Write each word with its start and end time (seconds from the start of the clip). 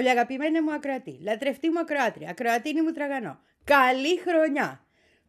Πολύ 0.00 0.12
αγαπημένη 0.12 0.60
μου 0.60 0.72
ακροατή, 0.72 1.18
λατρευτή 1.22 1.70
μου 1.70 1.78
ακροάτρια, 1.78 2.30
ακροατίνη 2.30 2.82
μου 2.82 2.92
τραγανό. 2.92 3.38
Καλή 3.64 4.18
χρονιά. 4.18 4.84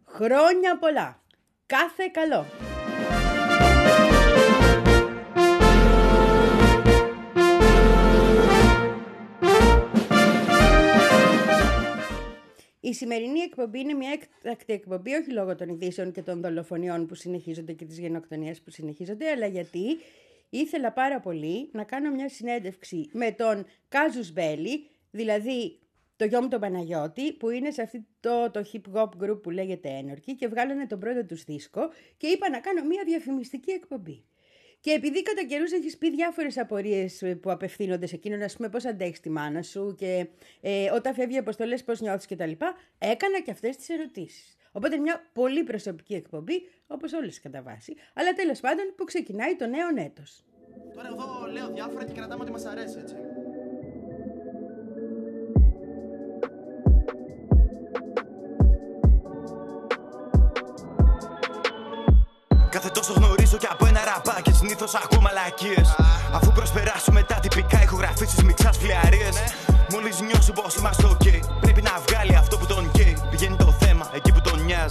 Χρόνια 0.06 0.78
πολλά. 0.78 1.24
Κάθε 1.66 2.10
καλό. 2.12 2.46
Η 12.80 12.94
σημερινή 12.94 13.40
εκπομπή 13.40 13.80
είναι 13.80 13.94
μια 13.94 14.12
έκτακτη 14.12 14.74
εκπομπή, 14.74 15.14
όχι 15.14 15.32
λόγω 15.32 15.56
των 15.56 15.70
ειδήσεων 15.70 16.12
και 16.12 16.22
των 16.22 16.42
δολοφονιών 16.42 17.06
που 17.08 17.16
συνεχίζονται 17.16 17.74
και 17.74 17.86
της 17.86 18.00
γενοκτονίας 18.00 18.62
που 18.62 18.72
συνεχίζονται, 18.72 19.30
αλλά 19.30 19.48
γιατί 19.48 20.00
ήθελα 20.60 20.92
πάρα 20.92 21.20
πολύ 21.20 21.70
να 21.72 21.84
κάνω 21.84 22.12
μια 22.12 22.30
συνέντευξη 22.30 23.10
με 23.14 23.32
τον 23.32 23.66
Κάζους 23.88 24.32
Μπέλη, 24.32 24.90
δηλαδή 25.12 25.80
το 26.16 26.26
γιο 26.26 26.42
μου 26.42 26.48
τον 26.48 26.60
Παναγιώτη, 26.60 27.34
που 27.34 27.50
είναι 27.50 27.72
σε 27.72 27.82
αυτό 27.82 28.00
το, 28.20 28.52
το 28.52 28.66
hip 28.74 28.98
hop 28.98 29.10
group 29.24 29.42
που 29.44 29.50
λέγεται 29.50 29.90
Ένορκη 29.90 30.36
και 30.36 30.48
βγάλανε 30.48 30.88
τον 30.88 31.00
πρώτο 31.00 31.26
τους 31.26 31.44
δίσκο 31.44 31.82
και 32.18 32.28
είπα 32.28 32.50
να 32.50 32.60
κάνω 32.60 32.84
μια 32.84 33.04
διαφημιστική 33.06 33.72
εκπομπή. 33.72 34.24
Και 34.80 34.92
επειδή 34.92 35.24
κατά 35.24 35.44
καιρούς 35.44 35.72
έχεις 35.72 35.98
πει 35.98 36.10
διάφορες 36.10 36.58
απορίες 36.58 37.24
που 37.42 37.52
απευθύνονται 37.52 38.06
σε 38.06 38.16
εκείνον, 38.16 38.42
ας 38.42 38.56
πούμε, 38.56 38.70
πώς 38.70 38.86
αντέχεις 38.86 39.20
τη 39.20 39.30
μάνα 39.30 39.62
σου 39.62 39.96
και 39.98 40.28
ε, 40.62 40.92
όταν 40.92 41.14
φεύγει 41.14 41.38
αποστολέ, 41.38 41.78
πώς 41.78 42.02
νιώθεις 42.02 42.26
κτλ., 42.26 42.52
έκανα 42.98 43.42
και 43.44 43.52
αυτές 43.52 43.76
τις 43.76 43.90
ερωτήσεις. 43.90 44.56
Οπότε 44.72 44.98
μια 44.98 45.30
πολύ 45.34 45.64
προσωπική 45.64 46.14
εκπομπή, 46.14 46.70
όπως 46.88 47.14
όλες 47.14 47.42
κατά 47.42 47.62
βάση, 47.62 47.96
αλλά 48.14 48.34
τέλος 48.34 48.60
πάντων 48.60 48.86
που 48.98 49.04
ξεκινάει 49.04 49.56
το 49.56 49.66
νέο 49.68 50.06
έτος. 50.06 50.44
Τώρα 50.96 51.08
εδώ 51.08 51.52
λέω 51.52 51.68
διάφορα 51.74 52.06
και 52.06 52.14
κρατάμε 52.14 52.42
ότι 52.42 52.52
μας 52.52 52.66
αρέσει, 52.66 52.98
έτσι. 53.00 53.16
Κάθε 62.70 62.90
τόσο 62.90 63.14
γνωρίζω 63.14 63.58
και 63.58 63.68
από 63.72 63.86
ένα 63.86 64.02
ραμπάκι 64.10 64.52
συνήθως 64.52 64.96
ακούω 64.96 65.22
μαλακίες. 65.22 65.96
Αφού 66.34 66.52
προσπεράσουμε 66.52 67.24
τα 67.24 67.40
τυπικά 67.40 67.82
ηχογραφήσεις 67.82 68.44
μιξάς 68.44 68.78
φλιαρίες. 68.78 69.36
Μόλις 69.92 70.22
νιώσει 70.22 70.52
πως 70.52 70.76
είμαστε 70.76 71.08
ok, 71.14 71.26
πρέπει 71.62 71.82
να 71.82 71.94
βγάλει 72.08 72.36
αυτό 72.36 72.58
που 72.58 72.66
τον 72.66 72.92
καίει. 72.92 73.16
Πηγαίνει 73.32 73.56
το 73.56 73.61
θέμα 73.61 73.61
εκεί 73.61 73.61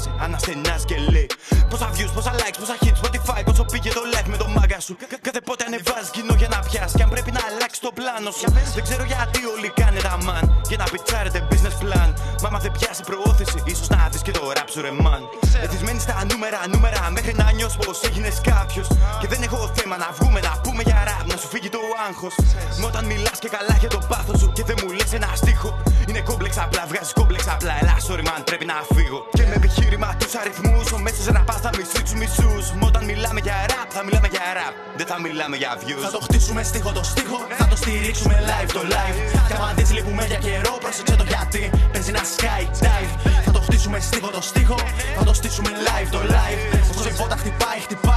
που 0.08 0.14
τον 0.14 0.18
νοιάζει. 0.18 0.24
Αναστενάζει 0.24 0.84
και 0.84 0.96
λέει 1.12 1.26
Πόσα 1.70 1.88
views, 1.96 2.10
πόσα 2.16 2.32
likes, 2.40 2.58
πόσα 2.62 2.76
hits, 2.82 2.98
Spotify, 3.02 3.42
πόσο 3.44 3.64
πήγε 3.72 3.90
το 3.98 4.02
like 4.14 4.28
με 4.32 4.36
το 4.42 4.46
μάγκα 4.56 4.80
σου. 4.80 4.96
Κα- 4.96 5.18
Κάθε 5.26 5.40
πότε 5.48 5.62
ανεβάζει 5.68 6.10
κοινό 6.16 6.34
για 6.40 6.48
να 6.54 6.58
πιάσει. 6.68 6.94
Και 6.96 7.02
αν 7.06 7.10
πρέπει 7.14 7.30
να 7.36 7.40
αλλάξει 7.48 7.80
το 7.86 7.90
πλάνο 7.98 8.30
σου. 8.38 8.46
Δεν 8.76 8.82
ξέρω 8.88 9.04
γιατί 9.12 9.38
όλοι 9.54 9.68
κάνετε 9.80 10.02
τα 10.08 10.16
man. 10.26 10.44
Για 10.70 10.78
να 10.82 10.86
πιτσάρετε 10.92 11.38
business 11.50 11.76
plan. 11.82 12.08
Μα 12.42 12.46
άμα 12.48 12.58
δεν 12.64 12.72
πιάσει 12.78 13.02
προώθηση, 13.10 13.58
ίσως 13.72 13.88
να 13.94 14.08
δεις 14.12 14.22
και 14.26 14.30
το 14.38 14.42
rap 14.56 14.68
σου 14.72 14.80
ρε 14.86 14.92
man. 15.04 15.22
Εθισμένοι 15.64 16.00
στα 16.06 16.16
νούμερα, 16.30 16.58
νούμερα 16.72 17.00
μέχρι 17.16 17.32
να 17.40 17.46
νιώσει 17.56 17.76
πως 17.84 17.96
έγινες 18.08 18.36
κάποιος. 18.52 18.86
Και 19.20 19.26
δεν 19.32 19.40
έχω 19.46 19.58
θέμα 19.78 19.96
να 20.04 20.08
βγούμε 20.18 20.40
να 20.48 20.52
πούμε 20.64 20.82
για 20.88 20.98
rap, 21.08 21.24
να 21.30 21.36
σου 21.40 21.48
φύγει 21.52 21.68
το 21.68 21.80
άγχος. 22.08 22.34
Μα 22.80 22.86
όταν 22.86 23.04
μιλάς 23.10 23.38
και 23.42 23.48
καλά 23.56 23.74
για 23.82 23.88
το 23.94 24.00
πάθος 24.10 24.36
σου 24.40 24.48
και 24.56 24.62
δεν 24.68 24.76
μου 24.82 24.90
λες 24.98 25.12
ένα 25.18 25.30
στίχο. 25.40 25.70
Είναι 26.08 26.20
κόμπλεξ 26.20 26.58
απλά, 26.58 26.82
βγάζεις 26.90 27.12
κόμπλεξ 27.12 27.42
απλά. 27.54 27.74
Ελά, 27.82 27.96
sorry 28.08 28.24
man, 28.28 28.40
πρέπει 28.44 28.64
να 28.64 28.74
φύγω. 28.94 29.20
Και 29.32 29.42
με 29.50 29.56
επιχείρημα 29.92 30.16
τους 30.18 30.34
αριθμούς, 30.34 30.92
ο 30.92 30.98
μέσα 30.98 31.32
ραπά 31.32 31.52
θα 31.64 31.70
μισεί 31.76 32.02
τους 32.02 32.14
μισού. 32.20 32.52
Μα 32.78 32.86
όταν 32.86 33.04
μιλάμε 33.04 33.40
για 33.46 33.56
rap, 33.70 33.88
θα 33.96 34.02
μιλάμε 34.04 34.28
για 34.34 34.40
rap. 34.58 34.74
Δεν 34.96 35.06
θα 35.06 35.20
μιλάμε 35.20 35.56
για 35.56 35.72
views. 35.82 36.02
Θα 36.06 36.10
το 36.10 36.20
χτίσουμε 36.26 36.62
στίχο 36.62 36.92
το 36.92 37.02
στίχο, 37.02 37.38
θα 37.58 37.66
το 37.70 37.76
στηρίξουμε 37.76 38.36
live 38.50 38.70
το 38.76 38.82
live. 38.94 39.16
Και 39.48 39.54
άμα 39.56 39.72
δεις 39.76 39.90
λείπουμε 39.92 40.24
για 40.26 40.38
καιρό, 40.46 40.72
πρόσεξε 40.82 41.16
το 41.20 41.24
γιατί. 41.32 41.70
Παίζει 41.92 42.10
ένα 42.14 42.22
sky 42.34 42.62
dive. 42.84 43.12
Θα 43.44 43.50
το 43.56 43.60
χτίσουμε 43.66 43.98
στίχο 44.00 44.28
το 44.36 44.42
στίχο, 44.50 44.78
θα 45.18 45.24
το 45.24 45.32
στήσουμε 45.34 45.70
live 45.86 46.08
το 46.16 46.20
live. 46.34 46.60
Όσο 46.98 47.08
η 47.08 47.12
πότα 47.20 47.36
χτυπάει, 47.36 47.78
χτυπάει, 47.86 48.09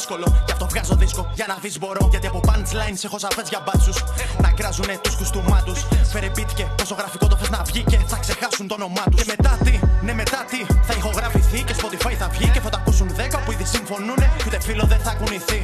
δύσκολο. 0.00 0.26
Γι' 0.46 0.52
αυτό 0.56 0.66
βγάζω 0.72 0.94
δίσκο 1.02 1.22
για 1.38 1.46
να 1.52 1.56
δεις 1.62 1.78
μπορώ. 1.78 2.02
Γιατί 2.12 2.26
από 2.32 2.40
punchlines 2.48 3.00
έχω 3.08 3.18
σαφέ 3.24 3.42
για 3.52 3.60
μπάτσους. 3.64 3.98
Να 4.44 4.50
κράζουνε 4.58 4.94
τους 5.04 5.14
κουστούμάτου. 5.18 5.74
Φέρε 6.12 6.30
beat 6.36 6.50
και 6.58 6.64
πόσο 6.78 6.94
γραφικό 7.00 7.26
το 7.32 7.36
θες 7.40 7.50
να 7.56 7.60
βγει 7.68 7.82
και 7.90 7.98
θα 8.12 8.16
ξεχάσουν 8.24 8.64
το 8.70 8.74
όνομά 8.80 9.04
τους. 9.10 9.18
Και 9.20 9.24
μετά 9.34 9.52
τι, 9.64 9.74
ναι 10.06 10.12
μετά 10.22 10.40
τι, 10.50 10.60
θα 10.88 10.94
ηχογραφηθεί 11.00 11.58
και 11.68 11.74
Spotify 11.80 12.14
θα 12.22 12.28
βγει 12.34 12.48
και 12.54 12.60
θα 12.64 12.70
τα 12.72 12.78
ακούσουν 12.80 13.08
10 13.16 13.38
που 13.44 13.50
ήδη 13.54 13.66
συμφωνούνε. 13.74 14.26
Και 14.38 14.44
ούτε 14.46 14.60
φίλο 14.66 14.84
δεν 14.92 15.00
θα 15.06 15.12
κουνηθεί. 15.20 15.60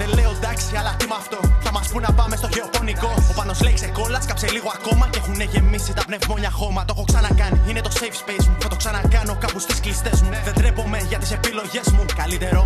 Δεν 0.00 0.08
λέω 0.16 0.30
εντάξει, 0.38 0.76
αλλά 0.80 0.92
τι 0.98 1.06
με 1.10 1.16
αυτό. 1.22 1.38
Θα 1.66 1.70
μας 1.76 1.86
πούν 1.90 2.02
να 2.08 2.12
πάμε 2.18 2.34
στο 2.40 2.48
γεωπονικό. 2.54 3.10
Ο 3.30 3.32
πάνω 3.38 3.52
λέει 3.64 3.74
ξεκόλας, 3.80 4.24
κάψε 4.30 4.48
λίγο 4.56 4.68
ακόμα 4.78 5.04
και 5.12 5.18
έχουν 5.22 5.40
γεμίσει 5.52 5.92
τα 5.98 6.02
πνευμόνια 6.08 6.50
χώμα. 6.50 6.80
Το 6.88 6.92
έχω 6.96 7.04
ξανακάνει, 7.10 7.58
είναι 7.68 7.82
το 7.86 7.90
safe 7.98 8.18
space 8.22 8.46
μου. 8.50 8.56
Θα 8.64 8.68
το 8.72 8.76
ξανακάνω 8.82 9.32
κάπου 9.44 9.58
στις 9.66 9.80
κλειστές 9.80 10.16
μου. 10.22 10.30
Δεν 10.46 10.54
τρέπομαι 10.58 10.98
για 11.10 11.18
τις 11.18 11.30
επιλογές 11.38 11.86
μου. 11.94 12.04
Καλύτερό 12.20 12.60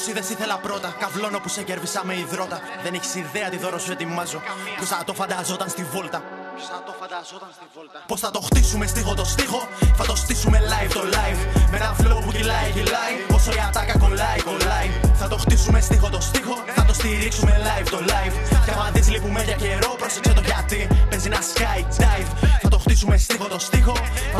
Στερνή 0.00 0.12
μου 0.12 0.12
γνώση 0.12 0.12
δεν 0.12 0.24
σ' 0.24 0.30
ήθελα 0.30 0.56
πρώτα. 0.66 0.88
Καβλώνω 1.02 1.38
που 1.42 1.48
σε 1.48 1.62
κέρδισα 1.62 2.00
με 2.04 2.14
υδρότα. 2.24 2.58
Δεν 2.84 2.92
έχεις 2.94 3.14
ιδέα 3.14 3.48
τι 3.52 3.58
δώρο 3.64 3.78
σου 3.78 3.92
ετοιμάζω. 3.92 4.40
Ποιος 4.76 4.88
θα 4.88 5.04
το 5.04 5.14
φανταζόταν 5.14 5.68
στη 5.68 5.82
βόλτα. 5.92 6.18
Ποιος 6.56 6.68
θα 6.72 6.82
το 6.86 6.92
φανταζόταν 7.00 7.50
στη 7.56 7.66
βόλτα. 7.74 7.98
Πώς 8.10 8.20
θα 8.24 8.30
το 8.30 8.40
χτίσουμε 8.46 8.86
στίχο 8.92 9.14
το 9.20 9.24
στίχο, 9.24 9.60
θα 9.98 10.04
το 10.10 10.14
στήσουμε 10.22 10.58
live 10.72 10.92
το 10.98 11.02
live. 11.16 11.40
Με 11.70 11.76
ένα 11.80 11.90
flow 12.00 12.20
που 12.24 12.32
κυλάει, 12.36 12.70
κυλάει. 12.76 13.14
Όσο 13.36 13.50
η 13.58 13.60
ατάκα 13.68 13.94
κολλάει, 14.02 14.40
κολλάει. 14.48 14.88
Θα 15.20 15.26
το 15.28 15.36
χτίσουμε 15.42 15.80
στίχο 15.80 16.08
το 16.16 16.20
στίχο, 16.28 16.56
θα 16.76 16.84
το 16.88 16.94
στηρίξουμε 16.98 17.52
live 17.66 17.88
το 17.94 18.00
live. 18.12 18.34
Και 18.64 18.70
άμα 18.74 18.86
δεις 18.94 19.08
λείπουμε 19.12 19.42
για 19.48 19.56
καιρό, 19.62 19.90
πρόσεξε 20.00 20.32
το 20.38 20.42
γιατί. 20.50 20.80
Παίζει 21.10 21.26
ένα 21.32 21.40
sky 21.52 21.78
dive. 22.00 22.30
Θα 22.62 22.68
το 22.68 22.78
χτίσουμε 22.78 23.16
στίχο 23.16 23.46
το 23.54 23.58
στίχο, 23.58 23.94
θα 24.34 24.39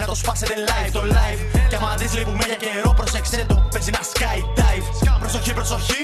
να 0.00 0.06
το 0.06 0.14
σπάσετε 0.14 0.54
live 0.70 0.90
το 0.92 1.02
live. 1.16 1.40
Και 1.68 1.76
άμα 1.76 1.96
δεις 1.96 2.16
λείπουμε 2.16 2.44
για 2.50 2.58
καιρό, 2.64 2.90
πρόσεξε 2.98 3.46
το. 3.50 3.68
Παίζει 3.72 3.90
ένα 3.94 4.02
sky 4.12 4.38
dive. 4.60 4.86
Προσοχή, 5.24 5.52
προσοχή. 5.54 6.02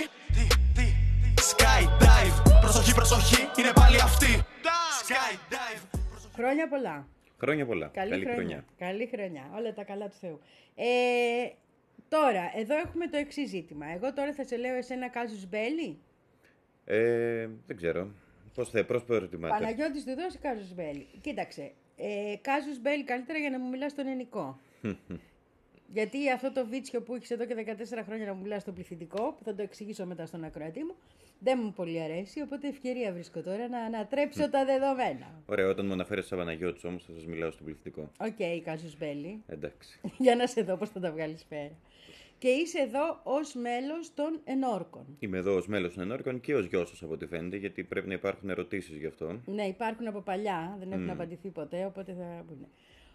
Sky 1.51 1.83
dive. 2.05 2.37
Προσοχή, 2.61 2.95
προσοχή. 2.95 3.41
Είναι 3.59 3.73
πάλι 3.81 3.97
αυτή. 4.09 4.33
Sky 5.01 5.33
dive. 5.55 5.83
Χρόνια 6.37 6.69
πολλά. 6.69 7.07
Χρόνια 7.39 7.67
πολλά. 7.67 7.87
Καλή, 7.87 8.27
χρονιά. 8.35 8.65
Καλή 8.79 9.09
χρονιά. 9.15 9.45
Όλα 9.57 9.73
τα 9.73 9.85
καλά 9.85 10.09
του 10.09 10.17
Θεού. 10.21 10.41
Ε, 10.75 10.85
τώρα, 12.09 12.45
εδώ 12.55 12.75
έχουμε 12.77 13.07
το 13.09 13.17
εξής 13.17 13.49
ζήτημα. 13.49 13.87
Εγώ 13.95 14.13
τώρα 14.13 14.33
θα 14.33 14.45
σε 14.45 14.57
λέω 14.57 14.75
εσένα 14.75 15.09
Κάζους 15.09 15.49
Μπέλη; 15.49 15.99
Ε, 16.85 17.49
δεν 17.67 17.77
ξέρω. 17.77 18.09
Πώς 18.55 18.71
θα 18.71 18.85
πώς 18.85 19.05
προτιμάτε. 19.05 19.55
Παναγιώτης 19.55 20.05
του 20.05 20.15
δώσει 20.15 20.39
Κάζους 20.39 20.75
Μπέλη. 20.75 21.07
Κοίταξε. 21.21 21.73
Ε, 21.97 22.35
Κάζους 22.41 22.81
Μπέλη 22.81 23.05
καλύτερα 23.05 23.39
για 23.39 23.51
να 23.51 23.59
μου 23.59 23.69
μιλάς 23.69 23.93
στον 23.93 24.07
ενικό. 24.07 24.59
Γιατί 25.93 26.31
αυτό 26.31 26.53
το 26.53 26.67
βίτσιο 26.67 27.03
που 27.03 27.15
έχεις 27.15 27.31
εδώ 27.31 27.45
και 27.45 27.55
14 27.55 28.03
χρόνια 28.05 28.27
να 28.27 28.35
μου 28.35 28.43
μιλάς 28.43 28.63
στο 28.63 28.73
πληθυντικό, 28.73 29.35
που 29.39 29.45
θα 29.45 29.55
το 29.55 29.63
εξηγήσω 29.63 30.07
μετά 30.07 30.27
στον 30.27 30.45
ακροατή 30.45 30.85
μου, 30.85 30.95
δεν 31.39 31.59
μου 31.63 31.73
πολύ 31.73 32.01
αρέσει. 32.01 32.41
Οπότε 32.41 32.69
ευκαιρία 32.69 33.13
βρίσκω 33.13 33.41
τώρα 33.41 33.69
να 33.69 33.79
ανατρέψω 33.79 34.51
τα 34.51 34.65
δεδομένα. 34.65 35.43
Ωραία, 35.47 35.69
όταν 35.69 35.87
μου 35.87 35.93
αναφέρεις 35.93 36.27
σαν 36.27 36.39
Παναγιώτης 36.39 36.85
όμως 36.85 37.05
θα 37.05 37.13
σας 37.13 37.27
μιλάω 37.27 37.51
στον 37.51 37.65
πληθυντικό. 37.67 38.11
Ok, 38.21 38.37
okay, 38.39 38.61
Κάζους 38.65 38.97
Μπέλη. 38.99 39.43
Εντάξει. 39.47 40.01
για 40.25 40.37
να 40.37 40.47
σε 40.47 40.63
δω 40.63 40.77
πώς 40.77 40.91
θα 40.91 41.01
τα 41.01 41.11
βγάλεις 41.13 41.45
πέρα. 41.45 41.73
Και 42.39 42.49
είσαι 42.49 42.79
εδώ 42.79 43.21
ως 43.23 43.55
μέλος 43.55 44.15
των 44.15 44.41
ενόρκων. 44.45 45.17
Είμαι 45.19 45.39
εδώ 45.39 45.55
ως 45.57 45.67
μέλος 45.67 45.95
των 45.95 46.03
Ενόρκων 46.03 46.41
και 46.41 46.55
ως 46.55 46.67
γιος 46.67 46.89
σας 46.89 47.03
από 47.03 47.13
ό,τι 47.13 47.27
φαίνεται, 47.27 47.57
γιατί 47.57 47.85
πρέπει 47.85 48.09
να 48.09 48.15
υπάρχουν 48.15 48.51
ερωτήσεις 48.51 48.97
γι' 48.97 49.07
αυτό. 49.07 49.41
Ναι, 49.47 49.65
υπάρχουν 49.65 50.07
από 50.07 50.21
παλιά, 50.21 50.77
δεν 50.79 50.93
έχουν 50.93 51.11
απαντηθεί 51.11 51.49
ποτέ, 51.49 51.85
οπότε 51.85 52.13
θα 52.13 52.45
πούνε. 52.49 52.69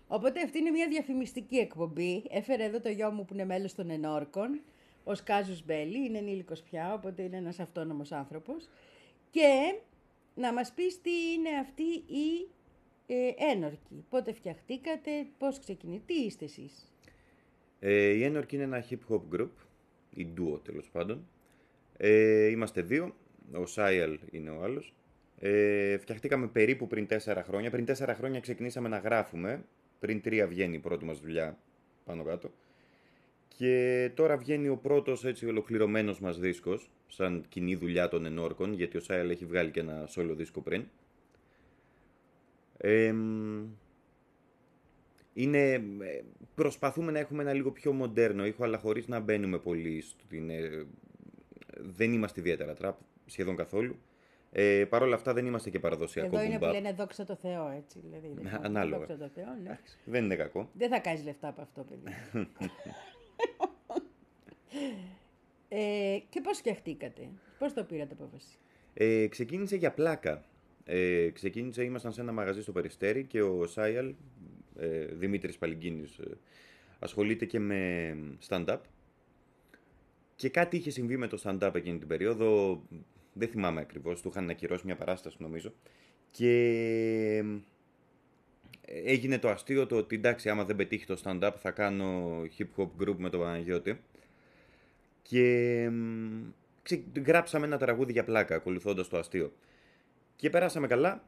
Οπότε 0.08 0.42
αυτή 0.42 0.58
είναι 0.58 0.70
μια 0.70 0.88
διαφημιστική 0.88 1.56
εκπομπή. 1.56 2.24
Έφερε 2.30 2.64
εδώ 2.64 2.80
το 2.80 2.90
γιο 2.90 3.12
μου 3.12 3.26
που 3.26 3.34
είναι 3.34 3.46
μέλος 3.46 3.76
των 3.76 3.90
ενόρκων, 3.90 4.60
ο 5.04 5.12
Κάζους 5.24 5.66
Μπέλη, 5.66 6.06
είναι 6.06 6.18
ενήλικος 6.18 6.62
πια, 6.62 6.94
οπότε 6.94 7.22
είναι 7.22 7.38
ένας 7.38 7.60
αυτόνομος 7.60 8.12
άνθρωπος. 8.12 8.70
Και 9.32 9.76
να 10.36 10.54
μας 10.54 10.72
πεις 10.72 11.02
τι 11.02 11.12
είναι 11.36 11.50
αυτή 11.62 11.84
η 12.14 12.48
Ε, 13.12 13.52
ένορκη. 13.52 14.06
Πότε 14.10 14.34
φτιαχτήκατε, 14.34 15.12
πώς 15.38 15.60
ξεκινήσατε, 15.60 16.14
τι 16.14 16.20
είστε 16.20 16.46
εσείς; 16.46 16.92
Ε, 17.80 18.10
η 18.10 18.24
Ένορκη 18.24 18.56
είναι 18.56 18.64
ένα 18.64 18.86
hip 18.90 19.14
hop 19.14 19.36
group, 19.36 19.50
ή 20.10 20.28
duo 20.38 20.60
τέλος 20.64 20.90
πάντων. 20.92 21.28
Ε, 21.98 22.48
είμαστε 22.48 22.82
δύο, 22.82 23.16
ο 23.54 23.66
Σάιαλ 23.66 24.20
είναι 24.32 24.50
ο 24.50 24.64
άλλος. 24.64 24.94
Ε, 25.40 25.98
φτιαχτήκαμε 25.98 26.48
περίπου 26.48 26.88
πριν 26.88 27.08
τέσσερα 27.08 27.44
χρόνια. 27.44 27.70
Πριν 27.70 27.86
τέσσερα 27.86 28.16
χρόνια 28.16 28.40
ξεκινήσαμε 28.40 28.90
να 28.90 28.98
γράφουμε. 28.98 29.66
Πριν 30.00 30.22
τρία 30.22 30.48
βγαίνει 30.48 30.76
η 30.76 30.80
πρώτη 30.80 31.06
μας 31.06 31.20
δουλειά 31.20 31.58
πάνω 32.06 32.24
κάτω. 32.24 32.52
Και 33.48 34.12
τώρα 34.14 34.38
βγαίνει 34.38 34.68
ο 34.68 34.78
πρώτος 34.78 35.26
έτσι 35.26 35.48
ολοκληρωμένος 35.48 36.20
μας 36.20 36.40
δίσκος, 36.40 36.90
σαν 37.08 37.46
κοινή 37.50 37.76
δουλειά 37.76 38.08
των 38.08 38.26
ενόρκων, 38.26 38.74
γιατί 38.74 38.98
ο 38.98 39.00
Σάιαλ 39.00 39.30
έχει 39.30 39.46
βγάλει 39.46 39.72
και 39.72 39.80
ένα 39.80 40.10
solo 40.16 40.34
δίσκο 40.36 40.62
πριν. 40.62 40.86
Ε, 42.78 43.14
είναι, 45.34 45.74
ε, 45.74 46.22
προσπαθούμε 46.60 47.12
να 47.12 47.20
έχουμε 47.20 47.42
ένα 47.42 47.54
λίγο 47.54 47.72
πιο 47.72 47.92
μοντέρνο 47.92 48.46
ήχο, 48.46 48.64
αλλά 48.64 48.78
χωρίς 48.78 49.08
να 49.08 49.20
μπαίνουμε 49.20 49.60
πολύ 49.60 50.02
στην... 50.02 50.50
ε, 50.50 50.86
δεν 51.78 52.14
είμαστε 52.14 52.40
ιδιαίτερα 52.40 52.74
τραπ, 52.74 52.98
σχεδόν 53.26 53.56
καθόλου. 53.56 53.96
Ε, 54.52 54.86
Παρ' 54.90 55.02
όλα 55.02 55.16
αυτά 55.16 55.34
δεν 55.34 55.46
είμαστε 55.46 55.70
και 55.70 55.80
παραδοσιακό 55.80 56.36
Εδώ 56.36 56.46
είναι 56.46 56.56
boom 56.56 56.60
που 56.60 56.66
bap. 56.66 56.72
λένε 56.72 56.94
δόξα 56.94 57.26
τω 57.26 57.36
Θεώ, 57.36 57.70
έτσι. 57.78 58.00
Δηλαδή, 58.04 58.28
είναι 58.28 58.42
Ναι, 58.50 58.58
ανάλογα. 58.62 58.98
Δόξα 58.98 59.18
τω 59.18 59.30
Θεώ, 59.36 59.56
ναι. 59.64 59.80
Δεν 60.06 60.24
είναι 60.24 60.36
κακό. 60.36 60.70
Δεν 60.74 60.90
θα 60.90 61.00
κάνεις 61.00 61.24
λεφτά 61.24 61.48
από 61.48 61.62
αυτό, 61.62 61.84
παιδί. 61.90 62.16
ε, 65.70 66.18
και 66.30 66.42
πώς 66.42 66.58
φτιαχτήκατε, 66.58 67.30
πώς 67.60 67.74
το 67.74 67.84
πήρατε 67.84 68.14
απόφαση; 68.20 68.58
Ε, 68.94 69.28
ξεκίνησε 69.28 69.76
για 69.76 69.92
πλάκα. 69.92 70.44
Ε, 70.86 71.30
ξεκίνησε, 71.30 71.84
ήμασταν 71.84 72.14
σε 72.14 72.22
ένα 72.22 72.32
μαγαζί 72.32 72.62
στο 72.62 72.72
Περιστέρι 72.72 73.24
και 73.26 73.42
ο 73.42 73.68
Σάιαλ, 73.68 74.14
ε, 74.78 75.06
Δημήτρης 75.06 75.58
Παλιγκίνης, 75.58 76.18
ε, 76.18 76.38
ασχολείται 77.00 77.46
και 77.46 77.60
με 77.60 78.16
stand-up. 78.48 78.80
Και 80.36 80.50
κάτι 80.50 80.78
είχε 80.78 80.90
συμβεί 80.90 81.18
με 81.18 81.28
το 81.28 81.42
stand-up 81.44 81.72
εκείνη 81.76 81.98
την 81.98 82.08
περίοδο, 82.08 82.82
δεν 83.34 83.48
θυμάμαι 83.48 83.82
ακριβώς, 83.82 84.22
του 84.22 84.30
είχαν 84.30 84.50
ακυρώσει 84.50 84.86
μια 84.86 84.96
παράσταση 84.96 85.38
νομίζω. 85.40 85.74
Και 86.32 86.54
ε, 88.82 89.02
έγινε 89.12 89.40
το 89.40 89.50
αστείο 89.50 89.88
το 89.88 89.96
ότι 89.96 90.16
εντάξει 90.16 90.50
άμα 90.50 90.66
δεν 90.66 90.76
πετύχει 90.76 91.06
το 91.06 91.22
stand-up 91.24 91.54
θα 91.58 91.72
κάνω 91.72 92.42
hip-hop 92.58 92.90
group 93.00 93.16
με 93.18 93.30
τον 93.30 93.40
Παναγιώτη. 93.40 94.02
Και 95.22 95.90
μ, 95.92 96.50
ξε... 96.82 97.04
γράψαμε 97.26 97.66
ένα 97.66 97.78
τραγούδι 97.78 98.12
για 98.12 98.24
πλάκα, 98.24 98.56
ακολουθώντας 98.56 99.08
το 99.08 99.18
αστείο. 99.18 99.54
Και 100.36 100.50
περάσαμε 100.50 100.88
καλά 100.88 101.24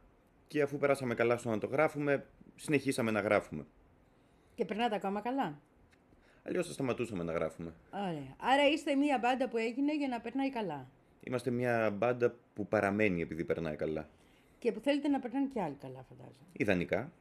και 0.52 0.62
αφού 0.62 0.76
περάσαμε 0.78 1.14
καλά 1.14 1.36
στο 1.36 1.50
να 1.50 1.58
το 1.58 1.66
γράφουμε, 1.66 2.26
συνεχίσαμε 2.56 3.10
να 3.10 3.20
γράφουμε. 3.20 3.66
Και 4.54 4.64
περνάτε 4.64 4.94
ακόμα 4.94 5.20
καλά; 5.20 5.58
Αλλιώς 6.46 6.66
θα 6.66 6.72
σταματούσαμε 6.72 7.22
να 7.24 7.32
γράφουμε. 7.32 7.74
Ωραία. 7.92 8.36
Άρα 8.40 8.68
είστε 8.72 8.94
μία 8.94 9.18
μπάντα 9.22 9.48
που 9.48 9.56
έγινε 9.56 9.96
για 9.96 10.08
να 10.08 10.20
περνάει 10.20 10.50
καλά. 10.50 10.86
Είμαστε 11.20 11.50
μια 11.50 11.90
μπάντα 11.90 12.34
που 12.54 12.66
παραμένει 12.68 13.22
επειδή 13.22 13.44
περνάει 13.44 13.76
καλά. 13.76 14.08
Και 14.58 14.72
που 14.72 14.80
θέλετε 14.80 15.08
να 15.08 15.18
περνάνε 15.18 15.46
και 15.46 15.62
άλλοι 15.62 15.76
καλά, 15.80 16.04
φαντάζομαι. 16.08 16.46
Ιδανικά. 16.52 17.12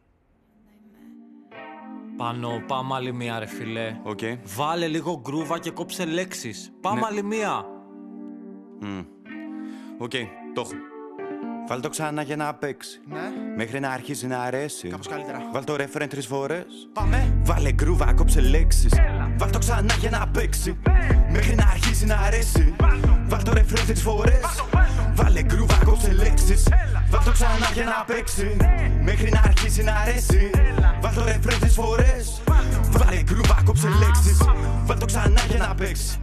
Πάνω, 2.17 2.63
πάμε 2.67 2.95
άλλη 2.95 3.13
μία 3.13 3.39
ρε 3.39 3.45
φιλέ. 3.45 3.99
Οκ. 4.03 4.19
Βάλε 4.43 4.87
λίγο 4.87 5.19
γκρούβα 5.21 5.59
και 5.59 5.71
κόψε 5.71 6.05
λέξεις. 6.05 6.73
Πάμε 6.81 6.99
Ναι. 6.99 7.05
άλλη 7.05 7.23
μία. 7.23 7.65
Μμ. 8.79 8.99
Οκ, 9.97 10.11
το 10.53 10.61
έχω. 10.61 10.73
Βάλ 11.67 11.81
το 11.81 11.89
ξανά 11.89 12.21
για 12.21 12.35
να 12.35 12.53
παίξει. 12.53 12.99
Ναι, 13.05 13.19
Μέχρι 13.55 13.79
να 13.79 13.89
αρχίσει 13.89 14.27
να 14.27 14.39
αρέσει. 14.41 14.87
κάπως 14.87 15.07
καλύτερα. 15.07 15.39
Βάλ 15.53 15.63
το 15.63 15.75
ρεφρέν 15.75 16.09
τρεις 16.09 16.25
φορές. 16.27 16.65
Πάμε. 16.93 17.33
Βάλε 17.43 17.71
γκρούβα, 17.71 18.13
κόψε 18.13 18.41
λέξεις. 18.41 18.93
Βάλ 19.37 19.49
το 19.49 19.59
ξανά 19.59 19.93
για 19.99 20.09
να 20.09 20.27
παίξει. 20.27 20.77
Μέχρι 21.31 21.55
να 21.55 21.63
αρχίσει 21.71 22.05
να 22.05 22.15
αρέσει. 22.15 22.75
Βάλ 23.27 23.43
το. 23.43 23.53
Ρεφρέν 23.53 23.85
τρεις 23.85 24.01
φορές. 24.01 24.39
Βάλε 25.13 25.43
γκρούβα, 25.43 25.77
κόψε 25.85 26.11
λέξεις. 26.13 26.67
Βάλ 27.09 27.23
το 27.23 27.31
ξανά 27.31 27.69
για 27.73 27.83
να 27.83 28.03
παίξει. 28.13 28.57
Μέχρι 29.01 29.29
να 29.29 29.41
αρχίσει 29.45 29.83
να 29.83 29.93
αρέσει. 29.95 30.49
Βάλ 31.01 31.13
το 31.13 31.23
ρεφρέν 31.23 31.59
τρεις 31.59 31.73
φορές. 31.73 32.41
Βάλε 32.91 33.21
γκρούβα, 33.23 33.61
κόψε 33.65 33.87
λέξεις. 33.87 34.37
Βάλ 34.85 34.97
το 34.99 35.05
ξανά 35.05 35.41
για 35.49 35.57
να 35.57 35.75
παίξει 35.75 36.20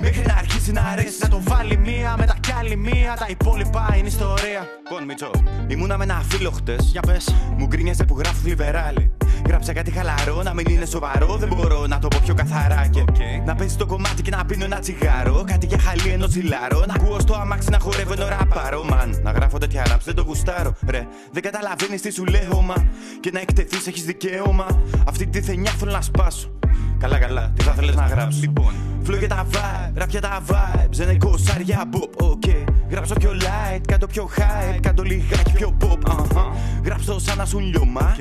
Μέχρι 0.00 0.22
να 0.26 0.34
αρχίσει 0.34 0.72
να 0.72 0.82
αρέσει 0.82 1.18
Να 1.22 1.28
το 1.28 1.40
βάλει 1.42 1.76
μία, 1.76 2.14
μετά 2.18 2.36
κι 2.40 2.52
άλλη 2.58 2.76
μία. 2.76 3.14
Τα 3.18 3.26
υπόλοιπα 3.28 3.94
είναι 3.98 4.08
ιστορία. 4.08 4.66
Λοιπόν, 4.88 5.04
Μίτσο, 5.04 5.30
ήμουνα 5.66 5.96
με 5.98 6.04
ένα 6.04 6.22
φίλο 6.28 6.50
χτες. 6.50 6.88
Για 6.92 7.00
πες. 7.00 7.34
Μου 7.56 7.66
γκρίνιασε 7.66 8.04
που 8.04 8.18
γράφω 8.18 8.40
λιβεράλι. 8.44 9.10
Γράψα 9.48 9.72
κάτι 9.72 9.90
χαλαρό, 9.90 10.42
να 10.42 10.54
μην 10.54 10.66
είναι 10.68 10.84
σοβαρό. 10.84 11.36
Δεν 11.36 11.48
μπορώ 11.54 11.86
να 11.86 11.98
το 11.98 12.08
πω 12.08 12.18
πιο 12.24 12.34
καθαρά 12.34 12.86
και 12.86 13.04
να 13.44 13.54
παίζει 13.54 13.76
το 13.76 13.86
κομμάτι 13.86 14.22
και 14.22 14.30
να 14.30 14.44
πίνω 14.44 14.64
ένα 14.64 14.78
τσιγάρο. 14.78 15.44
Κάτι 15.46 15.66
για 15.66 15.78
χαλί 15.78 16.08
ενό 16.12 16.26
τσιλάρο. 16.26 16.84
Να 16.86 16.94
ακούω 16.94 17.20
στο 17.20 17.34
αμάξι 17.34 17.70
να 17.70 17.78
χορεύω 17.78 18.12
ενώ 18.12 18.28
ραπαρό. 18.28 18.84
Μαν, 18.84 19.20
να 19.22 19.30
γράφω 19.30 19.58
τέτοια 19.58 19.84
ράψ, 19.88 20.04
δεν 20.04 20.14
το 20.14 20.22
γουστάρω. 20.22 20.74
Ρε, 20.88 21.06
δεν 21.32 21.42
καταλαβαίνεις 21.42 22.00
τι 22.00 22.12
σου 22.12 22.24
λέω, 22.24 22.60
μα. 22.62 22.74
Και 23.20 23.30
να 23.32 23.40
εκτεθείς, 23.40 23.86
έχεις 23.86 24.04
δικαίωμα. 24.04 24.66
Αυτή 25.08 25.26
τη 25.26 25.40
θενιά 25.40 25.70
θέλω 25.70 25.90
να 25.90 26.00
σπάσω. 26.00 26.59
Καλά, 27.00 27.18
καλά, 27.18 27.52
τι 27.56 27.62
θα 27.62 27.72
θέλεις 27.72 27.94
να 27.94 28.06
γράψει. 28.06 28.40
Λοιπόν, 28.40 28.72
φλό 29.02 29.16
για 29.16 29.28
τα 29.28 29.46
vibe, 29.52 30.02
rap 30.02 30.08
για 30.08 30.20
τα 30.20 30.42
vibes. 30.48 30.98
Ένα 31.00 31.12
εικοσάρι 31.12 31.62
για 31.62 31.84
pop, 31.92 32.24
ok. 32.24 32.64
Γράψω 32.90 33.14
πιο 33.14 33.30
light, 33.40 33.80
κάτω 33.86 34.06
πιο 34.06 34.28
high, 34.36 34.78
κάτω 34.80 35.02
λιγάκι 35.02 35.52
πιο 35.52 35.76
pop. 35.80 36.10
Uh-huh. 36.10 36.52
Γράψω 36.84 37.18
σαν 37.18 37.36
να 37.36 37.44
σου 37.44 37.58
λιώμα. 37.58 38.16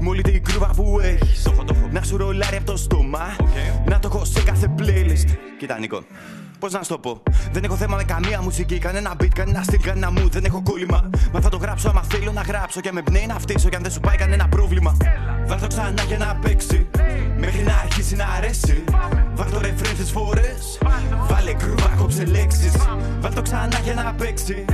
Με 0.00 0.08
όλη 0.08 0.22
την 0.22 0.44
κρούβα 0.44 0.66
που 0.66 0.98
έχεις. 1.02 1.48
Να 1.92 2.02
σου 2.02 2.16
ρολάρει 2.16 2.56
από 2.56 2.66
το 2.66 2.76
στόμα. 2.76 3.36
Να 3.86 3.98
το 3.98 4.08
έχω 4.12 4.24
σε 4.24 4.42
κάθε 4.42 4.74
playlist. 4.78 5.36
Κοίτα, 5.58 5.78
Νίκο. 5.78 6.02
Πώς 6.58 6.72
να 6.72 6.82
σου 6.82 6.88
το 6.88 6.98
πω, 6.98 7.22
Δεν 7.52 7.64
έχω 7.64 7.76
θέμα 7.76 7.96
με 7.96 8.04
καμία 8.04 8.42
μουσική. 8.42 8.78
Κανένα 8.78 9.12
beat, 9.20 9.28
κανένα 9.34 9.62
στυλ, 9.62 9.80
κανένα 9.80 10.12
mood. 10.16 10.30
Δεν 10.30 10.44
έχω 10.44 10.62
κόλλημα. 10.62 11.10
Μα 11.32 11.40
θα 11.40 11.48
το 11.48 11.56
γράψω 11.56 11.88
άμα 11.88 12.02
θέλω 12.02 12.32
να 12.32 12.40
γράψω. 12.40 12.80
Και 12.80 12.92
με 12.92 13.02
πνέει 13.02 13.26
να 13.26 13.38
φτύσω. 13.38 13.68
Και 13.68 13.76
αν 13.76 13.82
δεν 13.82 13.90
σου 13.90 14.00
πάει 14.00 14.16
κανένα 14.16 14.48
πρόβλημα. 14.48 14.96
Βάλ 15.46 15.60
το 15.60 15.66
ξανά 15.66 16.02
για 16.02 16.18
να 16.18 16.38
παίξει. 16.42 16.86
Μέχρι 17.36 17.62
να 17.62 17.74
αρχίσει 17.74 18.16
να 18.16 18.26
αρέσει. 18.26 18.84
Βάλ 19.34 19.50
το 19.50 19.60
ρεφρέν 19.60 19.96
τρεις 19.96 20.10
φορές 20.10 20.78
Βάλε 21.28 21.54
γκρούβα, 21.54 21.94
κόψε 21.98 22.24
λέξεις 22.24 22.72
Βάλ 23.20 23.34
το 23.34 23.42
ξανά 23.42 23.78
για 23.84 23.94
να 23.94 24.14
παίξει 24.14 24.64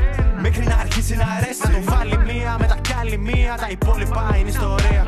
Μέχρι 0.40 0.64
να 0.64 0.74
αρχίσει 0.74 1.16
να 1.16 1.26
αρέσει 1.36 1.60
Να 1.64 1.70
το 1.70 1.82
βάλει 1.82 2.18
μία, 2.18 2.56
μετά 2.58 2.78
κι 2.80 2.92
άλλη 3.00 3.18
μία. 3.18 3.56
Τα 3.60 3.68
υπόλοιπα 3.70 4.36
είναι 4.38 4.48
ιστορία. 4.48 5.02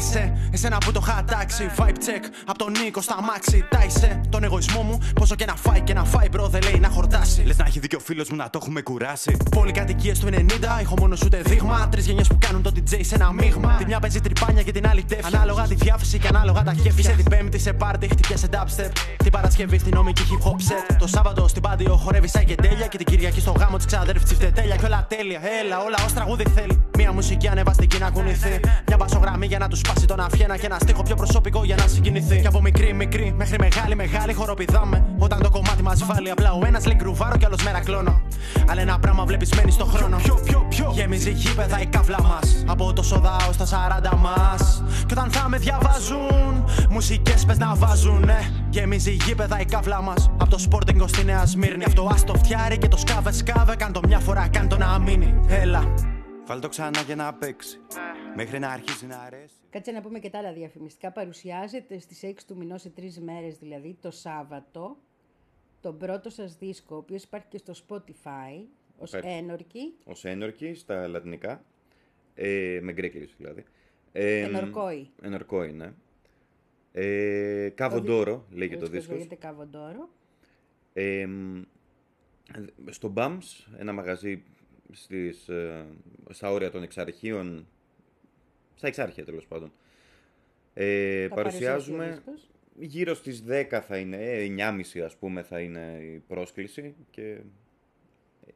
Αυτό 0.00 0.18
πάει 0.18 0.22
σε 0.22 0.48
εσένα 0.50 0.78
που 0.78 0.92
το 0.92 1.00
είχα 1.02 1.24
τάξει. 1.24 1.70
Vibe 1.76 1.82
check 1.82 2.24
από 2.46 2.58
τον 2.58 2.72
Νίκο 2.72 3.00
στα 3.00 3.22
μάξι. 3.22 3.64
Τάισε 3.70 4.20
τον 4.28 4.44
εγωισμό 4.44 4.82
μου. 4.82 4.98
Πόσο 5.14 5.34
και 5.34 5.44
να 5.44 5.56
φάει 5.56 5.80
και 5.80 5.94
να 5.94 6.04
φάει, 6.04 6.28
bro, 6.28 6.48
δεν 6.48 6.62
λέει 6.62 6.80
να 6.80 6.88
χορτάσει. 6.88 7.42
Λες 7.42 7.56
να 7.56 7.64
έχει 7.66 7.78
δίκιο 7.78 7.98
ο 8.00 8.04
φίλος 8.04 8.30
μου 8.30 8.36
να 8.36 8.50
το 8.50 8.58
έχουμε 8.62 8.80
κουράσει 8.80 9.36
Πολυκατοικίες 9.50 10.18
του 10.18 10.26
90, 10.26 10.36
έχω 10.80 10.94
μόνος 10.98 11.22
ούτε 11.22 11.42
δείγμα. 11.44 11.88
Τρεις 11.88 12.06
γενιές 12.06 12.26
που 12.26 12.38
κάνουν 12.38 12.62
το 12.62 12.72
DJ 12.74 12.98
σε 13.00 13.14
ένα 13.14 13.32
μείγμα. 13.32 13.74
Τη 13.78 13.84
μια 13.84 14.00
παίζει 14.00 14.20
τρυπάνια 14.20 14.62
και 14.62 14.72
την 14.72 14.88
άλλη 14.88 15.04
τέφη. 15.04 15.22
Ανάλογα 15.34 15.62
τη 15.62 15.74
διάθεση 15.74 16.18
και 16.18 16.28
ανάλογα 16.28 16.62
τα 16.62 16.74
χέφια. 16.74 16.94
Είσαι 16.96 17.12
την 17.12 17.24
Πέμπτη 17.24 17.58
σε 17.58 17.72
πάρτι, 17.72 18.08
χτυπιάσαι 18.08 18.48
dubstep. 18.52 18.92
Την 19.16 19.32
Παρασκευή 19.32 19.78
στην 19.78 19.94
νομική 19.94 20.22
hip 20.30 20.46
hop 20.46 20.56
set. 20.56 20.96
Το 20.98 21.06
Σάββατο 21.06 21.48
στην 21.48 21.62
πάντιο 21.62 21.96
χορεύει 21.96 22.28
σαν 22.28 22.44
και 22.44 22.54
τέλεια. 22.54 22.86
Και 22.86 22.96
την 22.96 23.06
Κυριακή 23.06 23.40
στο 23.40 23.50
γάμο 23.50 23.76
της 23.76 23.86
ξαδέρφης 23.86 24.38
τέλεια. 24.38 24.76
Και 24.76 24.84
όλα 24.84 25.06
τέλεια, 25.08 25.40
έλα, 25.64 25.78
όλα 25.78 25.96
ως 26.04 26.12
τραγούδι 26.12 26.44
θέλει. 26.54 26.82
Μια 26.96 27.12
μουσική 27.12 27.48
ανεβαστική 27.48 27.98
να 27.98 28.10
κουνηθεί. 28.10 28.60
Μια 28.86 28.96
μπασογραμμή 28.96 29.46
για 29.46 29.58
να 29.58 29.68
τους 29.68 29.80
σπάσει 29.90 30.06
τον 30.06 30.20
αφιένα. 30.20 30.56
Και 30.56 30.66
ένα 30.66 30.78
στίχο 30.80 31.02
πιο 31.02 31.14
προσωπικό 31.14 31.64
για 31.64 31.76
να 31.76 31.86
συγκινηθεί. 31.86 32.40
Και 32.40 32.46
από 32.46 32.60
μικρή 32.60 32.92
μικρή 32.92 33.34
μέχρι 33.36 33.58
μεγάλη 33.58 33.94
μεγάλη 33.94 34.32
χοροπηδάμε. 34.32 35.04
Όταν 35.18 35.42
το 35.42 35.50
κομμάτι 35.50 35.82
μας 35.82 36.04
βάλει 36.04 36.30
απλά 36.30 36.52
ο 36.52 36.60
ένας 36.66 36.86
λέει 36.86 36.96
γκρουβάρο 36.96 37.36
και 37.36 37.44
άλλος 37.44 37.62
μέρα 37.62 37.80
κλώνω. 37.80 38.22
Αλλά 38.68 38.80
ένα 38.80 38.98
πράγμα 38.98 39.24
βλέπεις 39.24 39.52
μένεις 39.54 39.74
στο 39.74 39.84
χρόνο. 39.84 40.16
Ποιο, 40.16 40.40
ποιο, 40.44 40.66
ποιο. 40.68 40.90
Γεμίζει 40.94 41.30
γήπεδα 41.30 41.80
η 41.80 41.86
καύλα 41.86 42.22
μας. 42.22 42.64
Από 42.66 42.92
το 42.92 43.02
σοδάο 43.02 43.52
στα 43.52 43.66
40 43.66 44.16
μας. 44.16 44.82
Και 45.06 45.14
όταν 45.18 45.30
θα 45.30 45.48
με 45.48 45.58
διαβάζουν, 45.58 46.64
μουσικές 46.90 47.44
πες 47.44 47.58
να 47.58 47.74
βάζουν. 47.74 48.24
Ναι. 48.24 48.38
Γεμίζει 48.70 49.10
γήπεδα 49.10 49.60
η 49.60 49.64
καύλα 49.64 50.02
μας. 50.02 50.30
Από 50.38 50.50
το 50.50 50.58
Sporting 50.58 51.06
στη 51.06 51.24
Νέα 51.24 51.46
Σμύρνη. 51.46 51.84
Αυτό 51.84 52.08
άστο 52.12 52.34
φτιάρι 52.34 52.78
και 52.78 52.88
το 52.88 52.96
σκάβε 52.96 53.32
σκάβε. 53.32 53.76
Κάν 53.76 53.92
το 53.92 54.00
μια 54.06 54.18
φορά, 54.18 54.48
κάν 54.48 54.68
το 54.68 54.76
να 54.76 54.98
μείνει. 54.98 55.34
Έλα. 55.48 55.94
Βάλ 56.46 56.60
το 56.60 56.68
ξανά 56.68 57.00
για 57.06 57.16
να 57.16 57.32
παίξει 57.32 57.78
Μέχρι 58.36 58.58
να 58.58 58.68
αρχίσει 58.68 59.06
να 59.06 59.16
αρέσει 59.26 59.59
Κάτσε 59.70 59.90
να 59.90 60.02
πούμε 60.02 60.18
και 60.18 60.30
τα 60.30 60.38
άλλα 60.38 60.52
διαφημιστικά. 60.52 61.12
Παρουσιάζεται 61.12 61.98
στις 61.98 62.22
6 62.24 62.32
του 62.46 62.56
μηνός 62.56 62.80
σε 62.80 62.90
τρεις 62.90 63.20
μέρες, 63.20 63.58
δηλαδή 63.58 63.96
το 64.00 64.10
Σάββατο, 64.10 64.96
τον 65.80 65.98
πρώτο 65.98 66.30
σας 66.30 66.56
δίσκο, 66.56 66.94
ο 66.94 66.98
οποίος 66.98 67.22
υπάρχει 67.22 67.46
και 67.48 67.58
στο 67.58 67.72
Spotify, 67.88 68.64
ως 68.98 69.12
Υπάρχει. 69.12 69.28
ένορκη, 69.38 69.94
Ως 70.04 70.24
ένορκη 70.24 70.74
στα 70.74 71.08
λατινικά. 71.08 71.64
Ε, 72.34 72.78
με 72.82 72.92
γκρέκλεις 72.92 73.34
δηλαδή. 73.36 73.64
Ε, 74.12 74.40
Ενορκόη. 74.42 75.10
Ενορκόη, 75.22 75.72
ναι. 75.72 75.92
Ε, 76.92 77.68
Καβοντόρο 77.74 78.46
λέγεται 78.50 78.84
ο 78.84 78.86
το 78.86 78.92
δίσκος 78.92 79.16
δίσκος. 79.16 79.16
λέγεται 79.16 79.34
Καβοντόρο. 79.34 80.08
Ε, 80.92 81.26
μ, 81.26 81.62
στο 82.90 83.12
Bams, 83.16 83.38
ένα 83.78 83.92
μαγαζί 83.92 84.42
στις, 84.92 85.48
ε, 85.48 85.86
στα 86.30 86.50
όρια 86.52 86.70
των 86.70 86.82
εξαρχείων, 86.82 87.66
στα 88.80 88.88
εξάρχεια 88.88 89.24
τέλος 89.24 89.46
πάντων. 89.46 89.72
Ε, 90.74 91.28
Θα 91.28 91.34
παρουσιάσει 91.34 91.64
ο 91.90 91.94
παρουσιάζουμε 91.94 92.06
δίσκος. 92.08 92.50
γύρω 92.78 93.14
στις 93.14 93.42
10 93.48 93.80
θα 93.80 93.96
είναι, 93.96 94.16
ε, 94.16 94.42
9.30 94.42 95.00
ας 95.04 95.16
πούμε 95.16 95.42
θα 95.42 95.60
είναι 95.60 95.98
η 96.02 96.22
πρόσκληση 96.28 96.94
και 97.10 97.40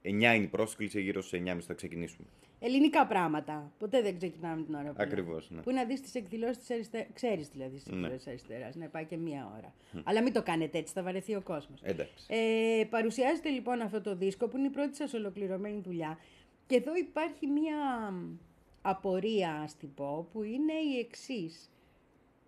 9 0.02 0.35
είναι 0.35 0.45
η 0.45 0.47
πρόσκληση, 0.47 1.00
γύρω 1.00 1.21
στις 1.23 1.40
9.30 1.40 1.66
θα 1.66 1.75
ξεκινήσουμε. 1.75 2.26
Ελληνικά 2.61 3.07
πράγματα. 3.07 3.73
Ποτέ 3.78 4.02
δεν 4.02 4.16
ξεκινάμε 4.16 4.62
την 4.62 4.75
ώρα 4.75 4.88
που 4.88 4.95
Ακριβώς, 4.99 5.50
ναι. 5.50 5.61
Πού 5.61 5.73
να 5.73 5.85
δεις 5.85 6.00
τις 6.00 6.14
εκδηλώσεις 6.14 6.59
της 6.59 6.71
αριστερά. 6.71 7.07
Ξέρεις 7.12 7.49
δηλαδή 7.49 7.76
τις 7.76 7.87
Ναι. 7.87 7.93
εκδηλώσεις 7.93 8.23
της 8.23 8.26
αριστεράς. 8.26 8.75
Να 8.75 8.87
πάει 8.88 9.04
και 9.04 9.16
μία 9.16 9.52
ώρα. 9.59 9.75
Αλλά 10.04 10.23
μην 10.23 10.33
το 10.33 10.43
κάνετε 10.43 10.78
έτσι, 10.78 10.93
θα 10.95 11.02
βαρεθεί 11.02 11.35
ο 11.35 11.40
κόσμος. 11.40 11.81
Εντάξει. 11.83 12.12
Ε, 12.28 12.85
παρουσιάζετε 12.90 13.49
λοιπόν 13.49 13.81
αυτό 13.81 14.00
το 14.00 14.16
δίσκο 14.16 14.49
που 14.49 14.57
είναι 14.57 14.66
η 14.66 14.71
πρώτη 14.71 14.97
σας 14.97 15.12
ολοκληρωμένη 15.14 15.81
δουλειά 15.81 16.19
και 16.66 16.76
εδώ 16.76 16.95
υπάρχει 16.97 17.47
μία 17.47 17.76
απορία, 18.86 19.54
ας 19.54 19.76
την 19.76 19.94
πω, 19.94 20.28
που 20.32 20.42
είναι 20.42 20.72
η 20.72 20.98
εξής. 20.98 21.70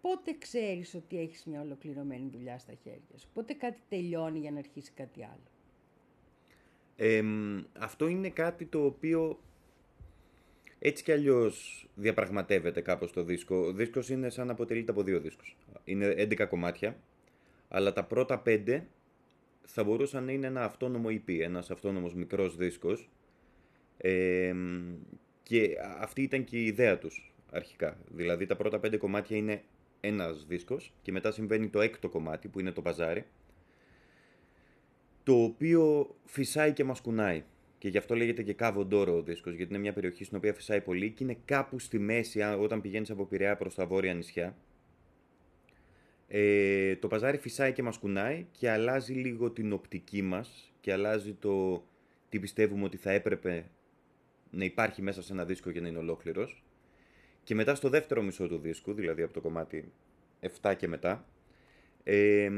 Πότε 0.00 0.36
ξέρεις 0.38 0.94
ότι 0.94 1.18
έχεις 1.18 1.44
μια 1.44 1.60
ολοκληρωμένη 1.60 2.30
δουλειά 2.32 2.58
στα 2.58 2.72
χέρια 2.82 3.18
σου; 3.18 3.28
Πότε 3.34 3.52
κάτι 3.52 3.78
τελειώνει 3.88 4.38
για 4.38 4.50
να 4.50 4.58
αρχίσει 4.58 4.92
κάτι 4.92 5.24
άλλο; 5.24 5.50
Εμ, 6.96 7.62
αυτό 7.78 8.06
είναι 8.06 8.30
κάτι 8.30 8.64
το 8.64 8.84
οποίο 8.84 9.40
έτσι 10.78 11.02
κι 11.02 11.12
αλλιώς 11.12 11.86
διαπραγματεύεται 11.94 12.80
κάπως 12.80 13.12
το 13.12 13.22
δίσκο. 13.22 13.56
Ο 13.56 13.72
δίσκος 13.72 14.08
είναι 14.08 14.30
σαν 14.30 14.46
να 14.46 14.52
αποτελείται 14.52 14.90
από 14.90 15.02
δύο 15.02 15.20
δίσκους. 15.20 15.56
Είναι 15.84 16.14
11 16.16 16.46
κομμάτια, 16.48 16.96
αλλά 17.68 17.92
τα 17.92 18.04
πρώτα 18.04 18.38
πέντε 18.38 18.86
θα 19.62 19.84
μπορούσαν 19.84 20.24
να 20.24 20.32
είναι 20.32 20.46
ένα 20.46 20.64
αυτόνομο 20.64 21.08
EP, 21.10 21.40
ένας 21.40 21.70
αυτόνομος 21.70 22.14
μικρός 22.14 22.56
δίσκος. 22.56 23.10
Εμ, 23.96 24.96
και 25.48 25.76
αυτή 26.00 26.22
ήταν 26.22 26.44
και 26.44 26.58
η 26.58 26.64
ιδέα 26.66 26.98
τους 26.98 27.34
αρχικά. 27.50 27.98
Δηλαδή 28.10 28.46
τα 28.46 28.56
πρώτα 28.56 28.78
πέντε 28.78 28.96
κομμάτια 28.96 29.36
είναι 29.36 29.62
ένας 30.00 30.46
δίσκος 30.46 30.92
και 31.02 31.12
μετά 31.12 31.30
συμβαίνει 31.30 31.68
το 31.68 31.80
έκτο 31.80 32.08
κομμάτι 32.08 32.48
που 32.48 32.60
είναι 32.60 32.70
το 32.70 32.82
παζάρι 32.82 33.24
το 35.22 35.42
οποίο 35.42 36.14
φυσάει 36.24 36.72
και 36.72 36.84
μας 36.84 37.00
κουνάει. 37.00 37.44
Και 37.78 37.88
γι' 37.88 37.98
αυτό 37.98 38.14
λέγεται 38.14 38.42
και 38.42 38.52
Κάβο 38.52 38.84
Ντόρο 38.84 39.16
ο 39.16 39.22
δίσκος, 39.22 39.54
γιατί 39.54 39.72
είναι 39.72 39.80
μια 39.80 39.92
περιοχή 39.92 40.24
στην 40.24 40.36
οποία 40.36 40.54
φυσάει 40.54 40.80
πολύ 40.80 41.10
και 41.10 41.24
είναι 41.24 41.36
κάπου 41.44 41.78
στη 41.78 41.98
μέση 41.98 42.42
α, 42.42 42.56
όταν 42.56 42.80
πηγαίνεις 42.80 43.10
από 43.10 43.24
Πειραιά 43.24 43.56
προς 43.56 43.74
τα 43.74 43.86
βόρεια 43.86 44.14
νησιά. 44.14 44.56
Ε, 46.28 46.96
το 46.96 47.08
παζάρι 47.08 47.38
φυσάει 47.38 47.72
και 47.72 47.82
μας 47.82 47.98
κουνάει 47.98 48.46
και 48.50 48.70
αλλάζει 48.70 49.12
λίγο 49.12 49.50
την 49.50 49.72
οπτική 49.72 50.22
μας 50.22 50.72
και 50.80 50.92
αλλάζει 50.92 51.32
το 51.32 51.84
τι 52.28 52.38
πιστεύουμε 52.40 52.84
ότι 52.84 52.96
θα 52.96 53.10
έπρεπε 53.10 53.64
να 54.50 54.64
υπάρχει 54.64 55.02
μέσα 55.02 55.22
σε 55.22 55.32
ένα 55.32 55.44
δίσκο 55.44 55.70
για 55.70 55.80
να 55.80 55.88
είναι 55.88 55.98
ολόκληρος. 55.98 56.64
Και 57.44 57.54
μετά 57.54 57.74
στο 57.74 57.88
δεύτερο 57.88 58.22
μισό 58.22 58.48
του 58.48 58.58
δίσκου, 58.58 58.92
δηλαδή 58.92 59.22
από 59.22 59.32
το 59.32 59.40
κομμάτι 59.40 59.92
7 60.62 60.74
και 60.76 60.88
μετά, 60.88 61.26
ε, 62.04 62.50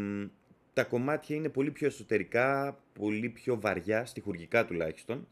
τα 0.72 0.84
κομμάτια 0.84 1.36
είναι 1.36 1.48
πολύ 1.48 1.70
πιο 1.70 1.86
εσωτερικά, 1.86 2.80
πολύ 2.92 3.28
πιο 3.28 3.60
βαριά, 3.60 4.04
στιχουργικά 4.04 4.64
τουλάχιστον. 4.64 5.28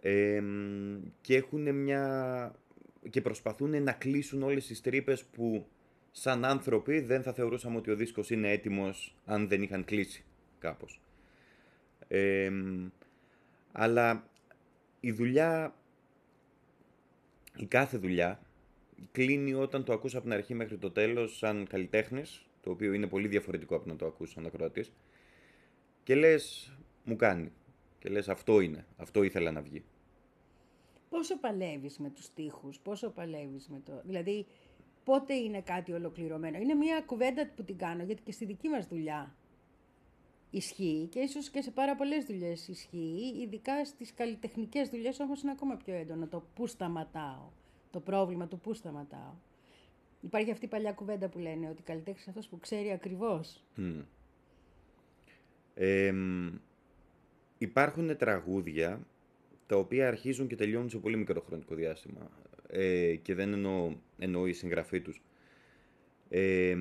Ε, 0.00 0.42
και 1.20 1.36
έχουν 1.36 1.74
μια... 1.74 2.54
και 3.10 3.20
προσπαθούν 3.20 3.82
να 3.82 3.92
κλείσουν 3.92 4.42
όλες 4.42 4.66
τις 4.66 4.80
τρύπες 4.80 5.24
που 5.24 5.66
σαν 6.10 6.44
άνθρωποι 6.44 7.00
δεν 7.00 7.22
θα 7.22 7.32
θεωρούσαμε 7.32 7.76
ότι 7.76 7.90
ο 7.90 7.96
δίσκος 7.96 8.30
είναι 8.30 8.50
έτοιμος 8.50 9.16
αν 9.24 9.48
δεν 9.48 9.62
είχαν 9.62 9.84
κλείσει 9.84 10.24
κάπως. 10.58 11.00
Ε, 12.08 12.52
αλλά 13.72 14.30
η 15.04 15.12
δουλειά, 15.12 15.74
η 17.56 17.66
κάθε 17.66 17.98
δουλειά 17.98 18.40
κλείνει 19.12 19.54
όταν 19.54 19.84
το 19.84 19.92
ακούς 19.92 20.14
από 20.14 20.22
την 20.22 20.32
αρχή 20.32 20.54
μέχρι 20.54 20.78
το 20.78 20.90
τέλος 20.90 21.36
σαν 21.36 21.66
καλλιτέχνης, 21.66 22.46
το 22.60 22.70
οποίο 22.70 22.92
είναι 22.92 23.06
πολύ 23.06 23.28
διαφορετικό 23.28 23.76
από 23.76 23.88
να 23.88 23.96
το 23.96 24.06
ακούς 24.06 24.30
σαν 24.30 24.46
ακροατής, 24.46 24.92
και 26.02 26.14
λες, 26.14 26.72
μου 27.04 27.16
κάνει. 27.16 27.52
Και 27.98 28.08
λες, 28.08 28.28
αυτό 28.28 28.60
είναι, 28.60 28.86
αυτό 28.96 29.22
ήθελα 29.22 29.50
να 29.50 29.60
βγει. 29.60 29.84
Πόσο 31.08 31.38
παλεύεις 31.38 31.98
με 31.98 32.10
τους 32.10 32.24
στίχους, 32.24 32.78
πόσο 32.78 33.10
παλεύεις 33.10 33.68
με 33.68 33.80
το... 33.84 34.02
Δηλαδή, 34.04 34.46
πότε 35.04 35.34
είναι 35.34 35.60
κάτι 35.60 35.92
ολοκληρωμένο; 35.92 36.58
Είναι 36.58 36.74
μια 36.74 37.00
κουβέντα 37.00 37.50
που 37.56 37.64
την 37.64 37.76
κάνω, 37.78 38.02
γιατί 38.02 38.22
και 38.22 38.32
στη 38.32 38.44
δική 38.44 38.68
μας 38.68 38.86
δουλειά 38.86 39.34
ισχύει 40.52 41.08
και 41.10 41.18
ίσως 41.18 41.50
και 41.50 41.60
σε 41.60 41.70
πάρα 41.70 41.96
πολλές 41.96 42.24
δουλειές 42.24 42.68
ισχύει, 42.68 43.34
ειδικά 43.42 43.84
στις 43.84 44.14
καλλιτεχνικές 44.14 44.88
δουλειές 44.88 45.20
όμως 45.20 45.42
είναι 45.42 45.50
ακόμα 45.50 45.76
πιο 45.76 45.94
έντονο 45.94 46.26
το 46.26 46.42
πού 46.54 46.66
σταματάω, 46.66 47.48
το 47.90 48.00
πρόβλημα 48.00 48.48
του 48.48 48.58
πού 48.58 48.74
σταματάω. 48.74 49.34
Υπάρχει 50.20 50.50
αυτή 50.50 50.64
η 50.64 50.68
παλιά 50.68 50.92
κουβέντα 50.92 51.28
που 51.28 51.38
λένε 51.38 51.68
ότι 51.68 51.80
ο 51.80 51.84
καλλιτέχνης 51.84 52.22
είναι 52.22 52.34
αυτός 52.36 52.48
που 52.48 52.58
ξέρει 52.58 52.90
ακριβώς. 52.90 53.64
Ε, 55.74 56.14
υπάρχουν 57.58 58.16
τραγούδια 58.16 59.06
τα 59.66 59.76
οποία 59.76 60.08
αρχίζουν 60.08 60.46
και 60.46 60.56
τελειώνουν 60.56 60.90
σε 60.90 60.98
πολύ 60.98 61.16
μικρό 61.16 61.40
χρονικό 61.40 61.74
διάστημα 61.74 62.30
ε, 62.68 63.14
και 63.16 63.34
δεν 63.34 63.52
εννοώ, 63.52 63.92
εννοώ 64.18 64.46
η 64.46 64.52
συγγραφή 64.52 65.00
τους. 65.00 65.22
Ε, 66.28 66.76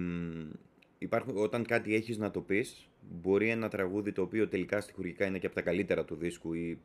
υπάρχουν, 1.01 1.37
όταν 1.37 1.65
κάτι 1.65 1.95
έχεις 1.95 2.17
να 2.17 2.31
το 2.31 2.41
πεις, 2.41 2.89
μπορεί 3.21 3.49
ένα 3.49 3.69
τραγούδι 3.69 4.11
το 4.11 4.21
οποίο 4.21 4.47
τελικά 4.47 4.81
στιχουργικά 4.81 5.25
είναι 5.25 5.39
και 5.39 5.45
από 5.45 5.55
τα 5.55 5.61
καλύτερα 5.61 6.05
του 6.05 6.15
δίσκου 6.15 6.53
ή 6.53 6.79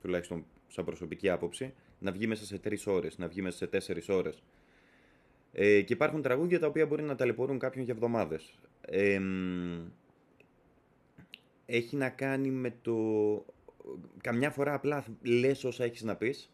τουλάχιστον 0.00 0.44
σαν 0.66 0.84
προσωπική 0.84 1.28
άποψη, 1.28 1.74
να 1.98 2.12
βγει 2.12 2.26
μέσα 2.26 2.44
σε 2.44 2.58
τρεις 2.58 2.86
ώρες, 2.86 3.18
να 3.18 3.28
βγει 3.28 3.42
μέσα 3.42 3.56
σε 3.56 3.66
τέσσερις 3.66 4.08
ώρες. 4.08 4.42
Ε, 5.52 5.80
και 5.82 5.92
υπάρχουν 5.92 6.22
τραγούδια 6.22 6.58
τα 6.58 6.66
οποία 6.66 6.86
μπορεί 6.86 7.02
να 7.02 7.14
ταλαιπωρούν 7.14 7.58
κάποιον 7.58 7.84
για 7.84 7.94
εβδομάδες. 7.94 8.58
Ε, 8.80 9.20
έχει 11.66 11.96
να 11.96 12.08
κάνει 12.08 12.50
με 12.50 12.74
το... 12.82 12.94
Καμιά 14.20 14.50
φορά 14.50 14.74
απλά 14.74 15.04
λες 15.22 15.64
όσα 15.64 15.84
έχεις 15.84 16.02
να 16.02 16.16
πεις 16.16 16.50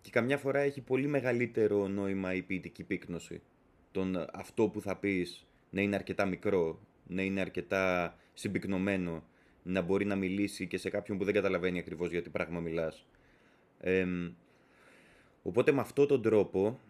και 0.00 0.10
καμιά 0.10 0.38
φορά 0.38 0.58
έχει 0.58 0.80
πολύ 0.80 1.06
μεγαλύτερο 1.06 1.88
νόημα 1.88 2.34
η 2.34 2.42
ποιητική 2.42 2.84
πύκνωση. 2.84 3.42
Τον 3.92 4.26
αυτό 4.32 4.68
που 4.68 4.80
θα 4.80 4.96
πεις 4.96 5.46
να 5.74 5.80
είναι 5.80 5.94
αρκετά 5.94 6.26
μικρό, 6.26 6.80
να 7.06 7.22
είναι 7.22 7.40
αρκετά 7.40 8.16
συμπυκνωμένο, 8.34 9.24
να 9.62 9.80
μπορεί 9.80 10.04
να 10.04 10.16
μιλήσει 10.16 10.66
και 10.66 10.78
σε 10.78 10.90
κάποιον 10.90 11.18
που 11.18 11.24
δεν 11.24 11.34
καταλαβαίνει 11.34 11.78
ακριβώς 11.78 12.10
για 12.10 12.22
τι 12.22 12.30
πράγμα 12.30 12.60
μιλάς. 12.60 13.06
Εμ, 13.80 14.32
οπότε 15.42 15.72
με 15.72 15.80
αυτόν 15.80 16.06
τον 16.06 16.22
τρόπο 16.22 16.80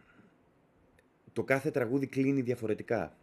το 1.33 1.45
κάθε 1.45 1.71
τραγούδι 1.71 2.07
κλείνει 2.07 2.41
διαφορετικά. 2.41 3.17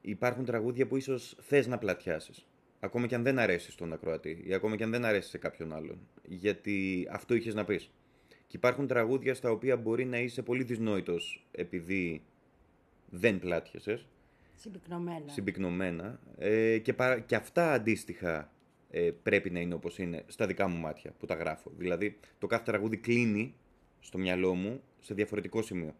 Υπάρχουν 0.00 0.44
τραγούδια 0.44 0.86
που 0.86 0.96
ίσως 0.96 1.36
θες 1.40 1.66
να 1.66 1.78
πλατιάσεις. 1.78 2.46
Ακόμα 2.80 3.06
και 3.06 3.14
αν 3.14 3.22
δεν 3.22 3.38
αρέσει 3.38 3.70
στον 3.70 3.92
ακροατή 3.92 4.42
ή 4.46 4.54
ακόμα 4.54 4.76
και 4.76 4.84
αν 4.84 4.90
δεν 4.90 5.04
αρέσει 5.04 5.28
σε 5.28 5.38
κάποιον 5.38 5.72
άλλον. 5.72 5.98
Γιατί 6.24 7.08
αυτό 7.10 7.34
είχες 7.34 7.54
να 7.54 7.64
πεις. 7.64 7.90
Και 8.28 8.56
υπάρχουν 8.56 8.86
τραγούδια 8.86 9.34
στα 9.34 9.50
οποία 9.50 9.76
μπορεί 9.76 10.04
να 10.04 10.18
είσαι 10.18 10.42
πολύ 10.42 10.62
δυσνόητος 10.62 11.46
επειδή 11.52 12.22
δεν 13.10 13.38
πλάτιασες, 13.38 14.06
Συμπυκνωμένα. 14.54 15.24
συμπυκνωμένα. 15.32 16.18
Ε, 16.38 16.78
και, 16.78 16.92
παρα- 16.92 17.20
και 17.20 17.34
αυτά 17.36 17.72
αντίστοιχα 17.72 18.50
ε, 18.90 19.10
πρέπει 19.22 19.50
να 19.50 19.60
είναι 19.60 19.74
όπως 19.74 19.98
είναι 19.98 20.24
στα 20.26 20.46
δικά 20.46 20.68
μου 20.68 20.76
μάτια 20.78 21.12
που 21.18 21.26
τα 21.26 21.34
γράφω. 21.34 21.70
Δηλαδή 21.76 22.18
το 22.38 22.46
κάθε 22.46 22.64
τραγούδι 22.64 22.96
κλείνει 22.96 23.54
στο 24.00 24.18
μυαλό 24.18 24.54
μου 24.54 24.80
σε 25.00 25.14
διαφορετικό 25.14 25.62
σημείο. 25.62 25.94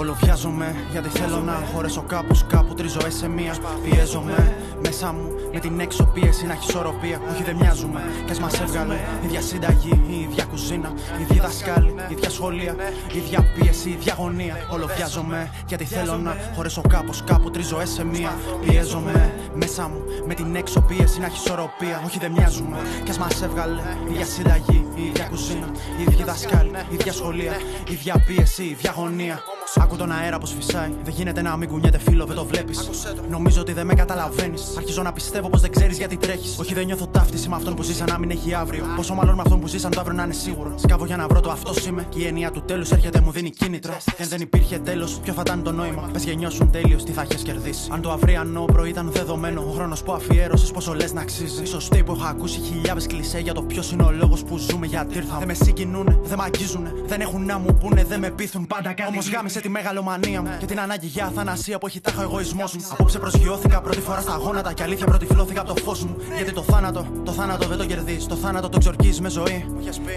With 0.00 0.10
Όλο 0.10 0.18
βιάζομαι 0.22 0.74
γιατί 0.90 1.08
θέλω 1.08 1.40
να 1.40 1.52
χωρέσω 1.72 2.02
κάπου 2.02 2.38
κάπου 2.48 2.74
τρει 2.74 2.88
ζωές 2.88 3.14
σε 3.14 3.28
μία. 3.28 3.54
Πιέζομαι 3.84 4.56
μέσα 4.82 5.12
μου 5.12 5.30
με 5.52 5.60
την 5.60 5.80
έξω 5.80 6.04
πίεση 6.04 6.46
να 6.46 6.52
έχει 6.52 6.68
ισορροπία. 6.68 7.20
Όχι 7.32 7.42
δεν 7.42 7.56
μοιάζουμε 7.56 8.00
κι 8.24 8.32
ας 8.32 8.40
μας 8.40 8.60
έβγαλε 8.60 8.94
η 8.94 9.26
ίδια 9.26 9.40
συνταγή, 9.40 10.02
η 10.08 10.20
ίδια 10.20 10.44
κουζίνα, 10.44 10.92
η 11.18 11.22
ίδια 11.22 11.42
δασκάλη, 11.42 11.94
η 12.08 12.12
ίδια 12.12 12.30
σχολεία, 12.30 12.74
η 13.12 13.18
ίδια 13.18 13.46
πίεση, 13.54 13.88
η 13.88 13.92
ίδια 13.92 14.12
αγωνία. 14.12 14.56
Όλο 14.70 14.86
βιάζομαι 14.96 15.50
γιατί 15.66 15.84
θέλω 15.84 16.16
να 16.16 16.36
χωρέσω 16.54 16.82
κάπου 16.88 17.12
κάπου 17.24 17.50
τρει 17.50 17.62
ζωές 17.62 17.90
σε 17.90 18.04
μία. 18.04 18.32
Πιέζομαι 18.60 19.34
μέσα 19.54 19.88
μου 19.88 20.00
με 20.26 20.34
την 20.34 20.56
έξω 20.56 20.80
πίεση 20.80 21.20
να 21.20 21.26
έχει 21.26 21.36
ισορροπία. 21.44 22.02
Όχι 22.06 22.18
δεν 22.18 22.32
μοιάζουμε 22.32 22.76
κι 23.04 23.10
ας 23.10 23.18
μας 23.18 23.42
έβγαλε 23.42 23.80
η 24.08 24.12
ίδια 24.12 24.24
συνταγή, 24.24 24.86
η 24.94 25.02
ίδια 25.02 25.24
κουζίνα, 25.24 25.70
η 25.98 26.02
ίδια 26.02 26.24
δασκάλη, 26.24 26.70
η 26.90 26.94
ίδια 26.94 27.12
σχολεία, 27.12 27.56
η 27.88 27.92
ίδια 27.92 28.24
πίεση, 28.26 28.62
η 28.62 28.70
ίδια 28.70 28.90
αγωνία. 28.90 29.42
Άκου 29.76 29.96
τον 29.96 30.12
αέρα 30.12 30.38
πως 30.38 30.52
φυσάει. 30.52 30.90
Δεν 31.04 31.14
γίνεται 31.16 31.42
να 31.42 31.56
μην 31.56 31.68
κουνιέται 31.68 31.98
φίλο, 31.98 32.24
δεν 32.24 32.36
το 32.36 32.44
βλέπεις. 32.44 32.90
Νομίζω 33.30 33.60
ότι 33.60 33.72
δεν 33.72 33.86
με 33.86 33.94
καταλαβαίνεις. 33.94 34.74
Αρχίζω 34.76 35.02
να 35.02 35.12
πιστεύω 35.12 35.48
πως 35.48 35.60
δεν 35.60 35.70
ξέρεις 35.70 35.98
γιατί 35.98 36.16
τρέχεις. 36.16 36.58
Όχι, 36.58 36.74
δεν 36.74 36.84
νιώθω 36.84 37.06
ταύτιση 37.06 37.48
με 37.48 37.56
αυτόν 37.56 37.74
που 37.74 37.82
ζήσαν 37.82 38.08
να 38.10 38.18
μην 38.18 38.30
έχει 38.30 38.54
αύριο. 38.54 38.84
Πόσο 38.96 39.14
μάλλον 39.14 39.34
με 39.34 39.42
αυτόν 39.44 39.60
που 39.60 39.66
ζήσαν 39.66 39.90
το 39.90 40.00
αύριο 40.00 40.16
να 40.16 40.22
είναι 40.22 40.32
σίγουρο. 40.32 40.74
Σκάβω 40.78 41.04
για 41.04 41.16
να 41.16 41.26
βρω 41.26 41.40
το 41.40 41.50
αυτός 41.50 41.86
είμαι. 41.86 42.06
Και 42.08 42.18
η 42.18 42.26
έννοια 42.26 42.50
του 42.50 42.62
τέλους 42.62 42.90
έρχεται 42.90 43.20
μου 43.20 43.30
δίνει 43.30 43.50
κίνητρο. 43.50 43.92
Και 44.16 44.22
αν 44.22 44.28
δεν 44.28 44.40
υπήρχε 44.40 44.78
τέλος, 44.78 45.20
ποιο 45.22 45.32
θα 45.32 45.42
ήταν 45.46 45.62
το 45.62 45.72
νόημα; 45.72 46.08
Πες 46.12 46.24
γεννιώσουν 46.24 46.70
τέλειος, 46.70 47.04
τι 47.04 47.12
θα 47.12 47.26
έχει 47.30 47.42
κερδίσει. 47.42 47.88
Αν 47.92 48.00
το 48.00 48.10
αυριανό 48.10 48.64
πρωί 48.64 48.88
ήταν 48.88 49.10
δεδομένο, 49.10 49.60
ο 49.60 49.72
χρόνος 49.72 50.02
που 50.02 50.12
αφιέρωσες 50.12 50.70
πόσο 50.70 50.94
λες 50.94 51.12
να 51.12 51.20
αξίζει. 51.20 51.64
Σωστή 51.64 52.02
που 52.02 52.12
έχω 52.12 52.24
ακούσει 52.26 52.60
χιλιάδες 52.60 53.06
κλισέ 53.06 53.38
για 53.38 53.52
το 53.52 53.62
ποιος 53.62 53.92
είναι 53.92 54.02
ο 54.02 54.10
λόγος 54.10 54.42
που 54.44 54.58
ζούμε 54.58 54.86
γιατί 54.86 55.16
ήρθα. 55.16 55.38
Δεν 55.38 55.46
με 55.46 55.54
συγκινούνε, 55.54 56.18
δεν 56.22 56.38
με 56.38 56.44
αγγίζουνε. 56.44 56.92
Δεν 57.06 57.20
έχουν 57.20 57.44
να 57.44 57.58
μου 57.58 57.74
πούνε, 57.80 58.04
δεν 58.04 58.20
με 58.20 58.30
πείθουν 58.30 58.66
πάντα 58.66 58.92
κάτι. 58.92 59.10
Όμως 59.10 59.30
γάμισε 59.30 59.59
τη 59.60 59.68
μεγαλομανία 59.68 60.42
μου 60.42 60.50
και 60.58 60.66
την 60.66 60.80
ανάγκη 60.80 61.06
για 61.06 61.24
αθανασία 61.26 61.78
που 61.78 61.86
έχει 61.86 62.00
τάχα 62.00 62.20
ο 62.20 62.22
εγωισμός 62.22 62.74
μου. 62.74 62.86
Απόψε 62.92 63.18
προσγειώθηκα 63.18 63.80
πρώτη 63.80 64.00
φορά 64.00 64.20
στα 64.20 64.36
γόνατα 64.36 64.72
και 64.72 64.82
αλήθεια 64.82 65.06
πρωτυφλώθηκα 65.06 65.60
από 65.60 65.74
το 65.74 65.82
φως 65.82 66.04
μου. 66.04 66.16
Γιατί 66.36 66.52
το 66.52 66.62
θάνατο, 66.62 67.06
το 67.24 67.32
θάνατο 67.32 67.66
δεν 67.66 67.78
το 67.78 67.86
κερδίζεις. 67.86 68.26
Το 68.26 68.34
θάνατο 68.34 68.68
το 68.68 68.78
ξορκίζεις 68.78 69.20
με 69.20 69.28
ζωή. 69.28 69.64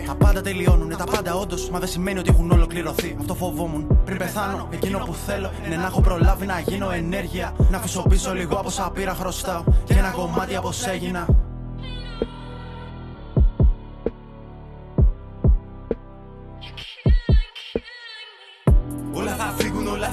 Τα 0.05 0.15
πάντα 0.15 0.41
τελειώνουν, 0.41 0.97
τα 0.97 1.03
πάντα 1.03 1.35
όντως, 1.35 1.69
μα 1.69 1.79
δεν 1.79 1.87
σημαίνει 1.87 2.19
ότι 2.19 2.29
έχουν 2.29 2.51
ολοκληρωθεί. 2.51 3.15
Αυτό 3.19 3.35
φοβόμουν. 3.35 3.97
Πριν 4.05 4.17
πεθάνω, 4.17 4.67
εκείνο 4.71 4.97
που 4.97 5.15
θέλω 5.25 5.51
είναι 5.65 5.75
να 5.75 5.85
έχω 5.85 6.01
προλάβει 6.01 6.45
να 6.45 6.59
γίνω 6.59 6.91
ενέργεια. 6.91 7.53
Να 7.69 7.77
αφήσω 7.77 8.01
πίσω 8.01 8.33
λίγο 8.33 8.55
από 8.55 8.67
όσα 8.67 8.91
πήρα 8.93 9.13
χρωστάω. 9.13 9.63
Και 9.83 9.93
ένα 9.93 10.09
κομμάτι 10.09 10.55
από 10.55 10.67
όσα 10.67 10.91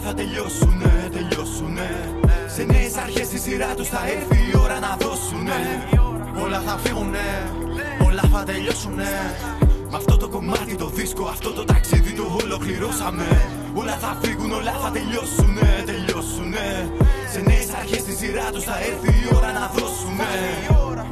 θα 0.02 0.08
φύγουν, 0.08 0.08
όλα 0.08 0.08
θα 0.08 0.14
τελειώσουνε, 0.14 1.08
τελειώσουνε. 1.12 1.88
Σε 2.54 2.62
νέες 2.62 2.96
αρχές 2.96 3.26
στη 3.26 3.38
σειρά 3.38 3.74
τους 3.74 3.88
θα 3.88 4.00
έρθει 4.06 4.38
η 4.50 4.56
ώρα 4.64 4.78
να 4.80 4.96
δώσουνε. 5.00 5.60
Όλα 6.44 6.60
θα 6.60 6.78
φύγουνε, 6.82 7.26
όλα 8.06 8.24
θα 8.32 8.42
τελειώσουνε. 8.44 9.10
Μ' 9.90 9.94
αυτό 9.94 10.16
το 10.16 10.28
κομμάτι 10.28 10.74
το 10.76 10.88
δίσκο, 10.88 11.24
αυτό 11.24 11.50
το 11.52 11.64
ταξίδι 11.64 12.12
το 12.12 12.38
ολοκληρώσαμε. 12.42 13.28
Όλα 13.74 13.96
θα 14.02 14.18
φύγουν, 14.22 14.52
όλα 14.52 14.72
θα 14.72 14.90
τελειώσουνε, 14.90 15.68
τελειώσουνε. 15.86 16.66
Σε 17.32 17.40
νέες 17.40 17.70
αρχές 17.80 18.00
στη 18.00 18.12
σειρά 18.12 18.50
τους 18.52 18.64
θα 18.64 18.76
έρθει 18.78 19.10
η 19.22 19.34
ώρα 19.36 19.52
να 19.52 19.64
δώσουνε. 19.74 20.32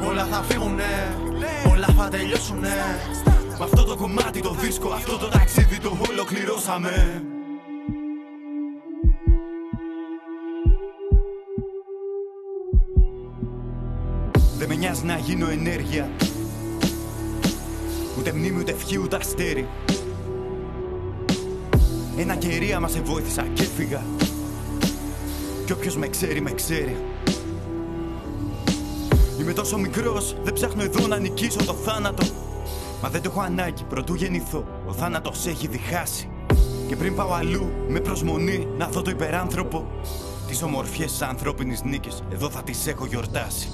Όλα 0.09 0.25
θα 0.25 0.43
φύγουνε, 0.49 0.93
όλα 1.73 1.89
θα 1.97 2.09
τελειώσουνε. 2.09 2.77
Μ' 3.59 3.63
αυτό 3.63 3.85
το 3.85 3.97
κομμάτι 3.97 4.41
το 4.41 4.53
δίσκο, 4.61 4.89
αυτό 4.89 5.19
το 5.19 5.29
ταξίδι 5.29 5.79
το 5.79 5.91
ολοκληρώσαμε 6.11 7.23
Δεν 14.89 14.97
με 14.97 15.13
νοιάζει 15.13 15.21
να 15.21 15.27
γίνω 15.27 15.51
ενέργεια. 15.51 16.11
Ούτε 18.19 18.33
μνήμη, 18.33 18.59
ούτε 18.59 18.73
ευχή, 18.73 18.99
ούτε 18.99 19.17
αστέρι. 19.17 19.69
Ένα 22.19 22.35
κερία 22.35 22.81
μας 22.81 22.93
σε 22.93 23.01
βοήθησα 23.01 23.47
και 23.55 23.63
έφυγα. 23.63 24.03
Κι 25.67 25.73
όποιος 25.73 25.97
με 25.97 26.09
ξέρει, 26.09 26.41
με 26.41 26.51
ξέρει. 26.51 26.97
Είμαι 29.41 29.53
τόσο 29.53 29.79
μικρός, 29.79 30.37
δεν 30.43 30.53
ψάχνω 30.53 30.83
εδώ 30.83 31.07
να 31.07 31.19
νικήσω 31.19 31.65
το 31.65 31.73
θάνατο. 31.73 32.27
Μα 33.03 33.09
δεν 33.09 33.23
το 33.23 33.31
έχω 33.31 33.41
ανάγκη, 33.41 33.85
πρωτού 33.89 34.15
γεννηθώ. 34.15 34.65
Ο 34.87 34.93
θάνατος 34.93 35.47
έχει 35.47 35.67
διχάσει. 35.67 36.31
Και 36.89 36.97
πριν 36.97 37.15
πάω 37.15 37.33
αλλού, 37.33 37.71
με 37.89 38.01
προσμονή 38.01 38.69
να 38.79 38.89
δω 38.89 39.03
το 39.03 39.11
υπεράνθρωπο. 39.11 39.87
Τις 40.47 40.63
ομορφιές 40.63 41.11
της 41.11 41.23
ανθρώπινης 41.23 41.83
νίκης, 41.83 42.23
εδώ 42.33 42.51
θα 42.51 42.63
τις 42.63 42.87
έχω 42.87 43.07
γιορτάσει 43.07 43.69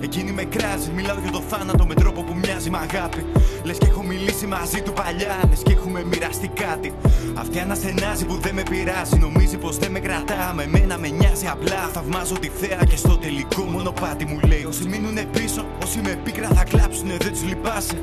Εκείνη 0.00 0.32
με 0.32 0.44
κράζει, 0.44 0.90
μιλάω 0.94 1.18
για 1.22 1.30
το 1.30 1.42
θάνατο 1.48 1.86
με 1.86 1.94
τρόπο 1.94 2.22
που 2.22 2.34
μοιάζει 2.34 2.70
με 2.70 2.78
αγάπη. 2.78 3.24
Λες 3.64 3.78
και 3.78 3.86
έχω 3.86 4.02
μιλήσει 4.02 4.46
μαζί 4.46 4.82
του 4.82 4.92
παλιά, 4.92 5.40
λες 5.48 5.62
και 5.62 5.72
έχουμε 5.72 6.04
μοιραστεί 6.04 6.48
κάτι. 6.48 6.92
Αυτή 7.34 7.58
αναστενάζει 7.58 8.24
που 8.24 8.36
δεν 8.40 8.54
με 8.54 8.62
πειράζει, 8.62 9.16
νομίζει 9.18 9.56
πως 9.56 9.78
δεν 9.78 9.90
με 9.90 9.98
κρατά. 9.98 10.52
Με 10.56 10.66
μένα 10.66 10.98
με 10.98 11.08
νοιάζει 11.08 11.46
απλά. 11.46 11.88
Θαυμάζω 11.92 12.34
τη 12.34 12.48
θέα 12.48 12.84
και 12.88 12.96
στο 12.96 13.16
τελικό 13.16 13.62
μονοπάτι 13.62 14.24
μου 14.24 14.40
λέει: 14.48 14.64
Όσοι 14.64 14.88
μείνουνε 14.88 15.24
πίσω, 15.32 15.64
όσοι 15.82 16.00
με 16.04 16.18
πίκρα 16.24 16.48
θα 16.48 16.64
κλάψουνε, 16.64 17.16
δεν 17.16 17.32
τους 17.32 17.42
λυπάσαι. 17.42 17.98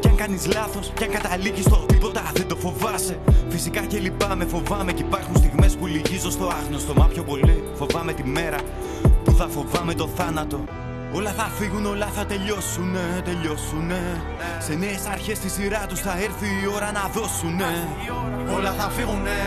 Κι 0.00 0.08
αν 0.08 0.16
κάνεις 0.16 0.46
λάθος, 0.46 0.92
κι 0.94 1.04
αν 1.04 1.10
καταλήγει 1.10 1.62
στο 1.62 1.76
τίποτα, 1.76 2.22
δεν 2.34 2.46
το 2.46 2.56
φοβάσαι. 2.56 3.18
Φυσικά 3.48 3.80
και 3.80 3.98
λυπάμαι, 3.98 4.44
φοβάμαι 4.44 4.92
κι 4.92 5.02
υπάρχουν 5.02 5.36
στιγμές 5.36 5.76
που 5.76 5.86
λυγίζω 5.86 6.30
στο 6.30 6.46
άγνωστο. 6.46 6.94
Μα 6.94 7.06
πιο 7.06 7.22
πολύ 7.22 7.62
φοβάμαι 7.74 8.12
τη 8.12 8.24
μέρα 8.24 8.58
που 9.24 9.32
θα 9.32 9.48
φοβάμαι 9.48 9.94
το 9.94 10.08
θάνατο. 10.16 10.64
Όλα 11.14 11.32
θα 11.32 11.44
φύγουν, 11.44 11.84
όλα 11.86 12.06
θα 12.06 12.26
τελειώσουνε, 12.26 13.22
τελειώσουνε. 13.24 14.00
Σε 14.60 14.74
νέες 14.74 15.06
αρχές 15.06 15.36
στη 15.36 15.48
σειρά 15.48 15.86
τους 15.86 16.00
θα 16.00 16.18
έρθει 16.22 16.46
η 16.46 16.66
ώρα 16.74 16.92
να 16.92 17.08
δώσουνε. 17.08 17.72
Όλα 18.56 18.72
θα 18.72 18.88
φύγουνε, 18.90 19.38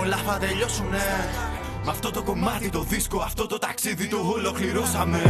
όλα 0.00 0.16
θα 0.16 0.38
τελειώσουνε. 0.38 1.04
Με 1.84 1.90
αυτό 1.90 2.10
το 2.10 2.22
κομμάτι 2.22 2.70
το 2.70 2.82
δίσκο, 2.82 3.18
αυτό 3.20 3.46
το 3.46 3.58
ταξίδι 3.58 4.08
το 4.08 4.16
ολοκληρώσαμε. 4.16 5.20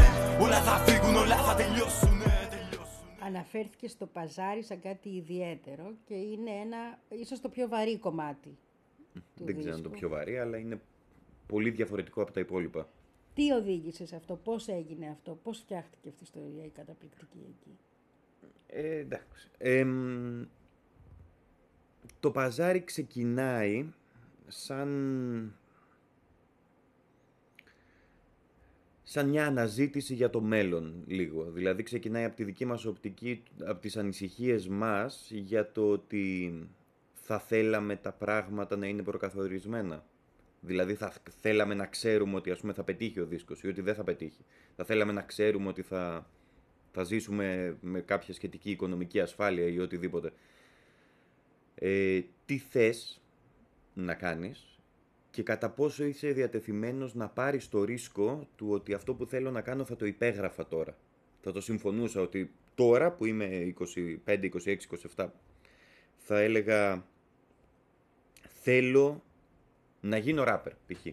Όλα 0.41 0.61
θα 0.63 0.77
φύγουν, 0.85 1.17
όλα 1.17 1.37
θα 1.37 1.55
τελειώσουνε, 1.55 2.33
τελειώσουνε. 2.51 3.11
Αναφέρθηκε 3.27 3.89
στο 3.89 4.07
παζάρι 4.07 4.63
σαν 4.63 4.81
κάτι 4.81 5.09
ιδιαίτερο 5.09 5.93
και 6.05 6.15
είναι 6.15 6.51
ένα 6.65 6.99
ίσως 7.09 7.41
το 7.41 7.49
πιο 7.49 7.69
βαρύ 7.69 7.99
κομμάτι 7.99 8.59
του 9.37 9.45
Δεν 9.45 9.59
ξέρω 9.59 9.73
αν 9.75 9.79
είναι 9.79 9.89
το 9.89 9.91
δίσκου. 9.91 9.99
πιο 9.99 10.09
βαρύ, 10.09 10.39
αλλά 10.39 10.57
είναι 10.59 10.81
πολύ 11.47 11.71
διαφορετικό 11.71 12.23
από 12.23 12.33
τα 12.33 12.41
υπόλοιπα. 12.41 12.89
Τι 13.35 13.53
οδήγησε 13.53 14.07
σε 14.07 14.17
αυτό, 14.17 14.37
πώς 14.37 14.69
έγινε 14.69 15.09
αυτό, 15.09 15.39
πώς 15.43 15.59
φτιάχτηκε 15.59 16.09
αυτή 16.09 16.23
η 16.23 16.27
ιστορία 16.27 16.65
η 16.65 16.69
καταπληκτική 16.69 17.39
εκεί; 17.49 17.79
Ε, 18.67 18.99
εντάξει. 18.99 19.51
Εμ, 19.59 20.45
το 22.21 22.31
παζάρι 22.31 22.85
ξεκινάει 22.85 23.93
σαν... 24.47 25.55
σαν 29.03 29.29
μια 29.29 29.47
αναζήτηση 29.47 30.15
για 30.15 30.31
το 30.31 30.41
μέλλον 30.41 31.05
λίγο. 31.07 31.51
Δηλαδή 31.51 31.83
ξεκινάει 31.83 32.25
από 32.25 32.37
τη 32.37 32.45
δική 32.45 32.65
μας 32.65 32.85
οπτική, 32.85 33.43
από 33.65 33.81
τις 33.81 33.97
ανησυχίες 33.97 34.69
μας 34.69 35.31
για 35.31 35.73
το 35.73 35.91
ότι 35.91 36.53
θα 37.15 37.39
θέλαμε 37.39 37.97
τα 37.97 38.13
πράγματα 38.13 38.77
να 38.77 38.87
είναι 38.87 39.03
προκαθορισμένα. 39.03 40.05
Δηλαδή 40.67 40.95
θα 40.95 41.13
θέλαμε 41.41 41.75
να 41.75 41.87
ξέρουμε 41.87 42.37
ότι 42.37 42.51
ας 42.51 42.61
πούμε 42.61 42.73
θα 42.73 42.85
πετύχει 42.85 43.21
ο 43.21 43.27
δίσκος 43.27 43.63
ή 43.63 43.69
ότι 43.69 43.81
δεν 43.81 43.95
θα 43.95 44.05
πετύχει. 44.05 44.45
Θα 44.77 44.85
θέλαμε 44.85 45.13
να 45.13 45.23
ξέρουμε 45.23 45.69
ότι 45.69 45.83
θα, 45.83 46.31
θα 46.93 47.03
ζήσουμε 47.03 47.77
με 47.81 48.01
κάποια 48.01 48.35
σχετική 48.35 48.71
οικονομική 48.71 49.21
ασφάλεια 49.21 49.67
ή 49.67 49.79
οτιδήποτε. 49.79 50.33
Ε, 51.75 52.21
τι 52.47 52.59
θες 52.59 53.21
να 53.95 54.15
κάνεις 54.15 54.79
και 55.31 55.43
κατά 55.43 55.71
πόσο 55.71 56.05
είσαι 56.05 56.33
διατεθειμένος 56.33 57.15
να 57.15 57.29
πάρεις 57.29 57.69
το 57.69 57.85
ρίσκο 57.85 58.49
του 58.57 58.67
ότι 58.71 58.95
αυτό 58.95 59.15
που 59.15 59.27
θέλω 59.27 59.51
να 59.51 59.61
κάνω 59.61 59.85
θα 59.85 59.97
το 59.97 60.07
υπέγραφα 60.07 60.67
τώρα. 60.67 60.97
Θα 61.41 61.53
το 61.53 61.61
συμφωνούσα 61.61 62.21
ότι 62.21 62.51
τώρα 62.75 63.13
που 63.13 63.25
είμαι 63.25 63.75
25, 64.27 64.51
26, 64.65 64.77
27 65.17 65.27
θα 66.17 66.41
έλεγα 66.41 67.05
θέλω 68.63 69.23
να 70.05 70.17
γίνω 70.17 70.45
ράπερ 70.45 70.73
π.χ. 70.87 71.07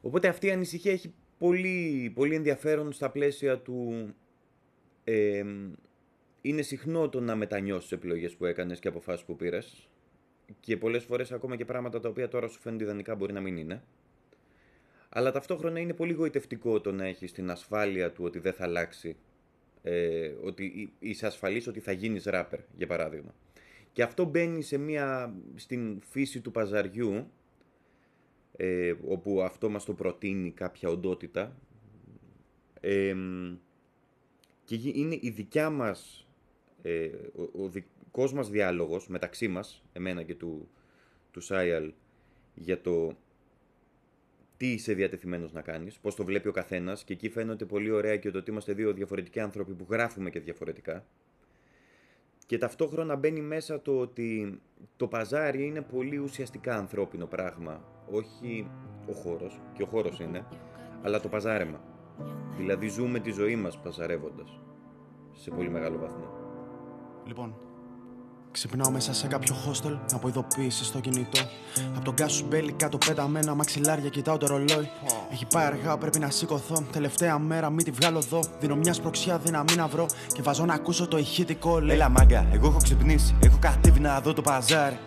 Οπότε 0.00 0.28
αυτή 0.28 0.46
η 0.46 0.50
ανησυχία 0.50 0.92
έχει 0.92 1.14
πολύ, 1.38 2.12
πολύ 2.14 2.34
ενδιαφέρον 2.34 2.92
στα 2.92 3.10
πλαίσια 3.10 3.58
του... 3.58 4.08
ε, 5.04 5.44
είναι 6.42 6.62
συχνό 6.62 7.08
το 7.08 7.20
να 7.20 7.36
μετανιώσεις 7.36 7.92
επιλογές 7.92 8.34
που 8.34 8.44
έκανες 8.44 8.78
και 8.78 8.88
αποφάσεις 8.88 9.24
που 9.24 9.36
πήρες 9.36 9.88
και 10.60 10.76
πολλές 10.76 11.04
φορές 11.04 11.32
ακόμα 11.32 11.56
και 11.56 11.64
πράγματα 11.64 12.00
τα 12.00 12.08
οποία 12.08 12.28
τώρα 12.28 12.48
σου 12.48 12.60
φαίνονται 12.60 12.84
ιδανικά 12.84 13.14
μπορεί 13.14 13.32
να 13.32 13.40
μην 13.40 13.56
είναι. 13.56 13.82
Αλλά 15.08 15.32
ταυτόχρονα 15.32 15.80
είναι 15.80 15.94
πολύ 15.94 16.12
γοητευτικό 16.12 16.80
το 16.80 16.92
να 16.92 17.04
έχεις 17.04 17.32
την 17.32 17.50
ασφάλεια 17.50 18.12
του 18.12 18.24
ότι 18.24 18.38
δεν 18.38 18.52
θα 18.52 18.64
αλλάξει. 18.64 19.16
Ε, 19.82 20.32
ότι 20.42 20.92
είσαι 20.98 21.26
ασφαλής 21.26 21.66
ότι 21.66 21.80
θα 21.80 21.92
γίνεις 21.92 22.24
ράπερ, 22.24 22.60
για 22.76 22.86
παράδειγμα. 22.86 23.34
Και 23.92 24.02
αυτό 24.02 24.24
μπαίνει 24.24 24.62
σε 24.62 24.78
μια, 24.78 25.34
στην 25.54 26.00
φύση 26.08 26.40
του 26.40 26.50
παζαριού, 26.50 27.30
ε, 28.56 28.94
όπου 29.08 29.42
αυτό 29.42 29.68
μας 29.70 29.84
το 29.84 29.94
προτείνει 29.94 30.50
κάποια 30.50 30.88
οντότητα. 30.88 31.56
Ε, 32.80 33.16
και 34.64 34.74
γι- 34.76 34.92
είναι 34.94 35.18
η 35.20 35.30
δικιά 35.30 35.70
μας, 35.70 36.26
ε, 36.82 37.06
ο, 37.36 37.62
ο 37.62 37.68
δικός 37.68 38.32
μας 38.32 38.50
διάλογος 38.50 39.08
μεταξύ 39.08 39.48
μας, 39.48 39.82
εμένα 39.92 40.22
και 40.22 40.34
του, 40.34 40.68
του 41.30 41.40
Σάιαλ, 41.40 41.92
για 42.54 42.80
το 42.80 43.16
τι 44.56 44.72
είσαι 44.72 44.92
διατεθειμένος 44.94 45.52
να 45.52 45.62
κάνεις, 45.62 45.98
πώς 45.98 46.14
το 46.14 46.24
βλέπει 46.24 46.48
ο 46.48 46.52
καθένας 46.52 47.04
και 47.04 47.12
εκεί 47.12 47.28
φαίνεται 47.28 47.64
πολύ 47.64 47.90
ωραία 47.90 48.16
και 48.16 48.30
το 48.30 48.38
ότι 48.38 48.50
είμαστε 48.50 48.72
δύο 48.72 48.92
διαφορετικοί 48.92 49.40
άνθρωποι 49.40 49.74
που 49.74 49.86
γράφουμε 49.90 50.30
και 50.30 50.40
διαφορετικά. 50.40 51.06
Και 52.52 52.58
ταυτόχρονα 52.58 53.16
μπαίνει 53.16 53.40
μέσα 53.40 53.80
το 53.80 53.98
ότι 53.98 54.60
το 54.96 55.06
παζάρι 55.06 55.66
είναι 55.66 55.80
πολύ 55.80 56.18
ουσιαστικά 56.18 56.76
ανθρώπινο 56.76 57.26
πράγμα. 57.26 57.84
Όχι 58.10 58.70
ο 59.08 59.12
χώρος, 59.12 59.60
και 59.72 59.82
ο 59.82 59.86
χώρος 59.86 60.20
είναι, 60.20 60.46
αλλά 61.02 61.20
το 61.20 61.28
παζάρεμα. 61.28 61.80
Δηλαδή 62.56 62.88
ζούμε 62.88 63.18
τη 63.18 63.30
ζωή 63.30 63.56
μας 63.56 63.78
παζαρεύοντας. 63.78 64.60
Σε 65.32 65.50
πολύ 65.50 65.70
μεγάλο 65.70 65.98
βαθμό. 65.98 66.30
Λοιπόν, 67.26 67.54
ξυπνάω 68.52 68.90
μέσα 68.90 69.14
σε 69.14 69.26
κάποιο 69.26 69.54
hostel 69.66 69.98
από 70.12 70.28
ειδοποίησης 70.28 70.86
στο 70.86 71.00
κινητό. 71.00 71.40
Από 71.96 72.04
τον 72.04 72.14
κάσου 72.14 72.46
μπέλι 72.46 72.72
κάτω 72.72 72.98
πέταμένα 72.98 73.54
μαξιλάρια 73.54 74.08
κοιτάω 74.08 74.36
το 74.36 74.46
ρολόι. 74.46 74.88
Έχει 75.32 75.46
πάει 75.46 75.64
αργά, 75.64 75.96
πρέπει 75.96 76.18
να 76.18 76.30
σηκωθώ. 76.30 76.82
Τελευταία 76.92 77.38
μέρα, 77.38 77.70
μην 77.70 77.84
τη 77.84 77.90
βγάλω 77.90 78.18
εδώ. 78.18 78.40
Δίνω 78.60 78.76
μια 78.76 78.92
σπροξιά 78.92 79.38
δύναμη 79.38 79.74
να 79.76 79.86
βρω 79.86 80.06
και 80.32 80.42
βάζω 80.42 80.64
να 80.64 80.74
ακούσω 80.74 81.06
το 81.08 81.18
ηχητικό. 81.18 81.80
Λέει 81.80 81.96
Έλα 81.96 82.08
μάγκα, 82.08 82.46
εγώ 82.52 82.66
έχω 82.66 82.78
ξυπνήσει. 82.82 83.36
Έχω 83.42 83.58
κατέβει 83.60 84.00
να 84.00 84.20
δω 84.20 84.32
το 84.32 84.42
παζάρι. 84.42 84.98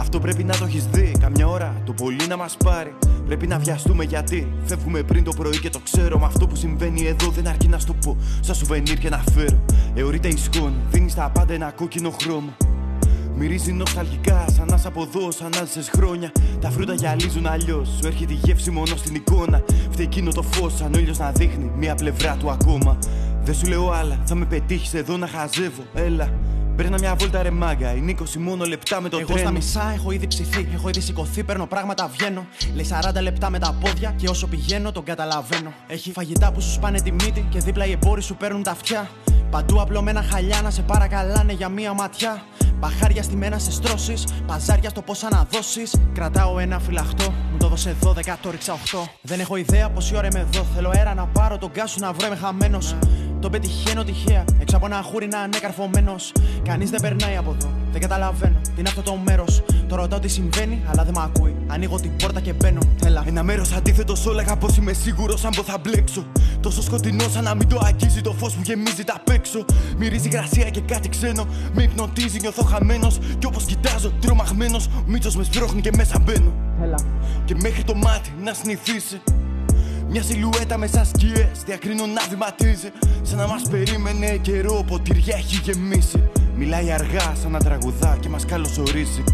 Αυτό 0.00 0.18
πρέπει 0.18 0.44
να 0.44 0.56
το 0.56 0.64
έχεις 0.64 0.86
δει. 0.86 1.12
Καμιά 1.20 1.46
ώρα 1.46 1.82
το 1.84 1.92
πολύ 1.92 2.26
να 2.28 2.36
μας 2.36 2.56
πάρει. 2.64 2.94
Πρέπει 3.26 3.46
να 3.46 3.58
βιαστούμε 3.58 4.04
γιατί 4.04 4.52
φεύγουμε 4.64 5.02
πριν 5.02 5.24
το 5.24 5.32
πρωί 5.36 5.60
και 5.60 5.70
το 5.70 5.78
ξέρω. 5.78 6.18
Με 6.18 6.24
αυτό 6.24 6.46
που 6.46 6.56
συμβαίνει 6.56 7.06
εδώ 7.06 7.30
δεν 7.30 7.46
αρκεί 7.48 7.68
να 7.68 7.78
στο 7.78 7.92
πω. 7.92 8.16
Σαν 8.40 8.54
σουβενίρ 8.54 8.98
και 8.98 9.08
να 9.08 9.22
φέρω. 9.34 9.64
Εωρείται 9.94 10.28
η 10.28 10.36
σκόνη, 10.36 10.74
δίνεις 10.90 11.12
στα 11.12 11.30
πάντα 11.30 11.52
ένα 11.54 11.70
κόκκινο 11.70 12.10
χρώμα. 12.22 12.56
Μυρίζει 13.36 13.72
νοσταλγικά, 13.72 14.44
σαν 14.56 14.66
να 14.70 14.76
σ' 14.76 14.86
από 14.86 15.02
εδώ, 15.02 15.30
σαν 15.30 15.50
να 15.58 15.64
ζεις 15.64 15.90
χρόνια. 15.96 16.32
Τα 16.60 16.70
φρούτα 16.70 16.94
γυαλίζουν 16.94 17.46
αλλιώς. 17.46 17.88
Σου 17.88 18.06
έρχεται 18.06 18.32
η 18.32 18.38
γεύση 18.42 18.70
μόνο 18.70 18.96
στην 18.96 19.14
εικόνα. 19.14 19.62
Φταίει 19.90 20.06
εκείνο 20.06 20.30
το 20.30 20.42
φως, 20.42 20.76
σαν 20.76 20.92
ήλιος 20.92 21.18
να 21.18 21.30
δείχνει 21.30 21.70
μία 21.76 21.94
πλευρά 21.94 22.36
του 22.36 22.50
ακόμα. 22.50 22.98
Δεν 23.44 23.54
σου 23.54 23.66
λέω 23.66 23.90
άλλα, 23.90 24.18
θα 24.24 24.34
με 24.34 24.44
πετύχεις 24.44 24.94
εδώ 24.94 25.16
να 25.16 25.26
χαζεύω. 25.26 25.82
Έλα, 25.94 26.28
παίρνα 26.82 26.98
μια 26.98 27.14
βόλτα 27.14 27.42
ρε 27.42 27.50
μάγκα. 27.50 27.94
Είναι 27.94 28.14
20 28.18 28.24
μόνο 28.38 28.64
λεπτά 28.64 29.00
με 29.00 29.08
το 29.08 29.16
Εγώ 29.16 29.26
τρένο. 29.26 29.40
στα 29.40 29.50
μισά 29.50 29.92
έχω 29.94 30.10
ήδη 30.10 30.26
ψηθεί. 30.26 30.68
Έχω 30.74 30.88
ήδη 30.88 31.00
σηκωθεί, 31.00 31.44
παίρνω 31.44 31.66
πράγματα, 31.66 32.08
βγαίνω. 32.08 32.46
Λέει 32.74 32.86
40 33.16 33.22
λεπτά 33.22 33.50
με 33.50 33.58
τα 33.58 33.76
πόδια 33.80 34.14
και 34.16 34.28
όσο 34.28 34.46
πηγαίνω 34.46 34.92
τον 34.92 35.04
καταλαβαίνω. 35.04 35.72
Έχει 35.86 36.12
φαγητά 36.12 36.52
που 36.52 36.60
σου 36.60 36.70
σπάνε 36.70 37.00
τη 37.00 37.12
μύτη 37.12 37.46
και 37.50 37.58
δίπλα 37.58 37.86
οι 37.86 37.90
εμπόροι 37.90 38.22
σου 38.22 38.36
παίρνουν 38.36 38.62
τα 38.62 38.70
αυτιά. 38.70 39.10
Παντού 39.50 39.80
απλωμένα 39.80 40.22
χαλιά 40.22 40.60
να 40.62 40.70
σε 40.70 40.82
παρακαλάνε 40.82 41.52
για 41.52 41.68
μία 41.68 41.92
ματιά. 41.92 42.42
Μπαχάρια 42.74 43.22
στη 43.22 43.36
μένα 43.36 43.58
σε 43.58 43.72
στρώσεις, 43.72 44.24
παζάρια 44.46 44.90
στο 44.90 45.02
πόσα 45.02 45.28
να 45.30 45.46
δώσει. 45.50 45.82
Κρατάω 46.14 46.58
ένα 46.58 46.78
φυλαχτό, 46.78 47.34
μου 47.52 47.58
το 47.58 47.68
δώσε 47.68 47.96
12, 48.04 48.36
το 48.42 48.50
ρίξα 48.50 48.72
8. 48.72 49.08
Δεν 49.22 49.40
έχω 49.40 49.56
ιδέα 49.56 49.90
πόση 49.90 50.16
ώρα 50.16 50.26
είμαι 50.26 50.38
εδώ. 50.38 50.66
Θέλω 50.74 50.90
αέρα 50.94 51.14
να 51.14 51.26
πάρω 51.26 51.58
τον 51.58 51.72
κάσου 51.72 52.00
να 52.00 52.12
βρω, 52.12 52.26
είμαι 52.26 52.36
χαμένος. 52.36 52.94
Τον 53.40 53.50
πετυχαίνω 53.50 54.04
τυχαία, 54.04 54.44
έξω 54.58 54.76
από 54.76 54.86
ένα 54.86 55.02
χούρι 55.02 55.28
να 55.28 55.38
είναι 55.38 55.58
καρφωμένος. 55.60 56.32
Κανείς 56.62 56.90
δεν 56.90 57.00
περνάει 57.00 57.36
από 57.36 57.54
εδώ, 57.58 57.70
δεν 57.92 58.00
καταλαβαίνω 58.00 58.60
τι 58.62 58.70
είναι 58.78 58.88
αυτό 58.88 59.02
το 59.02 59.16
μέρος. 59.24 59.62
Το 59.88 59.96
ρωτάω 59.96 60.18
τι 60.18 60.28
συμβαίνει, 60.28 60.82
αλλά 60.86 61.04
δεν 61.04 61.14
με 61.16 61.22
ακούει. 61.22 61.56
Ανοίγω 61.66 62.00
την 62.00 62.16
πόρτα 62.16 62.40
και 62.40 62.52
μπαίνω. 62.52 62.80
Έλα. 63.04 63.24
Ένα 63.26 63.42
μέρος 63.42 63.72
αντίθετο 63.72 64.14
σου 64.14 64.30
έλεγα 64.30 64.56
πω 64.56 64.68
είμαι 64.78 64.92
σίγουρος 64.92 65.44
αν 65.44 65.52
πω 65.56 65.62
θα 65.62 65.78
μπλέξω. 65.82 66.24
Τόσο 66.60 66.82
σκοτεινός 66.82 67.32
σαν 67.32 67.44
να 67.44 67.54
μην 67.54 67.68
το 67.68 67.80
αγγίζει 67.84 68.20
το 68.20 68.32
φως 68.32 68.54
που 68.54 68.60
γεμίζει 68.64 69.04
τα 69.04 69.14
απ' 69.16 69.28
έξω. 69.28 69.64
Μυρίζει 69.98 70.28
γρασία 70.28 70.70
και 70.70 70.80
κάτι 70.80 71.08
ξένο. 71.08 71.46
Με 71.74 71.82
υπνοτίζει, 71.82 72.40
νιώθω 72.40 72.64
χαμένος. 72.64 73.18
Κι 73.38 73.46
όπως 73.46 73.64
κοιτάζω, 73.64 74.12
τρομαγμένος. 74.20 74.86
Ο 74.86 75.02
μίτσο 75.06 75.30
με 75.36 75.44
σπρώχνει 75.44 75.80
και 75.80 75.90
μέσα 75.96 76.18
μπαίνω. 76.18 76.52
Έλα. 76.82 76.98
Και 77.44 77.54
μέχρι 77.54 77.84
το 77.84 77.94
μάτι 77.94 78.32
να 78.44 78.52
συνηθίσει. 78.54 79.20
Μια 80.10 80.22
σιλουέτα 80.22 80.78
μέσα 80.78 81.04
σκιές. 81.04 81.62
Διακρίνω 81.66 82.06
να 82.06 82.22
βηματίζει. 82.28 82.90
Σαν 83.22 83.38
να 83.38 83.46
μας 83.46 83.62
περίμενε 83.70 84.36
καιρό. 84.36 84.84
Ποτηριά 84.86 85.36
έχει 85.36 85.60
γεμίσει. 85.62 86.22
Μιλάει 86.56 86.92
αργά 86.92 87.34
σαν 87.42 87.50
να 87.50 87.58
τραγουδά 87.58 88.18
και 88.20 88.28
μας 88.28 88.44
καλωσορίζει. 88.44 89.24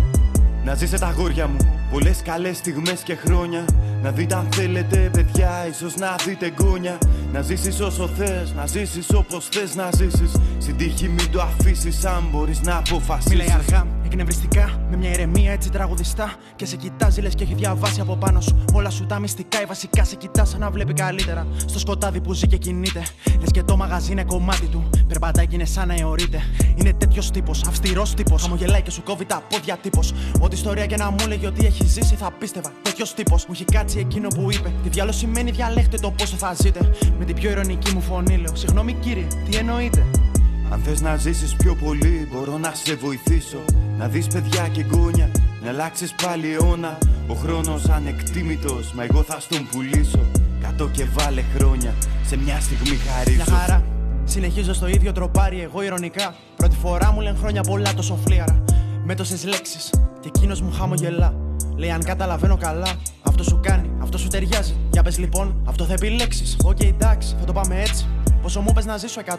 Να 0.66 0.74
ζήσετε 0.74 0.98
τα 0.98 1.06
αγόρια 1.06 1.46
μου 1.46 1.56
Πολλές 1.90 2.22
καλές 2.24 2.56
στιγμές 2.56 3.00
και 3.00 3.14
χρόνια 3.14 3.64
Να 4.02 4.10
δείτε 4.10 4.34
αν 4.34 4.48
θέλετε 4.52 5.10
παιδιά 5.12 5.66
ίσως 5.70 5.96
να 5.96 6.14
δείτε 6.26 6.50
γκόνια 6.50 6.98
Να 7.32 7.40
ζήσεις 7.42 7.80
όσο 7.80 8.08
θες 8.08 8.52
Να 8.56 8.66
ζήσεις 8.66 9.10
όπως 9.14 9.48
θες 9.50 9.74
να 9.74 9.88
ζήσεις 9.96 10.32
Στην 10.58 10.76
τύχη 10.76 11.08
μην 11.08 11.30
το 11.30 11.42
αφήσεις 11.42 12.04
Αν 12.04 12.28
μπορείς 12.30 12.60
να 12.60 12.76
αποφασίσεις 12.76 13.30
Μιλάει 13.30 13.52
αργά, 13.52 13.86
εκνευριστικά, 14.06 14.80
με 14.90 14.96
μια 14.96 15.10
ηρεμία 15.10 15.52
έτσι 15.52 15.70
τραγουδιστά. 15.70 16.34
Και 16.56 16.66
σε 16.66 16.76
κοιτάζει 16.76 17.20
λες 17.20 17.34
και 17.34 17.44
έχει 17.44 17.54
διαβάσει 17.54 18.00
από 18.00 18.16
πάνω 18.16 18.40
σου. 18.40 18.64
Όλα 18.72 18.90
σου 18.90 19.06
τα 19.06 19.18
μυστικά, 19.18 19.62
ή 19.62 19.64
βασικά 19.64 20.04
σε 20.04 20.16
κοιτά 20.16 20.44
σαν 20.44 20.60
να 20.60 20.70
βλέπει 20.70 20.92
καλύτερα. 20.92 21.46
Στο 21.66 21.78
σκοτάδι 21.78 22.20
που 22.20 22.32
ζει 22.32 22.46
και 22.46 22.56
κινείται. 22.56 23.02
Λες 23.40 23.50
και 23.50 23.62
το 23.62 23.76
μαγαζί 23.76 24.12
είναι 24.12 24.24
κομμάτι 24.24 24.66
του. 24.66 24.90
Περπατάει 25.08 25.46
και 25.46 25.54
είναι 25.54 25.64
σαν 25.64 25.88
να 25.88 25.94
αιωρείται. 25.94 26.40
Είναι 26.74 26.92
τέτοιος 26.92 27.30
τύπος, 27.30 27.64
αυστηρός 27.66 28.14
τύπος. 28.14 28.42
Χαμογελάει 28.42 28.82
και 28.82 28.90
σου 28.90 29.02
κόβει 29.02 29.24
τα 29.24 29.42
πόδια 29.48 29.76
τύπος. 29.76 30.12
Ό,τι 30.40 30.54
ιστορία 30.54 30.86
και 30.86 30.96
να 30.96 31.10
μου 31.10 31.26
λέγει 31.28 31.46
ότι 31.46 31.66
έχει 31.66 31.86
ζήσει 31.86 32.14
θα 32.14 32.30
πίστευα. 32.38 32.72
Τέτοιος 32.82 33.14
τύπος 33.14 33.46
μου 33.46 33.52
έχει 33.52 33.64
κάτσει 33.64 33.98
εκείνο 33.98 34.28
που 34.28 34.52
είπε. 34.52 34.72
Τι 34.82 34.88
διάλο 34.88 35.12
σημαίνει 35.12 35.50
διαλέχτε 35.50 35.96
το 35.98 36.10
πόσο 36.10 36.36
θα 36.36 36.54
ζείτε. 36.54 36.90
Με 37.18 37.24
την 37.24 37.34
πιο 37.34 37.50
ειρωνική 37.50 37.94
μου 37.94 38.00
φωνή 38.00 38.36
λέω. 38.36 38.56
Συγγνώμη 38.56 38.92
κύριε, 38.92 39.26
τι 39.50 39.56
εννοείτε; 39.56 40.06
Αν 40.70 40.80
θες 40.80 41.00
να 41.00 41.16
ζήσεις 41.16 41.54
πιο 41.54 41.74
πολύ 41.74 42.28
μπορώ 42.32 42.58
να 42.58 42.72
σε 42.74 42.94
βοηθήσω 42.94 43.58
Να 43.98 44.08
δεις 44.08 44.26
παιδιά 44.26 44.68
και 44.68 44.82
γκόνια 44.82 45.30
Να 45.62 45.68
αλλάξεις 45.68 46.14
πάλι 46.22 46.52
αιώνα 46.52 46.98
Ο 47.28 47.34
χρόνος 47.34 47.88
ανεκτήμητος 47.88 48.92
Μα 48.92 49.02
εγώ 49.02 49.22
θα 49.22 49.40
στον 49.40 49.68
πουλήσω 49.70 50.20
Κατώ 50.60 50.88
και 50.88 51.04
βάλε 51.04 51.42
χρόνια 51.56 51.94
Σε 52.26 52.36
μια 52.36 52.60
στιγμή 52.60 52.96
χαρίζω 52.96 53.42
Μια 53.46 53.56
χαρά. 53.56 53.84
Συνεχίζω 54.28 54.72
στο 54.72 54.86
ίδιο 54.86 55.12
τροπάρι, 55.12 55.60
εγώ 55.60 55.82
ηρωνικά. 55.82 56.34
Πρώτη 56.56 56.76
φορά 56.76 57.12
μου 57.12 57.20
λένε 57.20 57.36
χρόνια 57.38 57.62
πολλά 57.62 57.94
τόσο 57.94 58.18
φλίαρα. 58.26 58.64
Με 59.04 59.14
τόσες 59.14 59.44
λέξεις. 59.44 59.90
Και 60.20 60.30
εκείνος 60.34 60.60
μου 60.60 60.72
χαμογελά. 60.72 61.34
Λέει 61.76 61.90
αν 61.90 62.04
καταλαβαίνω 62.04 62.56
καλά, 62.56 62.88
αυτό 63.22 63.42
σου 63.42 63.60
κάνει, 63.62 63.90
αυτό 64.02 64.18
σου 64.18 64.28
ταιριάζει. 64.28 64.76
Για 64.92 65.02
πες 65.02 65.18
λοιπόν, 65.18 65.56
αυτό 65.64 65.84
θα 65.84 65.92
επιλέξεις. 65.92 66.56
Οκ, 66.64 66.82
εντάξει, 66.82 67.34
θα 67.40 67.44
το 67.44 67.52
πάμε 67.52 67.80
έτσι. 67.80 68.06
Πόσο 68.42 68.60
μου 68.60 68.72
πες 68.72 68.84
να 68.84 68.96
ζήσω 68.96 69.20
100. 69.20 69.32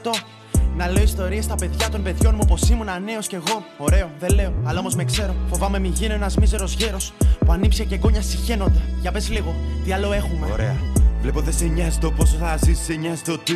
Να 0.77 0.87
λέω 0.91 1.03
ιστορίες 1.03 1.43
στα 1.43 1.55
παιδιά 1.55 1.89
των 1.89 2.03
παιδιών 2.03 2.35
μου 2.35 2.45
πως 2.45 2.69
ήμουν 2.69 2.87
νέος 3.05 3.27
κι 3.27 3.35
εγώ. 3.35 3.63
Ωραίο, 3.77 4.09
δεν 4.19 4.33
λέω, 4.33 4.53
αλλά 4.63 4.79
όμως 4.79 4.95
με 4.95 5.03
ξέρω. 5.03 5.35
Φοβάμαι 5.49 5.79
μη 5.79 5.87
γίνω 5.87 6.13
ένας 6.13 6.37
μίζερος 6.37 6.73
γέρος 6.73 7.13
που 7.45 7.51
ανήψια 7.51 7.85
και 7.85 7.97
εγγόνια 7.97 8.21
συχαίνονται. 8.21 8.81
Για 9.01 9.11
πες 9.11 9.29
λίγο, 9.29 9.55
τι 9.85 9.91
άλλο 9.91 10.13
έχουμε. 10.13 10.47
Ωραία 10.51 10.75
Βλέπω 11.21 11.41
δεν 11.41 11.53
σε 11.53 11.65
νοιάζει 11.65 11.97
το 11.97 12.11
πόσο 12.11 12.35
θα 12.37 12.57
ζήσεις, 12.57 12.85
σε 12.85 12.93
νοιάζει 12.93 13.21
το 13.21 13.37
τι 13.37 13.53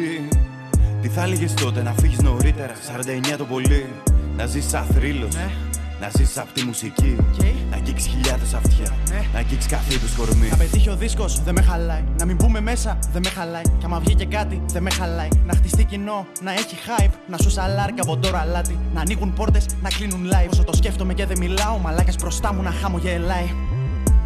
Τι 1.01 1.07
θα 1.07 1.23
έλεγες 1.23 1.53
τότε 1.53 1.81
να 1.81 1.93
φύγεις 1.93 2.19
νωρίτερα 2.21 2.73
49 3.33 3.37
το 3.37 3.45
πολύ 3.45 3.85
Να 4.37 4.45
ζήσεις 4.45 4.69
σαν 4.69 4.85
θρύλος 4.85 5.35
Ναι. 5.35 5.49
Να 6.01 6.09
ζήσεις 6.09 6.37
απ' 6.37 6.51
τη 6.51 6.63
μουσική 6.63 7.15
Οκ. 7.19 7.43
Να 7.69 7.75
αγγίξεις 7.75 8.07
χιλιάδες 8.07 8.53
αυτιά 8.53 8.95
Ναι. 9.09 9.21
Να 9.33 9.39
αγγίξεις 9.39 9.71
κάθε 9.71 9.93
είδους 9.93 10.15
κορμί 10.15 10.49
Να 10.49 10.55
πετύχει 10.55 10.89
ο 10.89 10.95
δίσκος 10.95 11.43
δεν 11.43 11.53
με 11.53 11.61
χαλάει. 11.61 12.03
Να 12.17 12.25
μην 12.25 12.35
μπούμε 12.35 12.61
μέσα 12.61 12.97
δεν 13.13 13.21
με 13.23 13.29
χαλάει. 13.29 13.61
Κι 13.79 13.85
άμα 13.85 13.99
βγει 13.99 14.15
και 14.15 14.25
κάτι 14.25 14.61
δεν 14.71 14.83
με 14.83 14.89
χαλάει. 14.89 15.27
Να 15.45 15.53
χτιστεί 15.53 15.83
κοινό, 15.83 16.25
να 16.41 16.51
έχει 16.51 16.75
hype. 16.87 17.13
Να 17.27 17.37
σου 17.37 17.49
σαλάρει 17.49 17.93
από 17.97 18.17
τώρα 18.17 18.39
αλάτι. 18.39 18.77
Να 18.93 19.01
ανοίγουν 19.01 19.33
πόρτες, 19.33 19.65
να 19.81 19.89
κλείνουν 19.89 20.29
live. 20.31 20.49
Όσο 20.51 20.63
το 20.63 20.75
σκέφτομαι 20.75 21.13
και 21.13 21.25
δεν 21.25 21.37
μιλάω, 21.37 21.77
μαλάκας 21.77 22.15
μπροστά 22.15 22.53
μου 22.53 22.61
να 22.61 22.71
χαμογελάει. 22.71 23.53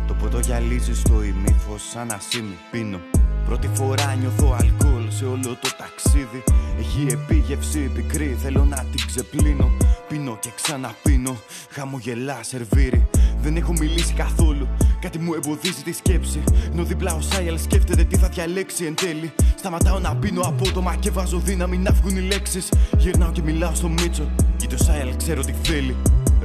Το 0.07 0.13
ποτό 0.13 0.39
γυαλίζει 0.39 0.95
στο 0.95 1.23
ημίφος 1.23 1.81
σαν 1.91 2.11
ασήμι 2.11 2.57
πίνω 2.71 2.99
Πρώτη 3.45 3.69
φορά 3.73 4.15
νιώθω 4.19 4.57
αλκοόλ 4.59 4.94
σε 5.17 5.25
όλο 5.25 5.57
το 5.61 5.69
ταξίδι. 5.77 6.43
Έχει 6.79 7.07
επίγευση 7.11 7.79
πικρή, 7.79 8.37
θέλω 8.41 8.65
να 8.65 8.85
την 8.91 9.05
ξεπλύνω. 9.07 9.71
Πίνω 10.07 10.37
και 10.39 10.49
ξαναπίνω, 10.55 11.35
χαμογελά 11.69 12.39
σερβίρι. 12.43 13.07
Δεν 13.41 13.55
έχω 13.55 13.71
μιλήσει 13.71 14.13
καθόλου, 14.13 14.67
κάτι 14.99 15.19
μου 15.19 15.33
εμποδίζει 15.33 15.83
τη 15.83 15.91
σκέψη. 15.91 16.43
Ενώ 16.71 16.83
δίπλα 16.83 17.13
ο 17.13 17.21
Σάιελ 17.21 17.59
σκέφτεται 17.59 18.03
τι 18.03 18.17
θα 18.17 18.27
διαλέξει 18.27 18.85
εν 18.85 18.95
τέλει. 18.95 19.33
Σταματάω 19.57 19.99
να 19.99 20.15
πίνω 20.15 20.41
απότομα 20.41 20.95
και 20.95 21.11
βάζω 21.11 21.39
δύναμη 21.39 21.77
να 21.77 21.91
βγουν 21.91 22.17
οι 22.17 22.21
λέξεις. 22.21 22.69
Γυρνάω 22.97 23.31
και 23.31 23.41
μιλάω 23.41 23.75
στο 23.75 23.89
Μίτσο, 23.89 24.29
γιατί 24.57 24.75
ο 24.75 24.77
Σάιελ 24.77 25.15
ξέρω 25.15 25.41
τι 25.43 25.53
θέλει. 25.63 25.95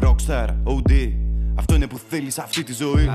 Rockstar, 0.00 0.48
OD, 0.64 1.12
αυτό 1.54 1.74
είναι 1.74 1.86
που 1.86 2.00
θέλεις 2.08 2.38
αυτή 2.38 2.62
τη 2.62 2.72
ζωή. 2.72 3.10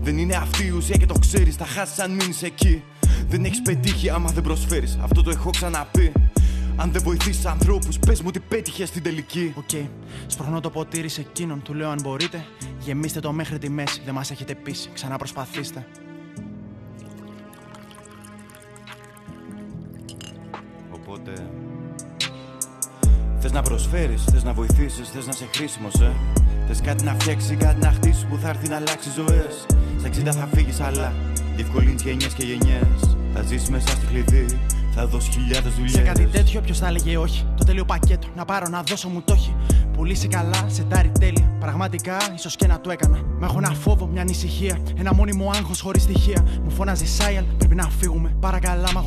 Δεν 0.00 0.18
είναι 0.18 0.34
αυτή 0.34 0.66
η 0.66 0.70
ουσία 0.70 0.96
και 0.96 1.06
το 1.06 1.14
ξέρεις. 1.18 1.56
Θα 1.56 1.66
χάσεις 1.66 1.98
αν 1.98 2.10
μείνεις 2.10 2.42
εκεί. 2.42 2.82
Δεν 3.28 3.44
έχεις 3.44 3.62
πετύχει 3.62 4.10
άμα 4.10 4.30
δεν 4.30 4.42
προσφέρεις. 4.42 4.98
Αυτό 5.02 5.22
το 5.22 5.30
έχω 5.30 5.50
ξαναπεί. 5.50 6.12
Αν 6.76 6.92
δεν 6.92 7.02
βοηθήσεις 7.02 7.46
ανθρώπους, 7.46 7.98
πες 7.98 8.20
μου 8.20 8.26
ότι 8.28 8.40
πέτυχες 8.40 8.88
στην 8.88 9.02
τελική. 9.02 9.52
Οκ, 9.56 9.70
σπρώχνω 10.26 10.60
το 10.60 10.70
ποτήρι 10.70 11.08
σε 11.08 11.20
εκείνον, 11.20 11.62
του 11.62 11.74
λέω 11.74 11.90
αν 11.90 11.98
μπορείτε. 12.02 12.44
Γεμίστε 12.78 13.20
το 13.20 13.32
μέχρι 13.32 13.58
τη 13.58 13.68
μέση, 13.68 14.02
δεν 14.04 14.14
μας 14.14 14.30
έχετε 14.30 14.54
πείσει. 14.54 14.90
Ξανά 14.94 15.16
προσπαθήστε. 15.16 15.86
Οπότε. 20.90 21.32
Θες 23.38 23.52
να 23.52 23.62
προσφέρεις, 23.62 24.24
θες 24.24 24.44
να 24.44 24.52
βοηθήσεις, 24.52 25.08
θες 25.08 25.26
να 25.26 25.32
είσαι 25.34 25.48
χρήσιμος, 25.54 25.94
ε. 25.94 26.12
Θες 26.66 26.80
κάτι 26.80 27.04
να 27.04 27.14
φτιάξεις, 27.14 27.56
κάτι 27.56 27.80
να 27.80 27.92
χτίσεις 27.92 28.24
που 28.24 28.36
θα 28.36 28.48
έρθει 28.48 28.68
να 28.68 28.76
αλλάξει 28.76 29.10
ζωές. 29.10 29.66
Στα 29.98 30.08
60 30.08 30.32
θα 30.32 30.48
φύγεις, 30.54 30.80
αλλά 30.80 31.12
διευκολύνει 31.56 31.94
γενιέ 32.04 32.28
και 32.36 32.44
γενιές. 32.44 33.16
Θα 33.34 33.42
ζήσει 33.42 33.70
μέσα 33.70 33.88
στη 33.88 34.06
κλειδί, 34.06 34.46
θα 34.94 35.06
δώσεις 35.06 35.34
χιλιάδες 35.34 35.72
δουλειές. 35.74 35.92
Σε 35.92 36.00
κάτι 36.00 36.26
τέτοιο, 36.26 36.60
ποιος 36.60 36.78
θα 36.78 36.86
έλεγε 36.86 37.16
όχι; 37.16 37.44
Το 37.56 37.64
τέλειο 37.64 37.84
πακέτο, 37.84 38.26
να 38.36 38.44
πάρω 38.44 38.68
να 38.68 38.82
δώσω 38.82 39.08
μου 39.08 39.22
το 39.24 39.32
έχει. 39.32 39.54
Που 39.82 39.90
πουλήσει 40.00 40.28
καλά, 40.28 40.64
σετάρει 40.66 41.12
τέλεια. 41.20 41.56
Πραγματικά, 41.60 42.16
ίσως 42.34 42.56
και 42.56 42.66
να 42.66 42.80
το 42.80 42.90
έκανα. 42.90 43.18
Μα 43.38 43.46
έχω 43.46 43.58
ένα 43.58 43.70
φόβο, 43.70 44.06
μια 44.06 44.20
ανησυχία. 44.20 44.78
Ένα 44.98 45.14
μόνιμο 45.14 45.50
άγχος 45.50 45.80
χωρίς 45.80 46.02
στοιχεία. 46.02 46.46
Μου 46.64 46.70
φώναζε 46.70 47.06
Σάιαλ, 47.06 47.44
πρέπει 47.58 47.74
να 47.74 47.88
φύγουμε. 47.88 48.36
Παρακαλά, 48.40 48.88
μ' 48.92 48.98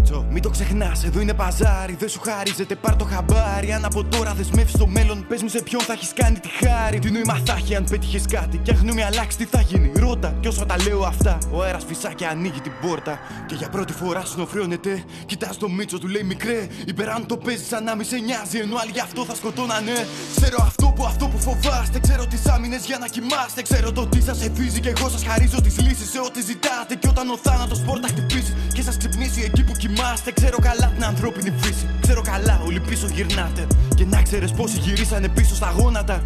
αγωνία. 0.00 0.08
Μίτσο, 0.10 0.26
μην 0.30 0.42
το 0.42 0.48
ξεχνάς, 0.50 1.04
εδώ 1.04 1.20
είναι 1.20 1.34
παζάρι. 1.34 1.96
Δεν 1.98 2.08
σου 2.08 2.20
χαρίζεται, 2.20 2.74
πάρ 2.74 2.96
το 2.96 3.04
χαμπάρι. 3.04 3.72
Αν 3.72 3.84
από 3.84 4.04
τώρα 4.04 4.34
δεσμεύσεις 4.34 4.78
το 4.78 4.86
μέλλον, 4.86 5.26
πες 5.28 5.42
μου 5.42 5.48
σε 5.48 5.62
ποιον 5.62 5.82
θα 5.82 5.92
έχεις 5.92 6.12
κάνει 6.14 6.38
τη 6.38 6.48
χάρη. 6.48 6.98
Τι 6.98 7.10
νόημα 7.10 7.40
θα 7.46 7.54
έχει 7.58 7.74
αν 7.74 7.84
πέτυχες 7.90 8.24
κάτι. 8.30 8.58
Και 8.58 8.70
αν 8.70 8.76
γνώμη 8.82 9.02
αλλάξει, 9.02 9.36
τι 9.38 9.44
θα 9.44 9.60
γίνει. 9.60 9.92
Ρώτα, 9.96 10.34
κι 10.40 10.48
όσο 10.48 10.66
τα 10.66 10.76
λέω 10.82 11.02
αυτά, 11.02 11.38
ο 11.50 11.62
αέρας 11.62 11.84
φυσά 11.88 12.12
και 12.12 12.26
ανοίγει 12.26 12.60
την 12.60 12.72
πόρτα. 12.80 13.18
Και 13.46 13.54
για 13.54 13.68
πρώτη 13.68 13.92
φορά 13.92 14.24
συνοφριώνεται. 14.24 15.04
Κοιτάς 15.26 15.56
το 15.56 15.68
Μίτσο, 15.68 15.98
του 15.98 16.08
λέει 16.08 16.22
μικρέ. 16.22 16.66
Υπεράν 16.86 17.26
το 17.26 17.36
παίζεις 17.36 17.68
σαν 17.68 17.84
να 17.84 17.94
μη 17.96 18.04
σε 18.04 18.16
νοιάζει. 18.16 18.58
Ενώ 18.58 18.76
άλλοι 18.80 18.90
γι' 18.90 19.00
αυτό 19.00 19.24
θα 19.24 19.34
σκοτώνανε. 19.34 20.06
Ξέρω 20.36 20.56
αυτό 20.60 20.86
που 20.96 21.04
αυτό 21.04 21.28
που 21.28 21.38
φοβάστε. 21.38 21.98
Ξέρω 22.00 22.26
τις 22.26 22.46
άμυνες 22.46 22.84
για 22.86 22.98
να 22.98 23.06
κοιμάστε. 23.06 23.62
Ξέρω 23.62 23.92
το 23.92 24.06
τι 24.06 24.22
σας 24.22 24.44
εφίζει 24.44 24.80
και 24.80 24.88
εγώ 24.96 25.08
σας 25.08 25.22
χαρίζω 25.28 25.60
τις 25.60 25.78
λύσεις 25.80 26.10
σε 26.10 26.18
ό,τι 26.18 26.40
ζητάτε. 26.42 26.94
Και 26.94 27.08
όταν 27.08 27.30
ο 27.30 27.36
θάνατος 27.42 27.80
πόρτα 27.80 28.08
χτυπήσεις 28.08 28.54
και 28.74 28.82
σας 28.82 28.96
ξυπνήσει 28.96 29.40
εκεί 29.40 29.62
που 29.64 29.72
κοιμάστε. 29.72 29.89
Ξέρω 30.34 30.58
καλά 30.62 30.92
την 30.94 31.04
ανθρώπινη 31.04 31.52
φύση. 31.56 31.86
Ξέρω 32.00 32.22
καλά, 32.22 32.60
όλοι 32.66 32.80
πίσω 32.80 33.06
γυρνάτε. 33.06 33.66
Και 33.94 34.04
να 34.04 34.22
ξέρεις 34.22 34.52
πόσοι 34.52 34.78
γυρίσανε 34.78 35.28
πίσω 35.28 35.54
στα 35.54 35.74
γόνατα. 35.76 36.22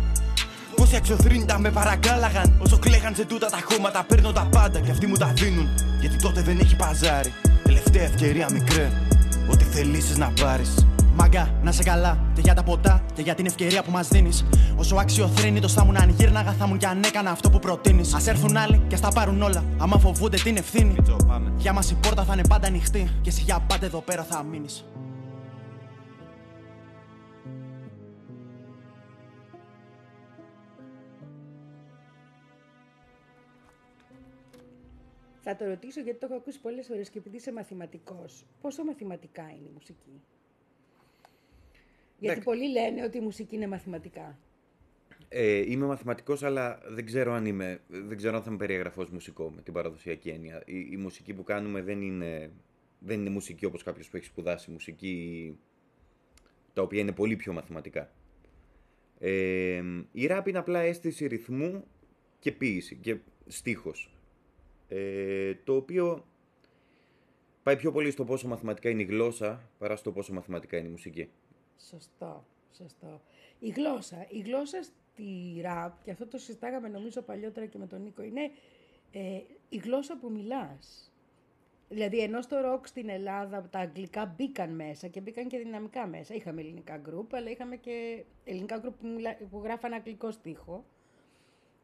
Πόσοι 0.77 0.97
αξιοθρύνητα 0.97 1.59
με 1.59 1.71
παρακάλαγαν. 1.71 2.59
Όσο 2.59 2.79
κλαίγαν 2.79 3.15
σε 3.15 3.25
τούτα 3.25 3.51
τα 3.51 3.59
χώματα, 3.65 4.05
παίρνω 4.09 4.33
τα 4.33 4.49
πάντα 4.51 4.81
και 4.81 4.91
αυτοί 4.91 5.07
μου 5.07 5.17
τα 5.17 5.33
δίνουν. 5.35 5.69
Γιατί 6.01 6.17
τότε 6.17 6.43
δεν 6.43 6.59
έχει 6.59 6.77
παζάρι. 6.77 7.33
Τελευταία 7.63 8.03
ευκαιρία 8.03 8.49
μικρέ. 8.53 8.91
Ό,τι 9.51 9.65
θελήσεις 9.65 10.17
να 10.17 10.33
πάρεις. 10.41 10.87
Μάγκα, 11.17 11.59
να 11.63 11.73
σε 11.73 11.83
καλά. 11.83 12.19
Και 12.35 12.41
για 12.41 12.55
τα 12.55 12.63
ποτά 12.63 13.05
και 13.15 13.23
για 13.23 13.35
την 13.35 13.47
ευκαιρία 13.47 13.83
που 13.83 13.91
μας 13.91 14.09
δίνεις. 14.09 14.45
Όσο 14.77 14.97
αξιοθρύνητο 14.97 15.69
θα 15.69 15.83
ήμουν 15.83 15.97
αν 15.97 16.09
γύρναγα, 16.09 16.53
θα 16.53 16.65
ήμουν 16.65 16.79
κι 16.79 16.87
αν 16.87 17.03
έκανα 17.03 17.31
αυτό 17.31 17.51
που 17.51 17.59
προτείνεις. 17.59 18.15
Α 18.15 18.21
έρθουν 18.27 18.57
άλλοι 18.57 18.83
και 18.89 18.95
ας 18.95 19.01
τα 19.01 19.09
πάρουν 19.09 19.43
όλα. 19.43 19.65
Άμα 19.79 19.99
φοβούνται 19.99 20.37
την 20.37 20.57
ευθύνη. 20.57 20.95
Για 21.57 21.73
μας 21.73 21.91
η 21.91 21.95
πόρτα 21.95 22.25
θα 22.25 22.33
είναι 22.33 22.47
πάντα 22.49 22.67
ανοιχτή. 22.67 23.09
Και 23.21 23.29
εσύ 23.29 23.43
για 23.43 23.61
πάντα 23.61 23.87
εδώ 23.87 24.01
πέρα 24.01 24.23
θα 24.23 24.43
μείνεις. 24.43 24.85
Θα 35.47 35.57
το 35.57 35.65
ρωτήσω 35.65 36.01
γιατί 36.01 36.19
το 36.19 36.27
έχω 36.31 36.37
ακούσει 36.37 36.61
πολλές 36.61 36.87
φορές 36.87 37.11
και 37.11 37.19
επειδή 37.19 37.37
είσαι 37.37 37.53
μαθηματικός. 37.53 38.45
Πόσο 38.61 38.85
μαθηματικά 38.85 39.43
είναι 39.43 39.69
η 39.69 39.73
μουσική; 39.73 40.23
Γιατί 42.25 42.41
Εντάξει. 42.41 42.59
πολλοί 42.59 42.73
λένε 42.73 43.05
ότι 43.05 43.19
η 43.19 43.21
μουσική 43.21 43.55
είναι 43.55 43.67
μαθηματικά. 43.67 44.39
Ε, 45.29 45.71
είμαι 45.71 45.87
μαθηματικός, 45.87 46.43
αλλά 46.43 46.81
δεν 46.87 47.07
ξέρω 47.07 47.33
αν 47.33 47.47
είμαι, 47.47 47.81
δεν 47.89 48.17
ξέρω 48.17 48.37
αν 48.37 48.43
θα 48.43 48.51
με 48.51 48.57
περιεγραφώ 48.57 49.03
ως 49.03 49.11
μουσικό 49.11 49.51
με 49.51 49.63
την 49.63 49.73
παραδοσιακή 49.73 50.29
έννοια. 50.29 50.63
Η, 50.67 50.89
η 50.91 50.97
μουσική 50.97 51.35
που 51.35 51.43
κάνουμε 51.43 51.83
δεν 51.83 52.03
είναι, 52.03 52.51
δεν 52.99 53.21
είναι 53.21 53.31
μουσική 53.31 53.65
όπως 53.65 53.83
κάποιος 53.83 54.09
που 54.09 54.17
έχει 54.17 54.27
σπουδάσει 54.27 54.71
μουσική, 54.71 55.59
τα 56.73 56.83
οποία 56.83 57.01
είναι 57.01 57.13
πολύ 57.13 57.37
πιο 57.37 57.53
μαθηματικά. 57.53 58.11
Ε, 59.19 59.83
η 60.13 60.27
ράπ 60.27 60.49
είναι 60.49 60.59
απλά 60.59 60.81
αίσθηση 60.81 61.27
ρυθμού 61.27 61.85
και 62.39 62.53
ποίηση 62.53 62.97
και 62.97 63.17
στίχος. 63.47 64.11
Ε, 64.89 65.55
το 65.65 65.77
οποίο 65.77 66.27
πάει 67.63 67.77
πιο 67.77 67.93
πολύ 67.93 68.11
στο 68.11 68.25
πόσο 68.25 68.49
μαθηματικά 68.49 68.89
είναι 68.89 69.03
η 69.03 69.05
γλώσσα 69.05 69.71
παρά 69.79 69.97
στο 69.97 70.13
πόσο 70.13 70.33
μαθηματικά 70.33 70.77
είναι 70.77 70.89
η 70.89 70.91
μουσική. 70.91 71.29
Σωστό, 71.79 72.45
σωστό. 72.73 73.21
Η 73.59 73.69
γλώσσα, 73.69 74.27
η 74.29 74.39
γλώσσα 74.39 74.83
στη 74.83 75.61
ραπ, 75.63 76.05
και 76.05 76.11
αυτό 76.11 76.27
το 76.27 76.39
συζητάγαμε 76.39 76.89
νομίζω 76.89 77.23
παλιότερα 77.23 77.67
και 77.67 77.79
με 77.79 77.87
τον 77.87 78.03
Νίκο, 78.03 78.23
είναι 78.23 78.51
ε, 79.11 79.41
η 79.69 79.77
γλώσσα 79.77 80.19
που 80.19 80.31
μιλάς. 80.31 81.13
Δηλαδή, 81.89 82.21
ενώ 82.21 82.43
στο 82.43 82.61
ροκ 82.61 82.87
στην 82.87 83.09
Ελλάδα 83.09 83.69
τα 83.69 83.79
αγγλικά 83.79 84.35
μπήκαν 84.37 84.75
μέσα 84.75 85.09
και 85.09 85.21
μπήκαν 85.21 85.49
και 85.49 85.59
δυναμικά 85.59 86.07
μέσα. 86.07 86.35
Είχαμε 86.35 86.61
ελληνικά 86.61 86.97
γκρουπ, 86.97 87.35
αλλά 87.35 87.51
είχαμε 87.51 87.77
και 87.77 88.25
ελληνικά 88.45 88.79
γκρουπ 88.79 88.95
που, 89.01 89.07
μιλά, 89.07 89.37
που 89.51 89.61
γράφαν 89.63 89.93
αγγλικό 89.93 90.31
στίχο. 90.31 90.85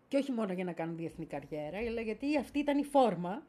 Και 0.09 0.17
όχι 0.17 0.33
μόνο 0.33 0.53
για 0.53 0.65
να 0.65 0.73
κάνουν 0.73 0.97
διεθνή 0.97 1.27
καριέρα, 1.27 1.79
αλλά 1.79 2.01
γιατί 2.01 2.39
αυτή 2.39 2.59
ήταν 2.59 2.79
η 2.79 2.85
φόρμα. 2.85 3.47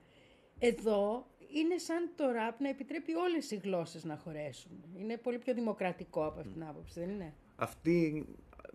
Εδώ 0.59 1.25
είναι 1.53 1.77
σαν 1.77 2.09
το 2.15 2.31
ραπ 2.31 2.59
να 2.59 2.69
επιτρέπει 2.69 3.15
όλες 3.15 3.51
οι 3.51 3.55
γλώσσες 3.63 4.03
να 4.03 4.17
χωρέσουν. 4.17 4.71
Είναι 4.99 5.17
πολύ 5.17 5.37
πιο 5.37 5.53
δημοκρατικό 5.53 6.25
από 6.25 6.39
αυτήν 6.39 6.53
την 6.53 6.63
άποψη, 6.63 6.99
δεν 6.99 7.09
είναι; 7.09 7.33
Αυτή, 7.55 8.25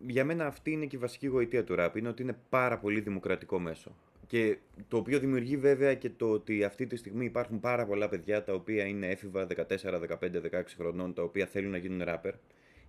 για 0.06 0.24
μένα 0.24 0.46
αυτή 0.46 0.70
είναι 0.70 0.86
και 0.86 0.96
η 0.96 0.98
βασική 0.98 1.26
γοητεία 1.26 1.64
του 1.64 1.74
ραπ, 1.74 1.96
είναι 1.96 2.08
ότι 2.08 2.22
είναι 2.22 2.38
πάρα 2.48 2.78
πολύ 2.78 3.00
δημοκρατικό 3.00 3.58
μέσο. 3.58 3.96
Και 4.26 4.58
το 4.88 4.96
οποίο 4.96 5.18
δημιουργεί 5.18 5.56
βέβαια 5.56 5.94
και 5.94 6.10
το 6.10 6.30
ότι 6.30 6.64
αυτή 6.64 6.86
τη 6.86 6.96
στιγμή 6.96 7.24
υπάρχουν 7.24 7.60
πάρα 7.60 7.86
πολλά 7.86 8.08
παιδιά 8.08 8.44
τα 8.44 8.52
οποία 8.52 8.84
είναι 8.84 9.06
έφηβα 9.06 9.46
14, 9.56 9.66
15, 9.66 10.18
16 10.20 10.62
χρονών, 10.76 11.14
τα 11.14 11.22
οποία 11.22 11.46
θέλουν 11.46 11.70
να 11.70 11.76
γίνουν 11.76 12.02
ράπερ, 12.02 12.34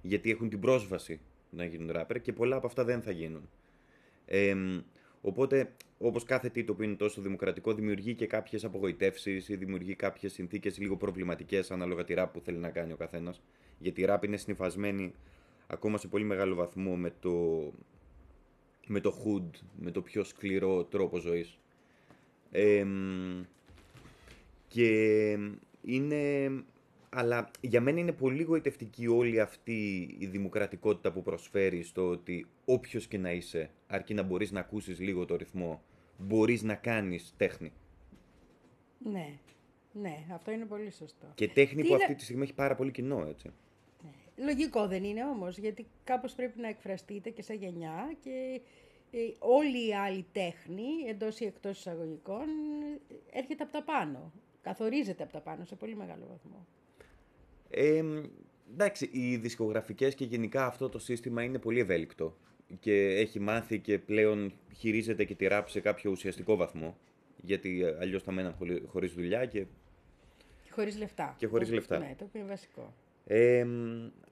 γιατί 0.01 0.31
έχουν 0.31 0.49
την 0.49 0.59
πρόσβαση 0.59 1.19
να 1.49 1.65
γίνουν 1.65 1.91
ράπερ 1.91 2.21
και 2.21 2.33
πολλά 2.33 2.55
από 2.55 2.67
αυτά 2.67 2.83
δεν 2.83 3.01
θα 3.01 3.11
γίνουν. 3.11 3.49
Ε, 4.25 4.55
οπότε, 5.27 5.73
όπως 5.97 6.23
κάθε 6.23 6.49
τι 6.49 6.63
το 6.63 6.71
οποίο 6.71 6.85
είναι 6.85 6.95
τόσο 6.95 7.21
δημοκρατικό, 7.21 7.73
δημιουργεί 7.73 8.15
και 8.15 8.27
κάποιες 8.27 8.63
απογοητεύσεις 8.63 9.49
ή 9.49 9.55
δημιουργεί 9.55 9.95
κάποιες 9.95 10.33
συνθήκες 10.33 10.77
λίγο 10.77 10.97
προβληματικές 10.97 11.71
ανάλογα 11.71 12.03
τη 12.03 12.13
ράπ 12.13 12.33
που 12.33 12.39
θέλει 12.39 12.57
να 12.57 12.69
κάνει 12.69 12.93
ο 12.93 12.95
καθένας. 12.95 13.41
Γιατί 13.79 14.01
η 14.01 14.05
ράπ 14.05 14.23
είναι 14.23 14.37
συνυφασμένη 14.37 15.13
ακόμα 15.67 15.97
σε 15.97 16.07
πολύ 16.07 16.23
μεγάλο 16.23 16.55
βαθμό 16.55 16.95
με 16.95 17.13
το, 17.19 17.63
με 18.87 18.99
το 18.99 19.13
hood, 19.23 19.59
με 19.79 19.91
το 19.91 20.01
πιο 20.01 20.23
σκληρό 20.23 20.83
τρόπο 20.83 21.17
ζωής. 21.17 21.57
Ε, 22.51 22.85
και 24.67 25.29
είναι... 25.81 26.51
Αλλά 27.09 27.51
για 27.61 27.81
μένα 27.81 27.99
είναι 27.99 28.11
πολύ 28.11 28.43
γοητευτική 28.43 29.07
όλη 29.07 29.39
αυτή 29.39 30.01
η 30.19 30.25
δημοκρατικότητα 30.25 31.11
που 31.11 31.21
προσφέρει 31.21 31.83
στο 31.83 32.07
ότι 32.09 32.47
όποιος 32.65 33.07
και 33.07 33.17
να 33.17 33.31
είσαι, 33.31 33.69
αρκεί 33.87 34.13
να 34.13 34.23
μπορείς 34.23 34.51
να 34.51 34.59
ακούσεις 34.59 34.99
λίγο 34.99 35.25
το 35.25 35.35
ρυθμό, 35.35 35.81
μπορείς 36.17 36.63
να 36.63 36.75
κάνεις 36.75 37.33
τέχνη. 37.37 37.71
Ναι, 38.99 39.37
ναι, 39.93 40.25
αυτό 40.33 40.51
είναι 40.51 40.65
πολύ 40.65 40.91
σωστό. 40.91 41.31
Και 41.35 41.47
τέχνη 41.47 41.81
Τι 41.81 41.87
που 41.87 41.93
είναι- 41.93 42.03
αυτή 42.03 42.15
τη 42.15 42.23
στιγμή 42.23 42.43
έχει 42.43 42.53
πάρα 42.53 42.75
πολύ 42.75 42.91
κοινό, 42.91 43.25
έτσι. 43.29 43.51
Λογικό 44.35 44.87
δεν 44.87 45.03
είναι 45.03 45.25
όμως, 45.25 45.57
γιατί 45.57 45.87
κάπως 46.03 46.33
πρέπει 46.33 46.59
να 46.59 46.67
εκφραστείτε 46.67 47.29
και 47.29 47.41
σαν 47.41 47.55
γενιά 47.55 48.15
και 48.19 48.61
ε, 49.11 49.17
όλη 49.39 49.87
η 49.87 49.93
άλλη 49.95 50.25
τέχνη, 50.31 50.87
εντός 51.07 51.39
ή 51.39 51.45
εκτός 51.45 51.77
εισαγωγικών, 51.77 52.47
ε, 53.09 53.37
έρχεται 53.37 53.63
από 53.63 53.71
τα 53.71 53.83
πάνω. 53.83 54.31
Καθορίζεται 54.61 55.23
από 55.23 55.31
τα 55.31 55.41
πάνω 55.41 55.65
σε 55.65 55.75
πολύ 55.75 55.95
μεγάλο 55.95 56.25
βαθμό. 56.29 56.67
Ε, 57.69 58.03
εντάξει, 58.73 59.09
οι 59.11 59.35
δισκογραφικές 59.35 60.15
και 60.15 60.25
γενικά 60.25 60.65
αυτό 60.65 60.89
το 60.89 60.99
σύστημα 60.99 61.43
είναι 61.43 61.57
πολύ 61.59 61.79
ευέλικτο 61.79 62.37
και 62.79 63.05
έχει 63.05 63.39
μάθει 63.39 63.79
και 63.79 63.99
πλέον 63.99 64.53
χειρίζεται 64.75 65.23
και 65.23 65.35
τη 65.35 65.47
ράπ 65.47 65.69
σε 65.69 65.79
κάποιο 65.79 66.11
ουσιαστικό 66.11 66.55
βαθμό 66.55 66.97
γιατί 67.41 67.83
ε, 67.83 67.97
αλλιώς 67.99 68.23
θα 68.23 68.31
μέναν 68.31 68.53
χωρί- 68.53 68.87
χωρίς 68.87 69.13
δουλειά 69.13 69.45
και 69.45 69.65
Και 70.63 70.71
χωρίς 70.71 70.97
λεφτά. 70.97 71.35
Και 71.37 71.47
χωρίς 71.47 71.67
Το- 71.67 71.73
λεφτά. 71.73 71.97
Ναι, 71.99 72.15
το 72.17 72.23
οποίο 72.23 72.39
είναι 72.39 72.49
βασικό. 72.49 72.93
Ε, 73.25 73.65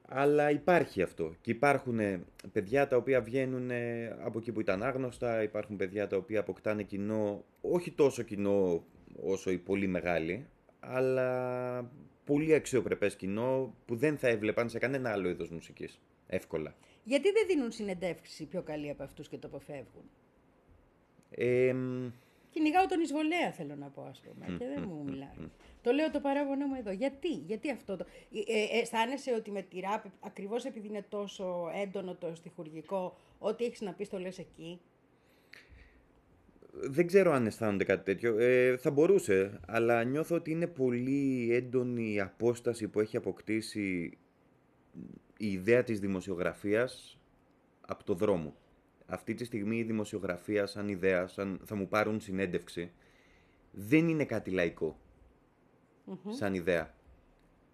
αλλά 0.08 0.50
υπάρχει 0.50 1.02
αυτό. 1.02 1.34
Και 1.40 1.50
υπάρχουν 1.50 1.98
ε, 1.98 2.24
παιδιά 2.52 2.88
τα 2.88 2.96
οποία 2.96 3.20
βγαίνουν 3.20 3.70
ε, 3.70 4.06
από 4.20 4.38
εκεί 4.38 4.52
που 4.52 4.60
ήταν 4.60 4.82
άγνωστα, 4.82 5.42
υπάρχουν 5.42 5.76
παιδιά 5.76 6.06
τα 6.06 6.16
οποία 6.16 6.40
αποκτάνε 6.40 6.82
κοινό, 6.82 7.44
όχι 7.60 7.90
τόσο 7.90 8.22
κοινό 8.22 8.84
όσο 9.22 9.50
οι 9.50 9.58
πολύ 9.58 9.86
μεγάλοι, 9.86 10.46
αλλά 10.80 11.90
πολύ 12.26 12.54
αξιοπρεπές 12.54 13.16
κοινό 13.16 13.74
που 13.86 13.96
δεν 13.96 14.18
θα 14.18 14.28
έβλεπαν 14.28 14.68
σε 14.68 14.78
κανένα 14.78 15.10
άλλο 15.10 15.28
είδος 15.28 15.50
μουσικής. 15.50 16.00
Εύκολα. 16.26 16.74
Γιατί 17.04 17.30
δεν 17.30 17.46
δίνουν 17.46 17.70
συνεντεύξη 17.70 18.44
πιο 18.44 18.62
καλή 18.62 18.90
από 18.90 19.02
αυτούς 19.02 19.28
και 19.28 19.36
το 19.36 19.46
αποφεύγουν; 19.46 20.10
Ε, 21.30 21.74
Κυνηγάω 22.56 22.86
τον 22.86 23.00
εισβολέα, 23.00 23.52
θέλω 23.52 23.74
να 23.76 23.86
πω, 23.86 24.02
ας 24.02 24.20
πούμε, 24.20 24.58
και 24.58 24.66
δεν 24.66 24.84
μου 24.88 25.04
μιλάει. 25.04 25.50
Το 25.82 25.92
λέω 25.92 26.10
το 26.10 26.20
παράγονό 26.20 26.66
μου 26.66 26.74
εδώ. 26.74 26.90
Γιατί, 26.90 27.28
γιατί 27.28 27.70
αυτό 27.70 27.96
το... 27.96 28.06
Ε, 28.32 28.38
ε, 28.38 28.80
αισθάνεσαι 28.80 29.34
ότι 29.34 29.50
με 29.50 29.62
τη 29.62 29.80
ράπ, 29.80 30.04
ακριβώς 30.20 30.64
επειδή 30.64 30.88
είναι 30.88 31.04
τόσο 31.08 31.70
έντονο 31.82 32.14
το 32.14 32.34
στιχουργικό, 32.34 33.16
ό,τι 33.38 33.64
έχεις 33.64 33.80
να 33.80 33.92
πεις 33.92 34.08
το 34.08 34.18
λες 34.18 34.38
εκεί; 34.38 34.80
Δεν 36.80 37.06
ξέρω 37.06 37.32
αν 37.32 37.46
αισθάνονται 37.46 37.84
κάτι 37.84 38.04
τέτοιο. 38.04 38.38
Ε, 38.38 38.76
θα 38.76 38.90
μπορούσε, 38.90 39.60
αλλά 39.66 40.04
νιώθω 40.04 40.36
ότι 40.36 40.50
είναι 40.50 40.66
πολύ 40.66 41.48
έντονη 41.52 42.12
η 42.12 42.20
απόσταση 42.20 42.88
που 42.88 43.00
έχει 43.00 43.16
αποκτήσει 43.16 44.18
η 45.36 45.52
ιδέα 45.52 45.82
της 45.82 46.00
δημοσιογραφίας 46.00 47.18
από 47.80 48.04
το 48.04 48.14
δρόμο. 48.14 48.56
Αυτή 49.06 49.34
τη 49.34 49.44
στιγμή 49.44 49.78
η 49.78 49.82
δημοσιογραφία 49.82 50.66
σαν 50.66 50.88
ιδέα, 50.88 51.26
σαν 51.26 51.60
θα 51.64 51.74
μου 51.74 51.88
πάρουν 51.88 52.20
συνέντευξη, 52.20 52.92
δεν 53.70 54.08
είναι 54.08 54.24
κάτι 54.24 54.50
λαϊκό 54.50 55.00
σαν 56.28 56.54
ιδέα. 56.54 56.94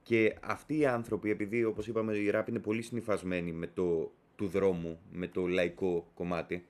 Και 0.02 0.36
αυτοί 0.42 0.78
οι 0.78 0.86
άνθρωποι, 0.86 1.30
επειδή 1.30 1.64
όπως 1.64 1.86
είπαμε 1.86 2.16
η 2.16 2.30
ράπ 2.30 2.48
είναι 2.48 2.58
πολύ 2.58 2.82
συνυφασμένη 2.82 3.52
με 3.52 3.66
το 3.66 4.12
του 4.36 4.48
δρόμου 4.48 5.00
με 5.12 5.28
το 5.28 5.46
λαϊκό 5.46 6.10
κομμάτι. 6.14 6.66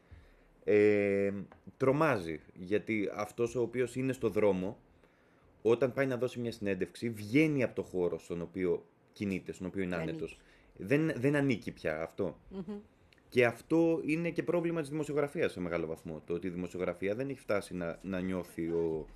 Ε, 0.64 1.32
τρομάζει, 1.76 2.40
γιατί 2.54 3.08
αυτός 3.14 3.54
ο 3.54 3.60
οποίος 3.60 3.96
είναι 3.96 4.12
στο 4.12 4.28
δρόμο, 4.28 4.78
όταν 5.62 5.92
πάει 5.92 6.06
να 6.06 6.16
δώσει 6.16 6.40
μια 6.40 6.52
συνέντευξη, 6.52 7.10
βγαίνει 7.10 7.62
από 7.62 7.74
το 7.74 7.82
χώρο 7.82 8.18
στον 8.18 8.42
οποίο 8.42 8.84
κινείται, 9.12 9.52
στον 9.52 9.66
οποίο 9.66 9.82
είναι 9.82 9.96
Δεν 9.96 10.08
άνετος. 10.08 10.38
Δεν, 10.76 11.12
δεν 11.16 11.36
ανήκει 11.36 11.70
πια 11.70 12.02
αυτό. 12.02 12.38
Και 13.28 13.46
αυτό 13.46 14.00
είναι 14.04 14.30
και 14.30 14.42
πρόβλημα 14.42 14.80
της 14.80 14.90
δημοσιογραφίας 14.90 15.52
σε 15.52 15.60
μεγάλο 15.60 15.86
βαθμό. 15.86 16.22
Το 16.26 16.34
ότι 16.34 16.46
η 16.46 16.50
δημοσιογραφία 16.50 17.14
δεν 17.14 17.28
έχει 17.28 17.38
φτάσει 17.38 17.74
να, 17.74 17.98
να 18.02 18.20
νιώθει 18.20 18.68
ο, 18.68 19.06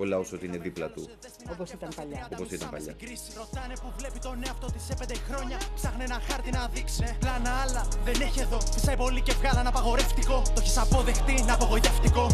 ο 0.00 0.04
λαός 0.04 0.32
ότι 0.32 0.46
είναι 0.46 0.58
δίπλα 0.58 0.86
του, 0.94 1.08
Όπως 1.52 1.70
ήταν 1.70 1.88
παλιά. 1.96 2.28
όπως 2.32 2.50
ήταν 2.50 2.68
παλιά. 2.70 2.94
Συγκρίσει. 2.98 3.28
Ρωτάνε 3.36 3.74
που 3.82 3.88
βλέπει 3.98 4.18
τον 4.18 4.36
εαυτό 4.46 4.66
της 4.74 4.82
σε 4.88 4.94
πέντε 5.00 5.14
χρόνια. 5.28 5.56
Ψάχνει 5.78 6.02
ένα 6.04 6.18
χάρτη 6.28 6.50
να 6.50 6.62
δείξει. 6.74 7.04
Πλάνα 7.22 7.50
άλλα 7.62 7.82
δεν 8.04 8.16
έχει 8.26 8.40
εδώ. 8.40 8.58
Φυσάει 8.74 8.96
πολύ 8.96 9.20
και 9.20 9.32
βγάλα 9.40 9.60
ένα 9.60 9.68
απαγορευτικό. 9.68 10.36
Το 10.54 10.58
έχεις 10.62 10.76
αποδεχτεί, 10.78 11.32
είναι 11.40 11.52
απογοητευτικό. 11.52 12.24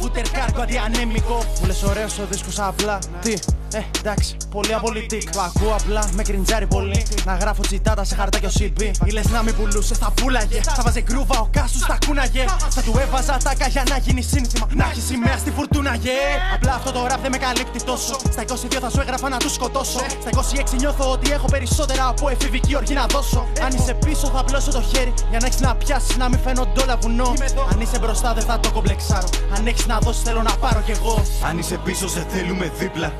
Φούτερ 0.00 0.26
κάρκο 0.30 0.60
αντιανέμικο. 0.62 1.36
Μου 1.60 1.66
λες 1.66 1.82
ωραίος 1.82 2.18
ο 2.18 2.24
δίσκος 2.30 2.58
απλά. 2.58 2.98
Τι, 3.24 3.32
ε, 3.74 3.80
εντάξει, 3.98 4.36
πολύ 4.50 4.74
απολυτικ. 4.74 5.30
Το 5.30 5.40
ακούω 5.40 5.74
απλά, 5.80 6.10
με 6.12 6.22
κριντζάρει 6.22 6.66
πολύ. 6.66 7.06
Να 7.24 7.34
γράφω 7.36 7.62
τσιτάτα 7.62 8.04
σε 8.04 8.14
χαρτάκιο 8.14 8.50
CB. 8.58 8.80
Ή 9.04 9.10
λες 9.10 9.28
να 9.28 9.42
μην 9.42 9.54
πουλούσες, 9.56 9.98
θα 9.98 10.10
πουλάγε. 10.10 10.60
Θα 10.62 10.82
βάζε 10.82 11.00
γκρούβα 11.00 11.40
ο 11.40 11.48
κάσους, 11.52 11.80
θα 11.80 11.98
κούναγε. 12.06 12.44
Θα 12.70 12.82
του 12.82 12.94
έβαζα 12.98 13.36
τάκα 13.44 13.66
για 13.68 13.82
να 13.88 13.96
γίνει 13.98 14.22
σύνθημα. 14.22 14.66
Να 14.74 14.84
έχει 14.90 15.00
σημαία 15.00 15.36
στη 15.36 15.50
φουρτούναγε. 15.50 16.12
Απλά 16.54 16.79
αυτό 16.80 16.92
το 16.92 17.06
ραπ 17.06 17.20
δεν 17.20 17.30
με 17.30 17.38
καλύπτει 17.38 17.84
τόσο. 17.84 18.14
Στα 18.34 18.42
22 18.42 18.78
θα 18.80 18.90
σου 18.90 19.00
έγραφα 19.00 19.28
να 19.28 19.36
τους 19.36 19.52
σκοτώσω. 19.52 20.00
Στα 20.20 20.30
26 20.74 20.78
νιώθω 20.78 21.10
ότι 21.10 21.30
έχω 21.30 21.46
περισσότερα 21.50 22.08
από 22.08 22.28
εφηβική 22.28 22.76
οργή 22.76 22.94
να 22.94 23.06
δώσω. 23.06 23.46
Αν 23.64 23.70
είσαι 23.76 23.94
πίσω, 23.94 24.26
θα 24.26 24.44
πλώσω 24.44 24.70
το 24.70 24.82
χέρι 24.82 25.12
για 25.30 25.38
να 25.38 25.46
έχεις 25.46 25.60
να 25.60 25.74
πιάσεις 25.74 26.16
να 26.16 26.28
μην 26.28 26.38
φαίνονται 26.38 26.82
όλα 26.82 26.96
βουνό. 26.96 27.32
Αν 27.72 27.80
είσαι 27.80 27.98
μπροστά, 27.98 28.34
δεν 28.34 28.44
θα 28.44 28.60
το 28.60 28.70
κομπλεξάρω. 28.72 29.28
Αν 29.56 29.66
έχεις 29.66 29.86
να 29.86 29.98
δώσεις, 29.98 30.22
θέλω 30.22 30.42
να 30.42 30.54
πάρω 30.56 30.80
κι 30.80 30.90
εγώ. 30.90 31.22
Αν 31.48 31.58
είσαι 31.58 31.76
πίσω, 31.84 32.08
σε 32.08 32.26
θέλουμε 32.28 32.72
δίπλα. 32.78 33.12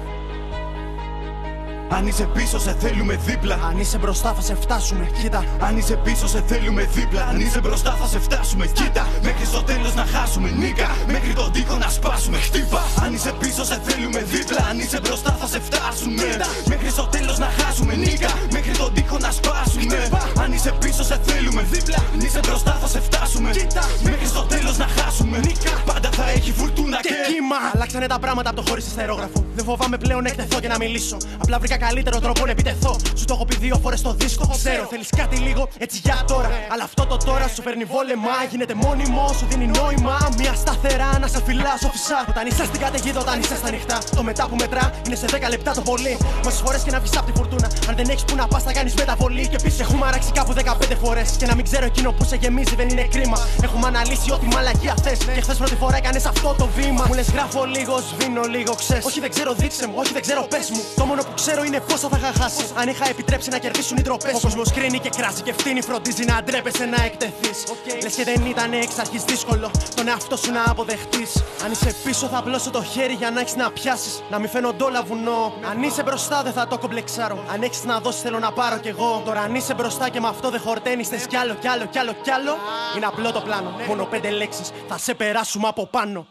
Αν 1.92 2.06
είσαι 2.06 2.24
πίσω, 2.24 2.58
σε 2.58 2.76
θέλουμε 2.78 3.14
δίπλα. 3.26 3.58
Αν 3.68 3.78
είσαι 3.78 3.98
μπροστά, 3.98 4.32
θα 4.34 4.42
σε 4.42 4.54
φτάσουμε. 4.54 5.10
Κοίτα, 5.22 5.44
Αν 5.60 5.76
είσαι 5.76 5.96
πίσω, 5.96 6.26
σε 6.26 6.42
θέλουμε 6.46 6.88
δίπλα. 6.94 7.22
Αν 7.30 7.40
είσαι 7.40 7.60
μπροστά, 7.60 7.96
θα 8.00 8.06
σε 8.06 8.18
φτάσουμε. 8.18 8.66
Κοίτα, 8.66 9.08
μέχρι 9.22 9.44
στο 9.44 9.62
τέλος 9.62 9.94
να 9.94 10.04
χάσουμε. 10.04 10.50
Νίκα, 10.50 10.90
μέχρι 11.06 11.32
τον 11.32 11.52
τοίχο 11.52 11.76
να 11.76 11.88
σπάσουμε. 11.88 12.38
Χτύπα. 12.38 12.82
Αν 13.04 13.14
είσαι 13.14 13.32
πίσω, 13.40 13.64
σε 13.64 13.80
θέλουμε 13.84 14.20
δίπλα. 14.22 14.66
Αν 14.70 14.78
είσαι 14.78 15.00
μπροστά, 15.02 15.36
θα 15.40 15.46
σε 15.46 15.60
φτάσουμε. 15.60 16.22
Μέχρι 16.66 16.90
στο 16.90 17.04
τέλος 17.14 17.38
να 17.38 17.48
χάσουμε. 17.58 17.94
Νίκα, 17.94 18.30
μέχρι 18.52 18.72
τον 18.80 18.94
τοίχο 18.94 19.16
να 19.18 19.30
σπάσουμε. 19.30 20.08
Αν 20.42 20.52
είσαι 20.52 20.72
πίσω, 20.80 21.02
σε 21.04 21.20
θέλουμε 21.26 21.62
δίπλα. 21.72 21.98
Αν 22.14 22.20
είσαι 22.26 22.40
μπροστά, 22.46 22.72
θα 22.82 22.86
σε 22.86 23.00
φτάσουμε. 23.00 23.50
Κοίτα. 23.50 23.84
Μέχρι 24.02 24.26
στο 24.26 24.42
τέλος 24.42 24.76
να 24.78 24.86
χάσουμε. 24.96 25.38
Νίκα, 25.38 25.72
πάντα 25.86 26.08
θα 26.10 26.30
έχει 26.30 26.52
φουρτούνα 26.52 26.98
και 27.00 27.08
και. 27.08 27.32
κύμα. 27.32 27.56
Αλλάξανε 27.74 28.06
τα 28.06 28.18
πράγματα 28.18 28.48
από 28.50 28.62
το 28.62 28.64
χωρίς 28.68 28.84
στα 28.84 29.00
αερόγραφο. 29.00 29.44
Δεν 29.54 29.64
φοβάμαι 29.64 29.96
πλέον 29.98 30.22
να 30.22 30.28
εκτεθώ 30.28 30.60
και 30.60 30.68
να 30.68 30.76
μιλήσω. 30.78 31.16
Απλά 31.42 31.58
βρήκα 31.58 31.76
καλύτερο 31.86 32.18
τρόπο 32.24 32.40
να 32.48 32.52
επιτεθώ. 32.56 32.92
Σου 33.18 33.24
το 33.24 33.34
έχω 33.36 33.44
πει 33.48 33.56
δύο 33.56 33.76
φορές 33.82 33.98
στο 33.98 34.12
δίσκο. 34.20 34.44
Ξέρω, 34.60 34.84
θέλεις 34.92 35.08
κάτι 35.20 35.36
λίγο 35.36 35.62
έτσι 35.78 35.96
για 36.04 36.18
τώρα. 36.26 36.48
Αλλά 36.72 36.84
αυτό 36.84 37.02
το 37.06 37.16
τώρα 37.28 37.46
σου 37.54 37.62
φέρνει 37.66 37.84
βόλεμα. 37.84 38.34
Γίνεται 38.50 38.74
μόνιμο, 38.74 39.24
σου 39.38 39.46
δίνει 39.50 39.66
νόημα. 39.78 40.16
Μια 40.38 40.54
σταθερά 40.62 41.10
να 41.22 41.28
σε 41.34 41.40
φυλάσω 41.46 41.88
φυσά. 41.94 42.18
Όταν 42.32 42.44
είσαι 42.46 42.64
στην 42.70 42.80
καταιγίδα, 42.84 43.20
όταν 43.20 43.40
είσαι 43.40 43.56
στα 43.56 43.70
νυχτά. 43.70 43.98
Το 44.16 44.22
μετά 44.22 44.44
που 44.48 44.56
μετρά 44.62 44.84
είναι 45.06 45.16
σε 45.22 45.26
10 45.26 45.48
λεπτά 45.54 45.70
το 45.78 45.82
πολύ. 45.90 46.14
Μόσε 46.44 46.60
φορέ 46.64 46.78
και 46.84 46.90
να 46.90 46.98
βγεις 47.00 47.16
από 47.18 47.26
τη 47.28 47.32
φουρτούνα. 47.38 47.68
Αν 47.88 47.94
δεν 47.98 48.06
έχεις 48.12 48.24
που 48.24 48.34
να 48.40 48.46
πας, 48.46 48.62
θα 48.62 48.72
κάνεις 48.72 48.94
μεταβολή. 48.94 49.44
Και 49.50 49.56
επίσης 49.60 49.80
έχουμε 49.80 50.06
αράξει 50.06 50.30
κάπου 50.38 50.52
15 50.52 50.96
φορές. 51.02 51.28
Και 51.38 51.46
να 51.46 51.54
μην 51.54 51.64
ξέρω 51.68 51.84
εκείνο 51.84 52.12
που 52.12 52.24
σε 52.24 52.36
γεμίζει 52.36 52.74
δεν 52.80 52.88
είναι 52.88 53.06
κρίμα. 53.14 53.38
Έχουμε 53.62 53.86
αναλύσει 53.86 54.32
ό,τι 54.32 54.46
μαλακία 54.54 54.94
θες. 55.02 55.18
Και 55.18 55.40
χθες 55.40 55.56
πρώτη 55.56 55.76
φορά 55.82 55.96
έκανες 55.96 56.24
αυτό 56.26 56.54
το 56.58 56.66
βήμα. 56.76 57.04
Μου 57.08 57.14
λες 57.14 57.28
γράφω 57.30 57.64
λίγο, 57.64 57.94
σβήνω 58.08 58.42
λίγο, 58.42 58.72
ξέρεις. 58.74 59.04
Όχι 59.04 59.20
δεν 59.20 59.30
ξέρω, 59.30 59.54
δείξε 59.54 59.86
μου, 59.86 59.94
όχι 59.96 60.12
δεν 60.12 60.22
ξέρω, 60.22 60.46
πες 60.52 60.70
μου. 60.70 60.82
Το 60.96 61.04
μόνο 61.04 61.22
που 61.22 61.32
ξέρω 61.34 61.64
είναι 61.64 61.69
πόσα 61.78 62.08
θα 62.08 62.18
είχα 62.18 62.32
χάσει. 62.42 62.64
Αν 62.74 62.88
είχα 62.88 63.08
επιτρέψει 63.08 63.50
να 63.50 63.58
κερδίσουν 63.58 63.96
οι 63.96 64.02
τροπέ. 64.02 64.32
Ο 64.34 64.40
κόσμος 64.40 64.72
κρίνει 64.72 64.98
και 64.98 65.10
κράζει 65.16 65.42
και 65.42 65.50
ευθύνη 65.50 65.82
φροντίζει 65.82 66.24
να 66.24 66.42
ντρέπεσαι 66.42 66.84
να 66.84 67.04
εκτεθείς. 67.04 67.64
Λες 68.02 68.14
και 68.14 68.24
δεν 68.24 68.46
ήταν 68.46 68.72
εξ 68.72 68.98
αρχής 68.98 69.22
δύσκολο 69.24 69.70
τον 69.94 70.08
εαυτό 70.08 70.36
σου 70.36 70.52
να 70.52 70.62
αποδεχτείς. 70.66 71.42
Αν 71.64 71.70
είσαι 71.72 71.94
πίσω, 72.04 72.26
θα 72.26 72.38
απλώσω 72.38 72.70
το 72.70 72.82
χέρι 72.82 73.12
για 73.12 73.30
να 73.30 73.40
έχεις 73.40 73.56
να 73.56 73.70
πιάσεις. 73.70 74.22
Να 74.30 74.38
μην 74.38 74.48
φαίνονται 74.48 74.84
όλα 74.84 75.02
βουνό. 75.02 75.52
Αν 75.70 75.82
είσαι 75.82 76.02
μπροστά, 76.02 76.42
δεν 76.42 76.52
θα 76.52 76.66
το 76.66 76.78
κομπλεξάρω. 76.78 77.44
Αν 77.52 77.62
έχεις 77.62 77.84
να 77.84 78.00
δώσεις, 78.00 78.20
θέλω 78.20 78.38
να 78.38 78.52
πάρω 78.52 78.78
κι 78.78 78.88
εγώ. 78.88 79.22
Τώρα 79.24 79.40
αν 79.40 79.54
είσαι 79.54 79.74
μπροστά 79.74 80.08
και 80.08 80.20
με 80.20 80.28
αυτό 80.28 80.50
δεν 80.50 80.60
χορταίνεις, 80.60 81.08
θες 81.08 81.26
κι 81.26 81.36
άλλο, 81.36 81.54
κι 81.54 81.68
άλλο, 81.68 81.84
κι 81.84 81.98
άλλο, 81.98 82.12
κι 82.22 82.30
άλλο. 82.30 82.56
Είναι 82.96 83.06
απλό 83.06 83.32
το 83.32 83.40
πλάνο. 83.40 83.70
Μόνο 83.88 84.04
πέντε 84.04 84.30
λέξεις 84.30 84.70
θα 84.88 84.98
σε 84.98 85.14
περάσουμε 85.14 85.68
από 85.68 85.86
πάνω. 85.86 86.26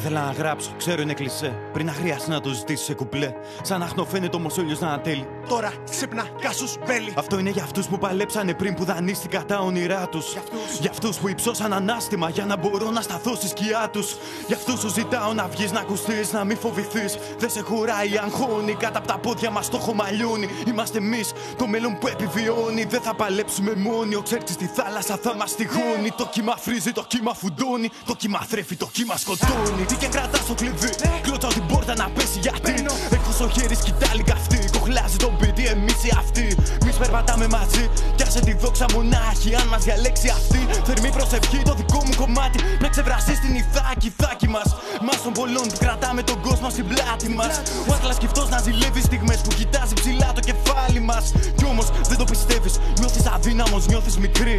Ήθελα 0.00 0.24
να 0.24 0.32
γράψω, 0.32 0.70
ξέρω 0.76 1.02
είναι 1.02 1.14
κλεισέ. 1.14 1.54
Πριν 1.72 1.86
να 1.86 1.92
χρειαστεί 1.92 2.30
να 2.30 2.40
το 2.40 2.50
ζητήσει 2.52 2.84
σε 2.84 2.94
κουπλέ. 2.94 3.32
Σαν 3.62 3.92
να 3.96 4.04
φαίνεται 4.04 4.36
όμω 4.36 4.48
ο 4.58 4.60
ήλιο 4.60 4.76
να 4.80 4.86
ανατέλει. 4.86 5.26
Τώρα 5.48 5.72
ξύπνα, 5.90 6.26
κάσους 6.40 6.76
μπέλι. 6.86 7.12
Αυτό 7.16 7.38
είναι 7.38 7.50
για 7.50 7.62
αυτούς 7.62 7.86
που 7.86 7.98
παλέψανε 7.98 8.54
πριν 8.54 8.74
που 8.74 8.84
δανείστηκαν 8.84 9.46
τα 9.46 9.58
όνειρά 9.58 10.08
τους. 10.08 10.36
Για 10.80 10.90
αυτούς 10.90 11.16
που 11.16 11.28
υψώσαν 11.28 11.72
ανάστημα 11.72 12.30
για 12.30 12.44
να 12.44 12.56
μπορώ 12.56 12.90
να 12.90 13.00
σταθώ 13.00 13.34
στη 13.34 13.48
σκιά 13.48 13.88
τους. 13.92 14.16
Για 14.46 14.56
αυτούς 14.56 14.80
σου 14.80 14.88
ζητάω 14.88 15.32
να 15.32 15.48
βγεις 15.48 15.72
να 15.72 15.80
ακουστείς, 15.80 16.32
να 16.32 16.44
μην 16.44 16.56
φοβηθείς. 16.56 17.18
Δεν 17.38 17.50
σε 17.50 17.60
χωράει 17.60 18.18
αγχώνει, 18.18 18.74
κάτω 18.74 18.98
από 18.98 19.06
τα 19.06 19.18
πόδια 19.18 19.50
μας 19.50 19.68
το 19.68 19.78
χωμαλιώνει. 19.78 20.48
Είμαστε 20.66 20.98
εμείς, 20.98 21.32
το 21.56 21.66
μέλλον 21.66 21.98
που 21.98 22.06
επιβιώνει. 22.08 22.84
Δεν 22.84 23.00
θα 23.00 23.14
παλέψουμε 23.14 23.74
μόνοι, 23.76 24.14
ο 24.14 24.22
ξέρτης 24.22 24.54
στη 24.54 24.66
θάλασσα 24.74 25.18
θα 25.22 25.34
μας 25.36 25.54
τυχώνει. 25.54 26.10
Το 26.16 26.28
κύμα 26.32 26.56
φρίζει, 26.56 26.92
το 26.92 27.04
κύμα 27.08 27.34
φουντώνει. 27.34 27.90
Το 28.06 28.14
κύμα 28.14 28.38
θρέφει, 28.38 28.76
το 28.76 28.88
κύμα 28.92 29.16
σκοτώνει. 29.16 29.86
Τι 29.90 29.96
και 29.96 30.06
κρατάς 30.06 30.46
το 30.46 30.54
κλειδί, 30.54 30.90
κλωτσάω 31.22 31.52
την 31.58 31.66
πόρτα 31.66 31.94
να 31.94 32.06
πέσει 32.14 32.38
γιατί. 32.46 32.74
Έχω 33.16 33.30
στο 33.38 33.48
χέρι 33.54 33.74
σκητάλη 33.74 34.22
καυτή, 34.22 34.60
κοχλάζει 34.74 35.16
τον 35.16 35.36
πίτι, 35.38 35.64
εμείς 35.74 36.00
οι 36.04 36.10
αυτοί. 36.18 36.46
Μη 36.84 36.92
περπατάμε 36.98 37.46
μαζί, 37.56 37.84
κι 38.16 38.22
άσε 38.22 38.40
τη 38.40 38.52
δόξα 38.62 38.86
μονάχη. 38.94 39.54
Αν 39.60 39.66
μας 39.72 39.82
διαλέξει 39.84 40.28
αυτή, 40.38 40.60
θερμή 40.86 41.10
προσευχή 41.16 41.62
το 41.68 41.74
δικό 41.74 42.02
μου 42.06 42.14
κομμάτι. 42.22 42.58
Να 42.82 42.88
ξεβραστεί 42.88 43.34
στην 43.34 43.54
ηθάκη, 43.54 44.08
θάκη 44.18 44.48
μας. 44.48 44.68
Μας 45.06 45.22
των 45.22 45.32
πολλών 45.32 45.66
που 45.70 45.78
κρατάμε 45.84 46.22
τον 46.22 46.38
κόσμο 46.46 46.68
στην 46.70 46.86
πλάτη 46.90 47.28
μας. 47.38 47.54
Ο 47.88 47.92
άτλα 47.94 48.14
κυφτό 48.22 48.42
να 48.54 48.58
ζηλεύει 48.64 49.00
στιγμές 49.08 49.40
που 49.44 49.52
κοιτάζει 49.58 49.94
ψηλά 50.00 50.28
το 50.36 50.40
κεφάλι 50.48 51.00
μας. 51.00 51.24
Κι 51.56 51.64
όμως 51.72 51.86
δεν 52.08 52.18
το 52.20 52.24
πιστεύεις, 52.24 52.74
νιώθεις 52.98 53.26
αδύναμος, 53.34 53.86
νιώθεις 53.86 54.16
μικρή. 54.18 54.56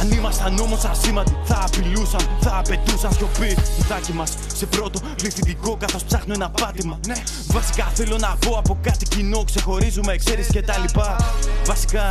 Αν 0.00 0.10
ήμασταν 0.10 0.58
όμως 0.58 0.84
ασήμαντοι, 0.84 1.36
θα 1.44 1.58
απειλούσαν, 1.66 2.24
θα 2.40 2.52
απαιτούσαν 2.58 3.12
σιωπή. 3.16 3.56
Ηθάκη 3.78 4.12
μας 4.12 4.30
σε 4.54 4.63
πρώτο 4.66 5.00
πληθυντικό 5.16 5.76
καθώς 5.76 6.04
ψάχνω 6.04 6.34
ένα 6.34 6.50
πάτημα. 6.50 6.98
Ναι, 7.06 7.22
βασικά 7.46 7.84
θέλω 7.84 8.18
να 8.18 8.36
πω 8.36 8.56
από 8.56 8.78
κάτι 8.82 9.04
κοινό, 9.04 9.44
ξεχωρίζουμε, 9.44 10.16
ξέρεις 10.16 10.46
και 10.46 10.62
τα 10.62 10.78
λοιπά. 10.78 11.16
Βασικά 11.66 12.08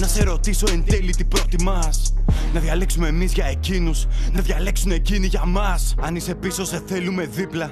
να 0.00 0.06
σε 0.06 0.22
ρωτήσω 0.22 0.66
εν 0.72 0.84
τέλει 0.84 1.14
τι 1.14 1.24
προτιμάς 1.24 2.14
Να 2.54 2.60
διαλέξουμε 2.60 3.08
εμείς 3.08 3.32
για 3.32 3.44
εκείνους 3.46 4.06
Να 4.32 4.40
διαλέξουν 4.40 4.90
εκείνοι 4.90 5.26
για 5.26 5.44
μας 5.44 5.94
Αν 6.00 6.16
είσαι 6.16 6.34
πίσω 6.34 6.64
σε 6.64 6.82
θέλουμε 6.86 7.26
δίπλα 7.26 7.70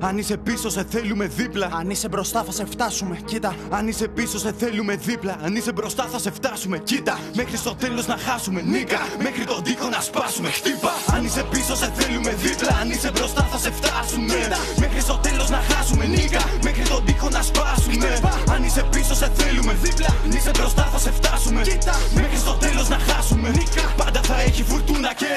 αν 0.00 0.18
είσαι 0.18 0.36
πίσω, 0.36 0.68
σε 0.68 0.86
θέλουμε 0.90 1.26
δίπλα. 1.26 1.68
Αν 1.72 1.90
είσαι 1.90 2.08
μπροστά, 2.08 2.42
θα 2.44 2.52
σε 2.52 2.64
φτάσουμε. 2.64 3.18
Κοίτα, 3.24 3.54
Αν 3.70 3.88
είσαι 3.88 4.08
πίσω, 4.08 4.38
σε 4.38 4.52
θέλουμε 4.58 4.96
δίπλα. 4.96 5.36
Αν 5.44 5.56
είσαι 5.56 5.72
μπροστά, 5.72 6.04
θα 6.12 6.18
σε 6.18 6.30
φτάσουμε. 6.30 6.78
Κοίτα, 6.78 7.18
μέχρι 7.34 7.56
στο 7.56 7.74
τέλος 7.74 8.06
να 8.06 8.16
χάσουμε. 8.16 8.60
Νίκα, 8.62 9.00
μέχρι 9.22 9.44
τον 9.44 9.62
τοίχο 9.62 9.88
να 9.88 10.00
σπάσουμε. 10.00 10.50
Χτύπα. 10.50 10.92
Αν 11.14 11.24
είσαι 11.24 11.42
πίσω, 11.50 11.74
σε 11.76 11.92
θέλουμε 11.96 12.32
δίπλα. 12.42 12.76
Αν 12.80 12.90
είσαι 12.90 13.10
μπροστά, 13.14 13.42
θα 13.52 13.58
σε 13.58 13.70
φτάσουμε. 13.70 14.34
Μέχρι 14.78 15.00
στο 15.00 15.16
τέλος 15.22 15.48
να 15.50 15.60
χάσουμε. 15.68 16.04
Νίκα, 16.06 16.42
μέχρι 16.62 16.82
τον 16.82 17.04
τοίχο 17.04 17.28
να 17.28 17.42
σπάσουμε. 17.42 18.08
Αν 18.54 18.62
είσαι 18.64 18.82
πίσω, 18.90 19.14
σε 19.14 19.28
θέλουμε 19.34 19.72
δίπλα. 19.82 20.10
Αν 20.24 20.30
είσαι 20.36 20.50
μπροστά, 20.56 20.82
θα 20.92 20.98
σε 20.98 21.10
φτάσουμε. 21.10 21.60
Κοίτα. 21.62 21.94
μέχρι 22.14 22.36
στο 22.36 22.52
τέλος 22.52 22.88
να 22.88 22.98
χάσουμε. 23.08 23.48
Νίκα, 23.48 23.84
πάντα 23.96 24.20
θα 24.22 24.40
έχει 24.40 24.62
φουρτούνα 24.62 25.14
και. 25.14 25.32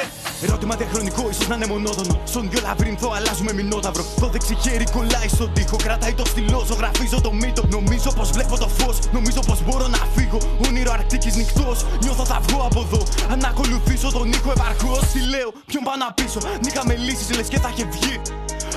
Ερώτημα 0.46 0.76
διαχρονικό, 0.76 1.30
ίσως 1.30 1.48
να 1.48 1.56
είναι 1.56 1.68
μονόδονο. 1.68 2.22
Στον 2.24 2.50
δυο 2.50 2.60
λαβύρινθο 2.64 3.12
αλλάζουμε 3.16 3.54
μηνόταυρο. 3.54 4.04
Το 4.20 4.28
δεξί 4.28 4.51
χέρι 4.56 4.84
κολλάει 4.84 5.28
στον 5.28 5.54
τοίχο. 5.54 5.76
Κρατάει 5.76 6.14
το 6.14 6.26
στυλό, 6.26 6.64
ζωγραφίζω 6.68 7.22
το 7.22 7.34
μύτο. 7.34 7.64
Νομίζω 7.70 8.12
πως 8.18 8.30
βλέπω 8.32 8.58
το 8.58 8.68
φως. 8.68 8.98
Νομίζω 9.12 9.40
πως 9.48 9.60
μπορώ 9.66 9.88
να 9.88 10.02
φύγω. 10.16 10.38
Όνειρο 10.68 10.92
Αρκτικής 10.92 11.36
νυχτός. 11.36 11.86
Νιώθω 12.04 12.26
θα 12.26 12.40
βγω 12.48 12.62
από 12.70 12.80
εδώ. 12.80 13.02
Αν 13.32 13.46
ακολουθήσω 13.46 14.12
τον 14.12 14.32
ήχο 14.32 14.52
επαρκώς. 14.52 15.00
Τι 15.14 15.20
λέω, 15.20 15.50
ποιον 15.66 15.84
πάω 15.84 15.96
να 15.96 16.14
πίσω. 16.14 16.40
Νίχαμε 16.64 16.96
λύσεις 16.96 17.36
λες 17.36 17.48
και 17.48 17.60
θα 17.60 17.70
είχε 17.74 17.86
βγει. 17.92 18.22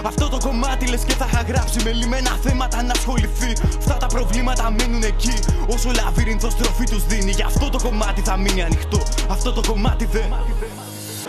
Αυτό 0.04 0.28
το 0.28 0.38
κομμάτι 0.38 0.86
λες 0.86 1.04
και 1.04 1.14
θα 1.14 1.26
είχα 1.30 1.42
γράψει 1.42 1.78
με 1.84 1.92
λιμένα 1.92 2.38
θέματα 2.42 2.82
να 2.82 2.92
ασχοληθεί. 2.92 3.52
Αυτά 3.78 3.96
τα 3.96 4.06
προβλήματα 4.06 4.70
μένουν 4.70 5.02
εκεί. 5.02 5.34
Όσο 5.74 5.90
λαβύρινθο 5.94 6.50
στροφή 6.50 6.84
τους 6.84 7.06
δίνει. 7.06 7.30
Γι' 7.30 7.42
αυτό 7.42 7.68
το 7.70 7.78
κομμάτι 7.82 8.20
θα 8.20 8.36
μείνει 8.36 8.62
ανοιχτό. 8.62 9.00
Αυτό 9.28 9.52
το 9.52 9.62
κομμάτι 9.66 10.04
δεν. 10.04 10.34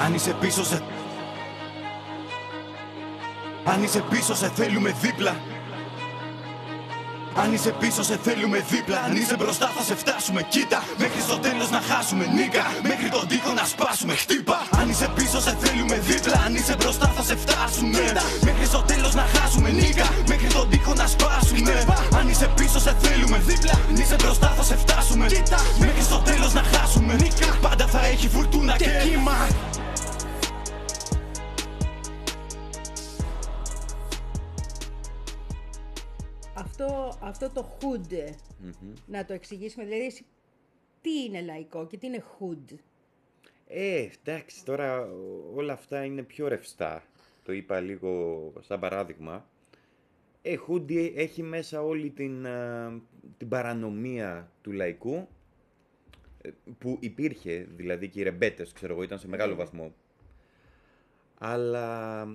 Αν 0.06 0.14
είσαι 0.14 0.36
πίσω 0.39 0.64
σε. 0.64 0.82
Αν 3.68 3.84
είσαι 3.84 4.03
πίσω 4.09 4.36
σε 4.36 4.51
θέλουμε 4.55 4.95
δίπλα. 5.01 5.36
Αν 7.41 7.53
είσαι 7.53 7.72
πίσω 7.80 8.03
σε 8.03 8.20
θέλουμε 8.24 8.66
δίπλα. 8.70 8.97
Αν 9.07 9.16
είσαι 9.16 9.36
μπροστά 9.39 9.68
θα 9.76 9.84
σε 9.84 9.95
φτάσουμε. 9.95 10.41
Κοίτα 10.53 10.84
μέχρι 10.97 11.22
στο 11.22 11.38
τέλος 11.38 11.70
να 11.70 11.82
χάσουμε. 11.89 12.26
Νίκα 12.38 12.66
μέχρι 12.89 13.09
τον 13.09 13.28
τοίχο 13.28 13.51
να 13.53 13.66
σπάσουμε. 13.66 14.13
Χτύπα. 14.16 14.57
Αν 14.80 14.89
είσαι 14.89 15.07
πίσω 15.16 15.39
σε 15.41 15.57
θέλουμε 15.61 15.97
δίπλα. 16.09 16.38
Αν 16.45 16.55
είσαι 16.55 16.76
μπροστά 16.80 17.07
θα 17.16 17.24
σε 17.24 17.36
φτάσουμε. 17.36 17.99
Μέχρι 18.47 18.66
στο 18.66 18.82
τέλος 18.91 19.13
να 19.13 19.26
χάσουμε. 19.34 19.70
Νίκα 19.70 20.07
μέχρι 20.28 20.47
τον 20.47 20.70
τοίχο 20.70 20.93
να 20.93 21.07
σπάσουμε. 21.07 21.74
Αν 22.20 22.26
είσαι 22.30 22.47
πίσω 22.55 22.80
σε 22.80 22.95
θέλουμε 23.01 23.38
δίπλα. 23.49 23.76
Αν 23.89 23.95
είσαι 24.01 24.16
μπροστά 24.22 24.47
θα 24.57 24.63
σε 24.63 24.76
φτάσουμε. 24.84 25.26
Κοίτα 25.26 25.59
μέχρι 25.80 26.01
στο 26.09 26.18
τέλος 26.30 26.53
να 26.53 26.63
χάσουμε. 26.72 27.13
Νίκα. 27.13 27.49
Πάντα 27.61 27.86
θα 27.88 28.05
έχει 28.05 28.28
φουρτούνα 28.30 28.76
και 28.76 28.89
κύμα 29.03 29.38
Αυτό, 36.56 37.18
αυτό 37.22 37.49
το 37.49 37.78
hood, 37.80 38.34
να 39.08 39.26
το 39.26 39.34
εξηγήσουμε. 39.34 39.86
Δηλαδή, 39.86 40.06
εσύ, 40.06 40.26
τι 41.01 41.24
είναι 41.24 41.41
λαϊκό 41.41 41.88
και 41.88 41.97
τι 41.97 42.08
είναι 42.08 42.24
hood. 42.39 42.76
Ε, 43.68 44.08
εντάξει, 44.24 44.66
τώρα 44.66 45.10
όλα 45.56 45.74
αυτά 45.74 46.03
είναι 46.03 46.24
πιο 46.24 46.47
ρευστά. 46.47 47.03
Το 47.43 47.53
είπα 47.53 47.80
λίγο 47.80 48.53
σαν 48.60 48.80
παράδειγμα. 48.80 49.45
Ε, 50.41 50.56
Χούντι 50.56 51.14
έχει 51.16 51.43
μέσα 51.43 51.84
όλη 51.84 52.10
την, 52.10 52.47
α, 52.47 52.91
την 53.38 53.49
παρανομία 53.49 54.51
του 54.62 54.72
λαϊκού 54.72 55.28
ε, 56.41 56.49
που 56.78 56.97
υπήρχε, 56.99 57.68
δηλαδή 57.76 58.10
και 58.10 58.20
οι 58.20 58.24
ρεμπέτες, 58.24 58.72
ξέρω 58.72 58.93
εγώ, 58.93 59.03
ήταν 59.03 59.20
σε 59.20 59.28
μεγάλο 59.28 59.56
βαθμό. 59.56 59.93
Αλλά 61.38 62.28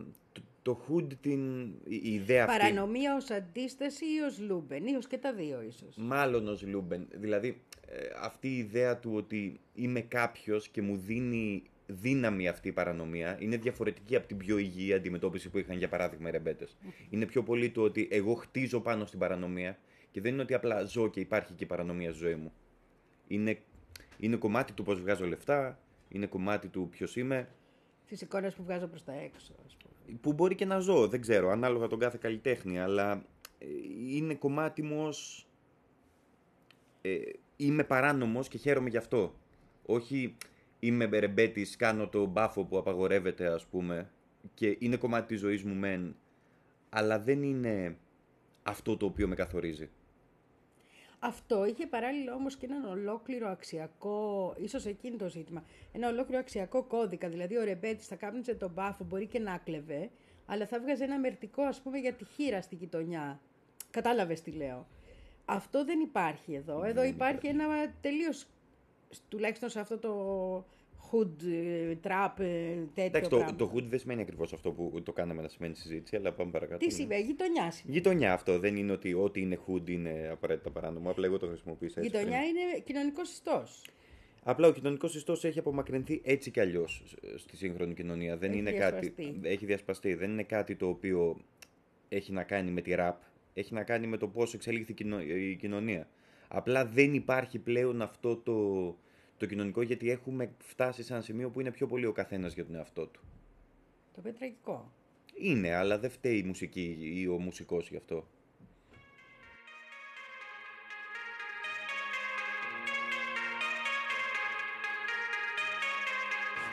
το, 0.71 0.77
το 0.77 0.85
Hood, 0.89 1.14
την, 1.21 1.64
η 1.66 2.01
η 2.03 2.14
ιδέα 2.14 2.45
αυτή... 2.45 2.59
Παρανομία 2.59 3.16
ως 3.16 3.31
αντίσταση 3.31 4.05
ή 4.05 4.21
ως 4.27 4.41
Λούμπεν 4.41 4.87
ή 4.87 4.95
ως 4.97 5.07
και 5.07 5.18
τα 5.18 5.33
δύο 5.33 5.62
ίσως. 5.62 5.97
Μάλλον 5.97 6.49
ως 6.49 6.62
Λούμπεν. 6.62 7.09
Δηλαδή, 7.11 7.61
ε, 7.87 7.97
αυτή 8.21 8.49
η 8.49 8.57
ιδέα 8.57 8.99
του 8.99 9.12
ότι 9.14 9.61
είμαι 9.75 10.01
κάποιος 10.01 10.68
και 10.68 10.83
μου 10.83 10.97
δίνει 10.97 11.62
δύναμη 11.87 12.49
αυτή 12.49 12.68
η 12.68 12.73
παρανομία 12.73 13.37
είναι 13.41 13.57
διαφορετική 13.57 14.16
από 14.16 14.27
την 14.27 14.37
πιο 14.37 14.59
υγιή 14.59 14.93
αντιμετώπιση 14.93 15.51
που 15.51 15.59
είχαν 15.59 15.77
για 15.77 15.89
παράδειγμα 15.89 16.29
οι 16.29 16.33
ρεμπέτες. 16.33 16.77
Είναι 17.11 17.27
πιο 17.27 17.43
πολύ 17.43 17.71
το 17.71 17.83
ότι 17.83 18.09
εγώ 18.11 18.35
χτίζω 18.35 18.81
πάνω 18.81 19.07
στην 19.07 19.18
παρανομία 19.18 19.79
και 20.11 20.21
δεν 20.21 20.33
είναι 20.33 20.43
ότι 20.43 20.55
απλά 20.55 20.85
ζω 20.85 21.09
και 21.09 21.21
υπάρχει 21.21 21.53
και 21.53 21.64
η 21.64 21.66
παρανομία 21.66 22.11
στη 22.11 22.18
ζωή 22.18 22.35
μου. 22.35 22.53
Είναι, 23.27 23.59
είναι 24.18 24.37
κομμάτι 24.37 24.73
του 24.73 24.83
πώς 24.83 25.01
βγάζω 25.01 25.27
λεφτά, 25.27 25.79
είναι 26.09 26.27
κομμάτι 26.27 26.68
του 26.68 26.89
ποιος 26.91 27.16
είμαι, 27.16 27.49
Τις 28.11 28.21
εικόνες 28.21 28.55
που 28.55 28.62
βγάζω 28.62 28.87
προς 28.87 29.05
τα 29.05 29.12
έξω, 29.12 29.53
ας 29.66 29.77
πούμε. 29.77 29.95
Που 30.21 30.33
μπορεί 30.33 30.55
και 30.55 30.65
να 30.65 30.79
ζω, 30.79 31.09
δεν 31.09 31.21
ξέρω, 31.21 31.51
ανάλογα 31.51 31.87
τον 31.87 31.99
κάθε 31.99 32.19
καλλιτέχνη, 32.21 32.81
αλλά 32.81 33.25
ε, 33.59 33.67
είναι 34.15 34.35
κομμάτι 34.35 34.83
μου 34.83 35.07
ως... 35.07 35.47
Ε, 37.03 37.19
είμαι 37.57 37.85
παράνομος 37.85 38.49
και 38.49 38.59
χαίρομαι 38.59 38.89
γι' 38.89 38.97
αυτό. 38.97 39.35
Όχι 39.87 40.37
είμαι 40.79 41.05
ρεμπέτης, 41.05 41.77
κάνω 41.77 42.09
το 42.09 42.25
μπάφο 42.25 42.65
που 42.65 42.79
απαγορεύεται, 42.79 43.47
ας 43.47 43.67
πούμε, 43.67 44.11
και 44.55 44.77
είναι 44.79 44.97
κομμάτι 44.97 45.27
της 45.27 45.41
ζωής 45.41 45.63
μου 45.63 45.75
μεν, 45.75 46.17
αλλά 46.89 47.21
δεν 47.21 47.43
είναι 47.43 47.97
αυτό 48.63 48.97
το 48.97 49.07
οποίο 49.07 49.29
με 49.29 49.35
καθορίζει. 49.35 49.91
Αυτό 51.23 51.64
είχε 51.64 51.87
παράλληλα 51.87 52.35
όμως 52.35 52.57
και 52.57 52.66
έναν 52.66 52.85
ολόκληρο 52.85 53.49
αξιακό, 53.49 54.55
ίσως 54.59 54.87
εκείνη 54.87 55.16
το 55.16 55.29
ζήτημα, 55.29 55.64
ένα 55.93 56.09
ολόκληρο 56.09 56.41
αξιακό 56.41 56.83
κώδικα. 56.83 57.29
Δηλαδή 57.29 57.57
ο 57.57 57.64
Ρεμπέτης 57.64 58.07
θα 58.07 58.16
κάπνιζε 58.16 58.55
τον 58.55 58.71
μπάφο, 58.71 59.05
μπορεί 59.05 59.27
και 59.27 59.39
να 59.39 59.59
κλεβε, 59.64 60.11
αλλά 60.47 60.66
θα 60.66 60.81
βγάζει 60.81 61.03
ένα 61.03 61.18
μερτικό 61.18 61.62
ας 61.62 61.81
πούμε 61.81 61.99
για 61.99 62.12
τη 62.12 62.25
χείρα 62.25 62.62
στη 62.62 62.75
γειτονιά. 62.75 63.41
Κατάλαβες 63.91 64.43
τι 64.43 64.51
λέω. 64.51 64.87
Αυτό 65.45 65.85
δεν 65.85 66.01
υπάρχει 66.01 66.55
εδώ. 66.55 66.85
Εδώ 66.85 67.03
υπάρχει 67.03 67.47
ένα 67.47 67.66
τελείως, 68.01 68.47
τουλάχιστον 69.29 69.68
σε 69.68 69.81
αυτό 69.81 69.99
το 69.99 70.14
hood, 71.13 71.43
ε, 71.45 71.95
trap, 72.05 72.33
ε, 72.39 72.45
τέτοιο 72.95 73.05
Εντάξει, 73.05 73.31
το, 73.31 73.37
πράγμα. 73.37 73.57
το 73.57 73.73
hood 73.75 73.83
δεν 73.83 73.99
σημαίνει 73.99 74.21
ακριβώς 74.21 74.53
αυτό 74.53 74.71
που 74.71 75.03
το 75.03 75.13
κάναμε 75.13 75.43
να 75.43 75.49
σημαίνει 75.49 75.75
συζήτηση, 75.75 76.17
αλλά 76.17 76.33
πάμε 76.33 76.51
παρακάτω. 76.51 76.79
Τι 76.79 76.85
ναι. 76.87 76.91
σημαίνει, 76.93 77.23
γειτονιά 77.23 77.71
σημαίνει. 77.71 77.97
Γειτονιά 77.99 78.33
αυτό, 78.33 78.59
δεν 78.59 78.77
είναι 78.77 78.93
ότι 78.93 79.15
ό,τι 79.15 79.41
είναι 79.41 79.59
hood 79.67 79.91
είναι 79.91 80.29
απαραίτητα 80.33 80.71
παράνομο, 80.71 81.11
απλά 81.11 81.27
εγώ 81.27 81.39
το 81.39 81.47
χρησιμοποίησα 81.47 82.01
έτσι. 82.01 82.11
Γειτονιά 82.17 82.39
πριν. 82.39 82.51
είναι 82.51 82.81
κοινωνικός 82.85 83.31
ιστός. 83.33 83.85
Απλά 84.43 84.69
ο 84.69 84.73
κοινωνικός 84.73 85.15
ιστό 85.15 85.33
έχει 85.43 85.59
απομακρυνθεί 85.59 86.21
έτσι 86.25 86.51
κι 86.51 86.61
αλλιώς 86.61 87.05
στη 87.37 87.57
σύγχρονη 87.57 87.95
κοινωνία. 87.95 88.37
Δεν 88.37 88.51
Έχει 88.51 88.59
είναι 88.59 88.71
διασπαστεί. 88.71 89.11
κάτι. 89.11 89.41
Έχει 89.43 89.67
διασπαστεί. 89.67 90.15
Δεν 90.15 90.31
είναι 90.31 90.43
κάτι 90.43 90.77
το 90.77 90.89
οποίο 90.89 91.37
έχει 92.09 92.33
να 92.33 92.43
κάνει 92.43 92.71
με 92.71 92.81
τη 92.81 92.95
ραπ. 92.95 93.23
Έχει 93.55 93.75
να 93.75 93.83
κάνει 93.83 94.07
με 94.07 94.17
το 94.17 94.29
πώς 94.29 94.55
εξελίχθηκε 94.55 94.93
η 94.93 95.07
κοινο- 95.07 95.23
η 95.23 95.57
κοινωνία. 95.61 96.09
Απλά 96.49 96.87
δεν 96.87 97.15
υπάρχει 97.15 97.59
πλέον 97.59 98.03
αυτό 98.03 98.37
το, 98.37 98.55
το 99.41 99.47
κοινωνικό 99.47 99.82
γιατί 99.82 100.11
έχουμε 100.11 100.51
φτάσει 100.59 101.03
σε 101.03 101.12
ένα 101.12 101.22
σημείο 101.22 101.51
που 101.51 101.61
είναι 101.61 101.70
πιο 101.70 101.86
πολύ 101.86 102.07
ο 102.07 102.12
καθένας 102.12 102.55
για 102.55 102.64
τον 102.64 102.74
εαυτό 102.74 103.07
του. 103.07 103.20
Το 104.14 104.18
οποίο 104.18 104.30
είναι 104.30 104.38
τραγικό. 104.38 104.93
Είναι, 105.34 105.74
αλλά 105.74 105.99
δεν 105.99 106.11
φταίει 106.11 106.38
η 106.38 106.43
μουσική 106.43 106.97
ή 107.01 107.26
ο 107.26 107.38
μουσικός 107.38 107.88
γι' 107.91 107.97
αυτό. 107.97 108.26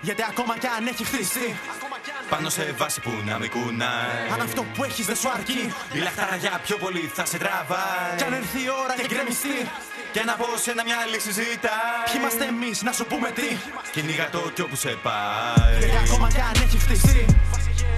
Γιατί 0.02 0.24
ακόμα 0.30 0.58
κι 0.58 0.68
αν 0.68 0.88
έχει 0.88 1.04
χτίσει 1.06 1.56
Πάνω 2.30 2.50
σε 2.50 2.72
βάση 2.72 3.02
που 3.02 3.10
να 3.26 3.40
μην 3.40 3.50
κουνάει 3.50 4.30
Αν 4.34 4.42
αυτό 4.42 4.64
που 4.74 4.84
έχεις 4.84 5.06
δεν 5.06 5.16
σου 5.16 5.30
αρκεί 5.30 5.62
Η 5.96 6.00
λαχτάρα 6.00 6.36
για 6.36 6.62
πιο 6.64 6.78
πολύ 6.78 7.00
θα 7.00 7.26
σε 7.26 7.38
τραβάει 7.38 8.18
Κι 8.18 8.24
αν 8.24 8.34
έρθει 8.34 8.64
η 8.64 8.70
ώρα 8.84 8.96
και 8.96 9.08
γκρεμιστεί 9.08 9.58
Και 10.18 10.24
να 10.24 10.36
πω 10.36 10.46
σε 10.64 10.72
ένα 10.72 10.84
μια 10.84 11.00
λύση 11.12 11.32
ζητάει 11.32 12.04
Ποιοι 12.06 12.16
είμαστε 12.20 12.44
εμείς 12.54 12.82
να 12.82 12.92
σου 12.92 13.06
πούμε 13.06 13.30
τι. 13.38 13.50
Κυνήγα 13.94 14.30
το 14.30 14.42
κι 14.56 14.62
όπου 14.62 14.76
σε 14.76 14.92
πάει. 15.06 15.78
Γιατί 15.80 15.98
ακόμα 16.06 16.28
κι 16.34 16.42
αν 16.50 16.56
έχει 16.64 16.78
χτίσει 16.78 17.26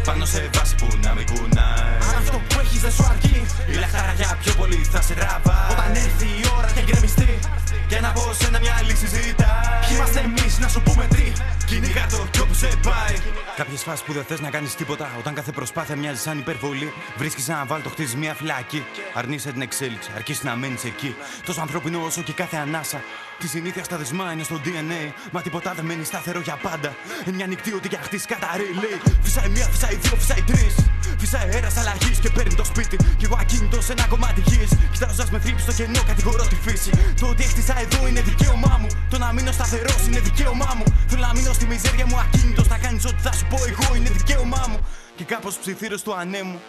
Πάνω 0.06 0.26
σε 0.26 0.50
βάση 0.54 0.76
που 0.76 0.88
να 1.04 1.14
μην 1.14 1.26
κουνάει. 1.26 1.94
Αν 1.96 1.99
αυτό 2.24 2.38
που 2.48 2.60
έχεις 2.64 2.82
δεν 2.86 2.92
σου 2.92 3.06
αρκεί. 3.12 3.40
Η 3.72 3.74
λαχτάρα 3.74 4.14
για 4.20 4.38
πιο 4.42 4.54
πολύ 4.54 4.82
θα 4.92 5.02
σε 5.02 5.14
τραβάει 5.14 5.72
Όταν 5.72 5.96
έρθει 5.96 6.26
η 6.26 6.44
ώρα 6.58 6.70
και 6.76 6.82
γκρεμιστεί 6.82 7.40
Και 7.88 8.00
να 8.00 8.12
πω 8.12 8.34
σε 8.34 8.48
ένα 8.48 8.60
μια 8.60 8.82
λύση 8.88 9.08
ζητάει 9.08 9.80
Ποιοι 9.82 9.92
είμαστε 9.96 10.20
εμείς 10.20 10.60
να 10.60 10.68
σου 10.68 10.82
πούμε 10.82 11.08
τι. 11.08 11.32
Κυνήγα 11.66 12.06
το 12.12 12.28
κι 12.32 12.40
όπου 12.40 12.54
σε 12.54 12.68
πάει. 12.68 13.16
Κάποιες 13.56 13.82
φάσεις 13.84 14.06
που 14.06 14.14
δεν 14.14 14.24
θες 14.24 14.40
να 14.40 14.50
κάνεις 14.50 14.76
τίποτα. 14.76 15.10
Όταν 15.20 15.34
κάθε 15.34 15.52
προσπάθεια 15.52 15.96
μοιάζει 15.96 16.22
σαν 16.22 16.38
υπερβολή 16.38 16.94
Βρίσκεις 17.18 17.50
ένα 17.50 17.66
βάλτο, 17.66 17.90
χτίζεις 17.90 18.16
μια 18.16 18.34
φυλακή. 18.34 18.86
Αρνείσαι 19.14 19.52
την 19.52 19.62
εξέλιξη, 19.62 20.10
αρκεί 20.16 20.38
να 20.42 20.56
μένεις 20.56 20.84
εκεί. 20.84 21.16
Τόσο 21.46 21.62
ανθρώπινο 21.62 22.04
όσο 22.06 22.22
και 22.22 22.34
κάθε 22.34 22.58
ανάσα. 22.58 23.02
Τη 23.40 23.48
συνήθεια 23.48 23.84
στα 23.84 23.98
δεσμά 23.98 24.32
είναι 24.34 24.44
στο 24.44 24.62
DNA 24.66 25.12
Μα 25.32 25.42
τίποτα 25.42 25.74
δεν 25.74 25.86
μένει 25.86 26.04
σταθερό 26.04 26.40
για 26.40 26.58
πάντα. 26.62 26.96
Είναι 27.26 27.36
μια 27.36 27.48
νυχτή 27.48 27.74
ότι 27.74 27.88
για 27.88 28.00
χτίσει 28.04 28.26
καταρρεί 28.28 28.70
λέει 28.74 29.16
Φυσάει 29.22 29.50
μία, 29.50 29.66
φυσάει 29.66 29.96
δύο, 29.96 30.16
φυσάει 30.16 30.42
τρεις 30.42 30.76
Φυσάει 31.18 31.50
αέρας 31.50 31.78
αλλαγή 31.78 32.12
και 32.24 32.30
παίρνει 32.30 32.56
το 32.56 32.64
σπίτι. 32.64 32.98
Κι 33.18 33.26
εγώ 33.26 33.38
ακίνητος 33.40 33.86
σε 33.86 33.92
ένα 33.92 34.06
κομμάτι 34.08 34.42
γης. 34.46 34.72
Κοιτάζοντα 34.94 35.26
με 35.32 35.40
θρύπη 35.40 35.62
στο 35.62 35.74
κενό, 35.74 36.02
κατηγορώ 36.08 36.44
τη 36.48 36.56
φύση. 36.66 36.92
Το 37.20 37.26
ότι 37.28 37.44
έχτισα 37.44 37.76
εδώ 37.80 38.08
είναι 38.08 38.22
δικαίωμά 38.22 38.74
μου. 38.82 38.88
Το 39.10 39.18
να 39.18 39.34
μείνω 39.34 39.52
σταθερός 39.52 40.02
είναι 40.08 40.20
δικαίωμά 40.20 40.72
μου. 40.78 40.84
Θέλω 41.10 41.22
να 41.22 41.34
μείνω 41.34 41.54
στη 41.54 41.66
μιζέρια 41.66 42.06
μου 42.06 42.18
ακίνητος. 42.20 42.68
Θα 42.68 42.78
κάνεις 42.78 43.06
ό,τι 43.06 43.22
θα 43.22 43.32
σου 43.38 43.46
πω 43.50 43.58
εγώ 43.72 43.96
είναι 43.96 44.10
δικαίωμά 44.10 44.64
μου. 44.70 44.80
Και 45.16 45.24
κάπως 45.24 45.54
ψιθύρω 45.62 45.98
του 46.06 46.14
ανέμου 46.16 46.60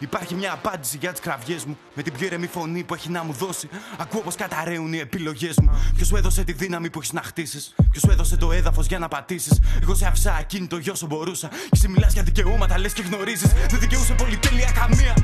Υπάρχει 0.00 0.34
μια 0.34 0.52
απάντηση 0.52 0.96
για 1.00 1.10
τις 1.10 1.20
κραυγές 1.20 1.64
μου. 1.64 1.78
Με 1.94 2.02
την 2.02 2.12
πιο 2.12 2.26
ηρεμή 2.26 2.46
φωνή 2.46 2.82
που 2.84 2.94
έχει 2.94 3.10
να 3.10 3.24
μου 3.24 3.32
δώσει. 3.32 3.68
Ακούω 3.98 4.20
πως 4.20 4.34
καταραίουν 4.34 4.92
οι 4.92 4.98
επιλογές 4.98 5.56
μου. 5.58 5.70
Ποιος 5.94 6.08
σου 6.08 6.16
έδωσε 6.16 6.44
τη 6.44 6.52
δύναμη 6.52 6.90
που 6.90 6.98
έχεις 6.98 7.12
να 7.12 7.22
χτίσεις; 7.22 7.74
Ποιος 7.90 8.02
σου 8.02 8.10
έδωσε 8.10 8.36
το 8.36 8.52
έδαφος 8.52 8.86
για 8.86 8.98
να 8.98 9.08
πατήσεις; 9.08 9.60
Εγώ 9.82 9.94
σε 9.94 10.06
άφησα 10.06 10.34
ακίνητο 10.34 10.76
για 10.76 10.92
όσο 10.92 11.06
μπορούσα. 11.06 11.48
Και 11.48 11.56
εσύ 11.70 11.88
μιλάς 11.88 12.12
για 12.12 12.22
δικαιώματα, 12.22 12.78
λες 12.78 12.92
και 12.92 13.02
γνωρίζεις. 13.02 13.52
Δεν 13.70 13.78
δικαιούσε 13.80 14.14
πολυτέλεια 14.14 14.70
καμία. 14.70 15.14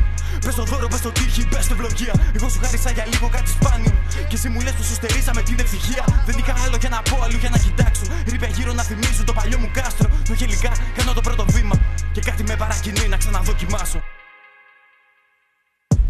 Πες 0.45 0.55
το 0.55 0.65
δώρο, 0.65 0.89
πες 0.89 1.01
το 1.01 1.13
τύχη, 1.13 1.49
πες 1.49 1.67
το 1.67 1.75
ευλογία. 1.75 2.15
Εγώ 2.35 2.49
σου 2.49 2.61
χάρισα 2.63 2.91
για 2.91 3.07
λίγο 3.13 3.29
κάτι 3.29 3.51
σπάνιο. 3.51 3.95
Και 4.29 4.35
εσύ 4.35 4.49
μου 4.49 4.61
λες 4.61 4.73
πως 4.73 4.87
σου 4.87 4.95
στερήσαμε 4.95 5.43
την 5.43 5.59
ευτυχία. 5.59 6.05
Δεν 6.27 6.39
είχα 6.39 6.55
άλλο 6.65 6.77
για 6.81 6.89
να 6.89 7.03
πω, 7.03 7.23
αλλού 7.23 7.37
για 7.37 7.51
να 7.51 7.59
κοιτάξω. 7.59 8.03
Ρίπια 8.27 8.49
γύρω 8.49 8.73
να 8.73 8.83
θυμίζουν 8.83 9.25
το 9.25 9.33
παλιό 9.33 9.59
μου 9.59 9.71
κάστρο. 9.73 10.09
Νοχελικά 10.29 10.73
κάνω 10.97 11.13
το 11.13 11.21
πρώτο 11.21 11.45
βήμα. 11.49 11.77
Και 12.13 12.21
κάτι 12.21 12.43
με 12.43 12.57
παρακινεί 12.57 13.09
να 13.09 13.17
ξαναδοκιμάσω. 13.17 14.03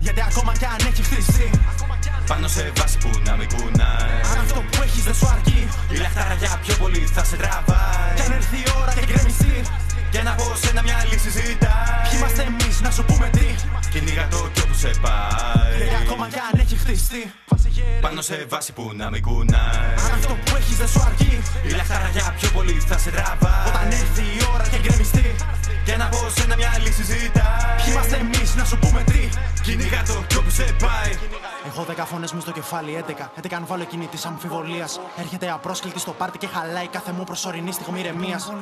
Γιατί 0.07 0.23
ακόμα 0.31 0.53
κι 0.61 0.65
αν 0.65 0.81
έχεις 0.91 1.07
χτίσει 1.07 1.51
Πάνω 2.27 2.49
σε 2.49 2.73
βάση 2.77 2.99
που 2.99 3.11
να 3.29 3.33
μην 3.39 3.49
κουνάει. 3.53 4.21
Αν 4.31 4.39
αυτό 4.45 4.61
που 4.71 4.83
έχεις 4.83 5.03
δεν 5.09 5.15
σου 5.15 5.29
αρκεί. 5.35 5.69
Η 5.95 5.97
λαχτάρα 6.05 6.35
για 6.35 6.61
πιο 6.65 6.75
πολύ 6.83 7.03
θα 7.15 7.25
σε 7.25 7.37
τραβάει. 7.37 8.15
Κι 8.17 8.23
αν 8.27 8.33
έρθει 8.39 8.57
η 8.57 8.67
ώρα 8.81 8.93
και 8.97 9.05
γκρεμιστεί 9.09 9.55
Για 10.11 10.23
να 10.23 10.35
πω 10.35 10.47
σένα 10.63 10.83
μια 10.83 11.05
λύση 11.11 11.31
ζητά. 11.31 11.75
Ποιοι 12.03 12.19
είμαστε 12.19 12.43
εμείς, 12.43 12.81
να 12.81 12.91
σου 12.91 13.05
πούμε 13.05 13.29
τι. 13.29 13.47
Κυνήγα 13.91 14.29
το 14.29 14.49
κι 14.53 14.61
όπου 14.61 14.75
σε 14.75 14.91
πάει. 15.05 15.89
Και 15.91 15.99
ακόμα 16.05 16.29
κι 16.29 16.41
αν 16.53 16.61
έχει 16.61 16.77
χτιστεί. 16.77 17.33
Πάνω 18.01 18.21
σε 18.21 18.47
βάση 18.49 18.73
που 18.73 18.91
να 18.95 19.11
μην 19.11 19.23
κουνάει. 19.23 19.95
Αν 20.05 20.13
αυτό 20.19 20.35
που 20.45 20.57
έχεις 20.57 20.77
δεν 20.77 20.89
σου 20.89 21.03
αρκεί. 21.07 21.43
Η 21.67 21.71
λαχτάρα 21.71 22.09
για 22.13 22.35
πιο 22.39 22.49
πολύ 22.51 22.73
θα 22.73 22.99
σε 22.99 23.11
τραβά. 23.11 23.65
Όταν 23.67 23.87
έρθει 23.87 24.23
η 24.23 24.41
ώρα 24.55 24.67
και 24.69 24.79
γκρεμιστεί. 24.83 25.35
Για 25.85 25.97
να 25.97 26.09
πω 26.09 26.19
σένα 26.37 26.57
μια 26.57 26.73
λύση 26.85 27.03
ζητά. 27.03 27.49
Ποιοι 27.77 27.87
είμαστε 27.93 28.17
εμείς, 28.17 28.55
να 28.55 28.65
σου 28.65 28.79
πούμε 28.79 29.03
τι. 29.03 29.29
Κυνήγα 29.63 30.03
το 30.03 30.25
κι 30.27 30.37
όπου 30.37 30.51
σε 30.51 30.63
πάει. 30.63 31.13
Έχω 31.67 31.83
δέκα 31.85 32.05
φωνές 32.05 32.33
μου 32.33 32.41
στο 32.41 32.53
κεφάλι, 32.53 33.05
11. 33.07 33.31
11 33.43 33.55
αν 33.55 33.67
βάλω 33.67 33.83
εκείνη 33.83 34.07
της 34.07 34.25
αμφιβολίας. 34.25 35.01
Έρχεται 35.17 35.51
απρόσκλητη 35.51 35.99
στο 35.99 36.11
πάρτι 36.11 36.39
και 36.39 36.47
χαλάει 36.47 36.89
κάθε 36.89 37.13
μου 37.13 37.25
προσωρινή 37.25 37.73
στιγμή 37.73 38.01
ηρεμίας. 38.01 38.53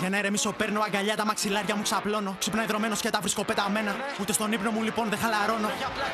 Για 0.00 0.08
να 0.08 0.18
ηρεμήσω, 0.18 0.52
παίρνω 0.52 0.80
αγκαλιά 0.88 1.14
τα 1.20 1.24
μαξιλάρια 1.30 1.74
μου 1.78 1.84
ξαπλώνω. 1.88 2.32
Ξυπνάει 2.42 2.66
δρομένο 2.70 2.94
και 3.04 3.10
τα 3.14 3.20
βρίσκω 3.24 3.42
πεταμένα. 3.48 3.92
Ούτε 4.20 4.32
στον 4.36 4.48
ύπνο 4.56 4.70
μου 4.74 4.82
λοιπόν 4.88 5.06
δεν 5.12 5.18
χαλαρώνω. 5.22 5.68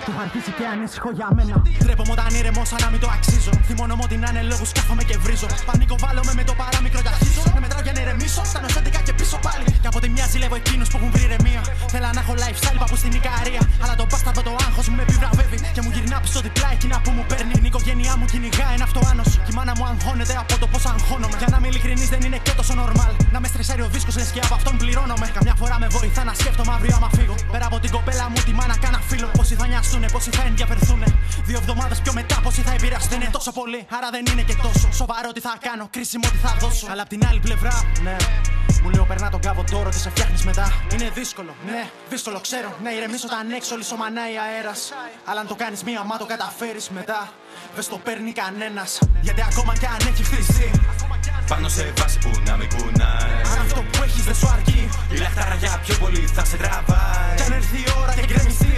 Του 0.04 0.10
έχω 0.12 0.20
αρχίσει 0.26 0.50
και 0.58 0.64
ανήσυχο 0.74 1.10
για 1.18 1.28
μένα. 1.36 1.54
Τρέπομαι 1.82 2.12
όταν 2.16 2.30
ηρεμώ 2.40 2.62
σαν 2.70 2.78
να 2.84 2.88
μην 2.92 3.00
το 3.04 3.08
αξίζω. 3.16 3.52
Θυμώνω 3.68 3.94
μου 3.98 4.04
ότι 4.08 4.16
να 4.22 4.28
είναι 4.30 4.42
λόγου 4.50 4.66
κάθομαι 4.76 5.02
και 5.08 5.16
βρίζω. 5.24 5.48
Πανίκο 5.68 5.96
βάλομαι 6.04 6.32
με 6.38 6.44
το 6.48 6.54
παράμικρο 6.60 7.00
και 7.04 7.10
αρχίζω. 7.14 7.42
Να 7.56 7.60
μετράω 7.64 7.82
για 7.86 7.92
να 7.96 8.00
ηρεμήσω. 8.04 8.42
Φτάνω 8.50 8.68
σε 8.74 8.80
11 8.84 9.02
και 9.06 9.14
πίσω 9.18 9.36
πάλι. 9.46 9.64
Και 9.82 9.88
από 9.92 9.98
τη 10.02 10.08
μια 10.14 10.26
ζηλεύω 10.32 10.56
εκείνους 10.62 10.86
που 10.90 10.96
έχουν 10.98 11.10
βρει 11.14 11.24
ηρεμία. 11.28 11.62
Θέλα 11.92 12.08
να 12.16 12.20
έχω 12.24 12.32
lifestyle 12.42 12.78
παππού 12.82 12.96
στην 13.02 13.12
Ικαρία. 13.20 13.62
Αλλά 13.82 13.94
το 14.00 14.04
μπάσταρδο 14.10 14.42
το 14.48 14.52
άγχος 14.66 14.86
μου 14.88 14.96
με 14.98 15.02
επιβραβεύει. 15.06 15.58
Και 15.74 15.80
μου 15.84 15.90
γυρνά 15.94 16.16
πίσω 16.24 16.38
διπλά 16.46 16.68
εκείνα 16.76 16.96
που 17.04 17.10
μου 17.16 17.24
παίρνει. 17.30 17.54
Η 17.66 17.68
οικογένειά 17.70 18.12
μου 18.18 18.26
κυνηγάει 18.32 18.74
ένα 18.78 18.84
αυτοάνο. 18.88 19.22
Και 19.44 19.52
η 19.52 19.54
μάνα 19.58 19.72
μου 19.78 19.84
αγχώνεται 19.90 20.34
από 20.42 20.54
το 20.62 20.66
πώς 20.72 20.82
αγχώνομαι. 20.92 21.36
Για 21.40 21.48
να 21.52 21.56
είμαι 21.58 21.68
ειλικρινής 21.72 22.08
δεν 22.14 22.20
είναι 22.26 22.38
και 22.46 22.52
τόσο 22.60 22.72
normal. 22.80 23.12
Να 23.34 23.38
με 23.42 23.48
στρεσάρει 23.52 23.82
ο 23.86 23.88
δίσκος 23.94 24.14
λες 24.18 24.30
και 24.34 24.40
από 24.46 24.54
αυτόν 24.64 24.78
πληρώνομαι. 24.82 25.26
Καμιά 25.36 25.54
φορά 25.60 25.76
με 25.78 25.86
βοηθά 25.96 26.24
να 26.24 26.34
σκέφτομαι 26.34 26.72
αύριο 26.76 26.94
άμα 26.98 27.10
φύγω. 27.16 27.34
Πέρα 27.52 27.66
από 27.66 27.78
την 27.80 27.90
κοπέλα 27.90 28.28
μου, 28.30 28.38
τη 28.46 28.52
μάνα 28.58 28.76
κάνα 28.82 29.00
φίλο. 29.08 29.28
Πόσοι 29.38 29.54
θα 29.54 29.66
νοιαστούνε, 29.66 30.06
πόσοι 30.14 30.30
θα 30.30 30.42
ενδιαφερθούνε. 30.50 31.06
Δύο 31.48 31.58
εβδομάδες 31.62 31.98
πιο 32.04 32.12
μετά, 32.12 32.36
πόσοι 32.42 32.60
θα 32.62 32.72
επηρεαστούν. 32.78 33.30
Τόσο 33.30 33.52
πολύ, 33.52 33.86
άρα 33.96 34.08
δεν 34.14 34.24
είναι 34.30 34.42
και 34.42 34.56
τόσο. 34.66 34.86
Σοβαρό 34.92 35.32
τι 35.32 35.40
θα 35.40 35.54
κάνω, 35.66 35.88
κρίσιμο 35.90 36.26
τι 36.32 36.38
θα 36.46 36.56
δώσω. 36.60 36.86
Αλλά 36.90 37.02
απ' 37.02 37.08
την 37.08 37.22
άλλη 37.28 37.40
πλευρά, 37.40 37.74
ναι. 38.02 38.16
Μου 38.82 38.90
λέω 38.90 39.04
περνά 39.04 39.30
τον 39.30 39.40
κάβο 39.40 39.64
τώρα, 39.70 39.88
τι 39.90 39.98
σε 39.98 40.10
φτιάχνεις 40.10 40.42
μετά. 40.44 40.66
Είναι 40.92 41.10
δύσκολο, 41.14 41.54
ναι, 41.66 41.82
δύσκολο 42.08 42.40
ξέρω. 42.40 42.70
Να 42.82 42.90
ηρεμήσω 42.96 43.26
όταν 43.30 43.50
έξω 43.50 43.76
λισομανάει 43.76 44.34
αέρας. 44.44 44.80
Αλλά 45.28 45.40
αν 45.40 45.46
το 45.46 45.54
κάνεις 45.54 45.82
μία, 45.82 46.02
μα 46.04 46.16
το 46.16 46.26
καταφέρεις 46.26 46.88
μετά. 46.90 47.20
Δες 47.74 47.88
το 47.88 47.98
παίρνει 48.06 48.32
κανένας. 48.32 48.98
Γιατί 49.20 49.42
ακόμα 49.50 49.72
κι 49.80 49.86
αν 49.86 50.00
έχει 50.10 50.22
χτιστεί. 50.24 50.70
Πάνω 51.48 51.68
σε 51.68 51.92
βάση 51.98 52.18
που 52.18 52.30
να 52.48 52.56
μην 52.56 52.68
κουνάει. 52.74 53.34
Αν 53.52 53.58
αυτό 53.64 53.80
που 53.90 54.02
έχεις 54.06 54.24
δεν 54.28 54.36
σου 54.40 54.48
αρκεί. 54.56 54.88
Η 55.14 55.16
λαχτάρα 55.24 55.54
για 55.54 55.80
πιο 55.84 55.94
πολύ 56.02 56.22
θα 56.36 56.44
σε 56.44 56.56
τραβάει. 56.56 57.34
Κι 57.36 57.42
αν 57.42 57.52
έρθει 57.52 57.76
η 57.76 57.86
ώρα 58.00 58.12
και 58.14 58.24
γκρεμιστεί. 58.30 58.76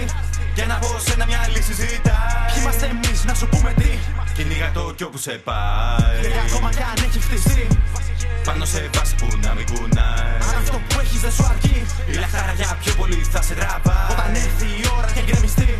Για 0.57 0.65
να 0.65 0.75
πω 0.83 0.89
σένα 1.05 1.25
μια 1.25 1.41
λύση 1.53 1.73
ζητά. 1.73 2.19
Ποιοι 2.47 2.59
είμαστε 2.61 2.85
εμείς, 2.93 3.19
να 3.29 3.33
σου 3.39 3.47
πούμε 3.53 3.73
τι. 3.79 3.91
Κυνήγα 4.35 4.71
το 4.71 4.93
κι 4.97 5.03
όπου 5.03 5.17
σε 5.17 5.33
πάει. 5.47 6.19
Γιατί 6.21 6.39
ακόμα 6.47 6.69
κι 6.77 6.83
αν 6.91 6.97
έχει 7.07 7.19
χτιστεί. 7.25 7.67
Πάνω 8.47 8.65
σε 8.65 8.89
βάση 8.95 9.15
που 9.19 9.27
να 9.45 9.51
μην 9.57 9.65
κουνάει. 9.71 10.37
Αν 10.47 10.55
αυτό 10.61 10.77
που 10.87 10.99
έχεις 11.03 11.19
δεν 11.25 11.31
σου 11.37 11.45
αρκεί. 11.53 11.79
Η 12.11 12.13
λαχτάρα 12.21 12.53
για 12.59 12.77
πιο 12.81 12.93
πολύ 12.99 13.19
θα 13.33 13.41
σε 13.47 13.53
τραβάει. 13.59 14.09
Όταν 14.13 14.29
έρθει 14.43 14.67
η 14.81 14.83
ώρα 14.97 15.09
και 15.15 15.23
γκρεμιστεί. 15.27 15.71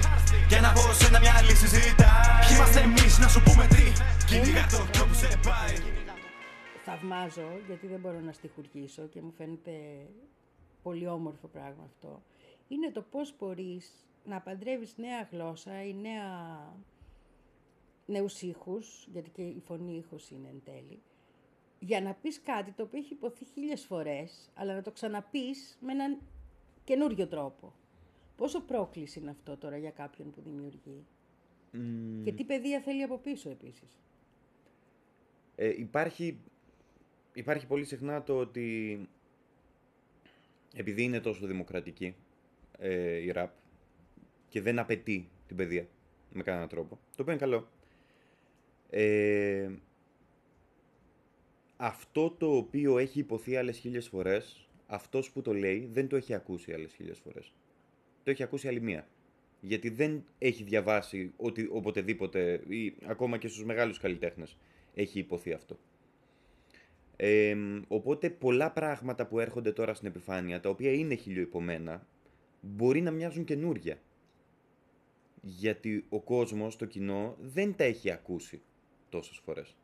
Για 0.47 0.59
να 0.65 0.69
πω 0.75 0.83
σένα 0.99 1.19
μια 1.19 1.35
λύση 1.47 1.67
ζητά. 1.75 2.13
Ποιοι 2.41 2.51
είμαστε 2.55 2.79
εμείς, 2.88 3.13
να 3.23 3.27
σου 3.33 3.41
πούμε 3.45 3.65
τι. 3.73 3.85
Κυνήγα 4.29 4.65
το 4.71 4.79
κι 4.91 4.99
όπου 5.03 5.15
σε 5.21 5.29
πάει. 5.47 5.96
Θαυμάζω, 6.97 7.59
γιατί 7.67 7.87
δεν 7.87 7.99
μπορώ 7.99 8.19
να 8.19 8.31
στιχουργήσω 8.31 9.07
και 9.07 9.21
μου 9.21 9.31
φαίνεται 9.31 10.07
πολύ 10.83 11.07
όμορφο 11.07 11.47
πράγμα 11.47 11.83
αυτό, 11.83 12.21
είναι 12.67 12.91
το 12.91 13.01
πώς 13.01 13.35
μπορείς 13.39 14.07
να 14.25 14.41
παντρεύεις 14.41 14.97
νέα 14.97 15.27
γλώσσα 15.31 15.83
ή 15.83 15.93
νέα... 15.93 16.73
νέους 18.05 18.41
ήχους, 18.41 19.07
γιατί 19.11 19.29
και 19.29 19.41
η 19.41 19.59
φωνή 19.59 19.97
ήχος 19.97 20.29
είναι 20.29 20.47
εν 20.47 20.61
τέλει, 20.63 21.01
για 21.79 22.01
να 22.01 22.13
πεις 22.13 22.41
κάτι 22.41 22.71
το 22.71 22.83
οποίο 22.83 22.99
έχει 22.99 23.13
υποθεί 23.13 23.45
χίλιες 23.45 23.85
φορές, 23.85 24.49
αλλά 24.53 24.73
να 24.75 24.81
το 24.81 24.91
ξαναπείς 24.91 25.77
με 25.81 25.91
έναν 25.91 26.17
καινούριο 26.83 27.27
τρόπο. 27.27 27.73
Πόσο 28.35 28.61
πρόκληση 28.61 29.19
είναι 29.19 29.29
αυτό 29.29 29.57
τώρα 29.57 29.77
για 29.77 29.91
κάποιον 29.91 30.31
που 30.31 30.41
δημιουργεί; 30.41 31.05
Και 32.23 32.31
τι 32.31 32.43
παιδεία 32.43 32.81
θέλει 32.81 33.03
από 33.03 33.17
πίσω 33.17 33.49
επίσης; 33.49 34.01
Ε, 35.55 35.67
υπάρχει, 35.67 36.39
υπάρχει 37.38 37.67
πολύ 37.67 37.85
συχνά 37.85 38.23
το 38.23 38.38
ότι 38.38 38.99
επειδή 40.75 41.03
είναι 41.03 41.19
τόσο 41.19 41.45
δημοκρατική 41.45 42.15
ε, 42.77 43.15
η 43.15 43.31
ραπ 43.31 43.51
και 44.49 44.61
δεν 44.61 44.79
απαιτεί 44.79 45.29
την 45.47 45.55
παιδεία 45.55 45.88
με 46.31 46.43
κανέναν 46.43 46.67
τρόπο, 46.67 46.99
το 47.15 47.21
οποίο 47.21 47.33
είναι 47.33 47.41
καλό. 47.41 47.69
Ε, 48.89 49.69
αυτό 51.77 52.29
το 52.29 52.55
οποίο 52.55 52.97
έχει 52.97 53.19
υποθεί 53.19 53.55
άλλες 53.55 53.77
χίλιες 53.77 54.07
φορές, 54.07 54.69
αυτός 54.88 55.31
που 55.31 55.41
το 55.41 55.53
λέει 55.53 55.89
δεν 55.91 56.07
το 56.07 56.15
έχει 56.15 56.33
ακούσει 56.33 56.73
άλλες 56.73 56.93
χίλιες 56.93 57.19
φορές. 57.19 57.53
Το 58.23 58.31
έχει 58.31 58.43
ακούσει 58.43 58.67
άλλη 58.67 58.81
μία. 58.81 59.07
Γιατί 59.61 59.89
δεν 59.89 60.25
έχει 60.38 60.63
διαβάσει 60.63 61.33
ότι 61.38 61.67
οποτεδήποτε 61.71 62.63
ή 62.67 62.95
ακόμα 63.05 63.38
και 63.38 63.47
στους 63.47 63.63
μεγάλους 63.63 63.99
καλλιτέχνες 63.99 64.57
έχει 64.93 65.19
υποθεί 65.19 65.53
αυτό. 65.53 65.79
Ε, 67.20 67.55
οπότε 67.88 68.30
πολλά 68.30 68.72
πράγματα 68.72 69.26
που 69.28 69.39
έρχονται 69.39 69.72
τώρα 69.72 69.93
στην 69.93 70.07
επιφάνεια, 70.07 70.59
τα 70.59 70.70
οποία 70.70 70.91
είναι 70.93 71.15
χιλιοϊπωμένα, 71.15 72.07
μπορεί 72.61 73.01
να 73.01 73.11
μοιάζουν 73.11 73.43
καινούρια. 73.43 73.97
Γιατί 75.41 76.05
ο 76.09 76.20
κόσμος, 76.22 76.76
το 76.76 76.86
κοινό, 76.86 77.36
δεν 77.41 77.76
τα 77.76 77.84
έχει 77.84 78.11
ακούσει 78.11 78.61
τόσες 79.09 79.38
φορές. 79.38 79.76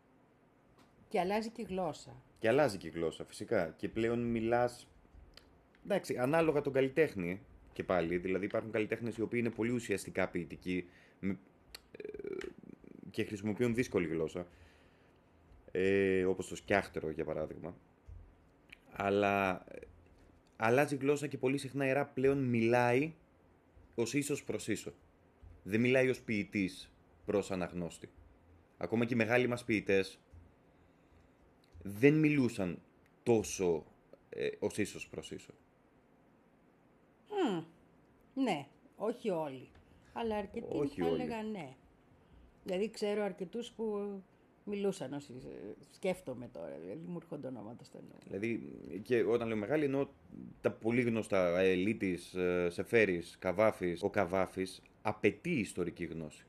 Και 1.10 1.20
αλλάζει 1.20 1.50
και 1.50 1.62
η 1.62 1.66
γλώσσα. 1.70 2.16
Και 2.40 2.48
αλλάζει 2.48 2.78
και 2.78 2.88
η 2.88 2.90
γλώσσα, 2.90 3.26
φυσικά. 3.26 3.74
Και 3.78 3.90
πλέον 3.90 4.20
μιλάς, 4.20 4.88
εντάξει, 5.86 6.18
ανάλογα 6.18 6.62
τον 6.62 6.74
καλλιτέχνη 6.74 7.42
και 7.74 7.84
πάλι. 7.84 8.18
Δηλαδή 8.18 8.46
υπάρχουν 8.46 8.72
καλλιτέχνες 8.72 9.18
οι 9.18 9.22
οποίοι 9.22 9.40
είναι 9.44 9.54
πολύ 9.56 9.72
ουσιαστικά 9.72 10.28
ποιητικοί 10.30 10.86
με- 11.20 11.38
ε, 11.92 12.08
και 13.12 13.24
χρησιμοποιούν 13.24 13.74
δύσκολη 13.74 14.08
γλώσσα. 14.08 14.48
Ε, 15.76 16.26
όπως 16.26 16.48
το 16.48 16.56
σκιάχτερο, 16.56 17.10
για 17.10 17.26
παράδειγμα. 17.26 17.76
Αλλά 18.92 19.64
ε, 19.68 19.80
αλλάζει 20.56 20.96
γλώσσα 20.96 21.28
και 21.28 21.38
πολύ 21.38 21.58
συχνά 21.58 21.88
η 21.88 21.92
ραπ 21.92 22.14
πλέον 22.14 22.44
μιλάει 22.44 23.14
ως 23.96 24.14
ίσος 24.14 24.44
προς 24.44 24.68
ίσο. 24.68 24.94
Δεν 25.64 25.80
μιλάει 25.82 26.10
ως 26.10 26.22
ποιητής 26.22 26.92
προς 27.26 27.52
αναγνώστη. 27.52 28.10
Ακόμα 28.78 29.06
και 29.06 29.14
οι 29.14 29.18
μεγάλοι 29.18 29.48
μας 29.48 29.64
ποιητές 29.64 30.20
δεν 31.84 32.14
μιλούσαν 32.20 32.82
τόσο 33.24 33.86
ε, 34.30 34.50
ως 34.60 34.78
ίσος 34.78 35.08
προς 35.08 35.32
ίσο. 35.32 35.54
Ναι, 38.36 38.68
όχι 38.96 39.30
όλοι. 39.30 39.68
Αλλά 40.14 40.36
αρκετοί 40.36 40.68
Όχι 40.70 41.02
θα 41.02 41.08
όλοι. 41.08 41.22
έλεγα 41.22 41.44
ναι. 41.44 41.76
Δηλαδή 42.64 42.90
ξέρω 42.90 43.24
αρκετούς 43.24 43.72
που 43.72 44.18
μιλούσαν 44.66 45.14
όσοι 45.14 45.34
σκέφτομαι 45.91 46.49
τώρα. 46.53 46.78
Δηλαδή 46.82 47.01
μου 47.05 47.18
έρχονται 47.22 47.47
ονόματα 47.47 47.84
στο 47.84 47.97
νου. 48.01 48.18
Δηλαδή, 48.24 48.74
και 49.01 49.24
όταν 49.24 49.47
λέω 49.47 49.57
μεγάλη, 49.57 49.84
εννοώ 49.84 50.07
τα 50.61 50.72
πολύ 50.72 51.01
γνωστά 51.01 51.59
Ελίτης, 51.59 52.36
Σεφέρης, 52.68 53.36
Καβάφης. 53.39 54.03
Ο 54.03 54.09
Καβάφης 54.09 54.82
απαιτεί 55.01 55.51
ιστορική 55.51 56.05
γνώση. 56.05 56.45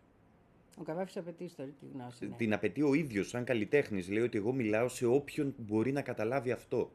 Ο 0.79 0.83
Καβάφης 0.83 1.17
απαιτεί 1.17 1.45
ιστορική 1.45 1.87
γνώση. 1.93 2.27
Ναι. 2.27 2.37
Την 2.37 2.53
απαιτεί 2.53 2.83
ο 2.83 2.95
ίδιος 2.95 3.29
σαν 3.29 3.45
καλλιτέχνης. 3.45 4.09
Λέει 4.09 4.23
ότι 4.23 4.39
εγώ 4.39 4.53
μιλάω 4.53 4.89
σε 4.89 5.07
όποιον 5.07 5.55
μπορεί 5.57 5.93
να 5.93 6.03
καταλάβει 6.03 6.51
αυτό. 6.51 6.93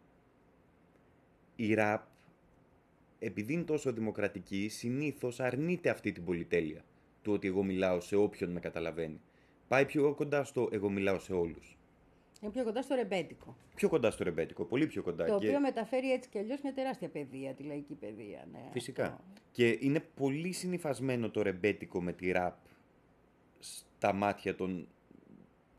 Η 1.56 1.74
ραπ, 1.74 2.08
επειδή 3.20 3.54
είναι 3.54 3.64
τόσο 3.64 3.94
δημοκρατική, 3.94 4.70
συνήθως 4.70 5.40
αρνείται 5.40 5.90
αυτή 5.90 6.12
την 6.12 6.26
πολυτέλεια. 6.26 6.84
Του 7.22 7.34
ότι 7.34 7.48
εγώ 7.48 7.64
μιλάω 7.64 8.00
σε 8.00 8.16
όποιον 8.16 8.52
με 8.52 8.60
καταλαβαίνει. 8.60 9.22
Πάει 9.70 9.86
πιο 9.86 10.14
κοντά 10.16 10.44
στο 10.44 10.70
εγώ 10.72 10.90
μιλάω 10.90 11.20
σε 11.20 11.34
όλους. 11.34 11.78
Είναι 12.42 12.52
πιο 12.52 12.64
κοντά 12.64 12.82
στο 12.82 12.96
ρεμπέτικο. 12.96 13.56
Πιο 13.76 13.90
κοντά 13.90 14.12
στο 14.12 14.24
ρεμπέτικο, 14.24 14.64
πολύ 14.66 14.88
πιο 14.88 15.04
κοντά. 15.04 15.26
Το 15.26 15.38
Και- 15.40 15.48
οποίο 15.48 15.60
μεταφέρει 15.60 16.12
έτσι 16.12 16.30
κι 16.30 16.38
αλλιώς 16.38 16.62
μια 16.62 16.74
τεράστια 16.74 17.10
παιδεία, 17.10 17.54
τη 17.54 17.64
λαϊκή 17.64 17.94
παιδεία. 17.94 18.48
Ναι, 18.52 18.70
Φυσικά. 18.72 19.04
αυτό. 19.06 19.24
Και 19.52 19.78
είναι 19.82 20.00
πολύ 20.00 20.52
συνυφασμένο 20.52 21.30
το 21.30 21.42
ρεμπέτικο 21.42 22.02
με 22.02 22.14
τη 22.14 22.32
ραπ 22.32 22.56
στα 23.60 24.14
μάτια 24.14 24.56
των, 24.56 24.88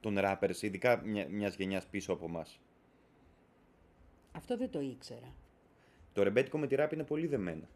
των 0.00 0.16
rappers, 0.18 0.62
ειδικά 0.62 1.02
μια, 1.04 1.26
μιας 1.30 1.56
γενιάς 1.56 1.86
πίσω 1.86 2.12
από 2.12 2.28
μας. 2.28 2.60
Αυτό 4.32 4.56
δεν 4.56 4.70
το 4.70 4.80
ήξερα. 4.80 5.34
Το 6.12 6.22
ρεμπέτικο 6.22 6.58
με 6.58 6.66
τη 6.66 6.74
ραπ 6.74 6.92
είναι 6.92 7.04
πολύ 7.04 7.26
δεμένα. 7.26 7.68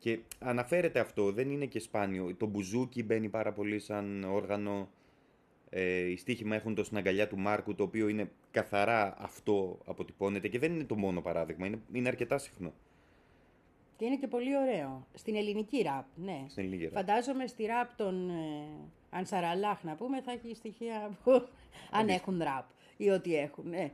Και 0.00 0.18
αναφέρεται 0.38 1.00
αυτό, 1.00 1.32
δεν 1.32 1.50
είναι 1.50 1.66
και 1.66 1.78
σπάνιο. 1.78 2.34
Το 2.34 2.46
μπουζούκι 2.46 3.02
μπαίνει 3.02 3.28
πάρα 3.28 3.52
πολύ 3.52 3.78
σαν 3.78 4.24
όργανο. 4.24 4.88
Ε, 5.70 5.98
οι 5.98 6.16
στίχοι 6.16 6.44
μου 6.44 6.52
έχουν 6.52 6.74
το 6.74 6.84
στην 6.84 6.96
αγκαλιά 6.96 7.28
του 7.28 7.38
Μάρκου, 7.38 7.74
το 7.74 7.82
οποίο 7.82 8.08
είναι 8.08 8.30
καθαρά 8.50 9.14
αυτό 9.18 9.78
αποτυπώνεται 9.84 10.48
και 10.48 10.58
δεν 10.58 10.72
είναι 10.72 10.84
το 10.84 10.96
μόνο 10.96 11.20
παράδειγμα, 11.20 11.66
είναι, 11.66 11.78
είναι 11.92 12.08
αρκετά 12.08 12.38
συχνό. 12.38 12.72
Και 13.96 14.04
είναι 14.04 14.16
και 14.16 14.26
πολύ 14.26 14.56
ωραίο. 14.56 15.06
Στην 15.14 15.36
ελληνική 15.36 15.82
ραπ, 15.82 16.04
ναι. 16.14 16.44
Στην 16.48 16.62
ελληνική 16.64 16.84
ραπ. 16.84 16.92
Φαντάζομαι 16.94 17.46
στη 17.46 17.64
ραπ 17.64 17.96
των 17.96 18.30
ε, 18.30 18.34
Ανσαραλάχ, 19.10 19.84
να 19.84 19.94
πούμε, 19.94 20.20
θα 20.20 20.32
έχει 20.32 20.54
στοιχεία 20.54 21.18
που 21.24 21.48
αν 21.90 22.08
έχουν 22.08 22.38
ραπ 22.42 22.64
ή 22.96 23.10
ό,τι 23.10 23.36
έχουν, 23.36 23.68
ναι. 23.68 23.90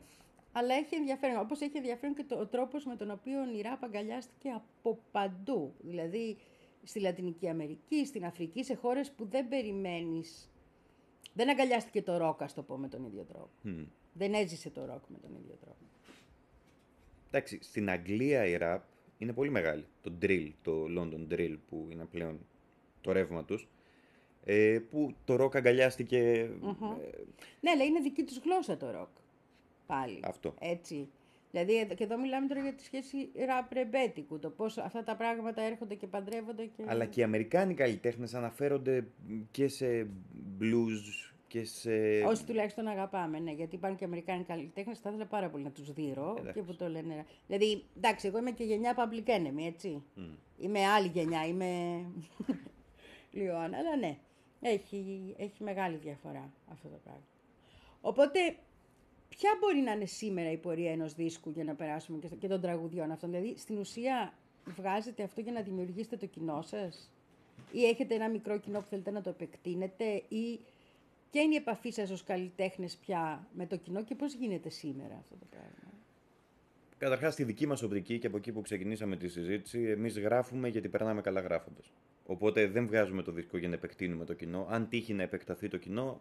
Αλλά 0.59 0.75
έχει 0.75 0.95
ενδιαφέρον, 0.95 1.41
όπως 1.41 1.61
έχει 1.61 1.77
ενδιαφέρον 1.77 2.15
και 2.15 2.25
το, 2.25 2.39
ο 2.39 2.47
τρόπος 2.47 2.85
με 2.85 2.97
τον 2.97 3.11
οποίο 3.11 3.57
η 3.57 3.61
ραπ 3.61 3.85
αγκαλιάστηκε 3.85 4.51
από 4.51 4.99
παντού. 5.11 5.75
Δηλαδή, 5.79 6.37
στη 6.83 7.01
Λατινική 7.01 7.49
Αμερική, 7.49 8.07
στην 8.07 8.25
Αφρική, 8.25 8.65
σε 8.65 8.75
χώρες 8.75 9.11
που 9.11 9.27
δεν 9.27 9.49
περιμένεις. 9.49 10.51
Δεν 11.33 11.49
αγκαλιάστηκε 11.51 12.03
το 12.03 12.17
ροκ, 12.17 12.43
ας 12.43 12.55
το 12.55 12.63
πω, 12.63 12.77
με 12.77 12.89
τον 12.89 13.05
ίδιο 13.05 13.23
τρόπο. 13.23 13.51
Δεν 14.13 14.35
έζησε 14.35 14.71
το 14.71 14.85
ροκ 14.85 15.05
με 15.09 15.19
τον 15.19 15.31
ίδιο 15.35 15.55
τρόπο. 15.61 15.85
Εντάξει, 17.29 17.59
στην 17.63 17.91
Αγγλία 17.91 18.47
η 18.47 18.59
rap 18.61 18.81
είναι 19.19 19.33
πολύ 19.33 19.51
μεγάλη. 19.51 19.87
Το 20.03 20.13
drill, 20.23 20.53
το 20.63 20.85
London 20.99 21.33
drill 21.33 21.57
που 21.69 21.89
είναι 21.91 22.05
πλέον 22.05 22.39
το 23.01 23.13
ρεύμα 23.13 23.45
τους. 23.45 23.69
Ε, 24.45 24.79
που 24.91 25.15
το 25.25 25.45
rock 25.45 25.57
αγκαλιάστηκε 25.57 26.19
ε, 26.19 26.49
Ναι, 27.61 27.71
αλλά 27.71 27.85
είναι 27.85 28.01
δική 28.01 28.23
τους 28.23 28.39
γλώσσα 28.39 28.77
το 28.77 28.91
ροκ. 28.91 29.09
Πάλι. 29.87 30.21
Αυτό. 30.25 30.55
Έτσι. 30.61 31.09
Δηλαδή, 31.51 31.79
εδώ- 31.79 31.95
και 31.95 32.05
εδώ 32.05 32.19
μιλάμε 32.19 32.47
τώρα 32.47 32.61
για 32.61 32.73
τη 32.73 32.83
σχέση 32.83 33.31
ραπ-ρεμπέτικου. 33.47 34.39
Το 34.39 34.51
πώς 34.51 34.79
αυτά 34.79 35.03
τα 35.03 35.17
πράγματα 35.17 35.63
έρχονται 35.63 35.95
και 35.95 36.07
παντρεύονται. 36.07 36.65
Και... 36.65 36.83
Αλλά 36.87 37.05
και 37.05 37.21
οι 37.21 37.23
Αμερικάνοι 37.23 37.75
καλλιτέχνες 37.75 38.35
αναφέρονται 38.35 39.07
και 39.51 39.69
σε 39.69 40.07
blues 40.61 41.33
και 41.49 41.65
σε... 41.65 41.91
Όσοι 42.27 42.45
τουλάχιστον 42.45 42.87
αγαπάμε, 42.87 43.39
ναι, 43.39 43.51
γιατί 43.53 43.75
υπάρχουν 43.75 43.99
και 43.99 44.05
Αμερικάνοι 44.05 44.45
καλλιτέχνες, 44.45 44.99
θα 44.99 45.09
ήθελα 45.09 45.27
πάρα 45.27 45.49
πολύ 45.49 45.65
να 45.65 45.71
τους 45.71 45.93
δείρω 45.93 46.37
Εντάξει. 46.39 46.53
και 46.53 46.63
που 46.67 46.75
το 46.77 46.89
λένε. 46.89 47.25
Δηλαδή, 47.47 47.85
εντάξει, 47.97 48.27
εγώ 48.27 48.39
είμαι 48.39 48.51
και 48.51 48.65
γενιά 48.65 48.95
Public 48.97 49.29
Enemy, 49.29 49.67
έτσι. 49.67 50.03
Είμαι 50.59 50.87
άλλη 50.87 51.09
γενιά, 51.09 51.47
είμαι. 51.47 52.01
Λιωάννα, 53.33 53.77
αλλά 53.79 53.97
ναι, 53.97 54.19
έχει, 54.61 55.35
έχει 55.39 55.63
μεγάλη 55.63 55.97
διαφορά 55.97 56.53
αυτό 56.73 56.89
το 56.89 56.99
πράγμα. 57.05 57.23
Οπότε, 58.01 58.39
ποια 59.37 59.51
μπορεί 59.61 59.79
να 59.81 59.93
είναι 59.93 60.05
σήμερα 60.07 60.51
η 60.51 60.57
πορεία 60.57 60.93
ενός 60.93 61.15
δίσκου 61.15 61.51
για 61.51 61.65
να 61.65 61.75
περάσουμε 61.75 62.19
και, 62.19 62.27
στο- 62.27 62.37
και 62.37 62.49
των 62.49 62.61
τραγουδιών 62.61 63.11
αυτών; 63.11 63.31
Δηλαδή, 63.31 63.55
στην 63.59 63.79
ουσία, 63.79 64.33
βγάζετε 64.77 65.23
αυτό 65.23 65.41
για 65.41 65.53
να 65.53 65.61
δημιουργήσετε 65.63 66.17
το 66.17 66.27
κοινό 66.27 66.63
σας; 66.63 67.11
Ή 67.73 67.85
έχετε 67.85 68.15
ένα 68.15 68.29
μικρό 68.29 68.59
κοινό 68.59 68.81
που 68.81 68.87
θέλετε 68.87 69.11
να 69.11 69.21
το 69.21 69.29
επεκτείνετε; 69.29 70.05
Ή 70.29 70.61
ποια 71.31 71.43
είναι 71.43 71.55
η 71.55 71.57
επαφή 71.57 71.91
σας 71.91 72.11
ως 72.11 72.25
καλλιτέχνες 72.25 72.97
πια 72.97 73.47
με 73.55 73.67
το 73.67 73.77
κοινό 73.77 74.05
και 74.05 74.15
πώς 74.15 74.35
γίνεται 74.35 74.69
σήμερα 74.69 75.17
αυτό 75.21 75.35
το 75.37 75.47
πράγμα; 75.51 75.71
Καταρχάς, 76.99 77.33
στη 77.33 77.45
δική 77.45 77.67
μας 77.67 77.83
οπτική 77.83 78.19
και 78.19 78.27
από 78.27 78.37
εκεί 78.37 78.53
που 78.53 78.61
ξεκινήσαμε 78.63 79.17
τη 79.17 79.29
συζήτηση, 79.29 79.81
εμείς 79.83 80.19
γράφουμε 80.19 80.69
γιατί 80.69 80.89
περνάμε 80.89 81.21
καλά 81.21 81.41
γράφοντας. 81.41 81.93
Οπότε 82.27 82.67
δεν 82.67 82.87
βγάζουμε 82.87 83.23
το 83.23 83.33
δίσκο 83.33 83.59
για 83.59 83.69
να 83.69 83.75
επεκτείνουμε 83.75 84.25
το 84.25 84.35
κοινό. 84.35 84.67
Αν 84.71 84.89
τύχει 84.89 85.13
να 85.15 85.23
επεκταθεί 85.23 85.69
το 85.69 85.77
κοινό, 85.77 86.21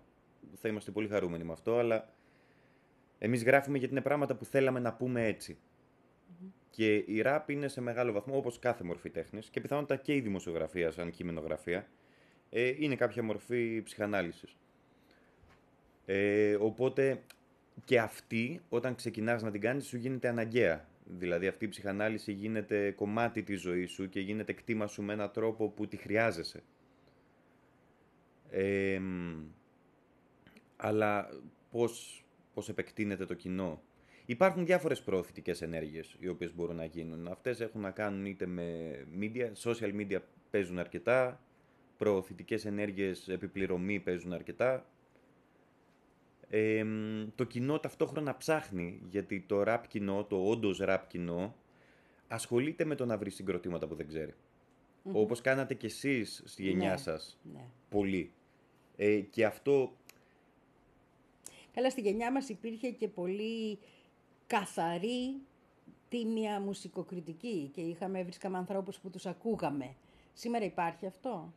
θα 0.55 0.67
είμαστε 0.67 0.91
πολύ 0.91 1.07
χαρούμενοι 1.07 1.43
με 1.43 1.51
αυτό, 1.51 1.77
αλλά 1.77 2.09
εμείς 3.19 3.43
γράφουμε 3.43 3.77
γιατί 3.77 3.93
είναι 3.93 4.03
πράγματα 4.03 4.35
που 4.35 4.45
θέλαμε 4.45 4.79
να 4.79 4.93
πούμε 4.93 5.25
έτσι. 5.25 5.57
Και 6.69 6.95
η 6.95 7.21
ράπ 7.21 7.49
είναι 7.49 7.67
σε 7.67 7.81
μεγάλο 7.81 8.11
βαθμό, 8.11 8.37
όπως 8.37 8.59
κάθε 8.59 8.83
μορφή 8.83 9.09
τέχνης, 9.09 9.49
και 9.49 9.61
πιθανότατα 9.61 10.01
και 10.01 10.15
η 10.15 10.19
δημοσιογραφία 10.19 10.91
σαν 10.91 11.11
κειμενογραφία, 11.11 11.87
ε, 12.49 12.73
είναι 12.77 12.95
κάποια 12.95 13.23
μορφή 13.23 13.81
ψυχανάλυσης. 13.83 14.55
Ε, 16.05 16.55
οπότε 16.55 17.21
και 17.85 17.99
αυτή, 17.99 18.61
όταν 18.69 18.95
ξεκινάς 18.95 19.41
να 19.41 19.51
την 19.51 19.61
κάνεις, 19.61 19.85
σου 19.85 19.97
γίνεται 19.97 20.27
αναγκαία. 20.27 20.87
Δηλαδή 21.05 21.47
αυτή 21.47 21.65
η 21.65 21.67
ψυχανάλυση 21.67 22.31
γίνεται 22.31 22.91
κομμάτι 22.91 23.43
της 23.43 23.61
ζωής 23.61 23.91
σου 23.91 24.09
και 24.09 24.19
γίνεται 24.19 24.53
κτήμα 24.53 24.87
σου 24.87 25.01
με 25.01 25.13
έναν 25.13 25.31
τρόπο 25.31 25.69
που 25.69 25.87
τη 25.87 25.97
χρειάζεσαι. 25.97 26.63
Ε, 28.49 28.99
μ, 28.99 29.43
αλλά 30.75 31.29
πώς, 31.71 32.24
πώς 32.55 32.69
επεκτείνεται 32.69 33.25
το 33.25 33.33
κοινό. 33.33 33.81
Υπάρχουν 34.25 34.65
διάφορες 34.65 35.01
προωθητικές 35.01 35.61
ενέργειες 35.61 36.15
οι 36.19 36.27
οποίες 36.27 36.55
μπορούν 36.55 36.75
να 36.75 36.85
γίνουν. 36.85 37.27
Αυτές 37.27 37.59
έχουν 37.59 37.81
να 37.81 37.91
κάνουν 37.91 38.25
είτε 38.25 38.45
με 38.45 38.95
media, 39.19 39.51
social 39.63 39.93
media 39.95 40.17
παίζουν 40.49 40.79
αρκετά, 40.79 41.41
προωθητικές 41.97 42.65
ενέργειες 42.65 43.27
επιπληρωμή 43.27 43.99
παίζουν 43.99 44.33
αρκετά. 44.33 44.85
Ε, 46.49 46.83
μ, 46.83 47.27
το 47.35 47.43
κοινό 47.43 47.79
ταυτόχρονα 47.79 48.37
ψάχνει, 48.37 49.01
γιατί 49.09 49.43
το 49.47 49.63
rap 49.65 49.81
κοινό, 49.87 50.23
το 50.23 50.43
όντως 50.49 50.79
rap 50.83 50.99
κοινό, 51.07 51.55
ασχολείται 52.27 52.85
με 52.85 52.95
το 52.95 53.05
να 53.05 53.17
βρει 53.17 53.29
συγκροτήματα 53.29 53.87
που 53.87 53.95
δεν 53.95 54.07
ξέρει. 54.07 54.33
Όπως 55.11 55.41
κάνατε 55.41 55.73
κι 55.73 55.85
εσείς 55.85 56.41
στη 56.45 56.63
γενιά 56.63 56.89
Ναι, 56.89 56.97
σας. 56.97 57.39
ναι. 57.53 57.65
Πολύ. 57.89 58.31
Ε, 58.95 59.19
και 59.19 59.45
αυτό 59.45 59.95
Καλά, 61.75 61.89
στη 61.89 62.01
γενιά 62.01 62.31
μας 62.31 62.49
υπήρχε 62.49 62.89
και 62.91 63.07
πολύ 63.07 63.79
καθαρή 64.47 65.41
τίμια 66.09 66.59
μουσικοκριτική 66.59 67.71
και 67.73 67.81
είχαμε, 67.81 68.23
βρίσκαμε 68.23 68.57
ανθρώπους 68.57 68.99
που 68.99 69.09
τους 69.09 69.25
ακούγαμε. 69.25 69.95
Σήμερα 70.33 70.65
υπάρχει 70.65 71.05
αυτό; 71.05 71.53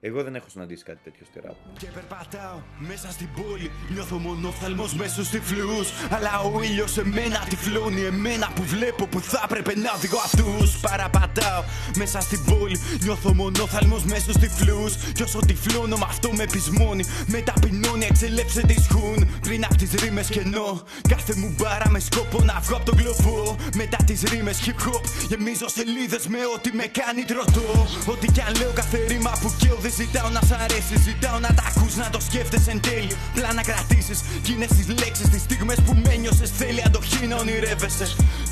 Εγώ 0.00 0.22
δεν 0.22 0.34
έχω 0.34 0.46
συναντήσει 0.48 0.84
κάτι 0.84 0.98
τέτοιο 1.04 1.26
στη 1.30 1.40
ράπ. 1.44 1.56
Και 1.78 1.86
περπατάω 1.86 2.58
μέσα 2.78 3.10
στην 3.10 3.28
πόλη. 3.36 3.70
Νιώθω 3.88 4.18
μονόφθαλμος 4.18 4.94
μέσω 4.94 5.24
στη 5.24 5.40
φλούς. 5.40 5.88
Αλλά 6.10 6.40
ο 6.40 6.62
ήλιος 6.62 6.98
εμένα 6.98 7.38
τυφλώνει. 7.48 8.02
Εμένα 8.02 8.50
που 8.54 8.62
βλέπω 8.62 9.06
που 9.06 9.20
θα 9.20 9.40
έπρεπε 9.44 9.78
να 9.78 9.92
οδηγώ 9.96 10.18
αυτούς. 10.18 10.80
Παραπατάω 10.80 11.62
μέσα 11.96 12.20
στην 12.20 12.44
πόλη. 12.44 12.80
Νιώθω 13.02 13.34
μονόφθαλμος 13.34 14.04
μέσω 14.04 14.32
στη 14.32 14.48
φλούς. 14.48 14.96
Κι 15.14 15.22
όσο 15.22 15.38
τυφλώνω 15.38 15.96
με 15.96 16.06
αυτό 16.08 16.32
με 16.32 16.44
πεισμώνει. 16.52 17.04
Με 17.26 17.40
ταπεινώνει 17.40 18.04
εξελέψε 18.04 18.60
τη 18.66 18.82
σχούν. 18.82 19.38
Πριν 19.40 19.64
απ' 19.64 19.76
τις 19.76 19.90
ρήμες 19.92 20.28
κενό. 20.28 20.82
Κάθε 21.08 21.34
μου 21.36 21.54
μπάρα 21.58 21.88
με 21.90 21.98
σκόπο 21.98 22.42
να 22.42 22.60
βγω 22.60 22.76
απ' 22.76 22.84
τον 22.84 22.96
κλωβό. 22.96 23.56
Μετά 23.74 23.98
τις 24.06 24.22
ρήμες 24.22 24.58
hip 24.64 24.88
hop. 24.88 25.02
Γεμίζω 25.28 25.68
σελίδες 25.68 26.26
με 26.26 26.38
ό,τι 26.54 26.72
με 26.72 26.84
κάνει 26.84 27.22
τροτό. 27.24 27.86
Ό,τι 28.06 28.26
κι 28.32 28.40
αν 28.40 28.54
λέω 28.56 28.72
κάθε 28.72 29.04
ρήμα 29.08 29.32
που 29.40 29.54
καίω 29.58 29.78
δεν 29.86 29.94
ζητάω 30.06 30.28
να 30.36 30.42
σ' 30.48 30.56
αρέσει. 30.64 30.94
Ζητάω 31.08 31.38
να 31.46 31.50
τα 31.58 31.64
ακούς, 31.70 31.94
να 32.02 32.08
το 32.14 32.20
σκέφτεσαι 32.28 32.70
εν 32.70 32.80
τέλει. 32.80 33.14
Πλά 33.34 33.50
να 33.58 33.62
κρατήσεις 33.68 34.18
κι 34.44 34.52
είναι 34.52 34.66
στις 34.72 34.86
λέξεις, 35.00 35.28
τις 35.32 35.42
στιγμές 35.46 35.78
που 35.86 35.92
με 36.04 36.14
νιώσες. 36.22 36.50
Θέλει 36.60 36.82
αντοχή 36.86 37.26
να 37.26 37.36
ονειρεύεσαι. 37.42 38.06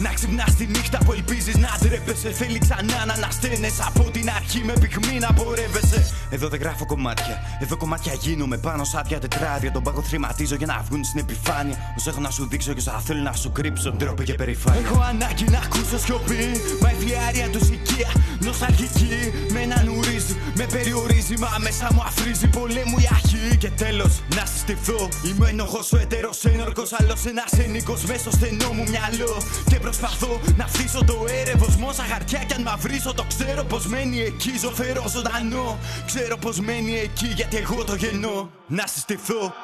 Να 0.05 0.11
ξυπνάς 0.17 0.53
τη 0.59 0.65
νύχτα 0.67 0.99
που 1.05 1.13
ελπίζεις 1.13 1.57
να 1.65 1.71
ντρέπεσαι. 1.81 2.31
Θέλει 2.41 2.59
ξανά 2.59 2.99
να 3.09 3.13
ανασταίνεσαι 3.13 3.83
από 3.89 4.03
την 4.15 4.27
αρχή 4.39 4.61
με 4.69 4.73
πυγμή 4.83 5.17
να 5.25 5.31
πορεύεσαι. 5.39 6.01
Εδώ 6.31 6.47
δεν 6.49 6.61
γράφω 6.61 6.85
κομμάτια. 6.87 7.37
Εδώ 7.65 7.77
κομμάτια 7.77 8.13
γίνομαι 8.25 8.57
πάνω 8.67 8.85
σ' 8.85 8.95
άδεια 8.95 9.19
τετράδια. 9.25 9.71
Τον 9.73 9.83
πάγο 9.83 10.03
θρηματίζω 10.03 10.55
για 10.61 10.67
να 10.67 10.77
βγουν 10.87 11.05
στην 11.05 11.21
επιφάνεια. 11.25 11.77
Όσο 11.99 12.11
έχω 12.11 12.21
να 12.21 12.31
σου 12.31 12.49
δείξω 12.51 12.73
και 12.73 12.81
όσα 12.85 13.03
θέλω 13.07 13.23
να 13.23 13.33
σου 13.33 13.53
κρύψω. 13.53 13.91
Ντροπή 13.93 14.25
και 14.25 14.35
περηφάνεια. 14.35 14.81
Έχω 14.85 15.01
ανάγκη 15.13 15.45
να 15.55 15.59
ακούσω 15.67 15.99
σιωπή. 16.05 16.45
Μα 16.83 16.89
η 16.91 16.97
φλιάρια 17.01 17.49
τους 17.55 17.69
οικία. 17.69 18.11
Νοσταλγική. 18.41 19.17
Με 19.53 19.61
έναν 19.61 19.89
ουρίζει. 19.89 20.35
Με 20.55 20.65
περιορίζει. 20.75 21.24
Μα 21.39 21.57
μέσα 21.59 21.89
μου 21.95 22.03
αφρίζει. 22.07 22.49
Πολέμου 22.49 22.99
η 22.99 23.09
αρχή. 23.11 23.57
Και 23.57 23.71
τέλος 23.71 24.23
να 24.37 24.45
συστηθώ. 24.47 25.09
Είμαι 25.27 25.49
ενοχός 25.49 25.93
ο 25.93 25.97
έτερος 25.97 26.45
ένορκος. 26.45 26.93
Άλλος 26.93 27.25
ένας 27.27 27.53
ένικος 27.53 28.05
μέσα 28.05 28.19
στο 28.19 28.31
στενό 28.31 28.73
μου 28.73 28.85
μυαλό. 28.89 29.43
Και 29.71 29.79
προσπαθώ 29.79 30.41
να 30.57 30.65
αφήσω 30.65 31.05
το 31.05 31.25
έρευος. 31.41 31.77
Μόσα 31.77 32.03
χαρτιά 32.03 32.39
κι 32.47 32.55
αν 32.55 32.63
μαυρίσω 32.63 33.15
το 33.15 33.25
ξέρω 33.29 33.65
πως 33.65 33.87
μένει 33.87 34.21
εκεί. 34.21 34.59
Ζωφερό 34.59 35.05
ζωντανό. 35.09 35.79
Ξέρω 36.07 36.37
πως 36.37 36.61
μένει 36.61 36.95
εκεί 36.99 37.27
γιατί 37.27 37.57
εγώ 37.57 37.85
το 37.85 37.95
γεννώ. 37.95 38.51
Να 38.67 38.87
συστηθώ. 38.87 39.55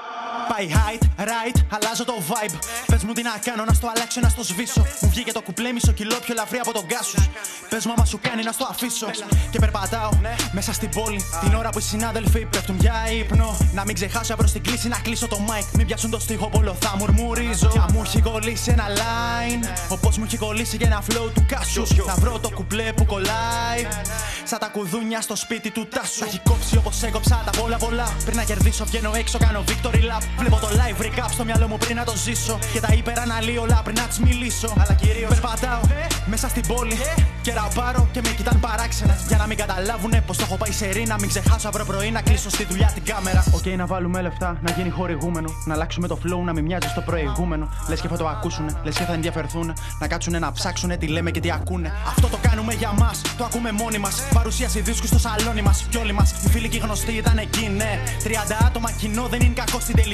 Πάει 0.53 0.69
height, 0.79 1.03
right, 1.31 1.57
αλλάζω 1.69 2.05
το 2.05 2.15
vibe. 2.29 2.59
Πες 2.87 3.03
μου 3.05 3.13
τι 3.13 3.23
να 3.23 3.31
κάνω, 3.45 3.65
να 3.65 3.73
στο 3.73 3.91
αλλάξω, 3.95 4.21
να 4.21 4.29
στο 4.29 4.43
σβήσω. 4.43 4.87
Μου 5.01 5.09
βγήκε 5.09 5.33
το 5.33 5.43
κουπλέ 5.43 5.73
μισό 5.73 5.93
κιλό 5.93 6.17
πιο 6.25 6.35
λαφρύ 6.35 6.59
από 6.59 6.73
τον 6.73 6.87
κάσου. 6.87 7.23
Πες 7.69 7.87
μου 7.87 7.93
άμα 7.97 8.05
σου 8.05 8.19
κάνει 8.23 8.43
να 8.43 8.53
στο 8.53 8.67
αφήσω. 8.71 9.07
Και 9.51 9.59
περπατάω 9.59 10.11
μέσα 10.53 10.73
στην 10.73 10.91
πόλη. 10.91 11.21
Την 11.41 11.55
ώρα 11.55 11.71
που 11.71 11.79
οι 11.79 11.83
συνάδελφοι 11.83 12.45
πέφτουν 12.45 12.77
για 12.81 12.95
ύπνο. 13.21 13.57
Να 13.73 13.85
μην 13.85 13.95
ξεχάσω 13.95 14.37
προ 14.37 14.47
την 14.51 14.63
κλίση 14.63 14.89
να 14.89 14.99
κλείσω 14.99 15.27
το 15.29 15.39
mic. 15.49 15.65
Μην 15.73 15.87
πιάσουν 15.87 16.11
το 16.11 16.19
στίχο 16.19 16.49
πολλό, 16.49 16.77
θα 16.81 16.97
μουρμουρίζω. 16.99 17.69
Κι 17.69 17.93
μου 17.93 18.03
έχει 18.03 18.21
κολλήσει 18.21 18.71
ένα 18.71 18.87
line. 18.89 19.65
Όπω 19.89 20.13
μου 20.19 20.25
έχει 20.25 20.37
κολλήσει 20.37 20.77
και 20.77 20.85
ένα 20.85 21.03
flow 21.09 21.31
του 21.35 21.45
κάσου. 21.49 21.87
Θα 21.87 22.15
βρω 22.19 22.39
το 22.39 22.51
κουπλέ 22.51 22.93
που 22.93 23.05
κολλάει. 23.05 23.89
Σαν 24.45 24.59
τα 24.59 24.67
κουδούνια 24.67 25.21
στο 25.21 25.37
σπίτι 25.37 25.71
του 25.71 25.89
τάσου. 25.89 26.19
Θα 26.19 26.27
έχει 26.27 26.41
κόψει 26.45 26.77
όπως 26.77 27.03
έκοψα 27.03 27.43
τα 27.45 27.61
πολλά 27.61 27.77
πολλά. 27.77 28.13
Πριν 28.25 28.37
να 28.37 28.45
κερδίσω, 28.45 28.85
βγαίνω 28.85 29.11
έξω, 29.15 29.39
κάνω 29.39 29.65
victory 29.69 30.03
lap. 30.11 30.20
Βλέπω 30.39 30.57
το 30.57 30.69
live 30.81 31.03
recap 31.05 31.31
στο 31.31 31.45
μυαλό 31.45 31.69
μου 31.69 31.79
πριν 31.79 31.97
να 31.97 32.05
το 32.05 32.15
ζήσω. 32.17 32.59
Και 32.73 32.81
τα 32.81 32.93
υπεραναλύω 32.93 33.63
όλα 33.63 33.81
πριν 33.85 33.97
να 33.97 34.03
τη 34.03 34.23
μιλήσω. 34.23 34.73
Αλλά 34.79 34.95
κυρίω 34.95 35.29
περπατάω 35.29 35.81
μέσα 36.27 36.49
στην 36.49 36.67
πόλη. 36.67 36.97
Και 37.43 37.53
ραπάρω 37.53 38.09
και 38.13 38.21
με 38.25 38.29
κοιτάν 38.29 38.61
παράξενα. 38.61 39.19
Για 39.29 39.37
να 39.37 39.47
μην 39.47 39.57
καταλάβουνε 39.57 40.21
πως 40.27 40.37
το 40.37 40.45
έχω 40.47 40.57
πάει 40.57 40.73
σε 40.73 40.87
ρίνα. 40.87 41.17
Μην 41.21 41.29
ξεχάσω 41.29 41.69
αύριο 41.69 41.85
πρωί 41.85 42.11
να 42.11 42.23
κλείσω 42.23 42.51
στη 42.51 42.65
δουλειά 42.65 42.91
την 42.95 43.05
κάμερα. 43.05 43.45
Οκ, 43.55 43.67
να 43.67 43.87
βάλουμε 43.87 44.21
λεφτά, 44.21 44.59
να 44.61 44.71
γίνει 44.71 44.91
χορηγούμενο. 44.91 45.49
Να 45.65 45.75
αλλάξουμε 45.75 46.07
το 46.09 46.19
flow, 46.25 46.45
να 46.45 46.53
μην 46.53 46.65
μοιάζει 46.65 46.89
στο 46.89 47.01
προηγούμενο. 47.01 47.69
Λες 47.89 48.01
και 48.01 48.09
θα 48.09 48.17
το 48.17 48.27
ακούσουνε, 48.29 48.73
λες 48.83 48.97
και 48.97 49.05
θα 49.05 49.13
ενδιαφερθούν. 49.13 49.73
Να 49.99 50.07
κάτσουνε 50.09 50.39
να 50.39 50.53
ψάξουνε 50.53 50.97
τι 50.97 51.07
λέμε 51.07 51.31
και 51.31 51.41
τι 51.41 51.51
ακούνε. 51.51 51.93
Αυτό 52.09 52.27
το 52.27 52.39
κάνουμε 52.43 52.75
για 52.75 52.93
μας, 52.93 53.21
το 53.37 53.45
ακούμε 53.45 53.73
μόνοι 53.73 53.99
μας. 53.99 54.23
Παρουσίαση 54.35 54.81
δίσκου 54.81 55.07
στο 55.07 55.19
σαλόνι 55.19 55.63
μας. 55.63 55.87
Κι 55.91 55.97
όλοι 55.97 56.13
μας, 56.13 56.31
οι 56.45 56.49
φίλοι 56.49 56.69
και 56.69 56.77
οι 56.77 56.81
γνωστοί 56.81 57.13
ήταν 57.13 57.39
εκεί, 57.39 57.69
ναι. 57.77 57.99
30 58.25 58.31
άτομα 58.67 58.91
κοινό 58.91 59.27
δεν 59.31 59.41
είναι 59.41 59.55
κακό 59.55 59.81
στην 59.81 59.97
τελική. 59.97 60.10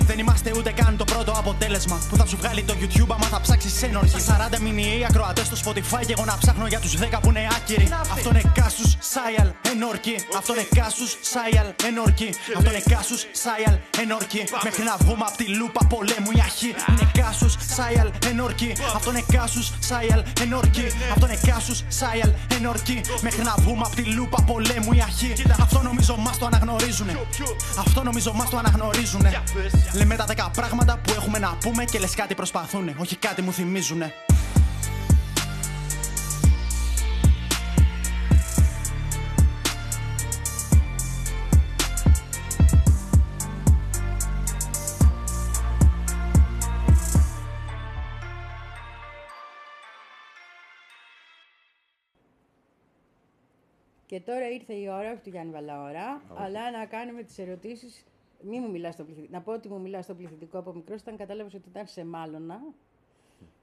Δεν 0.00 0.18
είμαστε 0.18 0.52
ούτε 0.56 0.70
καν 0.70 0.96
το 0.96 1.04
πρώτο 1.04 1.32
αποτέλεσμα 1.32 1.98
που 2.08 2.16
θα 2.16 2.26
σου 2.26 2.36
βγάλει 2.36 2.62
το 2.62 2.74
YouTube 2.80 3.10
άμα 3.10 3.26
θα 3.26 3.40
ψάξεις 3.40 3.82
ένορχη. 3.82 4.16
40 4.54 4.58
μηνιαίοι 4.60 5.04
ακροατές 5.04 5.46
στο 5.46 5.56
Spotify 5.64 6.02
και 6.06 6.12
εγώ 6.16 6.24
να 6.24 6.38
ψάχνω 6.38 6.66
για 6.66 6.80
τους 6.80 6.94
10 6.96 7.20
που 7.22 7.28
είναι 7.28 7.48
άκυροι. 7.56 7.88
Αυτό 8.12 8.28
είναι 8.28 8.52
κάσους, 8.54 8.96
Σάιαλ, 9.12 9.48
ενόρκη. 9.72 10.16
Αυτό 10.36 10.52
είναι 10.54 10.66
κάσους, 10.74 11.10
Σάιαλ, 11.32 11.66
ενόρκη. 11.88 12.28
Αυτό 12.56 12.70
είναι 12.70 12.82
κάσους, 12.92 13.20
Σάιαλ, 13.42 13.76
ενόρκη. 14.02 14.42
Μέχρι 14.62 14.82
να 14.82 14.96
βγούμε 15.00 15.24
απ' 15.28 15.36
τη 15.36 15.46
λούπα 15.58 15.82
πολέμου 15.92 16.30
η 16.38 16.40
αρχή. 16.48 16.70
Είναι 16.90 17.10
κάσους, 17.18 17.54
Σάιαλ, 17.76 18.08
ενόρκη. 18.30 18.70
Αυτό 18.96 19.10
είναι 19.10 19.24
κάσους, 19.32 19.66
Σάιαλ, 19.88 20.22
ενόρκη. 20.44 20.86
Αυτό 21.14 21.26
είναι 21.26 21.38
κάσους, 21.48 21.78
Σάιαλ, 21.88 22.30
ενόρκη. 22.56 23.00
Μέχρι 23.26 23.42
να 23.42 23.54
βγούμε 23.62 23.82
απ' 23.86 23.94
τη 23.94 24.04
λούπα 24.16 24.38
πολέμου 24.50 24.92
η 24.98 25.00
αρχή. 25.08 25.32
Αυτό 25.60 25.78
νομίζω 25.82 26.16
μας 26.16 26.38
το 26.38 26.46
αναγνωρίζουνε. 26.46 27.14
Αυτό 27.84 28.02
νομίζω 28.02 28.32
μας 28.32 28.48
το 28.50 28.56
αναγνωρίζουνε. 29.26 29.90
Λέμε 29.94 30.16
τα 30.16 30.26
10 30.26 30.50
πράγματα 30.52 30.98
που 30.98 31.12
έχουμε 31.12 31.38
να 31.38 31.56
πούμε 31.60 31.84
και 31.84 31.98
λες 31.98 32.14
κάτι 32.14 32.34
προσπαθούνε. 32.34 32.96
Όχι 32.98 33.16
κάτι 33.16 33.42
μου 33.42 33.52
θυμίζουνε. 33.52 34.12
Και 54.06 54.20
τώρα 54.20 54.48
ήρθε 54.50 54.74
η 54.74 54.88
ώρα, 54.88 55.10
όχι 55.12 55.20
του 55.22 55.30
Γιάννη 55.30 55.52
Βαλαώρα, 55.52 56.22
αλλά 56.36 56.70
να 56.70 56.84
κάνουμε 56.84 57.22
τις 57.22 57.38
ερωτήσεις. 57.38 58.04
Μη 58.42 58.60
μου 58.60 58.70
μιλάς 58.70 58.94
στο 58.94 59.04
πληθυντικό. 59.04 59.32
Να 59.32 59.42
πω 59.42 59.52
ότι 59.52 59.68
μου 59.68 59.80
μιλάς 59.80 60.04
στο 60.04 60.14
πληθυντικό 60.14 60.58
από 60.58 60.72
μικρός, 60.72 61.00
όταν 61.00 61.16
κατάλαβες 61.16 61.54
ότι 61.54 61.68
ήταν 61.68 61.86
σε 61.86 62.04
μάλωνα. 62.04 62.60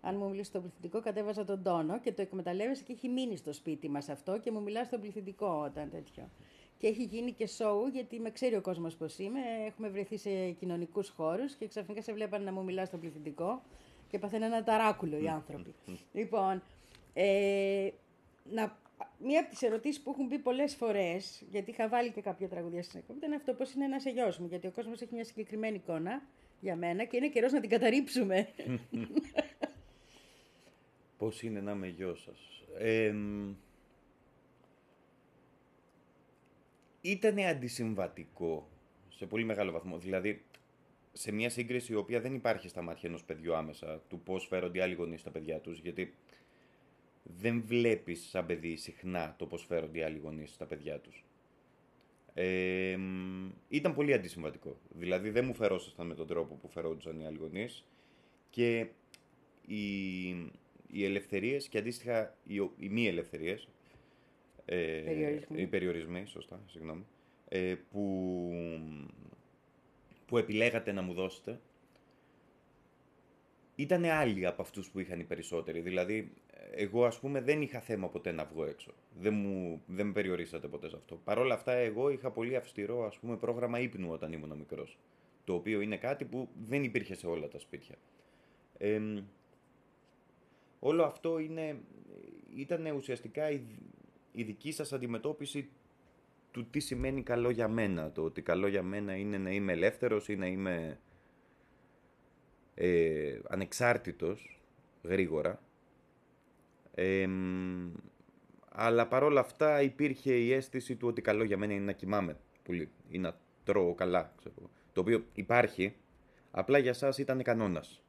Αν 0.02 0.16
μου 0.16 0.26
μιλήσεις 0.26 0.48
στο 0.48 0.60
πληθυντικό, 0.60 1.02
κατέβαζα 1.02 1.46
τον 1.46 1.64
τόνο 1.64 2.00
και 2.00 2.12
το 2.12 2.22
εκμεταλλεύεσαι 2.22 2.84
και 2.84 2.94
έχει 2.94 3.10
μείνει 3.10 3.36
στο 3.36 3.54
σπίτι 3.54 3.90
μας 3.90 4.10
αυτό 4.10 4.40
και 4.40 4.52
μου 4.52 4.62
μιλάς 4.62 4.88
στο 4.88 4.98
πληθυντικό 4.98 5.62
όταν 5.66 5.90
τέτοιο. 5.90 6.30
Και 6.78 6.88
έχει 6.88 7.04
γίνει 7.04 7.32
και 7.32 7.48
σοου, 7.48 7.88
γιατί 7.88 8.20
με 8.20 8.32
ξέρει 8.32 8.56
ο 8.56 8.62
κόσμος 8.62 8.96
πώς 8.96 9.18
είμαι. 9.18 9.40
Έχουμε 9.68 9.90
βρεθεί 9.90 10.18
σε 10.18 10.52
κοινωνικούς 10.52 11.10
χώρους 11.10 11.56
και 11.56 11.68
ξαφνικά 11.68 12.02
σε 12.02 12.14
βλέπανε 12.14 12.44
να 12.44 12.52
μου 12.52 12.64
μιλάς 12.64 12.88
στο 12.88 12.98
πληθυντικό 12.98 13.62
και 14.08 14.20
παθαίνουν 14.20 14.52
ένα 14.52 14.64
ταράκουλο 14.64 15.18
οι 15.18 15.28
άνθρωποι. 15.28 15.76
λοιπόν, 16.20 16.62
ε, 17.14 17.90
να, 18.44 18.78
μία 19.24 19.40
από 19.40 19.50
τις 19.50 19.62
ερωτήσεις 19.62 20.02
που 20.02 20.10
έχουν 20.10 20.26
μπει 20.26 20.40
πολλές 20.40 20.76
φορές, 20.76 21.44
γιατί 21.52 21.72
είχα 21.72 21.88
βάλει 21.88 22.12
και 22.12 22.22
κάποια 22.22 22.48
τραγουδία 22.48 22.84
στην 22.84 23.00
εκπομπή, 23.00 23.18
ήταν 23.18 23.34
αυτό 23.34 23.54
πώς 23.54 23.74
είναι 23.74 23.86
ένα 23.86 23.98
γιος 23.98 24.38
μου. 24.38 24.48
Γιατί 24.48 24.68
ο 24.68 24.72
κόσμος 24.72 25.02
έχει 25.02 25.14
μια 25.14 25.24
συγκεκριμένη 25.24 25.76
εικόνα 25.76 26.22
για 26.60 26.76
μένα 26.76 27.06
και 27.06 27.18
είναι 27.18 27.30
καιρός 27.30 27.52
να 27.52 27.60
την 27.60 27.70
καταρρύψουμε. 27.70 28.48
Πώς 31.18 31.44
είναι 31.44 31.62
να 31.62 31.72
είμαι 31.72 31.88
γιος 31.88 32.22
σας. 32.22 32.64
Ε, 32.78 33.14
ήτανε 37.02 37.48
αντισυμβατικό 37.48 38.70
σε 39.10 39.26
πολύ 39.26 39.44
μεγάλο 39.44 39.72
βαθμό. 39.72 39.98
Δηλαδή, 39.98 40.44
σε 41.14 41.32
μια 41.32 41.50
σύγκριση 41.50 41.92
η 41.92 41.96
οποία 41.96 42.22
δεν 42.22 42.34
υπάρχει 42.34 42.68
στα 42.68 42.82
μάτια 42.82 43.10
ενός 43.10 43.24
παιδιού 43.24 43.56
άμεσα, 43.56 44.02
του 44.10 44.20
πώς 44.20 44.48
φέρονται 44.48 44.78
οι 44.78 44.82
άλλοι 44.82 44.94
γονείς 44.94 45.20
στα 45.20 45.30
παιδιά 45.30 45.60
τους, 45.60 45.80
γιατί 45.80 46.14
δεν 47.24 47.64
βλέπεις 47.66 48.30
σαν 48.30 48.46
παιδί 48.46 48.76
συχνά 48.76 49.36
το 49.38 49.46
πώς 49.46 49.66
φέρονται 49.66 50.00
οι 50.00 50.04
άλλοι 50.04 50.18
γονείς 50.18 50.52
στα 50.54 50.66
παιδιά 50.66 51.00
τους. 51.00 51.24
Ε, 52.34 52.96
μ, 52.98 53.50
ήταν 53.70 53.94
πολύ 53.94 54.14
αντισυμβατικό. 54.14 54.78
Δηλαδή 54.90 55.30
δεν 55.30 55.46
μου 55.46 55.54
φερόσασταν 55.54 56.08
με 56.08 56.16
τον 56.16 56.28
τρόπο 56.28 56.56
που 56.56 56.68
φερόντουσαν 56.68 57.20
οι 57.20 57.26
άλλοι 57.26 57.38
γονείς 57.38 57.86
και 58.50 58.88
οι, 59.66 60.28
οι 60.88 61.04
ελευθερίες 61.06 61.68
και 61.68 61.78
αντίστοιχα 61.78 62.36
οι, 62.44 62.60
ο- 62.60 62.74
οι 62.80 62.90
μη 62.90 63.08
ελευθερίες 63.08 63.68
ε, 64.66 65.02
Περιορισμοί. 65.06 65.62
οι 65.62 65.68
περιορισμοί, 65.68 66.26
σωστά, 66.26 66.62
συγγνώμη, 66.68 67.06
ε, 67.50 67.76
που, 67.92 68.52
που 70.26 70.38
επιλέγατε 70.38 70.92
να 70.92 71.02
μου 71.02 71.14
δώσετε 71.14 71.60
ήταν 73.76 74.04
άλλοι 74.04 74.46
από 74.46 74.62
αυτούς 74.62 74.90
που 74.90 75.00
είχαν 75.00 75.20
οι 75.20 75.24
περισσότεροι. 75.24 75.80
Δηλαδή, 75.80 76.34
εγώ 76.72 77.06
ας 77.06 77.20
πούμε 77.20 77.42
δεν 77.42 77.62
είχα 77.62 77.80
θέμα 77.80 78.10
ποτέ 78.10 78.32
να 78.32 78.46
βγω 78.46 78.66
έξω. 78.66 78.94
Δεν, 79.20 79.34
μου, 79.34 79.82
δεν 79.88 80.06
με 80.06 80.12
περιορίσατε 80.12 80.68
ποτέ 80.68 80.90
σε 80.90 80.96
αυτό. 80.96 81.16
Παρ' 81.24 81.38
όλα 81.38 81.54
αυτά, 81.54 81.72
εγώ 81.72 82.10
είχα 82.10 82.32
πολύ 82.32 82.56
αυστηρό 82.56 83.06
ας 83.06 83.18
πούμε, 83.18 83.38
πρόγραμμα 83.38 83.80
ύπνου 83.80 84.12
όταν 84.12 84.34
ήμουν 84.34 84.58
μικρός. 84.58 84.98
Το 85.44 85.54
οποίο 85.54 85.82
είναι 85.82 85.98
κάτι 85.98 86.26
που 86.26 86.50
δεν 86.68 86.84
υπήρχε 86.84 87.16
σε 87.16 87.28
όλα 87.28 87.48
τα 87.48 87.60
σπίτια. 87.60 87.96
Εμ, 88.78 89.24
όλο 90.80 91.04
αυτό 91.04 91.40
είναι, 91.40 91.78
ήταν 92.56 92.86
ουσιαστικά 92.86 93.52
η, 93.52 93.62
η 94.32 94.44
δική 94.44 94.72
σας 94.72 94.94
αντιμετώπιση 94.94 95.70
του 96.52 96.66
τι 96.70 96.80
σημαίνει 96.80 97.24
καλό 97.24 97.50
για 97.50 97.68
μένα. 97.68 98.12
Το 98.12 98.24
ότι 98.24 98.42
καλό 98.42 98.68
για 98.68 98.84
μένα 98.84 99.16
είναι 99.16 99.38
να 99.38 99.52
είμαι 99.52 99.72
ελεύθερος 99.72 100.28
ή 100.30 100.36
να 100.36 100.48
είμαι 100.48 101.00
ε, 102.76 103.40
ανεξάρτητος 103.48 104.62
γρήγορα. 105.04 105.62
Εμ, 106.96 107.92
αλλά 108.70 109.08
παρόλα 109.08 109.40
αυτά 109.40 109.82
υπήρχε 109.82 110.34
η 110.34 110.54
αίσθηση 110.54 110.96
του 110.96 111.08
ότι 111.08 111.22
καλό 111.22 111.44
για 111.44 111.58
μένα 111.58 111.74
είναι 111.74 111.84
να 111.84 111.92
κοιμάμαι 111.92 112.38
πολύ 112.64 112.90
ή 113.10 113.18
να 113.18 113.38
τρώω 113.64 113.94
καλά. 113.94 114.34
Ξέρω. 114.38 114.56
εγώ. 114.58 114.70
Το 114.94 115.02
οποίο 115.02 115.26
υπάρχει, 115.34 115.96
απλά 116.52 116.78
για 116.78 116.94
σας 116.94 117.18
ήταν 117.18 117.44
κανόνας. 117.44 118.04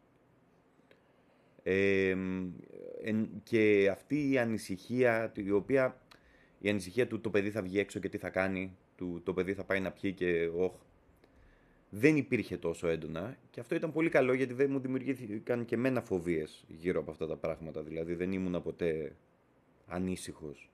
Εμ, 1.62 2.50
εν- 3.02 3.28
και 3.42 3.88
αυτή 3.92 4.30
η 4.30 4.38
ανησυχία, 4.38 5.32
η 5.36 5.50
οποία 5.50 6.00
η 6.58 6.68
ανησυχία 6.68 7.06
του 7.06 7.20
το 7.20 7.30
παιδί 7.30 7.50
θα 7.50 7.62
βγει 7.62 7.78
έξω 7.78 7.98
και 7.98 8.08
τι 8.08 8.18
θα 8.18 8.30
κάνει, 8.30 8.76
του 8.96 9.20
το 9.24 9.34
παιδί 9.34 9.54
θα 9.54 9.64
πάει 9.64 9.80
να 9.80 9.90
πιει 9.90 10.12
και 10.12 10.50
όχ, 10.56 10.72
δεν 11.96 12.16
υπήρχε 12.16 12.56
τόσο 12.56 12.88
έντονα 12.88 13.36
και 13.50 13.60
αυτό 13.60 13.74
ήταν 13.74 13.92
πολύ 13.92 14.08
καλό 14.08 14.32
γιατί 14.32 14.52
δεν 14.52 14.70
μου 14.70 14.78
δημιουργήθηκαν 14.78 15.64
και 15.64 15.76
μένα 15.76 16.00
φοβίες 16.00 16.64
γύρω 16.68 17.00
από 17.00 17.10
αυτά 17.10 17.26
τα 17.26 17.36
πράγματα. 17.36 17.82
Δηλαδή 17.82 18.14
δεν 18.14 18.32
ήμουνα 18.32 18.60
ποτέ 18.60 19.16
ανήσυχος 19.86 20.70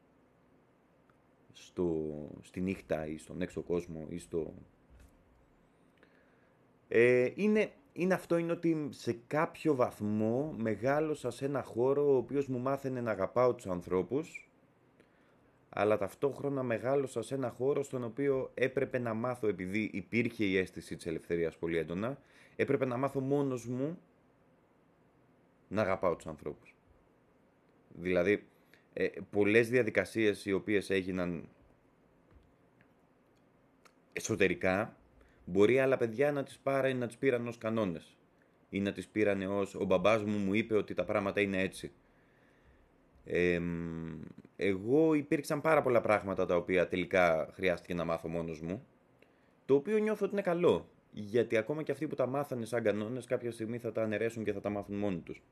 στο, 1.52 2.06
στη 2.42 2.60
νύχτα 2.60 3.06
ή 3.06 3.18
στον 3.18 3.42
έξω 3.42 3.62
κόσμο 3.62 4.06
ή 4.08 4.18
στο... 4.18 4.54
Ε, 6.88 7.30
είναι, 7.34 7.72
είναι 7.92 8.14
αυτό 8.14 8.36
είναι 8.36 8.52
ότι 8.52 8.88
σε 8.90 9.18
κάποιο 9.26 9.74
βαθμό 9.74 10.54
μεγάλωσα 10.58 11.30
σε 11.30 11.44
ένα 11.44 11.62
χώρο 11.62 12.12
ο 12.12 12.16
οποίος 12.16 12.46
μου 12.46 12.58
μάθαινε 12.58 13.00
να 13.00 13.10
αγαπάω 13.10 13.54
τους 13.54 13.66
ανθρώπους 13.66 14.49
αλλά 15.70 15.98
ταυτόχρονα 15.98 16.62
μεγάλωσα 16.62 17.22
σε 17.22 17.34
ένα 17.34 17.50
χώρο 17.50 17.82
στον 17.82 18.04
οποίο 18.04 18.50
έπρεπε 18.54 18.98
να 18.98 19.14
μάθω, 19.14 19.46
επειδή 19.46 19.90
υπήρχε 19.92 20.44
η 20.44 20.56
αίσθηση 20.56 20.96
της 20.96 21.06
ελευθερίας 21.06 21.56
πολύ 21.56 21.76
έντονα, 21.76 22.18
έπρεπε 22.56 22.84
να 22.84 22.96
μάθω 22.96 23.20
μόνος 23.20 23.66
μου 23.66 23.98
να 25.68 25.82
αγαπάω 25.82 26.16
τους 26.16 26.26
ανθρώπους. 26.26 26.74
Δηλαδή, 27.88 28.46
ε, 28.92 29.08
πολλές 29.30 29.68
διαδικασίες 29.68 30.44
οι 30.44 30.52
οποίες 30.52 30.90
έγιναν 30.90 31.48
εσωτερικά, 34.12 34.96
μπορεί 35.44 35.80
άλλα 35.80 35.96
παιδιά 35.96 36.32
να 36.32 36.42
τις, 36.42 36.58
πάρει, 36.58 36.94
να 36.94 37.06
τις 37.06 37.16
πήραν 37.16 37.46
ως 37.46 37.58
κανόνες. 37.58 38.16
Ή 38.70 38.80
να 38.80 38.92
τις 38.92 39.08
πήραν 39.08 39.42
ως 39.42 39.74
«ο 39.74 39.84
μπαμπάς 39.84 40.24
μου 40.24 40.38
μου 40.38 40.54
είπε 40.54 40.76
ότι 40.76 40.94
τα 40.94 41.04
πράγματα 41.04 41.40
είναι 41.40 41.60
έτσι». 41.60 41.92
Εμ, 43.24 44.20
εγώ 44.62 45.14
υπήρξαν 45.14 45.60
πάρα 45.60 45.82
πολλά 45.82 46.00
πράγματα 46.00 46.46
τα 46.46 46.56
οποία 46.56 46.88
τελικά 46.88 47.48
χρειάστηκε 47.52 47.94
να 47.94 48.04
μάθω 48.04 48.28
μόνος 48.28 48.60
μου, 48.60 48.86
το 49.66 49.74
οποίο 49.74 49.98
νιώθω 49.98 50.24
ότι 50.24 50.32
είναι 50.34 50.42
καλό, 50.42 50.88
γιατί 51.10 51.56
ακόμα 51.56 51.82
και 51.82 51.92
αυτοί 51.92 52.06
που 52.06 52.14
τα 52.14 52.26
μάθανε 52.26 52.64
σαν 52.64 52.82
κανόνες 52.82 53.24
κάποια 53.26 53.50
στιγμή 53.50 53.78
θα 53.78 53.92
τα 53.92 54.02
αναιρέσουν 54.02 54.44
και 54.44 54.52
θα 54.52 54.60
τα 54.60 54.70
μάθουν 54.70 54.96
μόνοι 54.96 55.18
τους. 55.18 55.42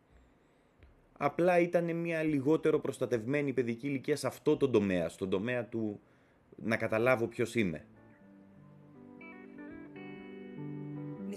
Απλά 1.18 1.58
ήταν 1.58 1.96
μια 1.96 2.22
λιγότερο 2.22 2.78
προστατευμένη 2.78 3.52
παιδική 3.52 3.86
ηλικία 3.86 4.16
σε 4.16 4.26
αυτό 4.26 4.56
το 4.56 4.68
τομέα, 4.68 5.08
στον 5.08 5.30
τομέα 5.30 5.64
του 5.64 6.00
να 6.56 6.76
καταλάβω 6.76 7.26
ποιος 7.26 7.54
είμαι. 7.54 7.84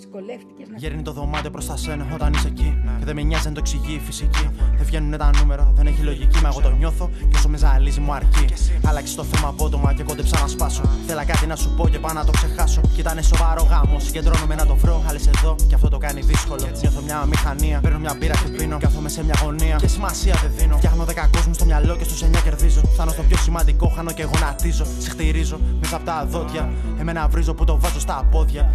Δυσκολεύτηκες 0.01 0.67
να. 0.69 0.77
Γέρνει 0.77 1.01
το 1.01 1.11
δωμάτιο 1.11 1.51
προς 1.51 1.65
τα 1.65 1.77
σένα 1.77 2.03
όταν 2.13 2.33
είσαι 2.33 2.47
εκεί. 2.47 2.69
Και 2.99 3.05
δεν 3.05 3.15
με 3.15 3.21
νοιάζει 3.21 3.47
αν 3.47 3.53
το 3.53 3.59
εξηγεί 3.63 3.93
η 3.93 4.01
φυσική. 4.07 4.45
Δεν 4.77 4.85
βγαίνουν 4.85 5.17
τα 5.17 5.29
νούμερα, 5.37 5.71
δεν 5.75 5.85
έχει 5.87 6.01
λογική. 6.01 6.41
Μα 6.41 6.49
εγώ 6.51 6.61
το 6.61 6.71
νιώθω 6.79 7.09
και 7.29 7.35
όσο 7.37 7.49
με 7.49 7.57
ζαλίζει 7.57 7.99
μου 7.99 8.13
αρκεί. 8.13 8.45
Άλλαξε 8.89 9.15
το 9.15 9.23
θέμα 9.23 9.47
απότομα 9.47 9.93
και 9.93 10.03
κόντεψα 10.03 10.39
να 10.39 10.47
σπάσω. 10.47 10.81
Θέλα 11.07 11.23
κάτι 11.25 11.45
να 11.45 11.55
σου 11.55 11.69
πω 11.77 11.87
και 11.87 11.99
πάω 11.99 12.13
να 12.13 12.25
το 12.25 12.31
ξεχάσω. 12.31 12.81
Κι 12.93 12.99
ήταν 12.99 13.23
σοβαρό 13.23 13.63
γάμο. 13.63 13.99
Συγκεντρώνομαι 13.99 14.55
να 14.55 14.65
το 14.65 14.75
βρω. 14.75 15.03
Άλλες 15.07 15.27
εδώ 15.27 15.55
και 15.67 15.75
αυτό 15.75 15.87
το 15.89 15.97
κάνει 15.97 16.21
δύσκολο. 16.21 16.65
Νιώθω 16.81 17.01
μια 17.01 17.25
μηχανία. 17.25 17.79
Παίρνω 17.79 17.99
μια 17.99 18.15
μπύρα 18.19 18.33
και 18.33 18.49
πίνω. 18.57 18.77
Κάθομαι 18.77 19.09
σε 19.09 19.23
μια 19.23 19.35
γωνία. 19.43 19.75
Και 19.75 19.87
σημασία 19.87 20.35
δεν 20.41 20.51
δίνω. 20.57 20.77
Φτιάχνω 20.77 21.03
δέκα 21.03 21.29
κόσμους 21.33 21.55
στο 21.55 21.65
μυαλό 21.65 21.95
και 21.95 22.03
στους 22.03 22.21
9 22.23 22.41
κερδίζω. 22.43 22.81
Φτάνω 22.93 23.11
στο 23.11 23.21
πιο 23.21 23.37
σημαντικό, 23.37 23.87
χάνω 23.95 24.11
και 24.11 24.23
γονατίζω. 24.23 24.85
Σε 24.99 25.09
χτυρίζω 25.09 25.59
μέσα 25.91 26.03
από 26.11 26.31
τα 26.31 26.39
δόντια. 26.39 26.69
Εμένα 26.99 27.27
βρίζω 27.27 27.53
που 27.53 27.63
το 27.63 27.79
βάζω 27.79 27.99
στα 27.99 28.27
πόδια. 28.31 28.73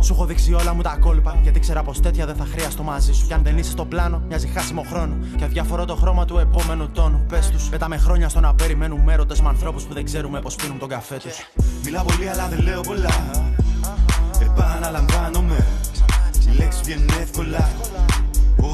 Σου 0.00 0.12
έχω 0.12 0.24
δείξει 0.24 0.52
όλα 0.52 0.74
μου 0.74 0.82
τα 0.82 0.96
κόλπα. 1.00 1.38
Γιατί 1.42 1.60
ξέρα 1.60 1.82
πως 1.82 2.00
τέτοια 2.00 2.26
δεν 2.26 2.36
θα 2.36 2.44
χρειαστώ 2.44 2.82
μαζί 2.82 3.12
σου. 3.12 3.26
Κι 3.26 3.32
αν 3.32 3.42
δεν 3.42 3.58
είσαι 3.58 3.70
στο 3.70 3.84
πλάνο, 3.84 4.22
μοιάζει 4.28 4.46
χάσιμο 4.46 4.82
χρόνο. 4.82 5.16
Και 5.36 5.44
αδιαφορώ 5.44 5.84
το 5.84 5.94
χρώμα 5.94 6.24
του 6.24 6.38
επόμενου 6.38 6.88
τόνου. 6.90 7.24
Πες 7.28 7.50
τους, 7.50 7.68
πέταμε 7.68 7.96
χρόνια 7.96 8.28
στο 8.28 8.40
να 8.40 8.54
περιμένουμε 8.54 9.12
έρωτες 9.12 9.40
με 9.40 9.48
ανθρώπους 9.48 9.84
που 9.84 9.94
δεν 9.94 10.04
ξέρουμε 10.04 10.40
πώ 10.40 10.50
πίνουν 10.62 10.78
τον 10.78 10.88
καφέ 10.88 11.16
τους. 11.16 11.50
Μιλάω 11.84 12.04
πολύ 12.04 12.28
αλλά 12.28 12.48
δεν 12.48 12.60
λέω 12.60 12.80
πολλά 12.80 13.10
Επαναλαμβάνομαι 14.40 15.66
Οι 16.52 16.56
λέξεις 16.56 16.82
βγαίνουν 16.82 17.08
εύκολα 17.20 17.68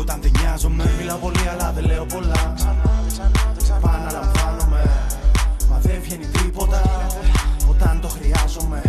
Όταν 0.01 0.18
δεν 0.22 0.30
νοιάζομαι 0.40 0.84
Μιλάω 0.99 1.16
πολύ 1.16 1.49
αλλά 1.53 1.72
δεν 1.72 1.84
λέω 1.84 2.05
πολλά. 2.05 2.55
Επαναλαμβάνομαι. 3.76 4.82
Μα 5.70 5.78
δεν 5.78 5.99
βγαίνει 6.03 6.26
τίποτα 6.26 7.01
όταν 7.83 8.01
το 8.01 8.09
χρειάζομαι. 8.09 8.83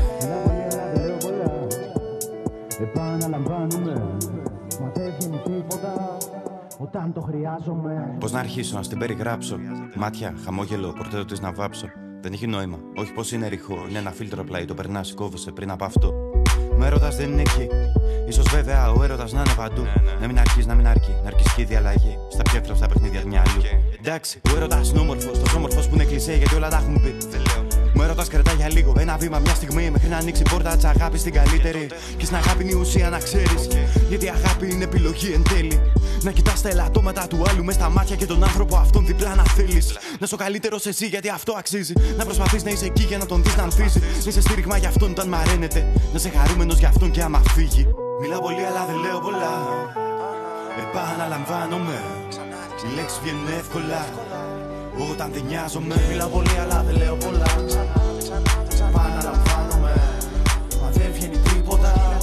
Επαναλαμβάνομαι. 2.81 3.93
Μα 4.81 4.91
δεν 4.93 5.13
βγαίνει 5.19 5.41
τίποτα 5.45 6.17
όταν 6.77 7.13
το 7.13 7.21
χρειάζομαι. 7.21 8.15
Πώς 8.19 8.31
να 8.31 8.39
αρχίσω 8.39 8.75
να 8.75 8.83
στην 8.83 8.97
περιγράψω. 8.97 9.57
Μάτια, 9.95 10.33
χαμόγελο, 10.45 10.93
πορτέτο 10.97 11.25
της 11.25 11.39
να 11.39 11.51
βάψω. 11.51 11.87
Δεν 12.21 12.33
έχει 12.33 12.47
νόημα. 12.47 12.77
Όχι 12.95 13.13
πως 13.13 13.31
είναι 13.31 13.47
ρηχό. 13.47 13.85
Είναι 13.89 13.99
ένα 13.99 14.11
φίλτρο 14.11 14.41
απλά 14.41 14.61
ή 14.61 14.65
το 14.65 14.73
περνάς, 14.73 15.13
κόβεσαι 15.13 15.51
πριν 15.51 15.71
από 15.71 15.85
αυτό. 15.85 16.13
Μα 16.77 16.85
έρωτας 16.85 17.15
δεν 17.15 17.31
είναι 17.31 17.41
εκεί. 17.41 17.67
σω 18.31 18.41
βέβαια 18.49 18.91
ο 18.91 19.03
έρωτας 19.03 19.31
να 19.33 19.39
είναι 19.39 19.53
παντού. 19.55 19.83
Να 20.21 20.27
μην 20.27 20.39
αρχίσεις, 20.39 20.65
να 20.65 20.75
μην 20.75 20.87
αρκεί. 20.87 21.15
Να 21.23 21.27
αρκεί 21.27 21.43
και 21.55 21.61
η 21.61 21.65
διαλλαγή. 21.65 22.17
Στα 22.29 22.41
πιο 22.41 22.57
εύκολα 22.57 22.87
παιχνίδια 22.87 23.21
του 23.21 23.27
μυαλού. 23.27 23.61
Εντάξει, 23.99 24.41
ο 24.53 24.55
έρωτας 24.55 24.89
είναι 24.89 24.99
όμορφο. 24.99 25.31
Τόσο 25.31 25.57
όμορφο 25.57 25.79
που 25.89 25.95
είναι 25.95 26.03
κλεισέ 26.03 26.35
γιατί 26.35 26.55
όλα 26.55 26.69
τα 26.69 26.77
έχουν 26.77 27.01
πει. 27.01 27.15
Μου 28.03 28.09
έρωτα 28.09 28.25
κρατά 28.29 28.53
για 28.53 28.69
λίγο. 28.71 28.93
Ένα 28.99 29.17
βήμα, 29.17 29.39
μια 29.39 29.53
στιγμή 29.53 29.89
μέχρι 29.89 30.09
να 30.09 30.17
ανοίξει 30.17 30.41
η 30.45 30.49
πόρτα 30.49 30.75
της 30.75 30.83
αγάπης 30.83 31.19
στην 31.19 31.33
καλύτερη. 31.33 31.87
Και 32.17 32.25
στην 32.25 32.37
αγάπη 32.37 32.63
είναι 32.63 32.71
η 32.71 32.75
ουσία 32.75 33.09
να 33.09 33.19
ξέρεις. 33.19 33.67
Γιατί 34.09 34.25
η 34.25 34.29
αγάπη 34.29 34.71
είναι 34.71 34.83
επιλογή 34.83 35.31
εν 35.33 35.43
τέλει. 35.43 35.91
Να 36.21 36.31
κοιτάς 36.31 36.61
τα 36.61 36.69
ελαττώματα 36.69 37.27
του 37.27 37.43
άλλου 37.49 37.63
μες 37.63 37.75
στα 37.75 37.89
μάτια 37.89 38.15
και 38.15 38.25
τον 38.25 38.43
άνθρωπο 38.43 38.75
αυτόν 38.75 39.05
διπλά 39.05 39.35
να 39.35 39.43
θέλεις. 39.43 39.91
Να 39.93 40.17
είσαι 40.19 40.33
ο 40.33 40.37
καλύτερος 40.37 40.85
εσύ 40.85 41.05
γιατί 41.07 41.29
αυτό 41.29 41.53
αξίζει. 41.57 41.93
Να 42.17 42.25
προσπαθείς 42.25 42.63
να 42.63 42.69
είσαι 42.69 42.85
εκεί 42.85 43.03
για 43.03 43.17
να 43.17 43.25
τον 43.25 43.43
δεις 43.43 43.55
να 43.55 43.63
ανθίζει. 43.63 43.99
Να 43.99 44.29
είσαι 44.29 44.41
στήριγμα 44.41 44.77
για 44.77 44.89
αυτόν 44.89 45.11
όταν 45.11 45.27
μαραίνεται. 45.27 45.79
Να 45.95 46.17
είσαι 46.17 46.29
χαρούμενος 46.29 46.77
για 46.79 46.87
αυτόν 46.87 47.11
και 47.11 47.21
άμα 47.21 47.41
φύγει. 47.55 47.87
Μιλάω 48.21 48.41
πολύ 48.41 48.65
αλλά 48.65 48.85
δεν 48.85 48.95
λέω 48.95 49.19
πολλά 49.19 49.53
Επαναλαμβάνομαι 50.81 52.03
Οι 52.83 52.95
λέξεις 52.95 53.19
βγαίνουν 53.23 53.47
εύκολα 53.59 54.01
Όταν 55.11 55.31
δεν 55.33 55.43
νοιάζομαι 55.47 55.95
Μιλάω 56.09 56.29
πολύ 56.29 56.57
αλλά 56.61 56.83
δεν 56.83 56.95
λέω 56.97 57.15
πολλά. 57.15 57.45
Επαναλαμβάνομαι. 58.89 59.93
Μα 60.81 60.89
δεν 60.89 61.11
βγαίνει 61.13 61.37
τίποτα 61.37 62.17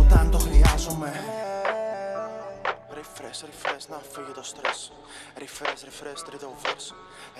όταν 0.00 0.30
το 0.30 0.38
χρειάζομαι. 0.38 1.12
Refresh, 3.22 3.44
refresh, 3.50 3.84
να 3.90 3.98
φύγει 4.12 4.32
το 4.34 4.44
stress. 4.52 4.80
Refresh, 5.42 5.82
refresh, 5.88 6.20
τρίτο 6.26 6.48
verse. 6.62 6.88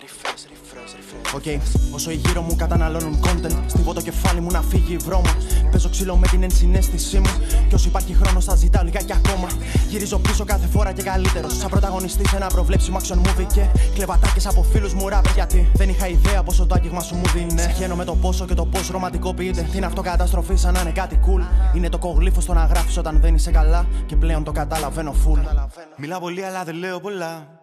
Refresh, 0.02 0.42
refresh, 0.52 0.92
refresh. 0.98 1.34
OK, 1.34 1.62
όσο 1.94 2.10
οι 2.10 2.14
γύρω 2.14 2.40
μου 2.40 2.56
καταναλώνουν 2.56 3.20
content, 3.24 3.58
στύβω 3.66 3.92
το 3.92 4.00
κεφάλι 4.00 4.40
μου 4.40 4.50
να 4.50 4.62
φύγει 4.62 4.92
η 4.92 4.96
βρώμα. 4.96 5.36
Παίζω 5.70 5.88
ξύλο 5.88 6.16
με 6.16 6.26
την 6.26 6.42
ενσυναίσθησή 6.42 7.18
μου. 7.18 7.30
Και 7.68 7.74
όσο 7.74 7.88
υπάρχει 7.88 8.14
χρόνος, 8.14 8.44
θα 8.44 8.54
ζητάω 8.54 8.84
λιγάκι 8.84 9.12
ακόμα. 9.12 9.48
Γυρίζω 9.88 10.18
πίσω 10.18 10.44
κάθε 10.44 10.66
φορά 10.66 10.92
και 10.92 11.02
καλύτερο. 11.02 11.48
Σαν 11.48 11.70
πρωταγωνιστής 11.70 12.30
σε 12.30 12.36
ένα 12.36 12.46
προβλέψιμο 12.46 12.98
action 12.98 13.16
movie 13.16 13.46
και 13.52 13.66
κλέβω 13.94 14.18
ατάκες 14.18 14.46
από 14.46 14.62
φίλους 14.62 14.94
μου 14.94 15.08
ράπερ. 15.08 15.32
Γιατί 15.32 15.70
δεν 15.74 15.88
είχα 15.88 16.08
ιδέα 16.08 16.42
πόσο 16.42 16.66
το 16.66 16.74
άγγιγμα 16.74 17.00
σου 17.00 17.14
μου 17.14 17.26
δίνει. 17.34 17.60
Σιχαίνομαι 17.60 18.04
το 18.04 18.14
πόσο 18.14 18.44
και 18.44 18.54
το 18.54 18.66
πώς 18.66 18.88
ρομαντικοποιείται. 18.88 19.62
Την 19.72 19.84
αυτοκαταστροφή 19.84 20.56
σαν 20.56 20.72
να 20.72 20.80
είναι 20.80 20.90
κάτι 20.90 21.20
cool. 21.26 21.74
Είναι 21.76 21.88
τοκογλύφος 21.88 22.40
το 22.40 22.52
να 22.52 22.64
γράφεις 22.64 22.96
όταν 22.96 23.20
δεν 23.20 23.34
είσαι 23.34 23.50
καλά. 23.50 23.86
Και 24.06 24.16
πλέον 24.16 24.44
το 24.44 24.52
καταλαβαίνω 24.52 25.14
full. 25.26 25.70
Μιλάω 25.96 26.20
πολύ 26.20 26.44
αλλά 26.44 26.64
δεν 26.64 26.74
λέω 26.74 27.00
πολλά 27.00 27.60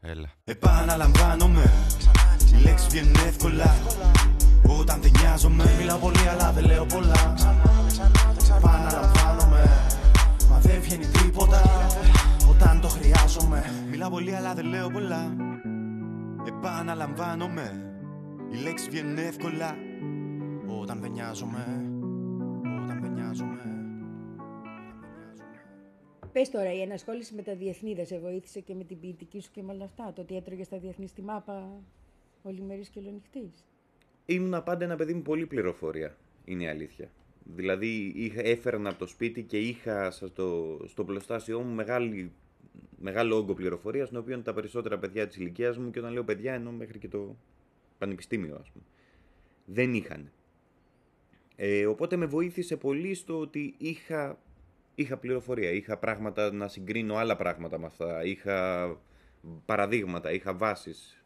Έλα. 0.00 0.28
Επαναλαμβάνομαι 0.44 1.72
Οι 2.58 2.62
λέξεις 2.62 2.86
βγαίνουν 2.88 3.14
εύκολα 3.26 3.74
Όταν 4.80 5.00
δεν 5.02 5.10
νοιάζομαι 5.20 5.64
Μιλάω 5.78 5.98
πολύ 5.98 6.28
αλλά 6.28 6.52
δεν 6.52 6.64
λέω 6.64 6.86
πολλά. 6.86 7.34
Επαναλαμβάνομαι. 8.56 9.70
Μα 10.50 10.58
δεν 10.58 10.80
βγαίνει 10.80 11.06
τίποτα 11.06 11.62
όταν 12.50 12.80
το 12.80 12.88
χρειάζομαι. 12.88 13.64
Μιλάω 13.90 14.10
πολύ 14.10 14.34
αλλά 14.34 14.54
δεν 14.54 14.64
λέω 14.66 14.90
πολλά 14.90 15.36
Επαναλαμβάνομαι 16.46 17.92
Οι 18.52 18.56
λέξεις 18.56 18.88
βγαίνουν 18.88 19.18
εύκολα 19.18 19.76
Όταν 20.80 21.00
δεν 21.00 21.10
νοιάζομαι. 21.10 21.91
Πες 26.32 26.50
τώρα, 26.50 26.72
η 26.72 26.80
ενασχόληση 26.80 27.34
με 27.34 27.42
τα 27.42 27.54
διεθνή 27.54 27.94
δεν 27.94 28.06
σε 28.06 28.18
βοήθησε 28.18 28.60
και 28.60 28.74
με 28.74 28.84
την 28.84 29.00
ποιητική 29.00 29.40
σου 29.40 29.50
και 29.50 29.62
με 29.62 29.72
όλα 29.72 29.84
αυτά; 29.84 30.12
Το 30.12 30.20
ότι 30.20 30.36
έτρωγες 30.36 30.66
στα 30.66 30.78
διεθνή 30.78 31.06
στη 31.06 31.22
μάπα 31.22 31.82
ολημερής 32.42 32.88
και 32.88 32.98
ολονυχτής; 32.98 33.66
Ήμουνα 34.26 34.62
πάντα 34.62 34.84
ένα 34.84 34.96
παιδί 34.96 35.14
με 35.14 35.20
πολλή 35.20 35.46
πληροφορία. 35.46 36.16
Είναι 36.44 36.62
η 36.62 36.68
αλήθεια. 36.68 37.10
Δηλαδή 37.44 38.12
είχα, 38.16 38.40
έφερνα 38.40 38.88
από 38.88 38.98
το 38.98 39.06
σπίτι 39.06 39.42
και 39.42 39.58
είχα 39.58 40.10
στο, 40.10 40.80
στο 40.86 41.04
πλωστάσιό 41.04 41.60
μου 41.60 41.74
μεγάλη, 41.74 42.32
μεγάλο 42.98 43.36
όγκο 43.36 43.54
πληροφορίας, 43.54 44.08
τον 44.08 44.18
οποίο 44.18 44.40
τα 44.40 44.54
περισσότερα 44.54 44.98
παιδιά 44.98 45.26
της 45.26 45.36
ηλικίας 45.36 45.78
μου, 45.78 45.90
και 45.90 45.98
όταν 45.98 46.12
λέω 46.12 46.24
παιδιά 46.24 46.54
εννοώ 46.54 46.72
μέχρι 46.72 46.98
και 46.98 47.08
το 47.08 47.36
πανεπιστήμιο, 47.98 48.54
ας 48.54 48.70
πούμε, 48.70 48.84
δεν 49.64 49.94
είχαν. 49.94 50.30
Ε, 51.56 51.86
οπότε 51.86 52.16
με 52.16 52.26
βοήθησε 52.26 52.76
πολύ 52.76 53.14
στο 53.14 53.38
ότι 53.38 53.74
είχα, 53.78 54.38
είχα 54.94 55.16
πληροφορία, 55.16 55.70
είχα 55.70 55.96
πράγματα 55.96 56.52
να 56.52 56.68
συγκρίνω 56.68 57.16
άλλα 57.16 57.36
πράγματα 57.36 57.78
με 57.78 57.86
αυτά, 57.86 58.24
είχα 58.24 58.88
παραδείγματα, 59.64 60.32
είχα 60.32 60.54
βάσεις. 60.54 61.24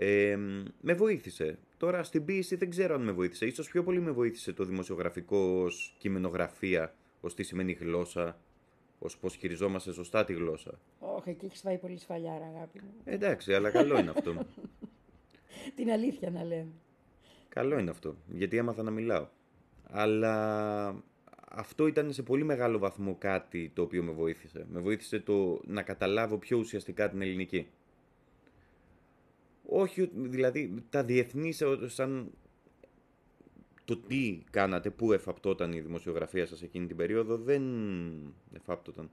Ε, 0.00 0.36
με 0.80 0.94
βοήθησε. 0.94 1.58
Τώρα 1.76 2.02
στην 2.02 2.24
ποίηση 2.24 2.56
δεν 2.56 2.70
ξέρω 2.70 2.94
αν 2.94 3.02
με 3.02 3.12
βοήθησε. 3.12 3.46
Ίσως 3.46 3.68
πιο 3.68 3.82
πολύ 3.82 4.00
με 4.00 4.10
βοήθησε 4.10 4.52
το 4.52 4.64
δημοσιογραφικό 4.64 5.38
ως 5.38 5.94
κειμενογραφία, 5.98 6.94
ως 7.20 7.34
τι 7.34 7.42
σημαίνει 7.42 7.72
γλώσσα, 7.72 8.38
ως 8.98 9.18
πώς 9.18 9.34
χειριζόμαστε 9.34 9.92
σωστά 9.92 10.24
τη 10.24 10.32
γλώσσα. 10.32 10.78
Όχι, 10.98 11.30
εκεί 11.30 11.44
έχεις 11.44 11.60
φάει 11.60 11.78
πολύ 11.78 11.98
σφαλιάρα, 11.98 12.52
αγάπη 12.56 12.80
μου. 12.80 12.94
Εντάξει, 13.04 13.54
αλλά 13.54 13.70
καλό 13.70 13.98
είναι 13.98 14.10
αυτό. 14.10 14.34
Την 15.76 15.90
αλήθεια 15.90 16.30
να 16.30 16.44
λέμε. 16.44 16.72
Καλό 17.48 17.78
είναι 17.78 17.90
αυτό, 17.90 18.16
γιατί 18.28 18.56
έμαθα 18.56 18.82
να 18.82 18.90
μιλάω. 18.90 19.28
Αλλά 19.90 21.02
αυτό 21.50 21.86
ήταν 21.86 22.12
σε 22.12 22.22
πολύ 22.22 22.44
μεγάλο 22.44 22.78
βαθμό 22.78 23.14
κάτι 23.18 23.70
το 23.74 23.82
οποίο 23.82 24.02
με 24.02 24.12
βοήθησε. 24.12 24.66
Με 24.70 24.80
βοήθησε 24.80 25.20
το 25.20 25.60
να 25.66 25.82
καταλάβω 25.82 26.38
πιο 26.38 26.58
ουσιαστικά 26.58 27.10
την 27.10 27.22
ελληνική. 27.22 27.66
Όχι, 29.66 30.00
ότι- 30.02 30.28
δηλαδή 30.28 30.84
τα 30.90 31.04
διεθνή 31.04 31.52
σε- 31.52 31.88
σαν 31.88 32.30
το 33.84 33.96
τι 33.96 34.42
κάνατε, 34.50 34.90
πού 34.90 35.12
εφαπτόταν 35.12 35.72
η 35.72 35.80
δημοσιογραφία 35.80 36.46
σας 36.46 36.62
εκείνη 36.62 36.86
την 36.86 36.96
περίοδο, 36.96 37.36
δεν 37.36 37.62
εφάπτοταν. 38.52 39.08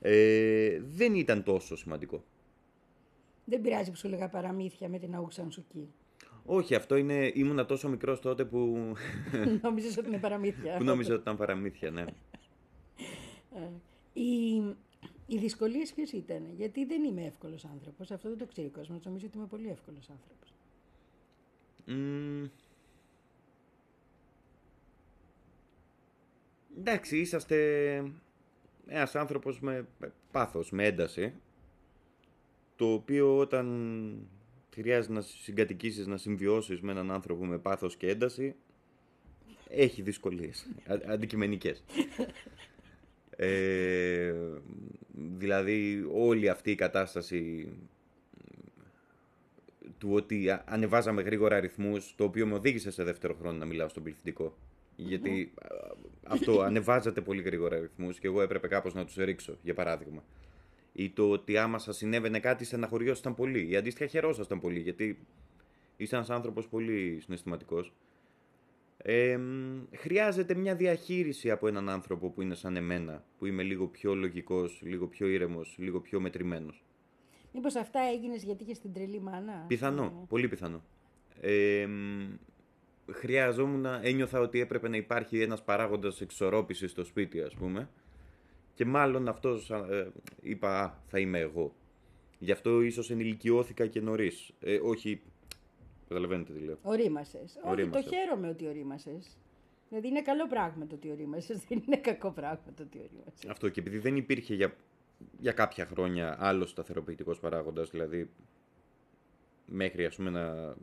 Ε, 0.00 0.80
δεν 0.80 1.14
ήταν 1.14 1.42
τόσο 1.42 1.76
σημαντικό. 1.76 2.24
Δεν 3.44 3.60
πειράζει 3.60 3.90
που 3.90 3.96
σου 3.96 4.08
λέγα 4.08 4.28
παραμύθια 4.28 4.88
με 4.88 4.98
την 4.98 5.14
Αούξαν 5.14 5.50
Σουκή. 5.50 5.88
Όχι, 6.50 6.74
αυτό 6.74 6.96
είναι. 6.96 7.30
ήμουνα 7.34 7.66
τόσο 7.66 7.88
μικρός 7.88 8.20
τότε 8.20 8.44
που. 8.44 8.92
Νόμιζες 9.62 9.96
ότι 9.96 10.08
είναι 10.08 10.18
παραμύθια. 10.18 10.76
που 10.76 10.84
νόμιζα 10.84 11.12
ότι 11.12 11.20
ήταν 11.20 11.36
παραμύθια, 11.36 11.90
ναι. 11.90 12.04
Οι, 14.12 14.56
οι 15.26 15.38
δυσκολίες 15.38 15.92
ποιες 15.92 16.12
ήταν, 16.12 16.42
Γιατί 16.56 16.84
δεν 16.84 17.04
είμαι 17.04 17.24
εύκολος 17.24 17.64
άνθρωπος. 17.64 18.10
Αυτό 18.10 18.28
δεν 18.28 18.38
το 18.38 18.46
ξέρει 18.46 18.66
ο 18.66 18.70
κόσμος. 18.70 19.04
Νομίζω 19.04 19.26
ότι 19.26 19.36
είμαι 19.38 19.46
πολύ 19.46 19.68
εύκολος 19.68 20.10
άνθρωπος. 20.10 20.54
Μμμ. 21.86 22.46
Εντάξει, 26.78 27.18
είσαστε 27.18 27.56
ένας 28.86 29.14
άνθρωπος 29.14 29.60
με 29.60 29.86
με 29.98 30.12
πάθος, 30.30 30.70
με 30.70 30.86
ένταση, 30.86 31.34
το 32.76 32.92
οποίο 32.92 33.36
όταν 33.36 33.66
χρειάζεται 34.80 35.12
να 35.12 35.20
συγκατοικήσεις, 35.20 36.06
να 36.06 36.16
συμβιώσεις 36.16 36.80
με 36.80 36.90
έναν 36.90 37.10
άνθρωπο 37.10 37.46
με 37.46 37.58
πάθος 37.58 37.96
και 37.96 38.08
ένταση, 38.08 38.54
έχει 39.68 40.02
δυσκολίες 40.02 40.66
α- 40.86 41.12
αντικειμενικές. 41.12 41.82
Ε, 43.40 44.34
δηλαδή 45.12 46.06
όλη 46.12 46.48
αυτή 46.48 46.70
η 46.70 46.74
κατάσταση 46.74 47.68
του 49.98 50.08
ότι 50.12 50.50
α- 50.50 50.64
ανεβάζαμε 50.66 51.22
γρήγορα 51.22 51.56
αριθμούς, 51.56 52.14
το 52.16 52.24
οποίο 52.24 52.46
με 52.46 52.54
οδήγησε 52.54 52.90
σε 52.90 53.04
δεύτερο 53.04 53.34
χρόνο 53.34 53.58
να 53.58 53.64
μιλάω 53.64 53.88
στον 53.88 54.02
πληθυντικό. 54.02 54.56
Γιατί 54.96 55.52
α, 55.62 55.66
αυτό, 56.22 56.60
ανεβάζατε 56.60 57.20
πολύ 57.20 57.42
γρήγορα 57.42 57.76
αριθμούς 57.76 58.18
και 58.18 58.26
εγώ 58.26 58.42
έπρεπε 58.42 58.68
κάπως 58.68 58.94
να 58.94 59.04
τους 59.04 59.14
ρίξω, 59.14 59.58
για 59.62 59.74
παράδειγμα. 59.74 60.24
Ή 61.00 61.10
το 61.10 61.30
ότι 61.30 61.56
άμα 61.56 61.78
σας 61.78 61.96
συνέβαινε 61.96 62.40
κάτι, 62.40 62.64
στεναχωριόσασταν 62.64 63.34
πολύ. 63.34 63.68
Ή 63.70 63.76
αντίστοιχα 63.76 64.06
χαιρόσασταν 64.06 64.60
πολύ, 64.60 64.80
γιατί 64.80 65.18
είσαι 65.96 66.14
ένας 66.16 66.30
άνθρωπος 66.30 66.68
πολύ 66.68 67.20
συναισθηματικός. 67.20 67.92
Ε, 68.96 69.36
μ, 69.36 69.82
χρειάζεται 69.96 70.54
μια 70.54 70.74
διαχείριση 70.74 71.50
από 71.50 71.66
έναν 71.66 71.88
άνθρωπο 71.88 72.30
που 72.30 72.42
είναι 72.42 72.54
σαν 72.54 72.76
εμένα, 72.76 73.24
που 73.38 73.46
είμαι 73.46 73.62
λίγο 73.62 73.86
πιο 73.86 74.14
λογικός, 74.14 74.80
λίγο 74.84 75.06
πιο 75.06 75.26
ήρεμος, 75.26 75.76
λίγο 75.78 76.00
πιο 76.00 76.20
μετρημένος. 76.20 76.84
Μήπως 77.52 77.76
αυτά 77.76 78.00
έγινες 78.00 78.42
γιατί 78.42 78.62
είχες 78.62 78.78
την 78.78 78.92
τρελή 78.92 79.20
μάνα. 79.20 79.64
Πιθανό, 79.68 80.26
πολύ 80.28 80.48
πιθανό. 80.48 80.82
Ε, 81.40 81.86
μ, 81.86 82.34
χρειαζόμουν, 83.10 83.84
ένιωθα 84.02 84.40
ότι 84.40 84.60
έπρεπε 84.60 84.88
να 84.88 84.96
υπάρχει 84.96 85.40
ένας 85.40 85.64
παράγοντας 85.64 86.20
εξορρόπησης 86.20 86.90
στο 86.90 87.04
σπίτι, 87.04 87.40
ας 87.40 87.54
πούμε. 87.54 87.88
Και 88.78 88.84
μάλλον 88.84 89.28
αυτός 89.28 89.70
α, 89.70 89.76
ε, 89.76 90.12
είπα, 90.42 90.82
α, 90.82 90.92
θα 91.06 91.18
είμαι 91.18 91.38
εγώ. 91.38 91.74
Γι' 92.38 92.52
αυτό 92.52 92.80
ίσως 92.80 93.10
ενηλικιώθηκα 93.10 93.86
και 93.86 94.00
νωρίς. 94.00 94.50
Ε, 94.60 94.78
όχι, 94.82 95.20
καταλαβαίνετε 96.08 96.52
τι 96.52 96.60
λέω. 96.60 96.78
Ορίμασες. 96.82 97.42
Όχι, 97.42 97.60
το 97.62 97.68
Ορίμασα. 97.70 98.08
χαίρομαι 98.08 98.48
ότι 98.48 98.66
ορίμασες. 98.66 99.36
Δηλαδή 99.88 100.08
είναι 100.08 100.22
καλό 100.22 100.46
πράγμα 100.46 100.86
το 100.86 100.94
ότι 100.94 101.10
ορίμασες, 101.10 101.64
δεν 101.68 101.82
είναι 101.86 101.96
κακό 101.96 102.30
πράγμα 102.30 102.72
το 102.76 102.82
ότι 102.82 102.98
ορίμασες. 102.98 103.44
Αυτό 103.48 103.68
και 103.68 103.80
επειδή 103.80 103.98
δεν 103.98 104.16
υπήρχε 104.16 104.54
για, 104.54 104.76
για 105.40 105.52
κάποια 105.52 105.86
χρόνια 105.86 106.36
άλλος 106.40 106.70
σταθεροποιητικός 106.70 107.40
παράγοντας, 107.40 107.90
δηλαδή 107.90 108.30
μέχρι 109.66 110.04
ας 110.04 110.16
πούμε 110.16 110.30
να, 110.30 110.74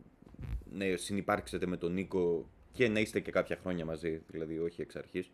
να 0.71 0.97
συνυπάρξετε 0.97 1.65
με 1.65 1.77
τον 1.77 1.93
Νίκο 1.93 2.49
και 2.71 2.87
να 2.87 2.99
είστε 2.99 3.19
και 3.19 3.31
κάποια 3.31 3.55
χρόνια 3.55 3.85
μαζί, 3.85 4.21
δηλαδή 4.27 4.59
όχι 4.59 4.81
εξ 4.81 4.95
αρχής, 4.95 5.31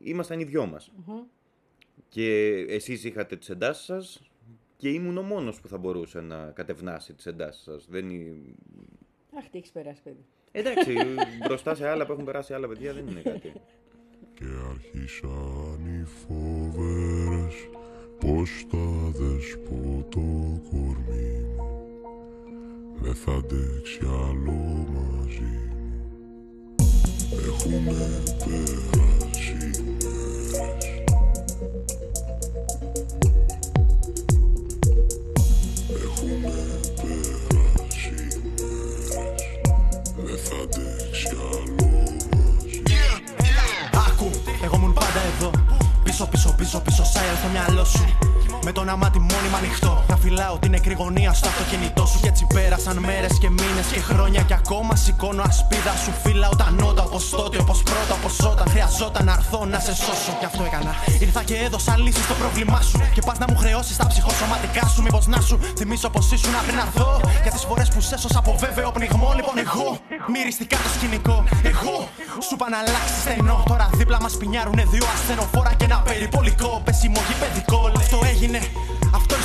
ήμασταν 0.00 0.40
οι 0.40 0.44
δυο 0.44 0.66
μας. 0.66 0.92
Και 2.08 2.30
εσείς 2.68 3.04
είχατε 3.04 3.36
τις 3.36 3.48
εντάσεις 3.50 3.84
σας 3.84 4.20
και 4.76 4.88
ήμουν 4.88 5.16
ο 5.18 5.22
μόνος 5.22 5.60
που 5.60 5.68
θα 5.68 5.78
μπορούσε 5.78 6.20
να 6.20 6.50
κατευνάσει 6.50 7.12
τις 7.14 7.26
εντάσεις 7.26 7.62
σας. 7.62 7.86
Δεν... 7.90 8.10
είναι- 8.10 8.54
Αχ, 9.38 9.44
τι 9.50 9.58
έχεις 9.58 9.70
περάσει, 9.70 10.02
παιδί. 10.02 10.24
Εντάξει, 10.52 10.94
μπροστά 11.46 11.74
σε 11.74 11.88
άλλα 11.88 12.06
που 12.06 12.12
έχουν 12.12 12.24
περάσει 12.24 12.54
άλλα 12.54 12.68
παιδιά 12.68 12.92
δεν 12.92 13.06
είναι 13.06 13.20
κάτι. 13.20 13.52
Και 14.34 14.44
άρχισαν 14.70 15.80
οι 15.86 16.04
φοβέρες 16.04 17.54
Πως 18.20 18.66
θα 18.70 19.10
δεσπώ 19.12 20.06
το 20.10 20.20
κορμί 20.70 21.40
μου 21.56 21.84
Δεν 23.00 23.14
θα 23.14 23.32
αντέξει 23.32 23.98
άλλο 24.02 24.52
μαζί 24.94 25.40
μου 25.70 26.04
Έχουνε 27.46 27.92
περάσει 28.38 29.15
εγώ 44.64 44.76
ήμουν 44.76 44.92
πάντα 44.92 45.20
εδώ. 45.36 45.75
Πίσω, 46.06 46.26
πίσω, 46.26 46.52
πίσω, 46.52 46.80
πίσω, 46.80 47.04
σάιρ 47.04 47.36
στο 47.40 47.48
μυαλό 47.52 47.84
σου. 47.84 48.04
Με 48.64 48.72
το 48.72 48.80
ένα 48.80 48.96
μάτι 48.96 49.18
μόνιμα 49.18 49.58
ανοιχτό. 49.58 50.04
Να 50.08 50.16
φυλάω 50.16 50.58
την 50.58 50.70
νεκρή 50.70 50.94
γωνία 50.94 51.32
στο 51.32 51.48
αυτοκίνητό 51.48 52.06
σου. 52.06 52.18
Και 52.22 52.28
έτσι 52.28 52.46
πέρασαν 52.54 52.96
μέρες 52.98 53.38
και 53.38 53.50
μήνες 53.50 53.86
και 53.92 54.00
χρόνια. 54.00 54.42
Και 54.42 54.54
ακόμα 54.54 54.96
σηκώνω 54.96 55.42
ασπίδα 55.46 55.94
σου. 56.04 56.10
Φύλαω 56.22 56.54
τα 56.56 56.70
νότα 56.70 57.02
όπως 57.02 57.28
τότε, 57.30 57.56
όπως 57.60 57.82
πρώτα, 57.82 58.14
όπως 58.18 58.34
όταν 58.52 58.66
χρειαζόταν 58.72 59.24
να 59.24 59.32
έρθω 59.32 59.64
να 59.64 59.78
σε 59.78 59.94
σώσω. 59.94 60.32
Κι 60.38 60.44
αυτό 60.44 60.62
έκανα. 60.68 60.92
Ήρθα 61.20 61.42
και 61.42 61.56
έδωσα 61.66 61.98
λύση 61.98 62.22
στο 62.22 62.34
πρόβλημά 62.34 62.80
σου. 62.80 62.98
Και 63.14 63.22
πας 63.26 63.38
να 63.38 63.46
μου 63.50 63.56
χρεώσεις 63.56 63.96
τα 63.96 64.06
ψυχοσωματικά 64.06 64.86
σου. 64.92 65.02
Μήπως 65.02 65.26
να 65.26 65.40
σου 65.40 65.58
θυμίσω 65.78 66.08
πως 66.10 66.32
ήσουν 66.32 66.54
πριν 66.66 66.78
έρθω. 66.78 67.20
Για 67.42 67.52
τις 67.52 67.64
φορές 67.68 67.88
που 67.88 68.00
σε 68.00 68.18
σώσα 68.18 68.38
από 68.38 68.56
βέβαιο 68.64 68.90
πνιγμό. 68.96 69.32
Λοιπόν, 69.38 69.58
εγώ 69.64 69.98
μυριστικά 70.34 70.76
το 70.84 70.88
σκηνικό. 70.96 71.44
Εγώ 71.70 71.94
σου 72.42 72.54
είπα 72.54 72.68
να 72.68 72.78
αλλάξει 72.78 73.20
στενό. 73.20 73.62
Τώρα 73.66 73.90
δίπλα 73.94 74.20
μας 74.20 74.36
πινιάρουνε 74.36 74.84
δύο 74.84 75.04
ασθενοφόρα 75.14 75.74
και 75.74 75.84
ένα 75.84 76.02
περιπολικό. 76.04 76.82
Πέσιμο 76.84 77.20
γηπεδικό. 77.28 77.92
Αυτό 77.96 78.18
έγινε. 78.32 78.60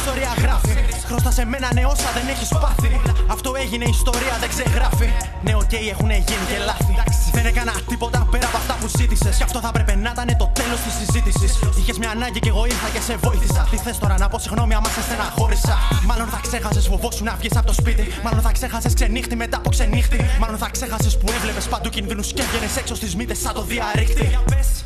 Αυτό 0.02 0.14
ιστορία 0.14 0.34
γράφει. 0.44 0.74
Χρωστάς 1.08 1.32
σε 1.32 1.46
μένα 1.46 1.68
ναι 1.74 1.84
όσα 1.94 2.10
δεν 2.18 2.28
έχεις 2.34 2.50
πάθει. 2.64 3.02
Αυτό 3.28 3.50
έγινε 3.64 3.86
ιστορία 3.86 4.36
δεν 4.42 4.50
ξεγράφει. 4.54 5.10
Ναι, 5.46 5.54
οκ, 5.56 5.74
έχουν 5.94 6.10
γίνει 6.28 6.46
και 6.52 6.58
λάθη. 6.70 6.94
Δεν 7.32 7.46
έκανα 7.46 7.74
τίποτα 7.92 8.28
πέρα 8.32 8.48
από 8.48 8.58
αυτά 8.58 8.74
που 8.80 8.88
ζήτησες. 8.98 9.38
Γι' 9.38 9.44
αυτό 9.44 9.60
θα 9.60 9.68
έπρεπε 9.74 9.94
να 9.96 10.10
ήταν 10.16 10.38
το 10.38 10.48
τέλος 10.60 10.80
της 10.86 10.94
συζήτησης. 11.00 11.52
Είχες 11.80 11.98
μια 11.98 12.10
ανάγκη 12.10 12.40
και 12.40 12.50
εγώ 12.50 12.66
ήρθα 12.66 12.90
και 12.94 13.02
σε 13.08 13.16
βοήθησα. 13.26 13.68
Τι 13.72 13.78
θες 13.78 13.98
τώρα 13.98 14.18
να 14.18 14.28
πω 14.30 14.38
συγγνώμη 14.40 14.74
άμα 14.74 14.90
σε 14.96 15.02
στεναχώρησα. 15.02 15.76
Μάλλον 16.10 16.28
θα 16.34 16.40
ξέχασες 16.48 16.86
φοβόσου 16.92 17.24
να 17.24 17.34
βγεις 17.40 17.56
από 17.58 17.68
το 17.68 17.74
σπίτι. 17.74 18.06
Μάλλον 18.24 18.42
θα 18.42 18.52
ξέχασες 18.52 18.94
ξενύχτη 18.94 19.36
μετά 19.36 19.58
από 19.58 19.70
ξενύχτη. 19.70 20.20
Μάλλον 20.40 20.58
θα 20.58 20.70
ξέχασες 20.70 21.18
που 21.18 21.28
έβλεπες 21.38 21.66
παντού 21.66 21.90
κινδύνους 21.90 22.34
και 22.34 22.42
έβγαινες 22.42 22.76
έξω 22.78 22.96
στις 22.96 23.16
μύτες 23.16 23.38
σαν 23.44 23.54
το 23.54 23.62
διαρρήκτη. 23.62 24.38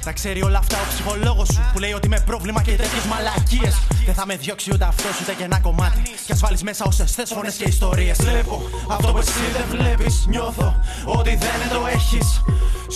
Τα 0.08 0.12
ξέρει 0.12 0.44
όλα 0.44 0.58
αυτά 0.58 0.78
ο 0.78 0.86
ψυχολόγος 0.94 1.48
σου 1.54 1.62
που 1.74 1.80
λέει 1.80 1.94
ότι 1.94 2.08
με 2.08 2.20
πρόβλημα 2.20 2.62
και 2.62 2.72
τέτοιες 2.72 3.06
μαλακίες. 3.12 3.76
Δεν 4.06 4.14
θα 4.14 4.26
με 4.26 4.36
διώξει 4.36 4.70
ούτε 4.74 4.86
αυτό 4.86 5.05
ούτε 5.22 5.34
και 5.34 5.44
ένα 5.44 5.60
κομμάτι. 5.60 6.02
Κι 6.26 6.32
α 6.32 6.36
βάλει 6.40 6.58
μέσα 6.64 6.86
όσες 6.88 7.12
θες 7.12 7.32
φωνές 7.34 7.56
και 7.56 7.64
ιστορίες. 7.64 8.18
Βλέπω 8.22 8.62
αυτό 8.90 9.12
που 9.12 9.18
εσύ 9.18 9.32
δεν 9.54 9.80
βλέπεις. 9.80 10.26
Νιώθω 10.28 10.76
ότι 11.06 11.30
δεν 11.30 11.70
το 11.74 11.88
έχεις. 11.94 12.42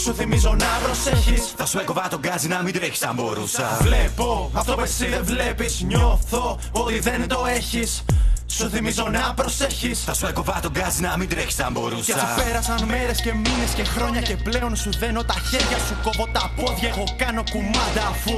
Σου 0.03 0.13
θυμίζω 0.13 0.55
να 0.59 0.65
προσέχεις. 0.83 1.53
Θα 1.55 1.65
σου 1.65 1.79
έκοβα 1.79 2.07
τον 2.07 2.19
γκάζι 2.19 2.47
να 2.47 2.61
μην 2.61 2.73
τρέχει 2.73 3.05
αν 3.05 3.15
μπορούσα. 3.15 3.77
Βλέπω 3.81 4.49
αυτό 4.53 4.75
που 4.75 4.81
εσύ 4.81 5.05
δεν 5.05 5.25
βλέπεις. 5.25 5.81
Νιώθω 5.81 6.59
ότι 6.71 6.99
δεν 6.99 7.27
το 7.27 7.45
έχεις. 7.55 8.03
Σου 8.51 8.69
θυμίζω 8.69 9.07
να 9.11 9.33
προσέχεις. 9.33 9.99
Θα 10.03 10.13
σου 10.13 10.25
έκοβα 10.25 10.59
τον 10.61 10.71
γκάζι 10.71 11.01
να 11.01 11.17
μην 11.17 11.29
τρέχεις 11.29 11.59
αν 11.59 11.73
Και 11.73 11.79
μπορούσα. 11.79 12.13
έτσι 12.13 12.43
πέρασαν 12.43 12.79
μέρες 12.93 13.21
και 13.21 13.33
μήνες 13.33 13.71
και 13.75 13.83
χρόνια 13.83 14.21
και 14.21 14.35
πλέον 14.47 14.75
σου 14.75 14.89
δένω 14.99 15.23
τα 15.23 15.35
χέρια 15.49 15.77
σου 15.87 15.95
κόβω 16.03 16.25
τα 16.35 16.51
πόδια. 16.55 16.89
Εγώ 16.93 17.03
κάνω 17.17 17.43
κουμάντα 17.51 18.03
αφού 18.13 18.35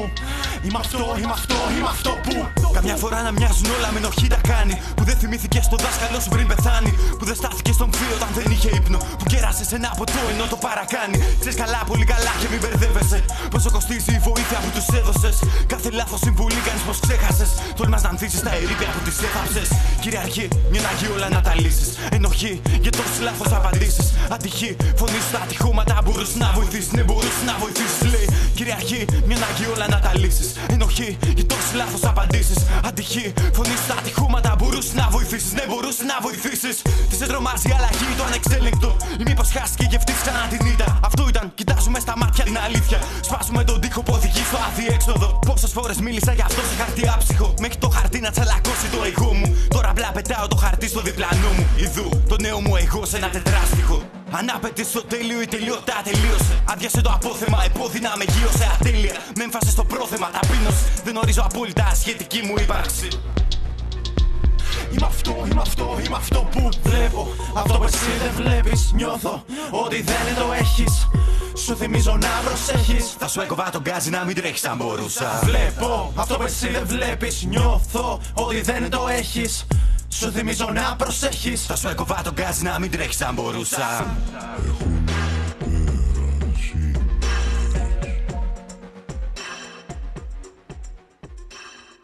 είμαι 0.65 0.79
αυτό, 0.83 1.15
είμαι 1.21 1.35
αυτό, 1.39 1.55
είμαι 1.77 1.89
αυτό 1.95 2.11
που. 2.25 2.35
Καμιά 2.77 2.95
φορά 2.95 3.21
να 3.21 3.31
μοιάζουν 3.31 3.69
όλα 3.77 3.89
με 3.93 3.97
ενοχή 3.97 4.27
τα 4.27 4.39
κάνει. 4.51 4.75
Που 4.95 5.03
δεν 5.03 5.17
θυμήθηκε 5.21 5.59
το 5.69 5.75
δάσκαλο 5.83 6.19
σου 6.23 6.29
πριν 6.29 6.47
πεθάνει. 6.47 6.91
Που 7.19 7.25
δεν 7.29 7.35
στάθηκε 7.35 7.71
στον 7.71 7.89
φύο 7.97 8.15
όταν 8.19 8.29
δεν 8.37 8.51
είχε 8.53 8.69
ύπνο. 8.79 8.97
Που 9.19 9.25
κέρασες 9.31 9.71
ένα 9.71 9.89
ποτό 9.97 10.21
ενώ 10.33 10.45
το 10.53 10.57
παρακάνει. 10.65 11.17
Ξέρεις 11.39 11.57
καλά, 11.63 11.79
πολύ 11.91 12.05
καλά 12.13 12.33
και 12.41 12.47
μην 12.51 12.59
μπερδεύεσαι. 12.61 13.19
Πόσο 13.53 13.69
κοστίζει 13.75 14.11
η 14.19 14.21
βοήθεια 14.27 14.57
που 14.63 14.69
τους 14.75 14.87
έδωσες. 14.99 15.35
Κάθε 15.71 15.89
λάθος 15.99 16.19
συμβουλή 16.25 16.61
κάνεις 16.67 16.83
πως 16.87 16.97
ξέχασες. 17.05 17.49
Τόλμα 17.77 17.97
να 18.03 18.09
ανθίσεις 18.09 18.41
τα 18.47 18.51
ερήπια 18.59 18.89
που 18.93 19.01
τις 19.07 19.17
έθαψε. 19.27 19.63
Κυριαρχεί, 20.01 20.47
μια 20.71 20.81
να 20.81 20.91
όλα 21.15 21.29
να 21.29 21.41
τα 21.41 21.53
λύσεις. 21.55 21.89
Ενοχή 22.11 22.61
για 22.81 22.91
τόσε 22.91 23.21
λάθος 23.21 23.51
απαντήσεις. 23.53 24.07
Ατυχή, 24.29 24.75
φωνής 24.95 25.23
στα 25.29 25.39
ατυχώματα 25.45 26.01
μπορούσε 26.03 26.37
να 26.37 26.51
βοηθήσεις. 26.55 26.91
Ναι, 26.91 27.03
μπορούσε 27.03 27.43
να 27.45 27.55
βοηθήσεις. 27.63 28.01
Λέει, 28.13 28.27
κυριαρχεί, 28.57 29.05
μια 29.27 29.37
να 29.43 29.47
όλα 29.73 29.87
να 29.93 29.99
τα 30.05 30.11
λύσεις. 30.21 30.49
Ενοχή 30.73 31.17
για 31.37 31.45
τόσε 31.45 31.73
λάθος 31.79 32.03
απαντήσεις. 32.11 32.59
Ατυχή, 32.89 33.33
φωνής 33.57 33.79
στα 33.85 33.95
ατυχώματα 33.99 34.55
μπορούσε 34.57 34.93
να 35.01 35.05
βοηθήσεις. 35.15 35.51
Ναι, 35.57 35.63
μπορούσε 35.69 36.03
να 36.11 36.15
βοηθήσεις. 36.25 36.75
Τι 37.09 37.15
σε 37.19 37.25
τρομάζει 37.31 37.67
η 37.71 37.73
αλλαγή, 37.77 38.09
το 38.17 38.23
ανεξέλεγκτο. 38.29 38.89
Ή 39.21 39.23
μήπως 39.29 39.49
χάσεις 39.55 39.75
και 39.79 39.85
γευτείς 39.91 40.17
ξανά 40.23 40.43
την 40.51 40.61
ήττα. 40.71 40.87
Αυτό 41.07 41.21
ήταν, 41.31 41.45
κοιτάζουμε 41.59 41.99
στα 42.05 42.13
μάτια 42.21 42.43
την 42.43 42.57
αλήθεια. 42.67 42.99
Σπάσουμε 43.27 43.63
τον 43.63 43.77
τοίχο 43.81 44.01
που 44.05 44.13
οδηγεί 44.17 44.43
στο 44.49 44.57
αδιέξοδο. 44.67 45.27
Πόσες 45.47 45.71
φορές 45.71 45.97
μίλησα 46.05 46.33
για 46.37 46.45
αυτό 46.49 46.61
σε 46.69 46.75
χαρτί 46.79 47.03
άψυχο. 47.15 47.47
Μέχρι 47.63 47.77
το 47.83 47.89
χαρτί 47.95 48.19
να 48.25 48.31
τσαλακώσει 48.31 48.87
το 48.93 48.99
εγώ 49.11 49.29
μου. 49.39 49.49
Τώρα 49.75 49.90
απλά 49.91 50.11
πετάω 50.11 50.47
το 50.47 50.55
χαρτί 50.55 50.87
στο 50.87 51.01
διπλανό 51.01 51.49
μου. 51.57 51.65
Ιδού, 51.75 52.09
το 52.29 52.35
νέο 52.41 52.59
μου 52.61 52.75
εγώ 52.75 53.05
σε 53.05 53.17
ένα 53.17 53.29
τετράστιχο. 53.29 54.01
Αν 54.31 54.45
άπεται 54.55 54.83
στο 54.83 55.03
τέλειο 55.03 55.41
η 55.41 55.45
τελειότητα 55.45 56.01
τελείωσε. 56.03 56.55
Άδειασε 56.71 57.01
το 57.01 57.11
απόθεμα, 57.13 57.63
επώδυνα 57.65 58.11
με 58.17 58.25
γύρωσε 58.33 58.65
ατέλεια. 58.73 59.15
Με 59.35 59.43
έμφαση 59.43 59.69
στο 59.69 59.83
πρόθεμα, 59.83 60.29
ταπείνωση. 60.35 60.85
Δεν 61.03 61.15
ορίζω 61.15 61.41
απόλυτα 61.49 61.91
σχετική 62.01 62.41
μου 62.45 62.53
ύπαρξη. 62.57 63.07
Είμαι 64.91 65.05
αυτό, 65.05 65.33
είμαι 65.51 65.61
αυτό, 65.61 65.85
είμαι 66.05 66.15
αυτό 66.15 66.39
που 66.51 66.69
βλέπω. 66.83 67.27
Αυτό 67.55 67.73
που 67.73 67.83
εσύ 67.83 68.11
δεν 68.23 68.33
βλέπεις. 68.45 68.91
Νιώθω 68.93 69.43
ότι 69.71 70.01
δεν 70.01 70.35
το 70.39 70.47
έχεις. 70.59 71.07
Σου 71.65 71.75
θυμίζω 71.75 72.17
να 72.21 72.27
προσέχεις. 72.45 73.15
Θα 73.17 73.27
σου 73.27 73.41
έκοβα 73.41 73.69
τον 73.69 73.81
γκάζι 73.81 74.09
να 74.09 74.23
μην 74.23 74.35
τρέχεις 74.35 74.65
αν 74.65 74.77
μπορούσα. 74.77 75.39
Βλέπω 75.43 76.11
αυτό 76.15 76.37
που 76.37 76.43
εσύ 76.43 76.67
δεν 76.67 76.83
βλέπεις. 76.85 77.43
Νιώθω 77.43 78.21
ότι 78.33 78.61
δεν 78.61 78.89
το 78.89 79.07
έχεις. 79.09 79.65
Σου 80.11 80.31
θυμίζω 80.31 80.69
να 80.71 80.95
προσέχεις. 80.95 81.65
Θα 81.65 81.75
σου 81.75 81.87
έκοβα 81.87 82.21
τον 82.21 82.33
γκάζ 82.33 82.61
να 82.61 82.79
μην 82.79 82.91
τρέχεις 82.91 83.21
αν 83.21 83.33
μπορούσα 83.33 84.17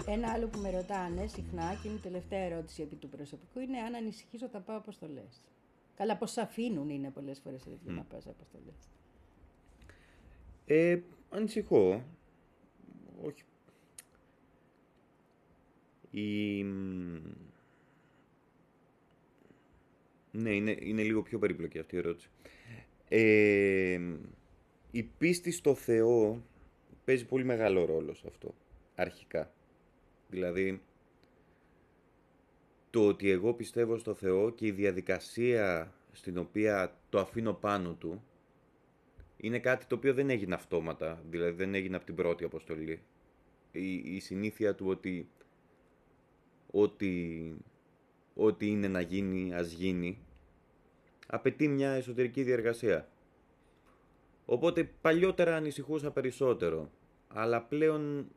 Ένα 0.06 0.32
άλλο 0.32 0.48
που 0.48 0.60
με 0.60 0.72
ρωτάνε 0.72 1.28
συχνά 1.28 1.78
και 1.82 1.88
είναι 1.88 1.98
η 1.98 2.02
τελευταία 2.02 2.40
ερώτηση 2.40 2.82
επί 2.82 2.96
του 2.96 3.10
προσωπικού 3.10 3.60
είναι 3.60 3.78
αν 3.78 3.96
ανησυχήσω 3.96 4.48
θα 4.48 4.60
πάω 4.60 4.78
αποστολές. 4.78 5.42
Καλά, 5.96 6.18
πώ 6.18 6.28
αφήνουν 6.42 6.90
είναι 6.90 7.10
πολλές 7.10 7.40
φορές 7.40 7.62
τι 7.64 7.92
να 7.92 8.02
πας 8.02 8.28
αποστολές. 8.28 8.76
Ε, 10.66 11.00
ανησυχώ. 11.30 12.04
Όχι. 13.24 13.44
Η... 16.12 16.64
Ναι, 20.38 20.50
είναι, 20.50 20.78
είναι 20.80 21.04
λίγο 21.04 21.22
πιο 21.22 21.40
περίπλοκη 21.40 21.80
αυτή 21.80 21.96
η 21.96 21.98
ερώτηση. 21.98 22.30
Ε, 23.08 24.00
η 24.92 25.04
πίστη 25.04 25.52
στο 25.52 25.76
Θεό 25.76 26.44
παίζει 27.06 27.26
πολύ 27.26 27.44
μεγάλο 27.44 27.86
ρόλο 27.86 28.14
σε 28.14 28.24
αυτό, 28.28 28.54
αρχικά. 28.96 29.52
Δηλαδή, 30.30 30.82
το 32.90 33.08
ότι 33.08 33.30
εγώ 33.30 33.54
πιστεύω 33.54 33.98
στο 33.98 34.14
Θεό 34.14 34.50
και 34.50 34.66
η 34.66 34.72
διαδικασία 34.72 35.94
στην 36.12 36.38
οποία 36.38 36.98
το 37.10 37.20
αφήνω 37.20 37.54
πάνω 37.54 37.94
του, 37.94 38.24
είναι 39.38 39.60
κάτι 39.60 39.86
το 39.86 39.96
οποίο 39.96 40.14
δεν 40.14 40.30
έγινε 40.30 40.54
αυτόματα, 40.54 41.24
δηλαδή 41.30 41.52
δεν 41.52 41.74
έγινε 41.74 41.96
από 41.96 42.06
την 42.06 42.16
πρώτη 42.16 42.44
αποστολή. 42.44 43.02
Η, 43.72 43.94
η 43.94 44.20
συνήθεια 44.20 44.76
του 44.76 44.88
ότι 44.88 45.30
ότι 46.72 47.54
ό,τι 48.36 48.68
είναι 48.68 48.88
να 48.88 49.02
γίνει, 49.02 49.54
ας 49.54 49.72
γίνει, 49.72 50.18
απαιτεί 51.28 51.68
μια 51.68 51.92
εσωτερική 51.92 52.44
διεργασία. 52.44 53.08
Οπότε 54.46 54.84
παλιότερα 55.02 55.56
ανησυχούσα 55.56 56.12
περισσότερο, 56.12 56.92
αλλά 57.28 57.62
πλέον 57.62 58.28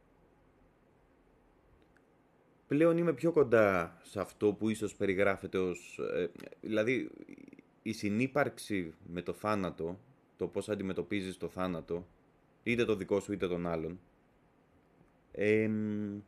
πλέον 2.67 2.97
είμαι 2.97 3.13
πιο 3.13 3.33
κοντά 3.33 3.99
σε 4.03 4.21
αυτό 4.21 4.53
που 4.53 4.69
ίσως 4.69 4.95
περιγράφεται 4.95 5.59
ως... 5.59 6.01
ε, 6.15 6.31
δηλαδή, 6.61 7.11
η 7.83 7.93
συνύπαρξη 7.93 8.95
με 9.07 9.23
το 9.23 9.33
θάνατο, 9.33 9.99
το 10.37 10.47
πώς 10.47 10.69
αντιμετωπίζεις 10.69 11.37
το 11.37 11.49
θάνατο, 11.49 12.07
είτε 12.63 12.85
το 12.85 12.97
δικό 12.97 13.21
σου 13.21 13.33
είτε 13.33 13.49
τον 13.49 13.67
άλλον, 13.67 14.01
εμ, 15.33 16.21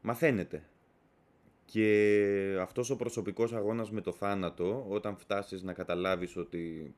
μαθαίνεται. 0.00 0.69
Και 1.72 2.56
αυτός 2.60 2.90
ο 2.90 2.96
προσωπικός 2.96 3.52
αγώνας 3.52 3.90
με 3.90 4.00
το 4.00 4.12
θάνατο, 4.12 4.86
όταν 4.88 5.16
φτάσεις 5.16 5.62
να 5.62 5.72
καταλάβεις 5.72 6.36
ότι 6.36 6.94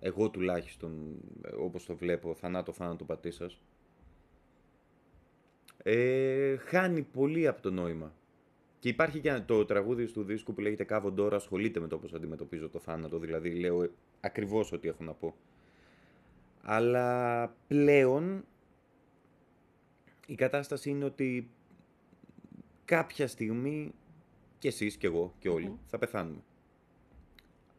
εγώ 0.00 0.30
τουλάχιστον, 0.30 1.16
ε, 1.42 1.54
όπως 1.54 1.86
το 1.86 1.96
βλέπω, 1.96 2.34
θανάτο 2.34 2.72
θάνατο 2.72 3.04
πατήσας, 3.04 3.60
ε, 5.82 6.56
χάνει 6.56 7.02
πολύ 7.02 7.46
από 7.46 7.62
το 7.62 7.70
νόημα. 7.70 8.12
Και 8.78 8.88
υπάρχει 8.88 9.20
και 9.20 9.42
το 9.46 9.64
τραγούδι 9.64 10.12
του 10.12 10.22
δίσκου 10.22 10.54
που 10.54 10.60
λέγεται 10.60 10.84
Κάβον 10.84 11.14
τώρα 11.14 11.36
ασχολείται 11.36 11.80
με 11.80 11.88
το 11.88 11.98
πώς 11.98 12.14
αντιμετωπίζω 12.14 12.68
το 12.68 12.78
θάνατο, 12.78 13.18
δηλαδή 13.18 13.50
λέω 13.50 13.82
ε, 13.82 13.90
ακριβώς 14.20 14.72
ό,τι 14.72 14.88
έχω 14.88 15.04
να 15.04 15.12
πω. 15.12 15.34
Αλλά 16.62 17.48
πλέον 17.68 18.44
η 20.26 20.34
κατάσταση 20.34 20.90
είναι 20.90 21.04
ότι 21.04 21.50
κάποια 22.88 23.26
στιγμή 23.26 23.94
και 24.58 24.68
εσείς 24.68 24.96
και 24.96 25.06
εγώ 25.06 25.34
και 25.38 25.48
όλοι 25.48 25.78
θα 25.86 25.98
πεθάνουμε. 25.98 26.42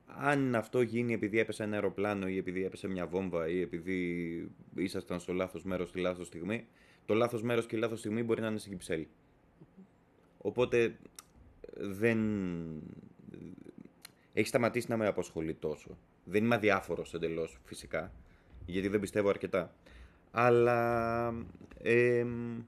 Αν 0.05 0.55
αυτό 0.55 0.81
γίνει 0.81 1.13
επειδή 1.13 1.39
έπεσε 1.39 1.63
ένα 1.63 1.73
αεροπλάνο 1.73 2.27
ή 2.27 2.37
επειδή 2.37 2.65
έπεσε 2.65 2.87
μια 2.87 3.07
βόμβα 3.07 3.47
ή 3.47 3.61
επειδή 3.61 4.51
ήσασταν 4.75 5.19
στο 5.19 5.33
λάθος 5.33 5.63
μέρος 5.63 5.89
στη 5.89 5.99
λάθος 5.99 6.27
στιγμή, 6.27 6.67
το 7.05 7.13
λάθος 7.13 7.41
μέρος 7.41 7.65
και 7.65 7.75
η 7.75 7.79
λάθος 7.79 7.99
στιγμή 7.99 8.23
μπορεί 8.23 8.41
να 8.41 8.47
είναι 8.47 8.57
στην 8.57 8.71
Κυψέλη. 8.71 9.07
Οπότε 10.37 10.97
δεν... 11.77 12.19
Έχει 14.33 14.47
σταματήσει 14.47 14.89
να 14.89 14.97
με 14.97 15.07
απασχολεί 15.07 15.53
τόσο. 15.53 15.97
Δεν 16.23 16.43
είμαι 16.43 16.55
αδιάφορος 16.55 17.13
εντελώς 17.13 17.59
φυσικά, 17.63 18.13
γιατί 18.65 18.87
δεν 18.87 18.99
πιστεύω 18.99 19.29
αρκετά. 19.29 19.73
Αλλά 20.31 21.27
εμ, 21.81 22.61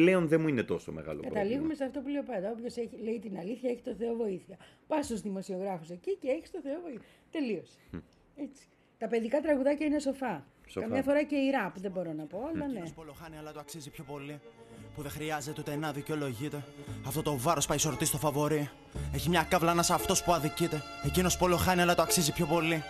πλέον 0.00 0.28
δεν 0.28 0.40
μου 0.40 0.48
είναι 0.48 0.62
τόσο 0.62 0.92
μεγάλο 0.92 1.20
πρόβλημα. 1.20 1.42
Καταλήγουμε 1.42 1.74
σε 1.74 1.84
αυτό 1.84 2.00
που 2.00 2.08
λέω 2.08 2.22
πάντα. 2.22 2.50
Όποιος 2.50 2.76
λέει 3.02 3.18
την 3.18 3.38
αλήθεια 3.38 3.70
έχει 3.70 3.82
το 3.82 3.94
Θεό 3.94 4.14
βοήθεια. 4.14 4.56
Πας 4.86 5.04
στους 5.04 5.20
δημοσιογράφους 5.20 5.90
εκεί 5.90 6.16
και 6.16 6.28
έχεις 6.28 6.50
το 6.50 6.60
Θεό 6.60 6.80
βοήθεια. 6.80 7.02
Τελείωσε. 7.30 7.78
Έτσι. 8.36 8.68
Τα 8.98 9.08
παιδικά 9.08 9.40
τραγουδάκια 9.40 9.86
είναι 9.86 9.98
σοφά. 9.98 10.46
Σοφά. 10.66 10.86
Καμιά 10.86 11.02
φορά 11.02 11.22
και 11.22 11.36
η 11.36 11.50
ραπ 11.50 11.78
δεν 11.78 11.90
μπορώ 11.90 12.12
να 12.12 12.24
πω, 12.24 12.38
αλλά 12.38 12.66
ναι. 12.66 12.72
Εκείνος 12.72 12.92
πολλοχάνει 12.92 13.36
αλλά 13.36 13.52
το 13.52 13.60
αξίζει 13.60 13.90
πιο 13.90 14.04
πολύ 14.04 14.40
Που 14.96 15.02
δεν 15.02 15.10
χρειάζεται 15.10 15.60
ούτε 15.60 15.76
να 15.76 15.92
δικαιολογείται. 15.92 16.64
Αυτό 17.06 17.22
το 17.22 17.38
βάρος 17.38 17.66
πάει 17.66 17.78
σορτή 17.78 18.04
στο 18.04 18.18
φαβορή. 18.18 18.70
Έχει 19.12 19.28
μια 19.28 19.46
καύλα 19.48 19.74
να 19.74 19.80
αυτός 19.80 20.22
που 20.22 20.32
αδικείται. 20.32 20.82
Εκείνος 21.04 21.36
πολλοχάνει 21.36 21.80
αλλά 21.80 21.94
το 21.94 22.02
αξίζει 22.02 22.32
πιο 22.32 22.46
πολύ. 22.46 22.82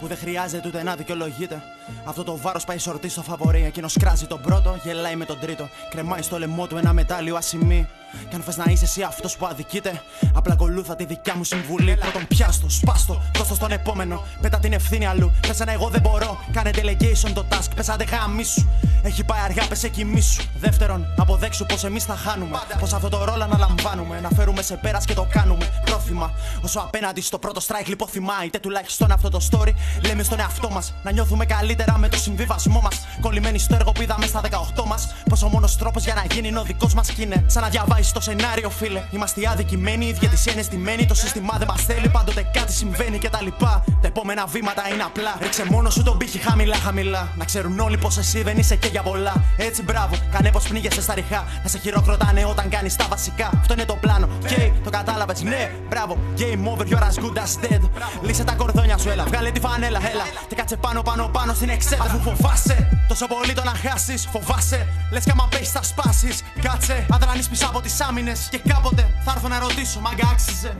Που 0.00 0.06
δεν 0.06 0.16
χρειάζεται 0.16 0.68
ούτε 0.68 0.82
να 0.82 0.96
δικαιολογείται. 0.96 1.62
Αυτό 2.04 2.24
το 2.24 2.36
βάρος 2.36 2.64
πάει 2.64 2.78
σορτή 2.78 3.08
στο 3.08 3.22
φαβορή. 3.22 3.64
Εκείνος 3.64 3.96
κράζει 3.96 4.26
τον 4.26 4.40
πρώτο, 4.40 4.80
γελάει 4.84 5.16
με 5.16 5.24
τον 5.24 5.38
τρίτο. 5.40 5.68
Κρεμάει 5.90 6.22
στο 6.22 6.38
λαιμό 6.38 6.66
του 6.66 6.76
ένα 6.76 6.92
μετάλλιο 6.92 7.36
ασημή 7.36 7.88
κι 8.28 8.34
αν 8.34 8.42
θες 8.42 8.56
να 8.56 8.64
είσαι 8.68 8.84
εσύ 8.84 9.02
αυτός 9.02 9.36
που 9.36 9.46
αδικείται, 9.46 10.02
απλά 10.34 10.52
ακολούθα 10.52 10.96
τη 10.96 11.04
δικιά 11.04 11.34
μου 11.36 11.44
συμβουλή. 11.44 11.96
Πρώτον, 11.96 12.26
πιάστο, 12.26 12.68
σπάστο, 12.68 13.22
δώστο 13.36 13.54
στον 13.54 13.72
επόμενο. 13.72 14.22
Πέτα 14.40 14.58
την 14.58 14.72
ευθύνη 14.72 15.06
αλλού. 15.06 15.32
Πες 15.46 15.60
ένα 15.60 15.72
εγώ 15.72 15.88
δεν 15.88 16.00
μπορώ. 16.00 16.38
Κάνε 16.52 16.70
delegation 16.74 17.30
το 17.34 17.44
task, 17.50 17.70
πες 17.74 17.88
άντε 17.88 18.04
γάμισου. 18.04 18.66
Έχει 19.02 19.24
πάει 19.24 19.40
αργά, 19.40 19.66
πες 19.68 19.82
εκοιμήσου. 19.82 20.42
Δεύτερον, 20.58 21.06
αποδέξου 21.16 21.66
πως 21.66 21.84
εμείς 21.84 22.04
θα 22.04 22.16
χάνουμε. 22.16 22.58
Πως 22.80 22.92
αυτό 22.92 23.08
το 23.08 23.24
ρόλο 23.24 23.42
αναλαμβάνουμε. 23.42 24.20
Να 24.20 24.28
φέρουμε 24.28 24.62
σε 24.62 24.76
πέρας 24.76 25.04
και 25.04 25.14
το 25.14 25.26
κάνουμε. 25.30 25.82
Πρόθυμα, 25.84 26.32
όσο 26.62 26.80
απέναντι 26.80 27.20
στο 27.20 27.38
πρώτο 27.38 27.60
strike 27.66 27.86
λιποθυμά. 27.86 28.44
Είτε 28.44 28.58
τουλάχιστον 28.58 29.12
αυτό 29.12 29.28
το 29.28 29.40
story 29.50 29.72
λέμε 30.06 30.22
στον 30.22 30.40
εαυτό 30.40 30.70
μας 30.70 30.94
Να 31.02 31.12
νιώθουμε 31.12 31.44
καλύτερα 31.44 31.98
με 31.98 32.08
το 32.08 32.16
συμβιβασμό 32.16 32.80
μας 32.80 33.06
Κολλημένοι 33.20 33.58
στο 33.58 33.74
έργο 33.74 33.92
που 33.92 34.02
είδαμε 34.02 34.26
στα 34.26 34.40
18 34.40 34.84
μας 34.86 35.14
Πως 35.28 35.42
ο 35.42 35.48
μόνος 35.48 35.76
τρόπος 35.76 36.04
για 36.04 36.14
να 36.14 36.24
γίνει 36.34 36.48
είναι 36.48 36.58
ο 36.58 36.62
δικός 36.62 36.94
μας 36.94 37.10
κι 37.10 37.22
είναι 37.22 37.44
Σαν 37.46 37.62
να 37.62 37.68
διαβάζεις 38.02 38.12
το 38.12 38.20
σενάριο, 38.20 38.70
φίλε. 38.70 39.02
Είμαστε 39.10 39.40
οι 39.40 39.46
αδικημένοι, 39.46 40.06
οι 40.06 40.12
διαιτησίε 40.12 40.62
στημένοι. 40.62 41.06
Το 41.06 41.14
σύστημα 41.14 41.54
δεν 41.58 41.68
μας 41.70 41.82
θέλει, 41.82 42.08
πάντοτε 42.08 42.42
κάτι 42.52 42.72
συμβαίνει 42.72 43.18
και 43.18 43.28
τα 43.28 43.42
λοιπά. 43.42 43.84
Τα 44.00 44.06
επόμενα 44.06 44.46
βήματα 44.46 44.82
είναι 44.92 45.02
απλά. 45.02 45.32
Ρίξε 45.40 45.64
μόνο 45.70 45.90
σου 45.90 46.02
τον 46.02 46.16
πύχη 46.18 46.38
χαμηλά, 46.38 46.76
χαμηλά. 46.76 47.28
Να 47.36 47.44
ξέρουν 47.44 47.78
όλοι 47.78 47.98
πως 47.98 48.18
εσύ 48.18 48.42
δεν 48.42 48.58
είσαι 48.58 48.76
και 48.76 48.88
για 48.88 49.02
πολλά. 49.02 49.34
Έτσι, 49.56 49.82
μπράβο, 49.82 50.14
κάνε 50.32 50.50
πως 50.50 50.68
πνίγεσαι 50.68 51.02
στα 51.02 51.14
ριχά. 51.14 51.44
Να 51.62 51.68
σε 51.68 51.78
χειροκροτάνε 51.78 52.44
όταν 52.44 52.68
κάνεις 52.68 52.96
τα 52.96 53.06
βασικά. 53.08 53.50
Αυτό 53.60 53.72
είναι 53.72 53.84
το 53.84 53.94
πλάνο. 54.00 54.28
Και 54.46 54.70
το 54.84 54.90
κατάλαβες, 54.90 55.42
ναι, 55.42 55.70
μπράβο. 55.88 56.18
Game 56.38 56.64
over, 56.70 56.84
you're 56.90 57.06
as 57.10 57.16
good 57.24 57.38
as 57.44 57.52
dead. 57.64 57.82
Λύσε 58.22 58.44
τα 58.44 58.52
κορδόνια 58.52 58.98
σου, 58.98 59.08
έλα. 59.08 59.24
Βγάλε 59.24 59.50
τη 59.50 59.60
φανέλα, 59.60 60.00
έλα. 60.12 60.24
Και 60.48 60.54
κάτσε 60.54 60.76
πάνω, 60.76 61.02
πάνω, 61.02 61.28
πάνω 61.28 61.54
στην 61.54 61.68
εξέδρα. 61.68 62.04
Αφού 62.04 62.18
φοβάσαι 62.18 62.88
τόσο 63.08 63.26
πολύ 63.26 63.52
το 63.52 63.62
να 63.64 63.74
χάσεις, 63.84 64.28
φοβάσαι. 64.32 64.86
Λες 65.12 65.24
κι 65.24 65.30
άμα 65.30 65.48
πέσει, 65.50 65.70
θα 65.70 65.82
σπάσεις. 65.82 66.42
Κάτσε, 66.62 67.06
αδρανείς 67.10 67.48
πίσω 67.48 67.66
από 67.66 67.80
τι 67.80 67.88
άμυνες. 68.00 68.48
Και 68.50 68.58
κάποτε 68.58 69.14
θα 69.24 69.32
έρθω 69.34 69.48
να 69.48 69.58
ρωτήσω, 69.58 70.00
μάγκα 70.00 70.28
άξιζε. 70.32 70.76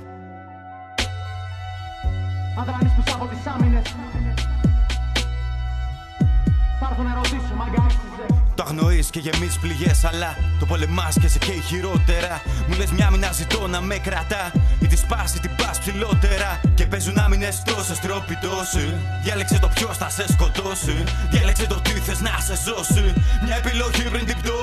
Αδρανεί 2.60 2.92
πίσω 2.96 3.16
από 3.16 3.26
τις 3.26 3.46
άμυνες. 3.46 3.94
Θα 6.80 6.88
έρθω 6.90 7.02
να 7.02 7.14
ρωτήσω, 7.14 7.54
μάγκα 7.56 7.82
άξιζε. 7.82 8.42
Το 8.54 8.62
αγνοείς 8.66 9.10
και 9.10 9.18
γεμίζεις 9.18 9.58
πληγές 9.58 10.04
αλλά 10.04 10.36
το 10.58 10.66
πολεμάς 10.66 11.14
και 11.20 11.28
σε 11.28 11.38
καίει 11.38 11.60
χειρότερα 11.60 12.42
Μου 12.68 12.76
λες 12.76 12.90
μια 12.90 13.10
μήνα 13.10 13.32
ζητώ 13.32 13.66
να 13.66 13.80
με 13.80 13.96
κρατά 13.96 14.52
Ή 14.80 14.86
της 14.86 15.00
σπάσει 15.00 15.40
την 15.40 15.50
πας 15.56 15.78
ψηλότερα 15.78 16.60
Και 16.74 16.86
παίζουν 16.86 17.18
άμυνες 17.18 17.62
τόσες 17.62 17.98
τρόποι 17.98 18.38
τόσοι 18.42 18.94
Διάλεξε 19.22 19.58
το 19.58 19.68
ποιος 19.74 19.96
θα 19.96 20.08
σε 20.10 20.32
σκοτώσει 20.32 21.04
Διάλεξε 21.30 21.66
το 21.66 21.74
τι 21.74 21.90
θες 21.90 22.20
να 22.20 22.38
σε 22.46 22.56
σώσει 22.56 23.12
Μια 23.44 23.56
επιλογή 23.56 24.02
πριν 24.02 24.26
την 24.26 24.36
πτώση 24.36 24.61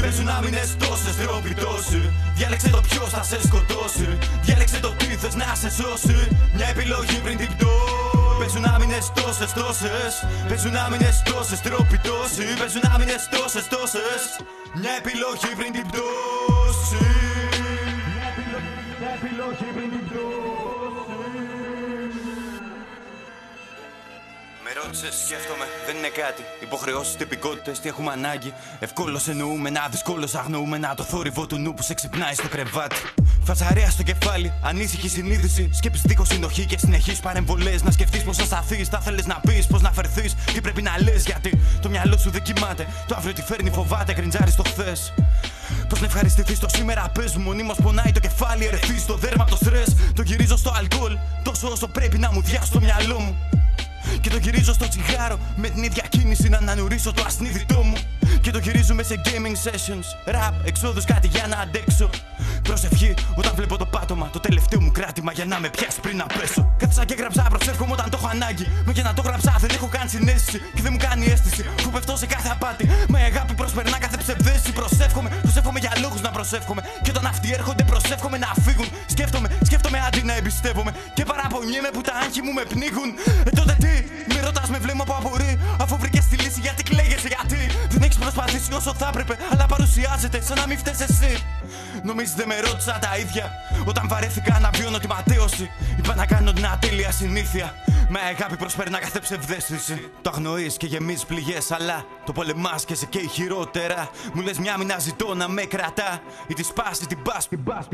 Παίζουν 0.00 0.28
άμυνες 0.28 0.76
τόσες 0.78 1.16
τρόποι 1.16 1.54
τόσοι 1.54 2.12
Διάλεξε 2.34 2.68
το 2.68 2.80
ποιος 2.88 3.10
θα 3.10 3.22
σε 3.22 3.40
σκοτώσει. 3.46 4.18
Διάλεξε 4.42 4.80
το 4.80 4.90
τι 4.98 5.04
θες 5.04 5.34
να 5.34 5.54
σε 5.54 5.70
σώσει. 5.70 6.18
Μια 6.54 6.66
επιλογή 6.68 7.18
πριν 7.24 7.36
την 7.36 7.50
πτώση. 7.56 8.38
Παίζουν 8.38 8.64
άμυνες 8.64 9.12
τόσες 9.14 9.52
τόσες. 9.52 10.12
Παίζουν 10.48 10.76
άμυνες 10.76 11.22
τόσες 11.28 11.60
τρόποι 11.60 11.98
τόσοι 12.08 12.46
Παίζουν 12.58 12.84
άμυνες 12.94 13.22
τόσες 13.34 13.66
τόσες. 13.74 14.22
Μια 14.80 14.92
επιλογή 15.00 15.50
πριν 15.58 15.70
την 15.76 15.84
πτώση. 15.88 17.04
Μια 18.14 18.26
επιλογή, 18.32 18.72
μια 19.00 19.12
επιλογή 19.18 19.68
πριν 19.76 19.88
την 19.94 20.02
πτώση 20.08 20.41
Με 24.82 24.88
ρώτησες, 24.88 25.24
σκέφτομαι, 25.26 25.64
δεν 25.86 25.96
είναι 25.96 26.08
κάτι. 26.08 26.42
Υποχρεώσεις, 26.62 27.16
τυπικότητες, 27.16 27.80
τι 27.80 27.88
έχουμε 27.88 28.12
ανάγκη. 28.12 28.52
Ευκόλως 28.78 29.28
εννοούμε 29.28 29.70
να 29.70 29.88
δυσκόλως 29.90 30.34
αγνοούμε 30.34 30.78
να 30.78 30.94
το 30.94 31.02
θόρυβο 31.02 31.46
του 31.46 31.58
νου 31.58 31.74
που 31.74 31.82
σε 31.82 31.94
ξυπνάει 31.94 32.34
στο 32.34 32.48
κρεβάτι. 32.48 32.96
Φατσαρέα 33.44 33.90
στο 33.90 34.02
κεφάλι, 34.02 34.52
ανήσυχη 34.62 35.08
συνείδηση. 35.08 35.70
Σκέψη 35.72 36.02
δίχω 36.04 36.24
συνοχή 36.24 36.66
και 36.66 36.78
συνεχείς 36.78 37.20
παρεμβολές. 37.20 37.82
Να 37.82 37.90
σκεφτείς 37.90 38.22
πώ 38.22 38.32
θα 38.32 38.44
σταθείς, 38.44 38.88
θα 38.88 39.00
θέλεις 39.00 39.26
να 39.26 39.40
πεις, 39.40 39.66
πώ 39.66 39.78
να 39.78 39.92
φερθείς. 39.92 40.34
Τι 40.52 40.60
πρέπει 40.60 40.82
να 40.82 41.02
λες, 41.02 41.24
γιατί 41.24 41.60
το 41.82 41.88
μυαλό 41.88 42.18
σου 42.18 42.30
δεν 42.30 42.42
κοιμάται. 42.42 42.86
Το 43.08 43.14
αύριο 43.16 43.32
τι 43.32 43.42
φέρνει, 43.42 43.70
φοβάται, 43.70 44.12
γκριντζάρει 44.12 44.50
στο 44.50 44.62
χθες. 44.62 45.12
Πώ 45.88 45.96
να 45.98 46.06
ευχαριστηθείς 46.06 46.58
το 46.58 46.68
σήμερα, 46.68 47.08
πες 47.08 47.36
μου. 47.36 47.42
Μονίμως 47.42 47.76
πονάει 47.82 48.12
το 48.12 48.20
κεφάλι, 48.20 48.66
ερεθείς 48.66 49.02
στο 49.02 49.14
δέρμα 49.14 49.42
από 49.42 49.50
το 49.50 49.56
στρες. 49.56 49.96
Το 50.14 50.22
γυρίζω 50.22 50.56
στο 50.56 50.72
αλκοόλ, 50.76 51.16
τόσο 51.42 51.68
όσο 51.68 51.86
πρέπει 51.88 52.18
να 52.18 52.32
μου 52.32 52.42
διάσει 52.42 52.70
το 52.70 52.80
μυαλό 52.80 53.18
μου. 53.18 53.61
Και 54.20 54.30
το 54.30 54.36
γυρίζω 54.36 54.72
στο 54.72 54.88
τσιγάρο 54.88 55.38
με 55.56 55.68
την 55.68 55.82
ίδια 55.82 56.04
κίνηση 56.08 56.48
να 56.48 56.56
ανανουρίσω 56.56 57.12
το 57.12 57.22
ασνίδιτό 57.26 57.82
μου. 57.82 57.96
Και 58.40 58.50
το 58.50 58.58
γυρίζουμε 58.58 59.02
σε 59.02 59.20
gaming 59.24 59.56
sessions. 59.68 60.34
Rap, 60.34 60.52
εξόδους, 60.64 61.04
κάτι 61.04 61.26
για 61.26 61.46
να 61.46 61.56
αντέξω. 61.56 62.10
Προσευχή 62.62 63.14
όταν 63.34 63.52
βλέπω 63.54 63.76
το 63.76 63.86
πάτωμα. 63.86 64.30
Το 64.32 64.40
τελευταίο 64.40 64.80
μου 64.80 64.90
κράτημα 64.90 65.32
για 65.32 65.44
να 65.44 65.60
με 65.60 65.68
πιάσει 65.68 66.00
πριν 66.00 66.16
να 66.16 66.26
πέσω. 66.26 66.74
Κάθισα 66.78 67.04
και 67.04 67.14
γράψα, 67.14 67.42
προσεύχομαι 67.42 67.92
όταν 67.92 68.10
το 68.10 68.16
έχω 68.20 68.28
ανάγκη. 68.32 68.66
Μα 68.86 68.92
και 68.92 69.02
να 69.02 69.14
το 69.14 69.22
γράψα 69.22 69.56
δεν 69.60 69.70
έχω 69.72 69.86
καν 69.86 70.08
συνέστηση. 70.08 70.58
Και 70.74 70.82
δεν 70.82 70.92
μου 70.94 70.98
κάνει 71.06 71.26
αίσθηση 71.26 71.62
που 71.82 71.90
πεφτώ 71.90 72.16
σε 72.16 72.26
κάθε 72.26 72.48
απάτη. 72.52 72.88
Μα 73.08 73.20
η 73.20 73.22
αγάπη 73.22 73.54
προσπερνά 73.54 73.98
κάθε 73.98 74.16
ψευδέστηση. 74.16 74.72
Προσεύχομαι, 74.72 75.28
προσεύχομαι 75.42 75.78
για 75.78 75.92
λόγους 76.00 76.20
να 76.20 76.30
προσεύχομαι. 76.30 76.82
Και 77.02 77.10
όταν 77.10 77.26
αυτοί 77.26 77.52
έρχονται, 77.52 77.84
προσεύχομαι 77.84 78.38
να 78.38 78.50
φύγουν. 78.64 78.88
Σκέφτομαι, 79.06 79.48
σκέφτομαι 79.62 79.81
αντί 80.06 80.22
να 80.22 80.34
εμπιστεύομαι. 80.36 80.92
Και 81.14 81.24
παραπονιέμαι 81.24 81.90
που 81.92 82.00
τα 82.00 82.12
άγχη 82.22 82.42
μου 82.42 82.52
με 82.52 82.62
πνίγουν. 82.62 83.08
Ε, 83.44 83.50
τότε 83.50 83.76
τι, 83.80 83.94
με 84.34 84.40
ρωτάς 84.40 84.68
με 84.68 84.78
βλέμμα 84.78 85.04
που 85.04 85.14
απορεί. 85.18 85.58
Αφού 85.80 85.96
βρήκε 85.98 86.11
τη 86.52 86.58
λύση, 86.58 86.60
γιατί 86.60 86.82
κλαίγεσαι, 86.82 87.28
γιατί 87.28 87.56
δεν 87.88 88.02
έχεις 88.02 88.16
προσπαθήσει 88.16 88.72
όσο 88.72 88.94
θα 88.94 89.06
έπρεπε. 89.08 89.36
Αλλά 89.52 89.66
παρουσιάζεται 89.66 90.40
σαν 90.40 90.56
να 90.58 90.66
μην 90.66 90.78
φταίει 90.78 90.94
εσύ. 90.98 91.42
Νομίζεις 92.02 92.34
δεν 92.34 92.46
με 92.46 92.60
ρώτησα 92.60 92.98
τα 93.00 93.16
ίδια. 93.18 93.50
Όταν 93.84 94.08
βαρέθηκα 94.08 94.58
να 94.58 94.70
βιώνω 94.70 94.98
τη 94.98 95.06
ματέωση. 95.06 95.70
Είπα 95.98 96.14
να 96.14 96.26
κάνω 96.26 96.52
την 96.52 96.66
ατέλεια 96.66 97.10
συνήθεια. 97.12 97.74
Με 98.08 98.20
αγάπη 98.20 98.56
προσπέρνα 98.56 98.98
κάθε 98.98 99.18
ψευδέστηση. 99.20 100.10
Το 100.22 100.30
αγνοείς 100.34 100.76
και 100.76 100.86
γεμίζεις 100.86 101.24
πληγές, 101.24 101.70
αλλά 101.70 102.04
το 102.26 102.32
πολεμάς 102.32 102.84
και 102.84 102.94
σε 102.94 103.06
καίει 103.06 103.28
χειρότερα. 103.32 104.10
Μου 104.32 104.42
λες 104.42 104.58
μια 104.58 104.78
μήνα 104.78 104.98
ζητώ 104.98 105.34
να 105.34 105.48
με 105.48 105.62
κρατά. 105.62 106.20
Ή 106.46 106.54
τη 106.54 106.62
σπάσει 106.62 107.06
την 107.06 107.22
πα. 107.22 107.36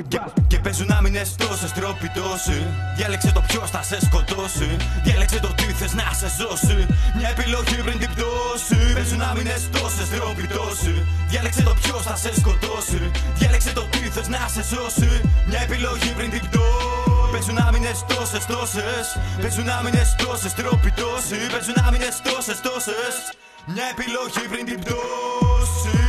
Και, 0.08 0.20
και 0.46 0.58
παίζουν 0.58 0.90
άμυνε 0.90 1.22
τόσε 1.36 1.68
τρόποι 1.74 2.08
τόσοι. 2.14 2.66
Διάλεξε 2.96 3.32
το 3.32 3.40
ποιος 3.40 3.70
θα 3.70 3.82
σε 3.82 4.04
σκοτώσει. 4.04 4.76
Διάλεξε 5.04 5.40
το 5.40 5.48
τι 5.48 5.62
θες 5.62 5.94
να 5.94 6.12
σε 6.12 6.28
σώσει. 6.28 6.86
Μια 7.16 7.28
επιλογή 7.28 7.76
πριν 7.82 7.98
την 7.98 8.10
πτώση. 8.14 8.47
Παίζουν 8.94 9.22
άμυνε 9.22 9.56
τόσε 9.72 10.04
τρόποι 10.14 10.46
τόσοι. 10.56 11.06
Διάλεξε 11.28 11.62
το 11.62 11.74
ποιος 11.80 12.02
θα 12.02 12.16
σε 12.16 12.30
σκοτώσει. 12.40 13.10
Διάλεξε 13.34 13.72
το 13.72 13.84
τι 13.90 13.98
θες 13.98 14.28
να 14.28 14.48
σε 14.54 14.62
σώσει. 14.70 15.10
Μια 15.48 15.60
επιλογή 15.66 16.10
πριν 16.16 16.30
την 16.30 16.42
πτώση. 16.46 17.30
Παίζουν 17.32 17.58
άμυνε 17.66 17.92
τόσες 18.10 18.44
τόσε. 18.46 18.90
Παίζουν 19.40 19.68
άμυνε 19.68 20.02
τόσε 20.22 20.48
τρόποι 20.58 20.90
τόσοι. 21.00 21.38
Παίζουν 21.52 21.78
άμυνε 21.86 22.08
τόσε 22.26 22.54
τόσες. 22.66 23.14
Μια 23.74 23.86
επιλογή 23.94 24.44
πριν 24.52 24.64
την 24.68 24.78
πτώση. 24.82 26.07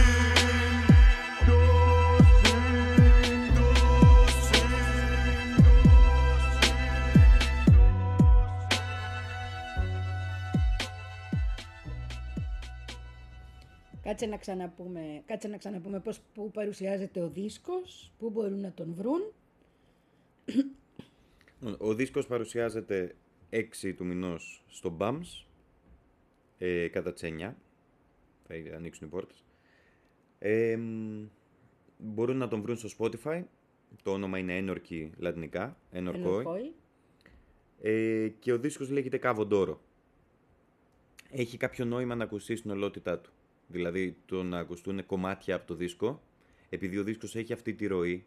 Κάτσε 14.09 14.25
να 14.25 14.37
ξαναπούμε, 14.37 15.21
κάτσε 15.25 15.47
να 15.47 15.57
ξαναπούμε 15.57 15.99
πώς, 15.99 16.19
πού 16.33 16.51
παρουσιάζεται 16.51 17.21
ο 17.21 17.29
δίσκος, 17.29 18.11
πού 18.17 18.29
μπορούν 18.29 18.59
να 18.59 18.71
τον 18.71 18.93
βρουν. 18.93 19.21
Ο 21.77 21.93
δίσκος 21.93 22.27
παρουσιάζεται 22.27 23.15
6 23.49 23.93
του 23.95 24.05
μηνός 24.05 24.63
στο 24.67 24.97
BAMS 24.99 25.45
ε, 26.57 26.87
κατά 26.87 27.13
τις 27.13 27.23
9. 27.23 27.53
Θα 28.47 28.75
ανοίξουν 28.75 29.07
οι 29.07 29.09
πόρτες. 29.09 29.43
Ε, 30.39 30.75
μ, 30.75 31.25
μπορούν 31.97 32.37
να 32.37 32.47
τον 32.47 32.61
βρουν 32.61 32.77
στο 32.77 32.89
Spotify. 32.97 33.43
Το 34.03 34.11
όνομα 34.11 34.37
είναι 34.37 34.57
Ένορκη 34.57 35.11
λατινικά. 35.17 35.77
Ένορκόι. 35.91 36.21
Ενορκόη. 36.21 36.73
Ε, 37.81 38.27
και 38.39 38.53
ο 38.53 38.57
δίσκος 38.57 38.89
λέγεται 38.89 39.17
Καβοντόρο. 39.17 39.81
Έχει 41.31 41.57
κάποιο 41.57 41.85
νόημα 41.85 42.15
να 42.15 42.23
ακουστεί 42.23 42.55
στην 42.55 42.71
ολότητά 42.71 43.19
του. 43.19 43.31
Δηλαδή 43.71 44.17
το 44.25 44.43
να 44.43 44.59
ακουστούν 44.59 45.05
κομμάτια 45.05 45.55
από 45.55 45.67
το 45.67 45.73
δίσκο, 45.75 46.21
επειδή 46.69 46.97
ο 46.97 47.03
δίσκος 47.03 47.35
έχει 47.35 47.53
αυτή 47.53 47.73
τη 47.73 47.87
ροή 47.87 48.25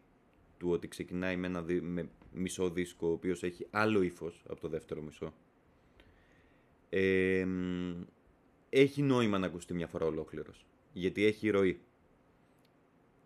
του 0.57 0.69
ότι 0.69 0.87
ξεκινάει 0.87 1.35
με, 1.35 1.47
ένα 1.47 1.61
δι- 1.61 1.81
με 1.81 2.09
μισό 2.33 2.69
δίσκο, 2.69 3.07
ο 3.07 3.11
οποίος 3.11 3.43
έχει 3.43 3.67
άλλο 3.71 4.01
ύφος 4.01 4.43
από 4.49 4.61
το 4.61 4.67
δεύτερο 4.67 5.01
μισό. 5.01 5.33
Ε, 6.89 7.45
μ, 7.45 8.03
έχει 8.69 9.01
νόημα 9.01 9.37
να 9.37 9.45
ακουστεί 9.45 9.73
μια 9.73 9.87
φορά 9.87 10.05
ολόκληρος, 10.05 10.65
γιατί 10.93 11.25
έχει 11.25 11.49
ροή. 11.49 11.79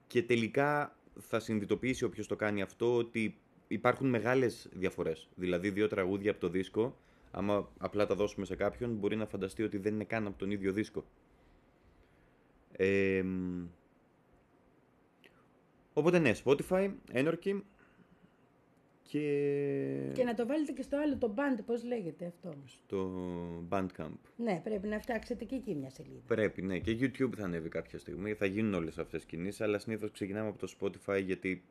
Και 0.07 0.23
τελικά 0.23 0.98
θα 1.19 1.39
συνειδητοποιήσει 1.39 2.03
όποιος 2.03 2.27
το 2.27 2.35
κάνει 2.35 2.61
αυτό 2.61 2.95
ότι 2.95 3.38
υπάρχουν 3.68 4.10
μεγάλες 4.10 4.69
διαφορές. 4.73 5.30
Δηλαδή 5.35 5.69
δύο 5.69 5.88
τραγούδια 5.88 6.31
από 6.31 6.39
το 6.39 6.49
δίσκο, 6.49 6.98
άμα 7.31 7.72
απλά 7.77 8.06
τα 8.06 8.15
δώσουμε 8.15 8.45
σε 8.45 8.56
κάποιον, 8.56 8.95
μπορεί 8.95 9.15
να 9.15 9.26
φανταστεί 9.26 9.64
ότι 9.64 9.77
δεν 9.77 9.94
είναι 9.94 10.03
καν 10.03 10.27
από 10.27 10.38
τον 10.38 10.52
ίδιο 10.52 10.73
δίσκο. 10.73 11.06
Ε, 12.77 13.21
μ, 13.23 13.65
οπότε 15.93 16.19
ναι, 16.19 16.31
Spotify, 16.43 16.91
Energy 17.13 17.61
και, 19.01 20.11
Και 20.13 20.23
να 20.23 20.33
το 20.33 20.45
βάλετε 20.47 20.71
και 20.71 20.81
στο 20.81 20.97
άλλο 20.97 21.17
το 21.17 21.33
band, 21.37 21.61
πώς 21.65 21.83
λέγεται 21.83 22.25
αυτό; 22.25 22.53
στο 22.65 23.11
Bandcamp. 23.69 24.17
Ναι, 24.35 24.61
πρέπει 24.63 24.87
να 24.87 24.99
φτιάξετε 24.99 25.45
και 25.45 25.55
εκεί 25.55 25.75
μια 25.75 25.89
σελίδα. 25.89 26.19
Πρέπει, 26.27 26.61
ναι. 26.61 26.79
Και 26.79 26.97
YouTube 26.99 27.35
θα 27.35 27.43
ανέβει 27.43 27.69
κάποια 27.69 27.99
στιγμή. 27.99 28.33
Θα 28.33 28.45
γίνουν 28.45 28.73
όλες 28.73 28.97
αυτές 28.97 29.21
τις 29.21 29.29
κινήσεις, 29.29 29.61
αλλά 29.61 29.79
συνήθως 29.79 30.11
ξεκινάμε 30.11 30.47
από 30.47 30.57
το 30.67 30.73
Spotify 30.79 31.21
γιατί 31.23 31.63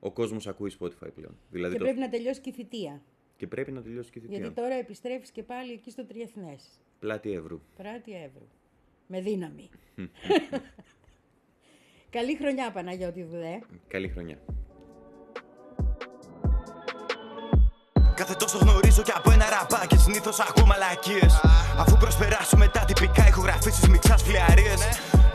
ο 0.00 0.10
κόσμος 0.12 0.46
ακούει 0.46 0.72
Spotify 0.80 1.08
πλέον. 1.14 1.36
Δηλαδή 1.50 1.72
Και 1.72 1.78
το... 1.78 1.84
πρέπει 1.84 2.00
να 2.00 2.08
τελειώσει 2.08 2.40
και 2.40 2.48
η 2.48 2.52
θητεία. 2.52 3.02
και 3.36 3.46
πρέπει 3.46 3.72
να 3.72 3.82
τελειώσει 3.82 4.10
και 4.10 4.18
η 4.18 4.22
θητεία. 4.22 4.38
Γιατί 4.38 4.54
τώρα 4.54 4.74
επιστρέφεις 4.74 5.30
και 5.30 5.42
πάλι 5.42 5.72
εκεί 5.72 5.90
στο 5.90 6.06
Τριεθνές. 6.06 6.80
Πλάτη 6.98 7.32
Εύρου. 7.32 7.60
Πράτη 7.76 8.12
Εύρου. 8.12 8.46
Με 9.06 9.20
δύναμη. 9.20 9.70
Καλή 12.16 12.36
χρονιά 12.40 12.70
Παναγιώτη 12.70 13.22
Δουδέ. 13.22 13.62
Καλή 13.88 14.08
χρονιά. 14.08 14.38
Κάθε 18.14 18.34
τόσο 18.34 18.58
γνωρίζω 18.58 19.02
και 19.02 19.12
από 19.16 19.30
ένα 19.30 19.46
ραμπάκι 19.54 19.96
συνήθως 19.96 20.40
ακούω 20.40 20.66
μαλακίες. 20.66 21.40
Αφού 21.78 21.96
προσπεράσω 21.96 22.56
μετά 22.56 22.84
τυπικά 22.84 23.28
ηχογραφήσεις 23.28 23.88
μιξάς 23.88 24.22
φλιαρίε. 24.22 24.74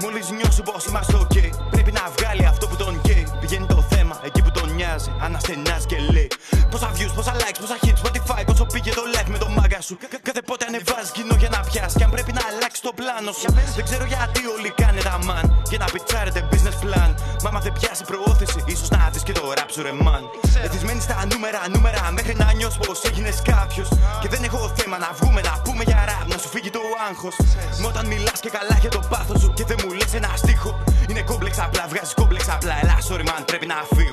Μόλις 0.01 0.29
νιώσω 0.31 0.61
πως 0.63 0.85
είμαστε 0.85 1.17
ok, 1.23 1.35
πρέπει 1.71 1.91
να 1.91 2.03
βγάλει 2.17 2.45
αυτό 2.45 2.67
που 2.67 2.75
τον 2.75 3.01
καίει. 3.01 3.25
Πηγαίνει 3.41 3.65
το 3.65 3.81
θέμα 3.81 4.21
εκεί 4.25 4.41
που 4.43 4.51
τον 4.51 4.60
νοιάζει. 4.91 5.11
Αναστενάζει 5.25 5.85
και 5.91 5.97
λέει: 6.11 6.27
Πόσα 6.71 6.89
views, 6.97 7.11
πόσα 7.17 7.33
likes, 7.41 7.59
πόσα 7.63 7.77
hits, 7.83 7.97
Spotify, 8.03 8.41
πόσο 8.49 8.65
πήγε 8.73 8.91
το 8.99 9.03
like 9.15 9.29
με 9.33 9.37
το 9.43 9.47
μάγκα 9.57 9.81
σου; 9.87 9.97
Κα- 10.01 10.19
Κάθε 10.27 10.41
πότε 10.49 10.63
ανεβάζει 10.69 11.11
κοινό 11.17 11.35
για 11.41 11.49
να 11.55 11.59
πιάσεις. 11.69 11.95
Και 11.97 12.03
αν 12.07 12.11
πρέπει 12.15 12.31
να 12.37 12.41
αλλάξεις 12.49 12.81
το 12.87 12.91
πλάνο 12.99 13.31
σου. 13.39 13.47
Δεν 13.77 13.83
ξέρω 13.89 14.05
γιατί 14.13 14.41
όλοι 14.55 14.69
κάνετε 14.81 15.03
τα 15.09 15.17
man. 15.27 15.45
Και 15.69 15.77
να 15.83 15.87
πιτσάρετε 15.93 16.39
business 16.51 16.77
plan. 16.83 17.09
Μα 17.43 17.47
άμα 17.49 17.59
δεν 17.65 17.73
πιάσει 17.79 18.03
προώθηση, 18.11 18.59
ίσως 18.73 18.89
να 18.95 19.09
δεις 19.13 19.23
και 19.27 19.33
το 19.39 19.43
rap 19.57 19.69
σου 19.73 19.81
ρε 19.87 19.93
man. 20.05 20.23
Εθισμένοι 20.65 21.01
στα 21.07 21.17
νούμερα, 21.31 21.59
νούμερα 21.73 22.01
μέχρι 22.17 22.33
να 22.41 22.47
νιώσεις 22.57 22.79
πως 22.85 22.97
έγινες 23.09 23.37
κάποιος. 23.53 23.87
Και 24.21 24.27
δεν 24.33 24.41
έχω 24.47 24.59
θέμα 24.79 24.97
να 25.05 25.09
βγούμε 25.19 25.41
να 25.49 25.53
πούμε 25.65 25.83
για 25.89 25.99
rap, 26.09 26.25
να 26.31 26.37
σου 26.41 26.49
φύγει 26.53 26.69
το 26.77 26.81
άγχος. 27.09 27.35
Μα 27.81 27.87
όταν 27.93 28.05
μιλάς 28.13 28.39
και 28.43 28.49
καλά 28.57 28.75
για 28.83 28.89
το 28.95 29.01
πάθος 29.11 29.37
σου 29.41 29.49
και 29.57 29.63
δεν 29.69 29.77
μου 29.83 29.91
λες 29.99 30.13
ένα 30.19 30.31
στίχο. 30.41 30.71
Είναι 31.09 31.21
κόμπλεξ 31.21 31.55
απλά, 31.59 31.83
βγάζεις 31.91 32.13
κόμπλεξ 32.19 32.43
απλά. 32.55 32.75
Ελά, 32.83 32.97
sorry 33.09 33.25
man, 33.29 33.41
πρέπει 33.45 33.65
να 33.73 33.77
φύγω. 33.95 34.10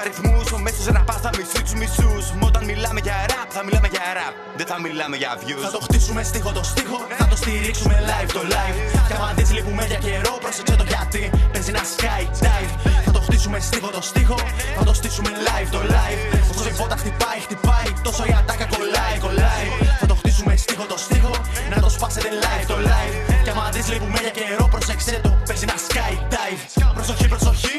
Αριθμούς, 0.00 0.46
ο 0.56 0.58
μέσα 0.64 0.92
ραπά 0.96 1.16
θα 1.24 1.30
μισεί 1.36 1.60
τους 1.64 1.74
μισού. 1.80 2.12
Μα 2.38 2.46
όταν 2.50 2.62
μιλάμε 2.70 3.00
για 3.06 3.16
rap, 3.30 3.48
θα 3.56 3.62
μιλάμε 3.64 3.88
για 3.94 4.04
rap. 4.18 4.34
Δεν 4.58 4.66
θα 4.70 4.76
μιλάμε 4.84 5.16
για 5.22 5.32
views. 5.42 5.62
Θα 5.66 5.72
το 5.76 5.80
χτίσουμε 5.86 6.22
στίχο 6.30 6.50
το 6.58 6.62
στίχο, 6.70 6.98
θα 7.20 7.26
το 7.30 7.36
στηρίξουμε 7.40 7.96
live 8.10 8.30
το 8.36 8.42
live. 8.54 8.76
Και 9.08 9.14
άμα 9.18 9.28
δεις 9.36 9.50
λείπουμε 9.56 9.84
για 9.90 9.98
καιρό, 10.06 10.32
πρόσεξε 10.42 10.74
το 10.80 10.86
γιατί. 10.92 11.22
Παίζει 11.52 11.70
ένα 11.74 11.82
skydive. 11.94 12.70
Θα 13.06 13.12
το 13.16 13.20
χτίσουμε 13.26 13.58
στίχο 13.68 13.88
το 13.96 14.02
στίχο, 14.10 14.38
θα 14.78 14.84
το 14.88 14.92
στήσουμε 14.98 15.30
live 15.46 15.68
το 15.76 15.80
live. 15.94 16.20
Όσο 16.50 16.68
η 16.72 16.74
πότα 16.78 16.96
χτυπάει, 17.00 17.38
χτυπάει, 17.46 17.88
τόσο 18.06 18.22
η 18.30 18.32
ατάκα 18.40 18.66
κολλάει, 18.72 19.16
κολλάει. 19.24 19.66
Θα 20.00 20.06
το 20.10 20.14
χτίσουμε 20.20 20.52
στίχο 20.64 20.84
το 20.92 20.98
στίχο, 21.04 21.32
να 21.72 21.78
το 21.84 21.88
σπάσετε 21.96 22.28
live 22.44 22.64
το 22.72 22.76
live. 22.90 23.14
Και 23.44 23.50
άμα 23.50 23.64
δεις 23.74 23.86
λείπουμε 23.92 24.18
για 24.24 24.32
καιρό, 24.38 24.64
πρόσεξε 24.72 25.14
το. 25.24 25.30
Παίζει 25.48 25.64
ένα 25.68 25.76
skydive. 25.86 26.60
Προσοχή, 26.96 27.28
προσοχή. 27.34 27.69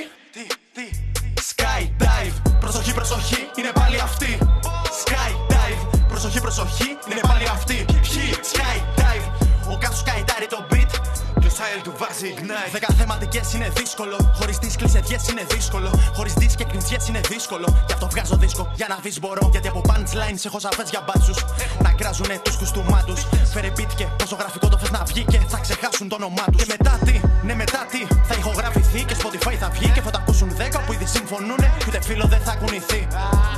Βάζει 12.02 12.30
ignite. 12.36 12.72
Δέκα 12.76 12.90
θεματικές 13.00 13.54
είναι 13.56 13.70
δύσκολο. 13.80 14.18
Χωρίς 14.40 14.58
τις 14.64 14.76
κλεισεδιέ 14.80 15.18
είναι 15.30 15.44
δύσκολο. 15.54 15.90
Χωρίς 16.18 16.34
τι 16.34 16.48
και 16.60 16.66
κρινιέ 16.72 17.00
είναι 17.10 17.22
δύσκολο. 17.34 17.68
Γι' 17.88 17.94
αυτό 17.94 18.08
βγάζω 18.14 18.36
δίσκο 18.44 18.64
για 18.80 18.88
να 18.90 18.98
δεις 19.04 19.20
μπορώ. 19.20 19.44
Γιατί 19.52 19.68
από 19.68 19.82
punchlines 19.90 20.42
έχω 20.50 20.60
σαφέ 20.66 20.84
για 20.94 21.02
μπάτσους. 21.06 21.40
Να 21.86 21.92
κράζουνε 22.00 22.36
τους 22.44 22.56
κουστούμά 22.60 23.00
τους. 23.08 23.22
Φέρε 23.54 23.72
beat 23.78 23.92
και 24.00 24.06
πόσο 24.20 24.36
γραφικό 24.42 24.68
το 24.74 24.78
θες 24.82 24.92
να 24.98 25.04
βγει 25.10 25.24
και 25.32 25.40
θα 25.54 25.58
ξεχάσουν 25.66 26.06
το 26.12 26.16
όνομά 26.22 26.46
τους. 26.52 26.60
Και 26.62 26.68
μετά 26.76 26.94
τι, 27.06 27.16
ναι 27.48 27.56
μετά 27.64 27.82
τι, 27.92 28.02
θα 28.28 28.36
ηχογραφηθεί 28.42 29.00
και 29.10 29.16
Spotify 29.22 29.56
θα 29.64 29.70
βγει 29.76 29.90
και 29.96 30.02
θα 30.06 30.12
τα 30.14 30.20
ακούσουν 30.22 30.50
10 30.58 30.80
που 30.86 30.94
ήδη 30.94 31.08
συμφωνούνε. 31.16 31.68
Και 31.78 31.86
ούτε 31.88 32.02
φίλο 32.08 32.26
δεν 32.34 32.42
θα 32.48 32.54
κουνηθεί. 32.62 33.02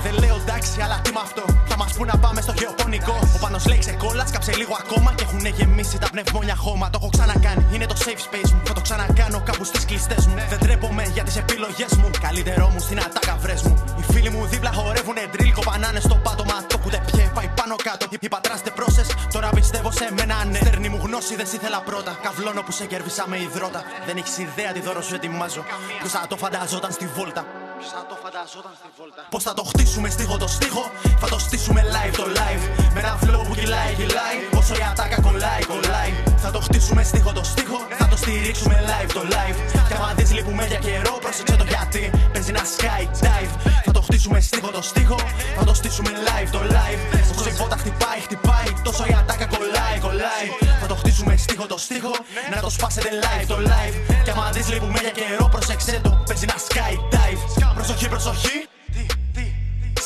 Δεν 0.04 0.14
λέω 0.22 0.36
εντάξει, 0.44 0.82
αλλά 0.86 0.98
τι 1.04 1.12
με 1.16 1.22
αυτό; 1.28 1.44
Θα 1.70 1.76
μας 1.78 1.92
πού 1.96 2.06
να 2.06 2.18
πάμε 2.24 2.42
στο 2.42 2.54
γεωπονικό. 2.60 3.16
Ο 3.36 3.38
πάνω 3.44 3.58
λέει 3.70 3.80
ξεκόλα, 3.86 4.24
κάψε 4.34 4.54
λίγο 4.62 4.74
ακόμα 4.84 5.10
και 5.18 5.24
έχουν 5.28 5.46
γεμίσει 5.46 5.98
τα 6.04 6.08
πνευμόνια 6.14 6.56
χώμα. 6.56 6.86
Το 6.90 6.98
έχω 7.02 7.10
ξανακάνει, 7.16 7.64
είναι 7.74 7.86
το 7.86 7.96
safe 8.06 8.26
space 8.34 8.52
μου. 8.52 8.62
Θα 8.64 8.74
το 8.74 8.82
ξανακάνω 8.82 9.42
κάπου 9.46 9.64
στις 9.64 9.86
κλειστές 9.86 10.26
μου. 10.28 10.36
Δεν 10.50 10.60
τρέπομαι 10.60 11.04
για 11.14 11.24
τις 11.24 11.38
επιλογές 11.38 11.94
μου. 12.00 12.10
Καλύτερό 12.22 12.70
μου 12.70 12.80
στην 12.80 13.00
ατάκα 13.00 13.36
βρες 13.40 13.62
μου. 13.62 13.84
Οι 14.00 14.14
φίλοι 14.14 14.30
μου 14.30 14.46
δίπλα 14.46 14.72
χορεύουνε 14.74 15.22
drill, 15.34 15.52
κοπανάνε 15.56 16.00
στο 16.00 16.16
πάτωμα. 16.16 16.66
Το 16.68 16.78
κουτε 16.78 17.04
πιέ, 17.12 17.32
πάει 17.34 17.50
πάνω 17.56 17.76
κάτω. 17.76 18.06
Οι 18.20 18.28
πατράστε 18.28 18.70
πρόσες, 18.70 19.08
τώρα 19.34 19.50
πιστεύω 19.50 19.92
σε 19.92 20.10
μένα 20.18 20.46
ναι. 20.46 20.58
Στερνή 20.58 20.90
μου 20.90 21.00
γνώση, 21.04 21.36
δεν 21.36 21.48
σ' 21.48 21.54
ήθελα 21.54 21.82
πρώτα. 21.82 22.20
Καυλώνω 22.24 22.62
που 22.62 22.72
σε 22.72 22.86
κέρδισα 22.86 23.24
με 23.28 23.38
υδρότα. 23.38 23.84
Δεν 24.06 24.18
έχεις 24.18 24.38
ιδέα 24.38 24.72
τι 24.72 24.82
δώρο 24.82 25.02
σου 25.02 25.16
ετοιμάζω. 25.16 25.64
Ποιο 26.00 26.10
θα 26.10 26.26
το 26.28 26.38
φανταζόταν 26.38 26.92
στη 26.92 27.08
βόλτα. 27.16 27.46
Ποιος 27.84 28.00
θα 28.02 28.06
το 28.14 28.18
φανταζόταν 28.24 28.74
στη 28.80 28.90
βόλτα. 28.98 29.22
Πώς 29.34 29.44
θα 29.48 29.54
το 29.60 29.64
χτίσουμε 29.72 30.10
στίχο 30.16 30.36
το 30.44 30.48
στίχο, 30.56 30.84
θα 31.22 31.28
το 31.34 31.38
στήσουμε 31.46 31.82
live 31.96 32.16
το 32.22 32.26
live. 32.40 32.64
Με 32.94 33.00
ένα 33.04 33.14
flow 33.22 33.44
που 33.48 33.54
κυλάει, 33.60 33.92
κυλάει. 34.00 34.38
Όσο 34.60 34.74
η 34.82 34.84
ατάκα 34.92 35.18
κολλάει, 35.26 35.64
κολλάει. 35.72 36.12
Θα 36.44 36.50
το 36.56 36.60
χτίσουμε 36.66 37.04
στίχο 37.04 37.32
το 37.40 37.44
στίχο, 37.52 37.80
θα 38.00 38.08
το 38.12 38.18
στηρίξουμε 38.22 38.76
live 38.90 39.12
το 39.18 39.24
live. 39.36 39.58
Και 39.88 39.94
άμα 39.98 40.10
δεις 40.18 40.32
λείπουμε 40.36 40.64
για 40.72 40.80
καιρό, 40.86 41.14
πρόσεξε 41.24 41.56
το 41.62 41.66
γιατί. 41.74 42.04
Παίζει 42.34 42.50
ένα 42.56 42.64
sky 42.76 43.02
dive. 43.26 43.52
Θα 43.86 43.92
το 43.92 44.02
χτίσουμε 44.06 44.40
στίχο 44.48 44.70
το 44.78 44.82
στίχο, 44.82 45.20
θα 45.58 45.64
το 45.68 45.74
στήσουμε 45.80 46.12
live 46.28 46.50
το 46.56 46.62
live. 46.76 47.02
Όσο 47.32 47.50
η 47.50 47.54
βότα 47.60 47.78
χτυπάει, 47.82 48.20
χτυπάει. 48.26 48.70
Τόσο 48.88 49.04
η 49.12 49.14
ατάκα 49.20 49.46
κολλάει, 49.54 49.98
κολλάει. 50.06 50.48
Θα 51.14 51.20
το 51.20 51.26
χτίσουμε 51.26 51.38
στίχο 51.38 51.66
το 51.68 51.78
στίχο, 51.78 52.12
να 52.56 52.62
το 52.62 52.70
σπάσετε 52.70 53.10
live 53.24 53.46
το 53.48 53.58
live. 53.72 53.96
Και 54.24 54.32
άμα 54.32 54.50
δεις 54.52 54.70
λείπουμε 54.70 55.00
για 55.00 55.10
καιρό, 55.10 55.48
πρόσεξε 55.50 56.00
το. 56.04 56.24
Παίζει 56.28 56.46
ένα 56.50 56.58
sky 56.68 56.94
dive. 57.16 57.74
Προσοχή, 57.74 58.10
προσοχή. 58.10 58.68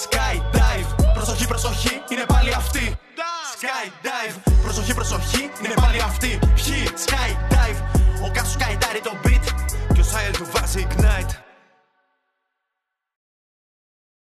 Skydive, 0.03 0.89
προσοχή, 1.13 1.47
προσοχή, 1.47 1.93
είναι 2.11 2.25
πάλι 2.27 2.53
αυτή. 2.53 2.95
Skydive, 3.53 4.35
προσοχή, 4.61 4.93
προσοχή, 4.93 5.41
είναι 5.65 5.73
πάλι 5.81 6.01
αυτή. 6.01 6.39
Ποιοι, 6.55 6.89
Skydive, 7.05 7.79
ο 8.25 8.31
Κάσου 8.31 8.51
σκαϊτάρει 8.51 8.99
το 8.99 9.11
beat. 9.23 9.45
Και 9.93 9.99
ο 9.99 10.03
Σάιλ 10.03 10.31
του 10.31 10.47
βάζει 10.53 10.87
ignite. 10.89 11.46